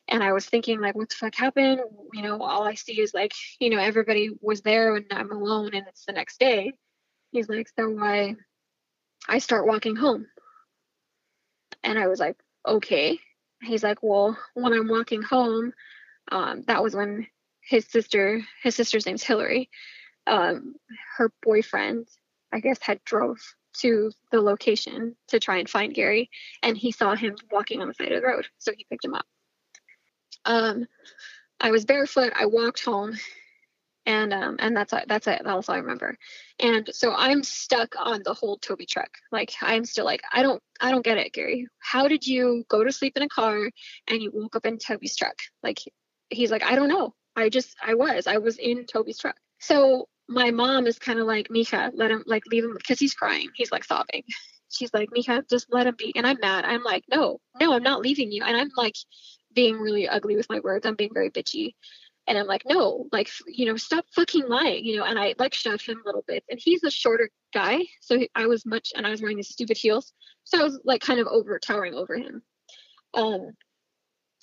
and 0.09 0.23
I 0.23 0.33
was 0.33 0.45
thinking 0.45 0.81
like 0.81 0.95
what 0.95 1.09
the 1.09 1.15
fuck 1.15 1.35
happened? 1.35 1.81
You 2.13 2.23
know, 2.23 2.41
all 2.41 2.63
I 2.63 2.73
see 2.73 2.99
is 2.99 3.13
like, 3.13 3.33
you 3.59 3.69
know, 3.69 3.77
everybody 3.79 4.29
was 4.41 4.61
there 4.61 4.95
and 4.95 5.05
I'm 5.11 5.31
alone 5.31 5.73
and 5.73 5.87
it's 5.87 6.05
the 6.05 6.13
next 6.13 6.39
day. 6.39 6.73
He's 7.31 7.47
like, 7.47 7.69
So 7.77 7.89
why 7.89 8.35
I 9.27 9.37
start 9.39 9.67
walking 9.67 9.95
home. 9.95 10.25
And 11.83 11.99
I 11.99 12.07
was 12.07 12.19
like, 12.19 12.37
okay. 12.67 13.19
He's 13.61 13.83
like, 13.83 13.99
well, 14.01 14.37
when 14.53 14.73
I'm 14.73 14.87
walking 14.87 15.21
home, 15.21 15.73
um, 16.31 16.63
that 16.67 16.83
was 16.83 16.95
when 16.95 17.27
his 17.61 17.85
sister, 17.85 18.41
his 18.63 18.75
sister's 18.75 19.05
name's 19.05 19.23
Hillary, 19.23 19.69
um, 20.25 20.75
her 21.17 21.31
boyfriend, 21.43 22.07
I 22.51 22.59
guess, 22.59 22.79
had 22.81 23.03
drove 23.03 23.37
to 23.81 24.11
the 24.31 24.41
location 24.41 25.15
to 25.27 25.39
try 25.39 25.57
and 25.57 25.69
find 25.69 25.93
Gary, 25.93 26.29
and 26.63 26.77
he 26.77 26.91
saw 26.91 27.15
him 27.15 27.35
walking 27.51 27.81
on 27.81 27.87
the 27.87 27.93
side 27.93 28.11
of 28.11 28.21
the 28.21 28.27
road, 28.27 28.47
so 28.57 28.71
he 28.75 28.85
picked 28.89 29.05
him 29.05 29.15
up. 29.15 29.25
Um, 30.45 30.85
I 31.59 31.71
was 31.71 31.85
barefoot. 31.85 32.33
I 32.35 32.45
walked 32.45 32.83
home, 32.83 33.17
and 34.05 34.33
um, 34.33 34.55
and 34.59 34.75
that's 34.75 34.93
that's 35.07 35.27
it. 35.27 35.41
That's 35.43 35.69
all 35.69 35.75
I 35.75 35.79
remember. 35.79 36.17
And 36.59 36.89
so 36.91 37.13
I'm 37.13 37.43
stuck 37.43 37.95
on 37.97 38.21
the 38.23 38.33
whole 38.33 38.57
Toby 38.57 38.85
truck. 38.85 39.09
Like 39.31 39.53
I'm 39.61 39.85
still 39.85 40.05
like 40.05 40.21
I 40.31 40.41
don't 40.41 40.61
I 40.79 40.91
don't 40.91 41.05
get 41.05 41.17
it, 41.17 41.33
Gary. 41.33 41.67
How 41.79 42.07
did 42.07 42.25
you 42.25 42.63
go 42.69 42.83
to 42.83 42.91
sleep 42.91 43.17
in 43.17 43.23
a 43.23 43.29
car 43.29 43.69
and 44.07 44.21
you 44.21 44.31
woke 44.33 44.55
up 44.55 44.65
in 44.65 44.77
Toby's 44.77 45.15
truck? 45.15 45.37
Like 45.63 45.79
he's 46.29 46.51
like 46.51 46.63
I 46.63 46.75
don't 46.75 46.89
know. 46.89 47.13
I 47.35 47.49
just 47.49 47.75
I 47.85 47.95
was 47.95 48.25
I 48.27 48.37
was 48.37 48.57
in 48.57 48.85
Toby's 48.85 49.19
truck. 49.19 49.35
So 49.59 50.07
my 50.29 50.51
mom 50.51 50.85
is 50.85 50.99
kind 50.99 51.19
of 51.19 51.25
like 51.25 51.49
Mika, 51.49 51.91
let 51.95 52.11
him 52.11 52.23
like 52.27 52.43
leave 52.47 52.63
him 52.63 52.75
because 52.77 52.99
he's 52.99 53.15
crying. 53.15 53.49
He's 53.55 53.71
like 53.71 53.83
sobbing. 53.83 54.23
She's 54.69 54.93
like 54.93 55.09
Mika, 55.11 55.43
just 55.49 55.65
let 55.71 55.87
him 55.87 55.95
be. 55.97 56.13
And 56.15 56.27
I'm 56.27 56.37
mad. 56.39 56.63
I'm 56.63 56.83
like 56.83 57.03
no, 57.09 57.41
no, 57.59 57.73
I'm 57.73 57.83
not 57.83 58.01
leaving 58.01 58.31
you. 58.31 58.43
And 58.43 58.55
I'm 58.55 58.69
like 58.77 58.95
being 59.53 59.79
really 59.79 60.07
ugly 60.07 60.35
with 60.35 60.49
my 60.49 60.59
words. 60.59 60.85
I'm 60.85 60.95
being 60.95 61.13
very 61.13 61.31
bitchy. 61.31 61.73
And 62.27 62.37
I'm 62.37 62.45
like, 62.45 62.61
no, 62.67 63.07
like, 63.11 63.27
you 63.47 63.65
know, 63.65 63.75
stop 63.75 64.05
fucking 64.13 64.47
lying, 64.47 64.85
you 64.85 64.97
know. 64.97 65.03
And 65.03 65.17
I 65.17 65.33
like 65.39 65.55
shoved 65.55 65.87
him 65.87 65.99
a 66.03 66.07
little 66.07 66.23
bit. 66.27 66.43
And 66.47 66.59
he's 66.63 66.83
a 66.83 66.91
shorter 66.91 67.31
guy. 67.55 67.79
So 68.01 68.19
I 68.35 68.45
was 68.45 68.67
much, 68.67 68.93
and 68.95 69.07
I 69.07 69.09
was 69.09 69.19
wearing 69.19 69.37
these 69.37 69.49
stupid 69.49 69.77
heels. 69.77 70.13
So 70.43 70.59
I 70.59 70.63
was 70.63 70.79
like 70.83 71.01
kind 71.01 71.19
of 71.19 71.25
over 71.25 71.57
towering 71.57 71.95
over 71.95 72.15
him. 72.15 72.43
Um, 73.15 73.53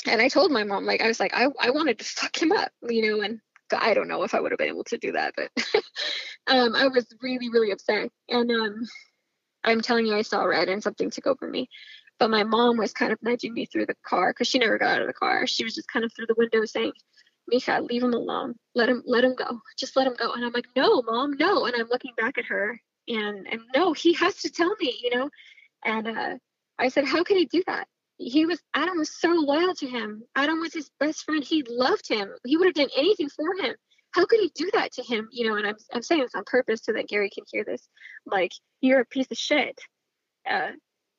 and 0.04 0.20
I 0.20 0.28
told 0.28 0.50
my 0.50 0.64
mom, 0.64 0.84
like, 0.84 1.00
I 1.00 1.06
was 1.06 1.20
like, 1.20 1.32
I, 1.32 1.46
I 1.60 1.70
wanted 1.70 2.00
to 2.00 2.04
fuck 2.04 2.36
him 2.36 2.50
up, 2.50 2.72
you 2.88 3.08
know, 3.08 3.22
and 3.22 3.40
I 3.72 3.94
don't 3.94 4.08
know 4.08 4.22
if 4.22 4.34
I 4.34 4.40
would 4.40 4.52
have 4.52 4.58
been 4.58 4.68
able 4.68 4.84
to 4.84 4.98
do 4.98 5.12
that, 5.12 5.34
but 5.36 5.50
um, 6.46 6.74
I 6.74 6.88
was 6.88 7.06
really, 7.22 7.48
really 7.48 7.70
upset. 7.70 8.10
And 8.28 8.50
um, 8.50 8.86
I'm 9.64 9.80
telling 9.80 10.06
you, 10.06 10.14
I 10.14 10.22
saw 10.22 10.44
red 10.44 10.68
and 10.68 10.82
something 10.82 11.10
took 11.10 11.26
over 11.26 11.48
me. 11.48 11.68
But 12.18 12.30
my 12.30 12.44
mom 12.44 12.78
was 12.78 12.92
kind 12.92 13.12
of 13.12 13.18
nudging 13.22 13.52
me 13.52 13.66
through 13.66 13.86
the 13.86 13.94
car 14.06 14.30
because 14.30 14.48
she 14.48 14.58
never 14.58 14.78
got 14.78 14.94
out 14.94 15.02
of 15.02 15.06
the 15.06 15.12
car. 15.12 15.46
She 15.46 15.64
was 15.64 15.74
just 15.74 15.88
kind 15.92 16.04
of 16.04 16.12
through 16.14 16.26
the 16.26 16.34
window 16.36 16.64
saying, 16.64 16.92
Mika, 17.48 17.80
leave 17.80 18.02
him 18.02 18.14
alone. 18.14 18.54
Let 18.74 18.88
him 18.88 19.02
let 19.06 19.22
him 19.22 19.34
go. 19.34 19.60
Just 19.78 19.96
let 19.96 20.06
him 20.06 20.16
go. 20.18 20.32
And 20.32 20.44
I'm 20.44 20.52
like, 20.52 20.66
no, 20.74 21.02
mom, 21.02 21.32
no. 21.32 21.66
And 21.66 21.76
I'm 21.76 21.88
looking 21.88 22.12
back 22.16 22.38
at 22.38 22.46
her 22.46 22.80
and 23.08 23.46
and 23.50 23.60
no, 23.74 23.92
he 23.92 24.14
has 24.14 24.36
to 24.42 24.50
tell 24.50 24.74
me, 24.80 24.98
you 25.02 25.16
know. 25.16 25.30
And 25.84 26.08
uh, 26.08 26.34
I 26.78 26.88
said, 26.88 27.04
how 27.04 27.22
can 27.22 27.36
he 27.36 27.46
do 27.46 27.62
that? 27.66 27.86
He 28.18 28.46
was 28.46 28.60
Adam 28.74 28.98
was 28.98 29.14
so 29.20 29.28
loyal 29.28 29.74
to 29.74 29.86
him. 29.86 30.22
Adam 30.34 30.60
was 30.60 30.72
his 30.72 30.90
best 30.98 31.24
friend. 31.24 31.44
He 31.44 31.62
loved 31.68 32.08
him. 32.08 32.30
He 32.44 32.56
would 32.56 32.66
have 32.66 32.74
done 32.74 32.88
anything 32.96 33.28
for 33.28 33.54
him. 33.62 33.74
How 34.12 34.24
could 34.24 34.40
he 34.40 34.50
do 34.54 34.70
that 34.72 34.92
to 34.92 35.02
him? 35.02 35.28
You 35.30 35.48
know, 35.48 35.56
and 35.56 35.66
I'm 35.66 35.76
I'm 35.92 36.02
saying 36.02 36.22
this 36.22 36.34
on 36.34 36.44
purpose 36.46 36.80
so 36.82 36.92
that 36.92 37.08
Gary 37.08 37.30
can 37.30 37.44
hear 37.50 37.64
this. 37.64 37.86
Like, 38.24 38.52
you're 38.80 39.00
a 39.00 39.04
piece 39.04 39.30
of 39.30 39.36
shit. 39.36 39.78
Uh, 40.48 40.70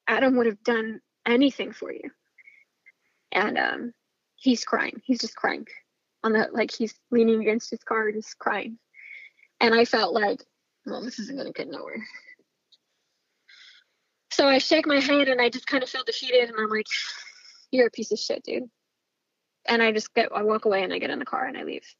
Adam 0.07 0.35
would 0.37 0.47
have 0.47 0.63
done 0.63 0.99
anything 1.25 1.71
for 1.73 1.91
you. 1.91 2.09
And 3.31 3.57
um, 3.57 3.93
he's 4.35 4.63
crying. 4.63 5.01
He's 5.03 5.19
just 5.19 5.35
crying 5.35 5.67
on 6.23 6.33
the 6.33 6.49
like 6.51 6.71
he's 6.73 6.95
leaning 7.11 7.41
against 7.41 7.69
his 7.69 7.83
car, 7.83 8.07
and 8.07 8.15
just 8.15 8.37
crying. 8.39 8.77
And 9.59 9.73
I 9.73 9.85
felt 9.85 10.13
like, 10.13 10.43
well, 10.85 11.03
this 11.03 11.19
isn't 11.19 11.37
gonna 11.37 11.51
get 11.51 11.69
nowhere. 11.69 12.03
So 14.37 14.47
I 14.47 14.59
shake 14.59 14.85
my 14.85 14.99
head 14.99 15.29
and 15.29 15.41
I 15.41 15.49
just 15.49 15.65
kind 15.65 15.81
of 15.81 15.89
feel 15.89 16.03
defeated 16.03 16.49
and 16.49 16.59
I'm 16.59 16.69
like, 16.69 16.85
You're 17.71 17.87
a 17.87 17.91
piece 17.91 18.11
of 18.11 18.19
shit, 18.19 18.43
dude. 18.43 18.69
And 19.67 19.81
I 19.81 19.91
just 19.91 20.13
get 20.13 20.29
I 20.31 20.43
walk 20.43 20.65
away 20.65 20.83
and 20.83 20.93
I 20.93 20.99
get 20.99 21.09
in 21.09 21.17
the 21.17 21.25
car 21.25 21.45
and 21.45 21.57
I 21.57 21.63
leave. 21.63 21.95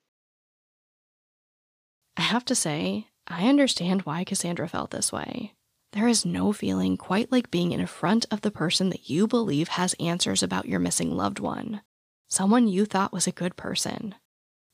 I 2.15 2.21
have 2.21 2.45
to 2.45 2.53
say, 2.53 3.07
I 3.25 3.49
understand 3.49 4.03
why 4.03 4.23
Cassandra 4.23 4.67
felt 4.67 4.91
this 4.91 5.11
way. 5.11 5.55
There 5.93 6.07
is 6.07 6.27
no 6.27 6.53
feeling 6.53 6.95
quite 6.95 7.31
like 7.31 7.49
being 7.49 7.71
in 7.71 7.87
front 7.87 8.27
of 8.29 8.41
the 8.41 8.51
person 8.51 8.91
that 8.91 9.09
you 9.09 9.25
believe 9.25 9.69
has 9.69 9.95
answers 9.99 10.43
about 10.43 10.67
your 10.67 10.79
missing 10.79 11.17
loved 11.17 11.39
one, 11.39 11.81
someone 12.29 12.67
you 12.67 12.85
thought 12.85 13.11
was 13.11 13.25
a 13.25 13.31
good 13.31 13.55
person, 13.55 14.13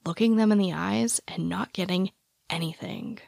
looking 0.05 0.35
them 0.35 0.51
in 0.51 0.57
the 0.57 0.73
eyes 0.73 1.21
and 1.29 1.47
not 1.47 1.71
getting 1.71 2.11
anything. 2.49 3.19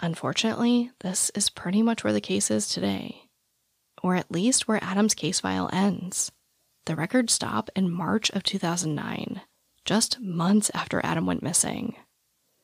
Unfortunately, 0.00 0.90
this 1.00 1.30
is 1.34 1.50
pretty 1.50 1.82
much 1.82 2.04
where 2.04 2.12
the 2.12 2.20
case 2.20 2.50
is 2.50 2.68
today, 2.68 3.24
or 4.02 4.14
at 4.14 4.30
least 4.30 4.68
where 4.68 4.82
Adam's 4.82 5.14
case 5.14 5.40
file 5.40 5.68
ends. 5.72 6.30
The 6.86 6.96
records 6.96 7.32
stop 7.32 7.68
in 7.74 7.90
March 7.90 8.30
of 8.30 8.42
2009, 8.42 9.42
just 9.84 10.20
months 10.20 10.70
after 10.72 11.00
Adam 11.04 11.26
went 11.26 11.42
missing. 11.42 11.96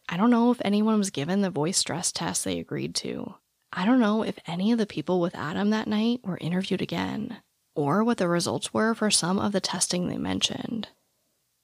I 0.08 0.16
don't 0.16 0.30
know 0.30 0.50
if 0.50 0.60
anyone 0.64 0.98
was 0.98 1.10
given 1.10 1.40
the 1.40 1.50
voice 1.50 1.78
stress 1.78 2.12
test 2.12 2.44
they 2.44 2.58
agreed 2.58 2.94
to, 2.96 3.34
I 3.76 3.84
don't 3.84 3.98
know 3.98 4.22
if 4.22 4.38
any 4.46 4.70
of 4.70 4.78
the 4.78 4.86
people 4.86 5.20
with 5.20 5.34
Adam 5.34 5.70
that 5.70 5.88
night 5.88 6.20
were 6.22 6.38
interviewed 6.38 6.80
again, 6.80 7.38
or 7.74 8.04
what 8.04 8.18
the 8.18 8.28
results 8.28 8.72
were 8.72 8.94
for 8.94 9.10
some 9.10 9.40
of 9.40 9.50
the 9.50 9.60
testing 9.60 10.06
they 10.06 10.16
mentioned. 10.16 10.88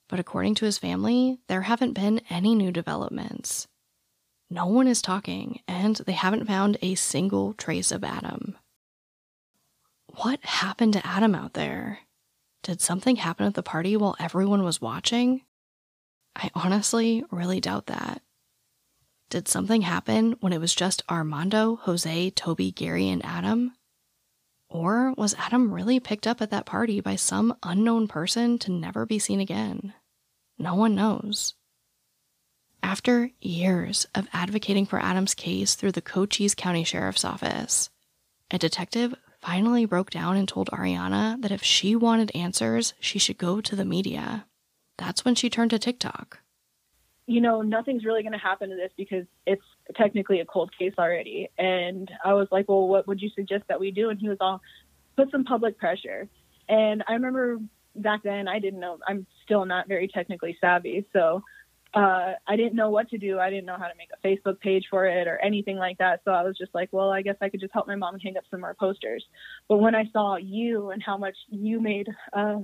But 0.09 0.19
according 0.19 0.55
to 0.55 0.65
his 0.65 0.77
family, 0.77 1.39
there 1.47 1.61
haven't 1.61 1.93
been 1.93 2.19
any 2.29 2.53
new 2.53 2.69
developments. 2.69 3.69
No 4.53 4.65
one 4.65 4.85
is 4.85 5.01
talking, 5.01 5.61
and 5.65 5.95
they 5.95 6.11
haven't 6.11 6.45
found 6.45 6.77
a 6.81 6.95
single 6.95 7.53
trace 7.53 7.89
of 7.89 8.03
Adam. 8.03 8.57
What 10.07 10.43
happened 10.43 10.91
to 10.91 11.07
Adam 11.07 11.33
out 11.33 11.53
there? 11.53 11.99
Did 12.61 12.81
something 12.81 13.15
happen 13.15 13.47
at 13.47 13.53
the 13.53 13.63
party 13.63 13.95
while 13.95 14.17
everyone 14.19 14.63
was 14.63 14.81
watching? 14.81 15.43
I 16.35 16.51
honestly 16.53 17.23
really 17.31 17.61
doubt 17.61 17.85
that. 17.85 18.23
Did 19.29 19.47
something 19.47 19.83
happen 19.83 20.33
when 20.41 20.51
it 20.51 20.59
was 20.59 20.75
just 20.75 21.01
Armando, 21.09 21.77
Jose, 21.83 22.31
Toby, 22.31 22.73
Gary, 22.73 23.07
and 23.07 23.23
Adam? 23.25 23.71
Or 24.67 25.13
was 25.13 25.33
Adam 25.37 25.73
really 25.73 26.01
picked 26.01 26.27
up 26.27 26.41
at 26.41 26.49
that 26.49 26.65
party 26.65 26.99
by 26.99 27.15
some 27.15 27.55
unknown 27.63 28.09
person 28.09 28.59
to 28.59 28.71
never 28.71 29.05
be 29.05 29.17
seen 29.17 29.39
again? 29.39 29.93
No 30.59 30.75
one 30.75 30.93
knows. 30.93 31.53
After 32.83 33.29
years 33.39 34.07
of 34.15 34.27
advocating 34.33 34.85
for 34.85 34.99
Adam's 34.99 35.33
case 35.33 35.75
through 35.75 35.91
the 35.93 36.01
Cochise 36.01 36.55
County 36.55 36.83
Sheriff's 36.83 37.25
Office, 37.25 37.89
a 38.49 38.57
detective 38.57 39.15
finally 39.39 39.85
broke 39.85 40.09
down 40.09 40.37
and 40.37 40.47
told 40.47 40.69
Ariana 40.71 41.41
that 41.41 41.51
if 41.51 41.63
she 41.63 41.95
wanted 41.95 42.35
answers, 42.35 42.93
she 42.99 43.19
should 43.19 43.37
go 43.37 43.61
to 43.61 43.75
the 43.75 43.85
media. 43.85 44.45
That's 44.97 45.23
when 45.23 45.35
she 45.35 45.49
turned 45.49 45.71
to 45.71 45.79
TikTok 45.79 46.39
you 47.31 47.39
know, 47.39 47.61
nothing's 47.61 48.03
really 48.03 48.23
going 48.23 48.33
to 48.33 48.37
happen 48.37 48.69
to 48.69 48.75
this 48.75 48.91
because 48.97 49.25
it's 49.45 49.63
technically 49.95 50.41
a 50.41 50.45
cold 50.45 50.69
case 50.77 50.93
already. 50.97 51.49
And 51.57 52.11
I 52.25 52.33
was 52.33 52.49
like, 52.51 52.67
well, 52.67 52.87
what 52.87 53.07
would 53.07 53.21
you 53.21 53.29
suggest 53.29 53.63
that 53.69 53.79
we 53.79 53.91
do? 53.91 54.09
And 54.09 54.19
he 54.19 54.27
was 54.27 54.37
all, 54.41 54.61
put 55.15 55.31
some 55.31 55.45
public 55.45 55.77
pressure. 55.77 56.27
And 56.67 57.03
I 57.07 57.13
remember 57.13 57.59
back 57.95 58.23
then 58.23 58.49
I 58.49 58.59
didn't 58.59 58.81
know, 58.81 58.97
I'm 59.07 59.25
still 59.45 59.65
not 59.65 59.87
very 59.87 60.09
technically 60.09 60.57
savvy. 60.59 61.05
So 61.13 61.41
uh, 61.93 62.33
I 62.47 62.55
didn't 62.55 62.75
know 62.75 62.89
what 62.89 63.09
to 63.09 63.17
do. 63.17 63.39
I 63.39 63.49
didn't 63.49 63.65
know 63.65 63.77
how 63.77 63.87
to 63.87 63.97
make 63.97 64.09
a 64.13 64.27
Facebook 64.27 64.59
page 64.59 64.85
for 64.89 65.05
it 65.05 65.27
or 65.27 65.37
anything 65.37 65.77
like 65.77 65.97
that. 65.97 66.21
So 66.23 66.31
I 66.31 66.43
was 66.43 66.57
just 66.57 66.73
like, 66.73 66.89
well, 66.91 67.09
I 67.09 67.21
guess 67.21 67.35
I 67.41 67.49
could 67.49 67.59
just 67.59 67.73
help 67.73 67.87
my 67.87 67.95
mom 67.95 68.17
hang 68.19 68.37
up 68.37 68.43
some 68.49 68.61
more 68.61 68.75
posters. 68.79 69.25
But 69.67 69.77
when 69.77 69.95
I 69.95 70.05
saw 70.13 70.37
you 70.37 70.91
and 70.91 71.03
how 71.03 71.17
much 71.17 71.35
you 71.49 71.81
made, 71.81 72.07
uh, 72.31 72.59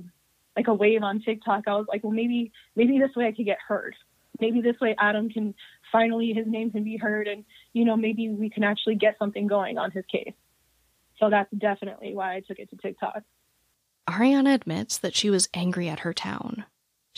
like 0.56 0.68
a 0.68 0.74
wave 0.74 1.02
on 1.02 1.20
TikTok, 1.20 1.64
I 1.66 1.74
was 1.74 1.86
like, 1.88 2.02
well, 2.02 2.12
maybe, 2.12 2.52
maybe 2.74 2.98
this 2.98 3.14
way 3.14 3.26
I 3.26 3.32
could 3.32 3.46
get 3.46 3.58
heard 3.66 3.94
maybe 4.40 4.60
this 4.60 4.76
way 4.80 4.94
Adam 4.98 5.28
can 5.28 5.54
finally 5.90 6.32
his 6.32 6.46
name 6.46 6.70
can 6.70 6.84
be 6.84 6.96
heard 6.96 7.26
and 7.26 7.44
you 7.72 7.84
know 7.84 7.96
maybe 7.96 8.28
we 8.28 8.50
can 8.50 8.62
actually 8.62 8.94
get 8.94 9.16
something 9.18 9.46
going 9.46 9.78
on 9.78 9.90
his 9.90 10.04
case. 10.10 10.34
So 11.18 11.30
that's 11.30 11.50
definitely 11.56 12.14
why 12.14 12.36
I 12.36 12.40
took 12.40 12.58
it 12.58 12.70
to 12.70 12.76
TikTok. 12.76 13.22
Ariana 14.08 14.54
admits 14.54 14.98
that 14.98 15.14
she 15.14 15.30
was 15.30 15.48
angry 15.52 15.88
at 15.88 16.00
her 16.00 16.14
town. 16.14 16.64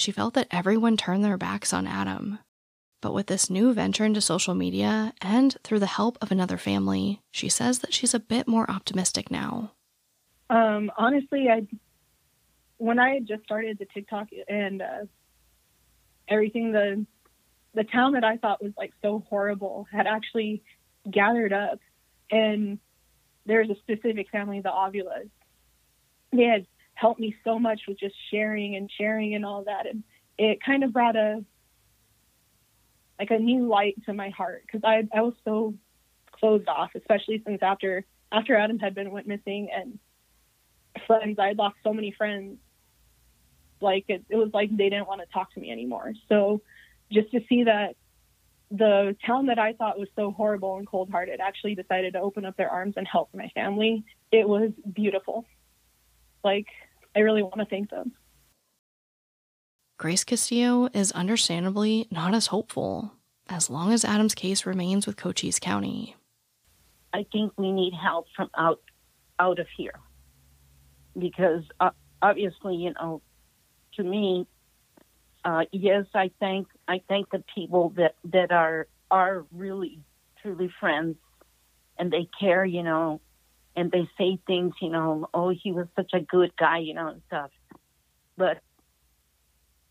She 0.00 0.12
felt 0.12 0.32
that 0.32 0.48
everyone 0.50 0.96
turned 0.96 1.22
their 1.22 1.36
backs 1.36 1.74
on 1.74 1.86
Adam. 1.86 2.38
But 3.02 3.12
with 3.12 3.26
this 3.26 3.50
new 3.50 3.74
venture 3.74 4.06
into 4.06 4.22
social 4.22 4.54
media 4.54 5.12
and 5.20 5.54
through 5.62 5.80
the 5.80 5.86
help 5.86 6.16
of 6.22 6.32
another 6.32 6.56
family, 6.56 7.20
she 7.30 7.50
says 7.50 7.80
that 7.80 7.92
she's 7.92 8.14
a 8.14 8.18
bit 8.18 8.48
more 8.48 8.70
optimistic 8.70 9.30
now. 9.30 9.72
Um, 10.48 10.90
honestly, 10.96 11.50
I 11.50 11.66
when 12.78 12.98
I 12.98 13.10
had 13.10 13.26
just 13.26 13.42
started 13.44 13.78
the 13.78 13.84
TikTok 13.84 14.28
and 14.48 14.80
uh, 14.80 15.04
everything 16.28 16.72
the 16.72 17.04
the 17.74 17.84
town 17.84 18.14
that 18.14 18.24
I 18.24 18.38
thought 18.38 18.62
was 18.62 18.72
like 18.78 18.94
so 19.02 19.22
horrible 19.28 19.86
had 19.92 20.06
actually 20.06 20.62
gathered 21.10 21.52
up 21.52 21.78
and 22.30 22.78
there's 23.44 23.68
a 23.68 23.76
specific 23.76 24.30
family, 24.30 24.62
the 24.62 24.70
Ovulas. 24.70 25.28
They 26.32 26.44
had 26.44 26.66
helped 27.00 27.20
me 27.20 27.34
so 27.44 27.58
much 27.58 27.80
with 27.88 27.98
just 27.98 28.14
sharing 28.30 28.76
and 28.76 28.90
sharing 28.98 29.34
and 29.34 29.44
all 29.44 29.64
that 29.64 29.86
and 29.86 30.02
it 30.38 30.58
kind 30.64 30.84
of 30.84 30.92
brought 30.92 31.16
a 31.16 31.44
like 33.18 33.30
a 33.30 33.38
new 33.38 33.68
light 33.68 33.94
to 34.06 34.14
my 34.14 34.30
heart 34.30 34.62
because 34.66 34.80
I 34.84 35.06
I 35.14 35.20
was 35.22 35.34
so 35.44 35.74
closed 36.32 36.66
off, 36.68 36.90
especially 36.94 37.42
since 37.46 37.62
after 37.62 38.04
after 38.32 38.56
Adam 38.56 38.78
had 38.78 38.94
been 38.94 39.10
went 39.10 39.26
missing 39.26 39.68
and 39.74 39.98
friends, 41.06 41.38
I 41.38 41.48
had 41.48 41.58
lost 41.58 41.76
so 41.84 41.92
many 41.92 42.12
friends. 42.16 42.58
Like 43.80 44.06
it, 44.08 44.24
it 44.28 44.36
was 44.36 44.50
like 44.52 44.70
they 44.70 44.88
didn't 44.88 45.06
want 45.06 45.20
to 45.20 45.26
talk 45.32 45.52
to 45.54 45.60
me 45.60 45.70
anymore. 45.70 46.12
So 46.28 46.62
just 47.12 47.30
to 47.32 47.40
see 47.48 47.64
that 47.64 47.96
the 48.70 49.16
town 49.26 49.46
that 49.46 49.58
I 49.58 49.74
thought 49.74 49.98
was 49.98 50.08
so 50.16 50.30
horrible 50.30 50.76
and 50.76 50.86
cold 50.86 51.10
hearted 51.10 51.40
actually 51.40 51.74
decided 51.74 52.14
to 52.14 52.20
open 52.20 52.44
up 52.44 52.56
their 52.56 52.70
arms 52.70 52.94
and 52.96 53.06
help 53.06 53.30
my 53.34 53.48
family, 53.48 54.04
it 54.30 54.48
was 54.48 54.70
beautiful. 54.92 55.44
Like, 56.44 56.68
I 57.14 57.20
really 57.20 57.42
want 57.42 57.58
to 57.58 57.66
thank 57.66 57.90
them. 57.90 58.12
Grace 59.98 60.24
Castillo 60.24 60.88
is 60.94 61.12
understandably 61.12 62.08
not 62.10 62.34
as 62.34 62.46
hopeful 62.46 63.12
as 63.48 63.68
long 63.68 63.92
as 63.92 64.04
Adam's 64.04 64.34
case 64.34 64.64
remains 64.64 65.06
with 65.06 65.16
Cochise 65.16 65.58
County. 65.58 66.16
I 67.12 67.26
think 67.32 67.52
we 67.58 67.72
need 67.72 67.92
help 67.92 68.26
from 68.34 68.48
out 68.56 68.80
out 69.38 69.58
of 69.58 69.66
here 69.76 69.98
because 71.18 71.64
uh, 71.80 71.90
obviously, 72.22 72.76
you 72.76 72.92
know, 72.94 73.20
to 73.96 74.04
me, 74.04 74.46
uh, 75.44 75.64
yes, 75.72 76.06
I 76.14 76.30
thank 76.38 76.68
I 76.86 77.02
thank 77.08 77.30
the 77.30 77.42
people 77.54 77.92
that 77.96 78.14
that 78.24 78.52
are 78.52 78.86
are 79.10 79.44
really 79.52 80.00
truly 80.40 80.70
friends, 80.78 81.16
and 81.98 82.12
they 82.12 82.28
care, 82.38 82.64
you 82.64 82.82
know, 82.82 83.20
and 83.76 83.90
they 83.90 84.08
say 84.18 84.38
things, 84.46 84.74
you 84.80 84.90
know, 84.90 85.28
oh, 85.32 85.50
he 85.50 85.72
was 85.72 85.86
such 85.96 86.10
a 86.12 86.20
good 86.20 86.52
guy, 86.56 86.78
you 86.78 86.94
know, 86.94 87.08
and 87.08 87.22
stuff. 87.26 87.50
But 88.36 88.58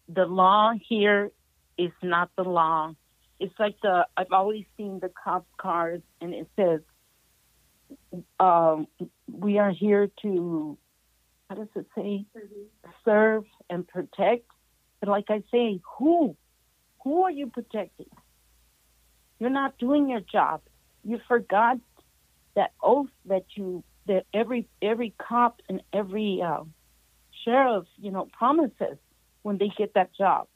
the 0.08 0.26
law 0.26 0.74
here 0.88 1.32
is 1.78 1.92
not 2.02 2.30
the 2.36 2.44
law. 2.44 2.94
It's 3.40 3.54
like 3.58 3.76
the 3.82 4.06
I've 4.18 4.32
always 4.32 4.66
seen 4.76 5.00
the 5.00 5.10
cop 5.24 5.46
cars, 5.58 6.02
and 6.20 6.34
it 6.34 6.50
says, 6.56 6.82
um, 8.40 8.88
"We 9.32 9.60
are 9.60 9.72
here 9.72 10.10
to." 10.24 10.78
How 11.50 11.56
does 11.56 11.68
it 11.76 11.88
say? 11.96 12.26
Serve 13.06 13.46
and 13.70 13.88
protect 13.88 14.46
but 15.00 15.10
like 15.10 15.26
I 15.30 15.44
say, 15.52 15.80
who? 15.98 16.36
Who 17.04 17.24
are 17.24 17.32
you 17.32 17.48
protecting? 17.48 18.10
You're 19.40 19.50
not 19.50 19.78
doing 19.78 20.10
your 20.10 20.20
job. 20.20 20.62
You 21.04 21.20
forgot 21.28 21.78
that 22.56 22.74
oath 22.82 23.10
that 23.26 23.46
you 23.56 23.84
that 24.08 24.26
every 24.34 24.68
every 24.82 25.14
cop 25.18 25.62
and 25.70 25.82
every 25.94 26.42
uh, 26.46 26.64
sheriff, 27.46 27.86
you 27.98 28.12
know, 28.12 28.28
promises 28.38 28.98
when 29.44 29.58
they 29.58 29.72
get 29.78 29.94
that 29.94 30.14
job. 30.16 30.48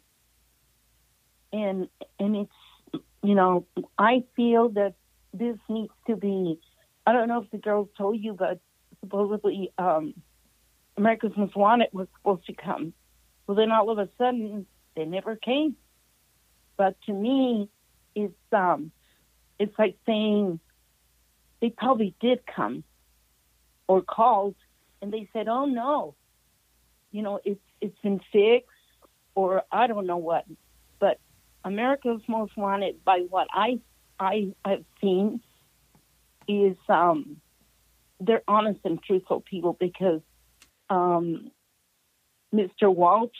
And 1.51 1.87
and 2.19 2.35
it's 2.35 3.03
you 3.21 3.35
know, 3.35 3.65
I 3.97 4.23
feel 4.35 4.69
that 4.69 4.95
this 5.33 5.57
needs 5.69 5.93
to 6.07 6.15
be. 6.15 6.59
I 7.05 7.11
don't 7.13 7.27
know 7.27 7.41
if 7.41 7.51
the 7.51 7.57
girls 7.57 7.89
told 7.97 8.19
you, 8.19 8.33
but 8.33 8.59
supposedly 9.01 9.71
um, 9.77 10.13
America's 10.95 11.33
Most 11.35 11.55
Wanted 11.55 11.89
was 11.91 12.07
supposed 12.17 12.45
to 12.45 12.53
come 12.53 12.93
well, 13.47 13.55
then 13.55 13.71
all 13.71 13.89
of 13.89 13.99
a 13.99 14.09
sudden 14.17 14.65
they 14.95 15.05
never 15.05 15.35
came. 15.35 15.75
But 16.77 16.95
to 17.05 17.13
me, 17.13 17.69
it's 18.15 18.33
um, 18.51 18.91
it's 19.59 19.77
like 19.77 19.97
saying 20.05 20.59
they 21.64 21.69
probably 21.69 22.14
did 22.19 22.45
come 22.45 22.84
or 23.88 24.02
called, 24.02 24.56
and 25.02 25.14
they 25.14 25.30
said, 25.31 25.48
"Oh 25.48 25.64
no, 25.64 26.14
you 27.14 27.22
know, 27.22 27.40
it's 27.45 27.61
it's 27.80 27.98
been 28.03 28.19
fixed," 28.34 28.68
or 29.34 29.64
I 29.72 29.88
don't 29.88 30.06
know 30.06 30.18
what. 30.18 30.44
But 30.99 31.22
America's 31.64 32.22
Most 32.27 32.57
Wanted, 32.57 33.06
by 33.06 33.19
what 33.30 33.48
I 33.49 33.80
I 34.19 34.53
have 34.65 34.84
seen, 34.99 35.40
is 36.49 36.76
um, 36.90 37.38
they're 38.19 38.44
honest 38.45 38.81
and 38.84 39.02
truthful 39.02 39.40
people 39.40 39.77
because 39.80 40.19
um, 40.90 41.49
Mr. 42.53 42.94
Walsh, 42.94 43.31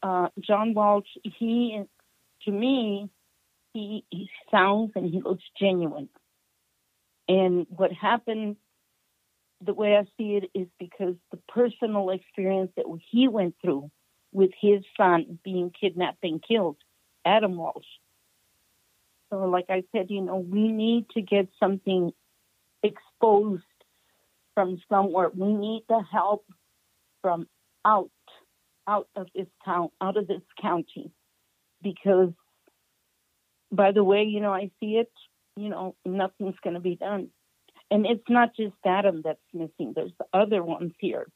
uh, 0.00 0.28
John 0.38 0.74
Walsh, 0.74 1.08
he, 1.24 1.82
to 2.44 2.50
me, 2.52 3.10
he, 3.72 4.04
he 4.10 4.30
sounds 4.48 4.92
and 4.94 5.10
he 5.10 5.20
looks 5.20 5.42
genuine. 5.58 6.08
And 7.28 7.66
what 7.70 7.92
happened, 7.92 8.56
the 9.64 9.74
way 9.74 9.96
I 9.96 10.04
see 10.16 10.36
it, 10.36 10.50
is 10.54 10.68
because 10.78 11.14
the 11.30 11.38
personal 11.48 12.10
experience 12.10 12.72
that 12.76 12.86
he 13.10 13.28
went 13.28 13.54
through 13.62 13.90
with 14.32 14.50
his 14.60 14.82
son 14.96 15.38
being 15.44 15.70
kidnapped 15.78 16.24
and 16.24 16.42
killed, 16.42 16.76
Adam 17.24 17.56
Walsh. 17.56 17.84
So, 19.30 19.38
like 19.44 19.66
I 19.68 19.84
said, 19.92 20.10
you 20.10 20.20
know, 20.20 20.36
we 20.36 20.68
need 20.68 21.08
to 21.10 21.22
get 21.22 21.48
something 21.58 22.12
exposed 22.82 23.62
from 24.54 24.80
somewhere. 24.88 25.30
We 25.34 25.54
need 25.54 25.84
the 25.88 26.02
help 26.10 26.44
from 27.22 27.46
out 27.84 28.10
out 28.88 29.08
of 29.14 29.28
this 29.34 29.46
town, 29.64 29.90
out 30.00 30.16
of 30.16 30.26
this 30.26 30.42
county, 30.60 31.12
because 31.82 32.32
by 33.70 33.92
the 33.92 34.04
way, 34.04 34.24
you 34.24 34.40
know, 34.40 34.52
I 34.52 34.70
see 34.80 34.96
it, 34.96 35.12
you 35.56 35.68
know, 35.68 35.94
nothing's 36.04 36.56
going 36.62 36.74
to 36.74 36.80
be 36.80 36.96
done. 36.96 37.28
And 37.90 38.06
it's 38.06 38.28
not 38.28 38.56
just 38.56 38.74
Adam 38.86 39.22
that's 39.22 39.38
missing. 39.52 39.92
There's 39.94 40.12
other 40.32 40.62
ones 40.62 40.92
here, 40.98 41.26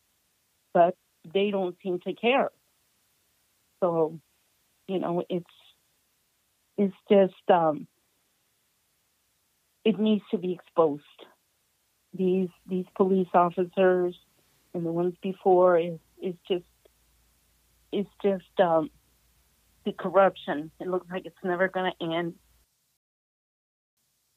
but 0.72 0.96
they 1.34 1.50
don't 1.50 1.76
seem 1.82 2.00
to 2.00 2.14
care. 2.14 2.50
So, 3.82 4.18
you 4.88 4.98
know, 4.98 5.22
it's 5.28 5.44
it's 6.78 6.94
just 7.10 7.34
um, 7.50 7.86
it 9.84 9.98
needs 9.98 10.24
to 10.30 10.38
be 10.38 10.52
exposed. 10.52 11.02
These 12.14 12.48
these 12.66 12.86
police 12.96 13.28
officers 13.34 14.14
and 14.72 14.86
the 14.86 14.92
ones 14.92 15.14
before 15.22 15.78
is 15.78 15.98
is 16.22 16.34
just 16.48 16.64
it's 17.92 18.10
just 18.22 18.60
um, 18.60 18.90
the 19.84 19.92
corruption. 19.92 20.70
It 20.80 20.88
looks 20.88 21.06
like 21.10 21.26
it's 21.26 21.36
never 21.44 21.68
going 21.68 21.92
to 21.92 22.06
end. 22.06 22.34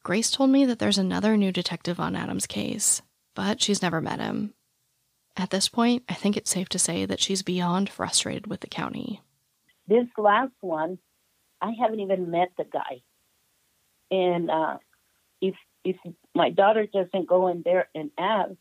Grace 0.03 0.31
told 0.31 0.49
me 0.49 0.65
that 0.65 0.79
there's 0.79 0.97
another 0.97 1.37
new 1.37 1.51
detective 1.51 1.99
on 1.99 2.15
Adam's 2.15 2.47
case, 2.47 3.01
but 3.35 3.61
she's 3.61 3.81
never 3.81 4.01
met 4.01 4.19
him. 4.19 4.53
At 5.35 5.49
this 5.49 5.69
point, 5.69 6.03
I 6.09 6.13
think 6.13 6.35
it's 6.35 6.51
safe 6.51 6.69
to 6.69 6.79
say 6.79 7.05
that 7.05 7.19
she's 7.19 7.43
beyond 7.43 7.89
frustrated 7.89 8.47
with 8.47 8.61
the 8.61 8.67
county. 8.67 9.21
This 9.87 10.07
last 10.17 10.53
one, 10.61 10.97
I 11.61 11.73
haven't 11.79 11.99
even 11.99 12.31
met 12.31 12.51
the 12.57 12.65
guy. 12.65 13.01
And 14.11 14.49
uh, 14.49 14.77
if 15.41 15.55
if 15.83 15.95
my 16.35 16.49
daughter 16.49 16.85
doesn't 16.85 17.27
go 17.27 17.47
in 17.47 17.61
there 17.63 17.87
and 17.95 18.11
ask, 18.17 18.51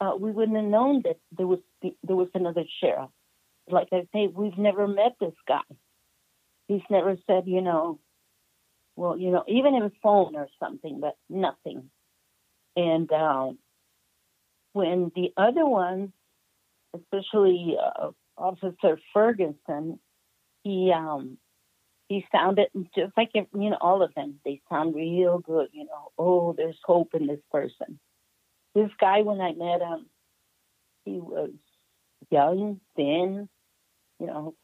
uh, 0.00 0.12
we 0.18 0.30
wouldn't 0.30 0.56
have 0.56 0.66
known 0.66 1.02
that 1.04 1.18
there 1.36 1.46
was 1.46 1.60
there 1.82 2.16
was 2.16 2.28
another 2.34 2.64
sheriff 2.80 3.10
like 3.68 3.88
I 3.92 4.06
say, 4.12 4.26
we've 4.26 4.58
never 4.58 4.86
met 4.86 5.16
this 5.20 5.34
guy. 5.46 5.60
He's 6.68 6.82
never 6.90 7.16
said, 7.26 7.44
you 7.46 7.60
know, 7.60 7.98
well, 8.96 9.18
you 9.18 9.30
know, 9.30 9.44
even 9.46 9.74
in 9.74 9.90
phone 10.02 10.36
or 10.36 10.48
something, 10.58 11.00
but 11.00 11.16
nothing. 11.28 11.90
And 12.74 13.10
um, 13.12 13.58
when 14.72 15.12
the 15.14 15.32
other 15.36 15.66
ones, 15.66 16.10
especially 16.94 17.76
uh, 17.80 18.10
Officer 18.36 18.98
Ferguson, 19.12 19.98
he 20.62 20.92
um, 20.94 21.38
he 22.08 22.26
sounded 22.32 22.68
just 22.94 23.16
like 23.16 23.30
you 23.34 23.46
know 23.52 23.78
all 23.80 24.02
of 24.02 24.14
them. 24.14 24.40
They 24.44 24.60
sound 24.70 24.94
real 24.94 25.38
good. 25.38 25.68
You 25.72 25.84
know, 25.84 26.12
oh, 26.18 26.54
there's 26.56 26.78
hope 26.84 27.14
in 27.14 27.26
this 27.26 27.40
person. 27.50 27.98
This 28.74 28.90
guy, 29.00 29.22
when 29.22 29.40
I 29.40 29.52
met 29.52 29.80
him, 29.80 30.06
he 31.06 31.12
was 31.12 31.50
young, 32.30 32.80
thin, 32.94 33.48
you 34.20 34.26
know, 34.26 34.54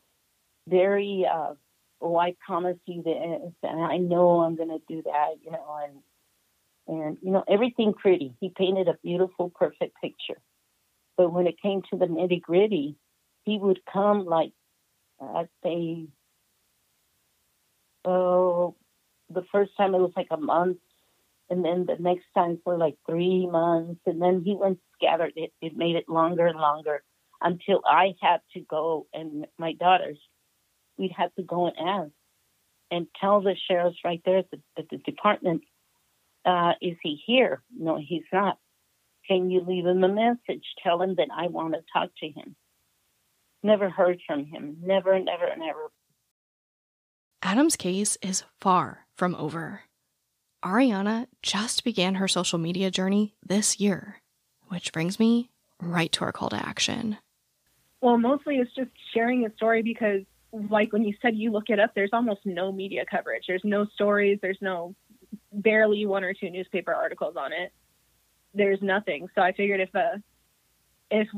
very, 0.69 1.27
uh, 1.31 1.55
oh, 2.03 2.17
I 2.19 2.35
promise 2.45 2.79
you 2.87 3.03
this, 3.03 3.53
and 3.63 3.81
I 3.81 3.97
know 3.97 4.41
I'm 4.41 4.57
going 4.57 4.69
to 4.69 4.81
do 4.89 5.03
that, 5.03 5.35
you 5.43 5.53
know, 5.53 5.79
and, 5.85 6.03
and, 6.89 7.19
you 7.23 7.31
know, 7.31 7.45
everything 7.49 7.95
pretty. 7.95 8.35
He 8.41 8.51
painted 8.51 8.89
a 8.89 8.99
beautiful, 9.03 9.51
perfect 9.51 9.95
picture. 10.03 10.41
But 11.17 11.33
when 11.33 11.47
it 11.47 11.61
came 11.63 11.83
to 11.91 11.97
the 11.97 12.07
nitty 12.07 12.43
gritty, 12.43 12.97
he 13.45 13.59
would 13.59 13.81
come 13.91 14.25
like, 14.27 14.53
I'd 15.21 15.49
say, 15.63 16.09
oh, 18.05 18.75
the 19.31 19.45
first 19.53 19.73
time 19.77 19.95
it 19.95 19.99
was 19.99 20.13
like 20.17 20.29
a 20.31 20.37
month, 20.37 20.79
and 21.49 21.65
then 21.65 21.87
the 21.87 21.97
next 21.99 22.25
time 22.35 22.59
for 22.65 22.77
like 22.77 22.97
three 23.07 23.47
months, 23.47 24.01
and 24.07 24.21
then 24.21 24.43
he 24.45 24.57
went 24.57 24.81
scattered. 24.95 25.33
It, 25.37 25.53
it 25.61 25.77
made 25.77 25.97
it 25.97 26.09
longer 26.09 26.47
and 26.47 26.59
longer 26.59 27.03
until 27.41 27.83
I 27.87 28.15
had 28.21 28.41
to 28.55 28.61
go 28.61 29.07
and 29.13 29.47
my 29.59 29.73
daughters, 29.75 30.19
we'd 31.03 31.13
have 31.17 31.35
to 31.35 31.43
go 31.43 31.67
and 31.67 31.77
ask 31.79 32.13
and 32.91 33.09
tell 33.21 33.43
the 33.43 33.57
sheriffs 33.69 33.99
right 34.05 34.23
there 34.25 34.39
at 34.39 34.51
the, 34.51 34.61
at 34.79 34.89
the 34.89 34.99
department, 34.99 35.63
uh, 36.47 36.73
is 36.81 36.97
he 37.03 37.21
here? 37.27 37.63
No, 37.77 37.99
he's 37.99 38.23
not. 38.33 38.59
Can 39.27 39.51
you 39.51 39.65
leave 39.67 39.85
him 39.85 40.05
a 40.05 40.09
message? 40.09 40.65
Tell 40.83 41.03
him 41.03 41.17
that 41.17 41.29
I 41.37 41.49
want 41.49 41.75
to 41.75 41.81
talk 41.93 42.11
to 42.21 42.27
him. 42.27 42.55
Never 43.63 43.91
heard 43.91 44.21
from 44.27 44.47
him. 44.47 44.79
Never, 44.83 45.19
never, 45.19 45.49
never. 45.57 45.91
Adam's 47.43 47.77
case 47.77 48.17
is 48.23 48.45
far 48.61 49.07
from 49.17 49.35
over. 49.35 49.83
Ariana 50.65 51.27
just 51.43 51.83
began 51.83 52.17
her 52.17 52.29
social 52.29 52.59
media 52.59 52.91
journey 52.91 53.35
this 53.45 53.81
year, 53.81 54.23
which 54.69 54.93
brings 54.93 55.19
me 55.19 55.51
right 55.81 56.13
to 56.13 56.25
our 56.25 56.33
call 56.33 56.51
to 56.51 56.57
action. 56.57 57.19
Well, 58.01 58.19
mostly 58.19 58.57
it's 58.57 58.75
just 58.75 58.91
sharing 59.15 59.47
a 59.47 59.55
story 59.55 59.83
because, 59.83 60.23
like 60.53 60.93
when 60.93 61.05
you 61.05 61.15
said 61.23 61.37
you 61.37 61.51
look 61.51 61.69
it 61.69 61.81
up, 61.81 61.93
there's 61.95 62.13
almost 62.13 62.41
no 62.45 62.73
media 62.73 63.05
coverage. 63.11 63.45
There's 63.49 63.65
no 63.65 63.87
stories. 63.95 64.39
There's 64.43 64.59
no 64.61 64.95
barely 65.53 66.07
one 66.07 66.25
or 66.25 66.35
two 66.35 66.51
newspaper 66.51 66.95
articles 66.95 67.37
on 67.37 67.53
it. 67.53 67.73
There's 68.55 68.81
nothing. 68.83 69.29
So 69.35 69.41
I 69.41 69.53
figured 69.53 69.81
if 69.81 69.95
uh, 69.95 70.19
if 71.11 71.29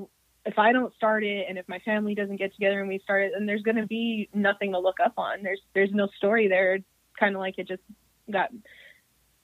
if 0.45 0.59
I 0.59 0.73
don't 0.73 0.95
start 0.95 1.25
it 1.25 1.47
and 1.49 1.59
if 1.59 1.69
my 1.69 1.79
family 1.81 2.15
doesn't 2.15 2.37
get 2.37 2.53
together 2.55 2.81
and 2.81 2.89
we 2.89 2.99
start 2.99 3.25
it, 3.25 3.33
then 3.35 3.47
there's 3.47 3.63
going 3.63 3.77
to 3.77 3.87
be 3.87 4.29
nothing 4.35 4.73
to 4.73 4.79
look 4.79 4.99
up 5.05 5.15
on. 5.17 5.43
There's 5.43 5.61
there's 5.75 5.93
no 5.93 6.09
story 6.17 6.49
there. 6.49 6.79
Kind 7.19 7.35
of 7.37 7.41
like 7.41 7.59
it 7.59 7.69
just 7.69 7.83
got 8.31 8.51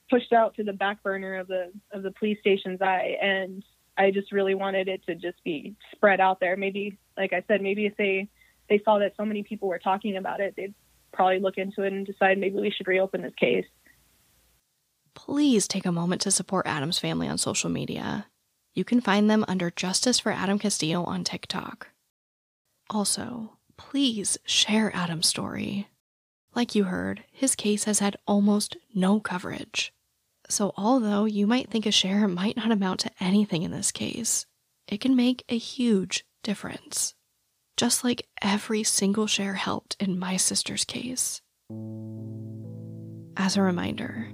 pushed 0.09 0.33
out 0.33 0.55
to 0.55 0.63
the 0.63 0.73
back 0.73 1.01
burner 1.01 1.35
of 1.37 1.47
the 1.47 1.71
of 1.93 2.03
the 2.03 2.11
police 2.11 2.37
station's 2.41 2.81
eye 2.81 3.17
and 3.21 3.63
I 3.97 4.11
just 4.11 4.31
really 4.31 4.55
wanted 4.55 4.87
it 4.87 5.05
to 5.05 5.15
just 5.15 5.43
be 5.43 5.75
spread 5.93 6.19
out 6.19 6.39
there. 6.39 6.57
Maybe, 6.57 6.97
like 7.17 7.33
I 7.33 7.43
said, 7.47 7.61
maybe 7.61 7.85
if 7.85 7.95
they 7.97 8.29
they 8.71 8.81
saw 8.85 8.99
that 8.99 9.13
so 9.17 9.25
many 9.25 9.43
people 9.43 9.67
were 9.67 9.79
talking 9.79 10.15
about 10.15 10.39
it, 10.39 10.53
they'd 10.55 10.73
probably 11.11 11.39
look 11.39 11.57
into 11.57 11.83
it 11.83 11.91
and 11.91 12.05
decide 12.05 12.37
maybe 12.37 12.55
we 12.55 12.71
should 12.71 12.87
reopen 12.87 13.21
this 13.21 13.35
case. 13.35 13.65
Please 15.13 15.67
take 15.67 15.85
a 15.85 15.91
moment 15.91 16.21
to 16.21 16.31
support 16.31 16.65
Adam's 16.65 16.97
family 16.97 17.27
on 17.27 17.37
social 17.37 17.69
media. 17.69 18.27
You 18.73 18.85
can 18.85 19.01
find 19.01 19.29
them 19.29 19.43
under 19.45 19.69
Justice 19.69 20.21
for 20.21 20.31
Adam 20.31 20.57
Castillo 20.57 21.03
on 21.03 21.25
TikTok. 21.25 21.89
Also, 22.89 23.57
please 23.75 24.37
share 24.45 24.95
Adam's 24.95 25.27
story. 25.27 25.89
Like 26.55 26.73
you 26.73 26.85
heard, 26.85 27.25
his 27.29 27.55
case 27.55 27.83
has 27.83 27.99
had 27.99 28.15
almost 28.25 28.77
no 28.95 29.19
coverage. 29.19 29.93
So, 30.47 30.73
although 30.77 31.25
you 31.25 31.45
might 31.45 31.69
think 31.69 31.85
a 31.85 31.91
share 31.91 32.25
might 32.25 32.55
not 32.55 32.71
amount 32.71 33.01
to 33.01 33.11
anything 33.19 33.63
in 33.63 33.71
this 33.71 33.91
case, 33.91 34.45
it 34.87 35.01
can 35.01 35.13
make 35.17 35.43
a 35.49 35.57
huge 35.57 36.23
difference. 36.41 37.15
Just 37.81 38.03
like 38.03 38.27
every 38.43 38.83
single 38.83 39.25
share 39.25 39.55
helped 39.55 39.95
in 39.99 40.19
my 40.19 40.37
sister's 40.37 40.85
case. 40.85 41.41
As 43.35 43.57
a 43.57 43.63
reminder, 43.63 44.27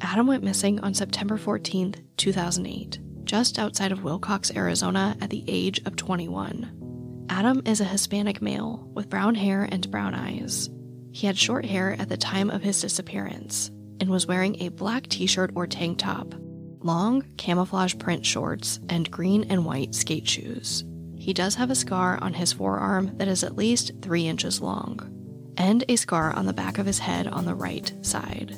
Adam 0.00 0.26
went 0.26 0.42
missing 0.42 0.80
on 0.80 0.94
September 0.94 1.36
14, 1.36 1.94
2008, 2.16 2.98
just 3.24 3.58
outside 3.58 3.92
of 3.92 3.98
Willcox, 3.98 4.56
Arizona, 4.56 5.14
at 5.20 5.28
the 5.28 5.44
age 5.46 5.82
of 5.84 5.94
21. 5.96 7.26
Adam 7.28 7.60
is 7.66 7.82
a 7.82 7.84
Hispanic 7.84 8.40
male 8.40 8.88
with 8.94 9.10
brown 9.10 9.34
hair 9.34 9.68
and 9.70 9.90
brown 9.90 10.14
eyes. 10.14 10.70
He 11.12 11.26
had 11.26 11.36
short 11.36 11.66
hair 11.66 11.96
at 11.98 12.08
the 12.08 12.16
time 12.16 12.48
of 12.48 12.62
his 12.62 12.80
disappearance 12.80 13.70
and 14.00 14.08
was 14.08 14.26
wearing 14.26 14.56
a 14.62 14.70
black 14.70 15.06
t 15.06 15.26
shirt 15.26 15.50
or 15.54 15.66
tank 15.66 15.98
top, 15.98 16.34
long 16.82 17.26
camouflage 17.36 17.98
print 17.98 18.24
shorts, 18.24 18.80
and 18.88 19.10
green 19.10 19.44
and 19.50 19.66
white 19.66 19.94
skate 19.94 20.26
shoes. 20.26 20.82
He 21.20 21.32
does 21.32 21.54
have 21.56 21.70
a 21.70 21.74
scar 21.74 22.18
on 22.20 22.34
his 22.34 22.52
forearm 22.52 23.16
that 23.18 23.28
is 23.28 23.44
at 23.44 23.56
least 23.56 23.92
three 24.02 24.26
inches 24.26 24.60
long, 24.60 25.54
and 25.56 25.84
a 25.88 25.96
scar 25.96 26.32
on 26.32 26.46
the 26.46 26.52
back 26.52 26.78
of 26.78 26.86
his 26.86 26.98
head 26.98 27.26
on 27.26 27.44
the 27.44 27.54
right 27.54 27.92
side. 28.02 28.56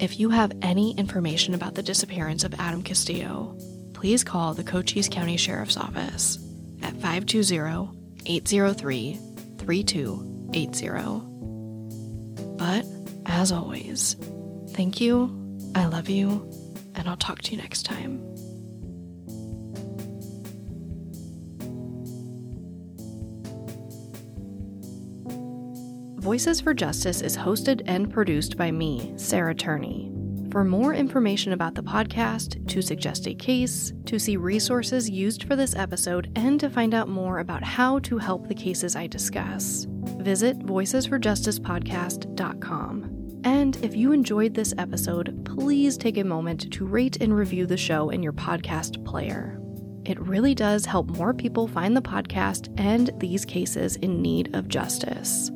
If 0.00 0.18
you 0.18 0.30
have 0.30 0.52
any 0.62 0.92
information 0.92 1.54
about 1.54 1.74
the 1.74 1.82
disappearance 1.82 2.44
of 2.44 2.54
Adam 2.58 2.82
Castillo, 2.82 3.58
please 3.94 4.22
call 4.22 4.54
the 4.54 4.64
Cochise 4.64 5.08
County 5.08 5.36
Sheriff's 5.36 5.76
Office 5.76 6.38
at 6.82 6.94
520 7.00 7.90
803 8.26 9.18
3280. 9.58 11.22
But, 12.56 12.86
as 13.26 13.52
always, 13.52 14.16
Thank 14.76 15.00
you, 15.00 15.34
I 15.74 15.86
love 15.86 16.10
you, 16.10 16.52
and 16.94 17.08
I'll 17.08 17.16
talk 17.16 17.40
to 17.40 17.52
you 17.52 17.56
next 17.56 17.84
time. 17.84 18.35
Voices 26.26 26.60
for 26.60 26.74
Justice 26.74 27.20
is 27.20 27.36
hosted 27.36 27.82
and 27.86 28.12
produced 28.12 28.56
by 28.56 28.72
me, 28.72 29.12
Sarah 29.14 29.54
Turney. 29.54 30.10
For 30.50 30.64
more 30.64 30.92
information 30.92 31.52
about 31.52 31.76
the 31.76 31.84
podcast, 31.84 32.66
to 32.66 32.82
suggest 32.82 33.28
a 33.28 33.34
case, 33.34 33.92
to 34.06 34.18
see 34.18 34.36
resources 34.36 35.08
used 35.08 35.44
for 35.44 35.54
this 35.54 35.76
episode, 35.76 36.32
and 36.34 36.58
to 36.58 36.68
find 36.68 36.94
out 36.94 37.08
more 37.08 37.38
about 37.38 37.62
how 37.62 38.00
to 38.00 38.18
help 38.18 38.48
the 38.48 38.56
cases 38.56 38.96
I 38.96 39.06
discuss, 39.06 39.86
visit 40.18 40.58
voicesforjusticepodcast.com. 40.58 43.40
And 43.44 43.76
if 43.84 43.94
you 43.94 44.10
enjoyed 44.10 44.52
this 44.52 44.74
episode, 44.78 45.44
please 45.44 45.96
take 45.96 46.18
a 46.18 46.24
moment 46.24 46.72
to 46.72 46.86
rate 46.86 47.18
and 47.20 47.36
review 47.36 47.66
the 47.66 47.76
show 47.76 48.10
in 48.10 48.20
your 48.20 48.32
podcast 48.32 49.04
player. 49.04 49.60
It 50.04 50.18
really 50.18 50.56
does 50.56 50.86
help 50.86 51.06
more 51.06 51.32
people 51.32 51.68
find 51.68 51.96
the 51.96 52.02
podcast 52.02 52.74
and 52.80 53.12
these 53.20 53.44
cases 53.44 53.94
in 53.94 54.20
need 54.20 54.56
of 54.56 54.66
justice. 54.66 55.52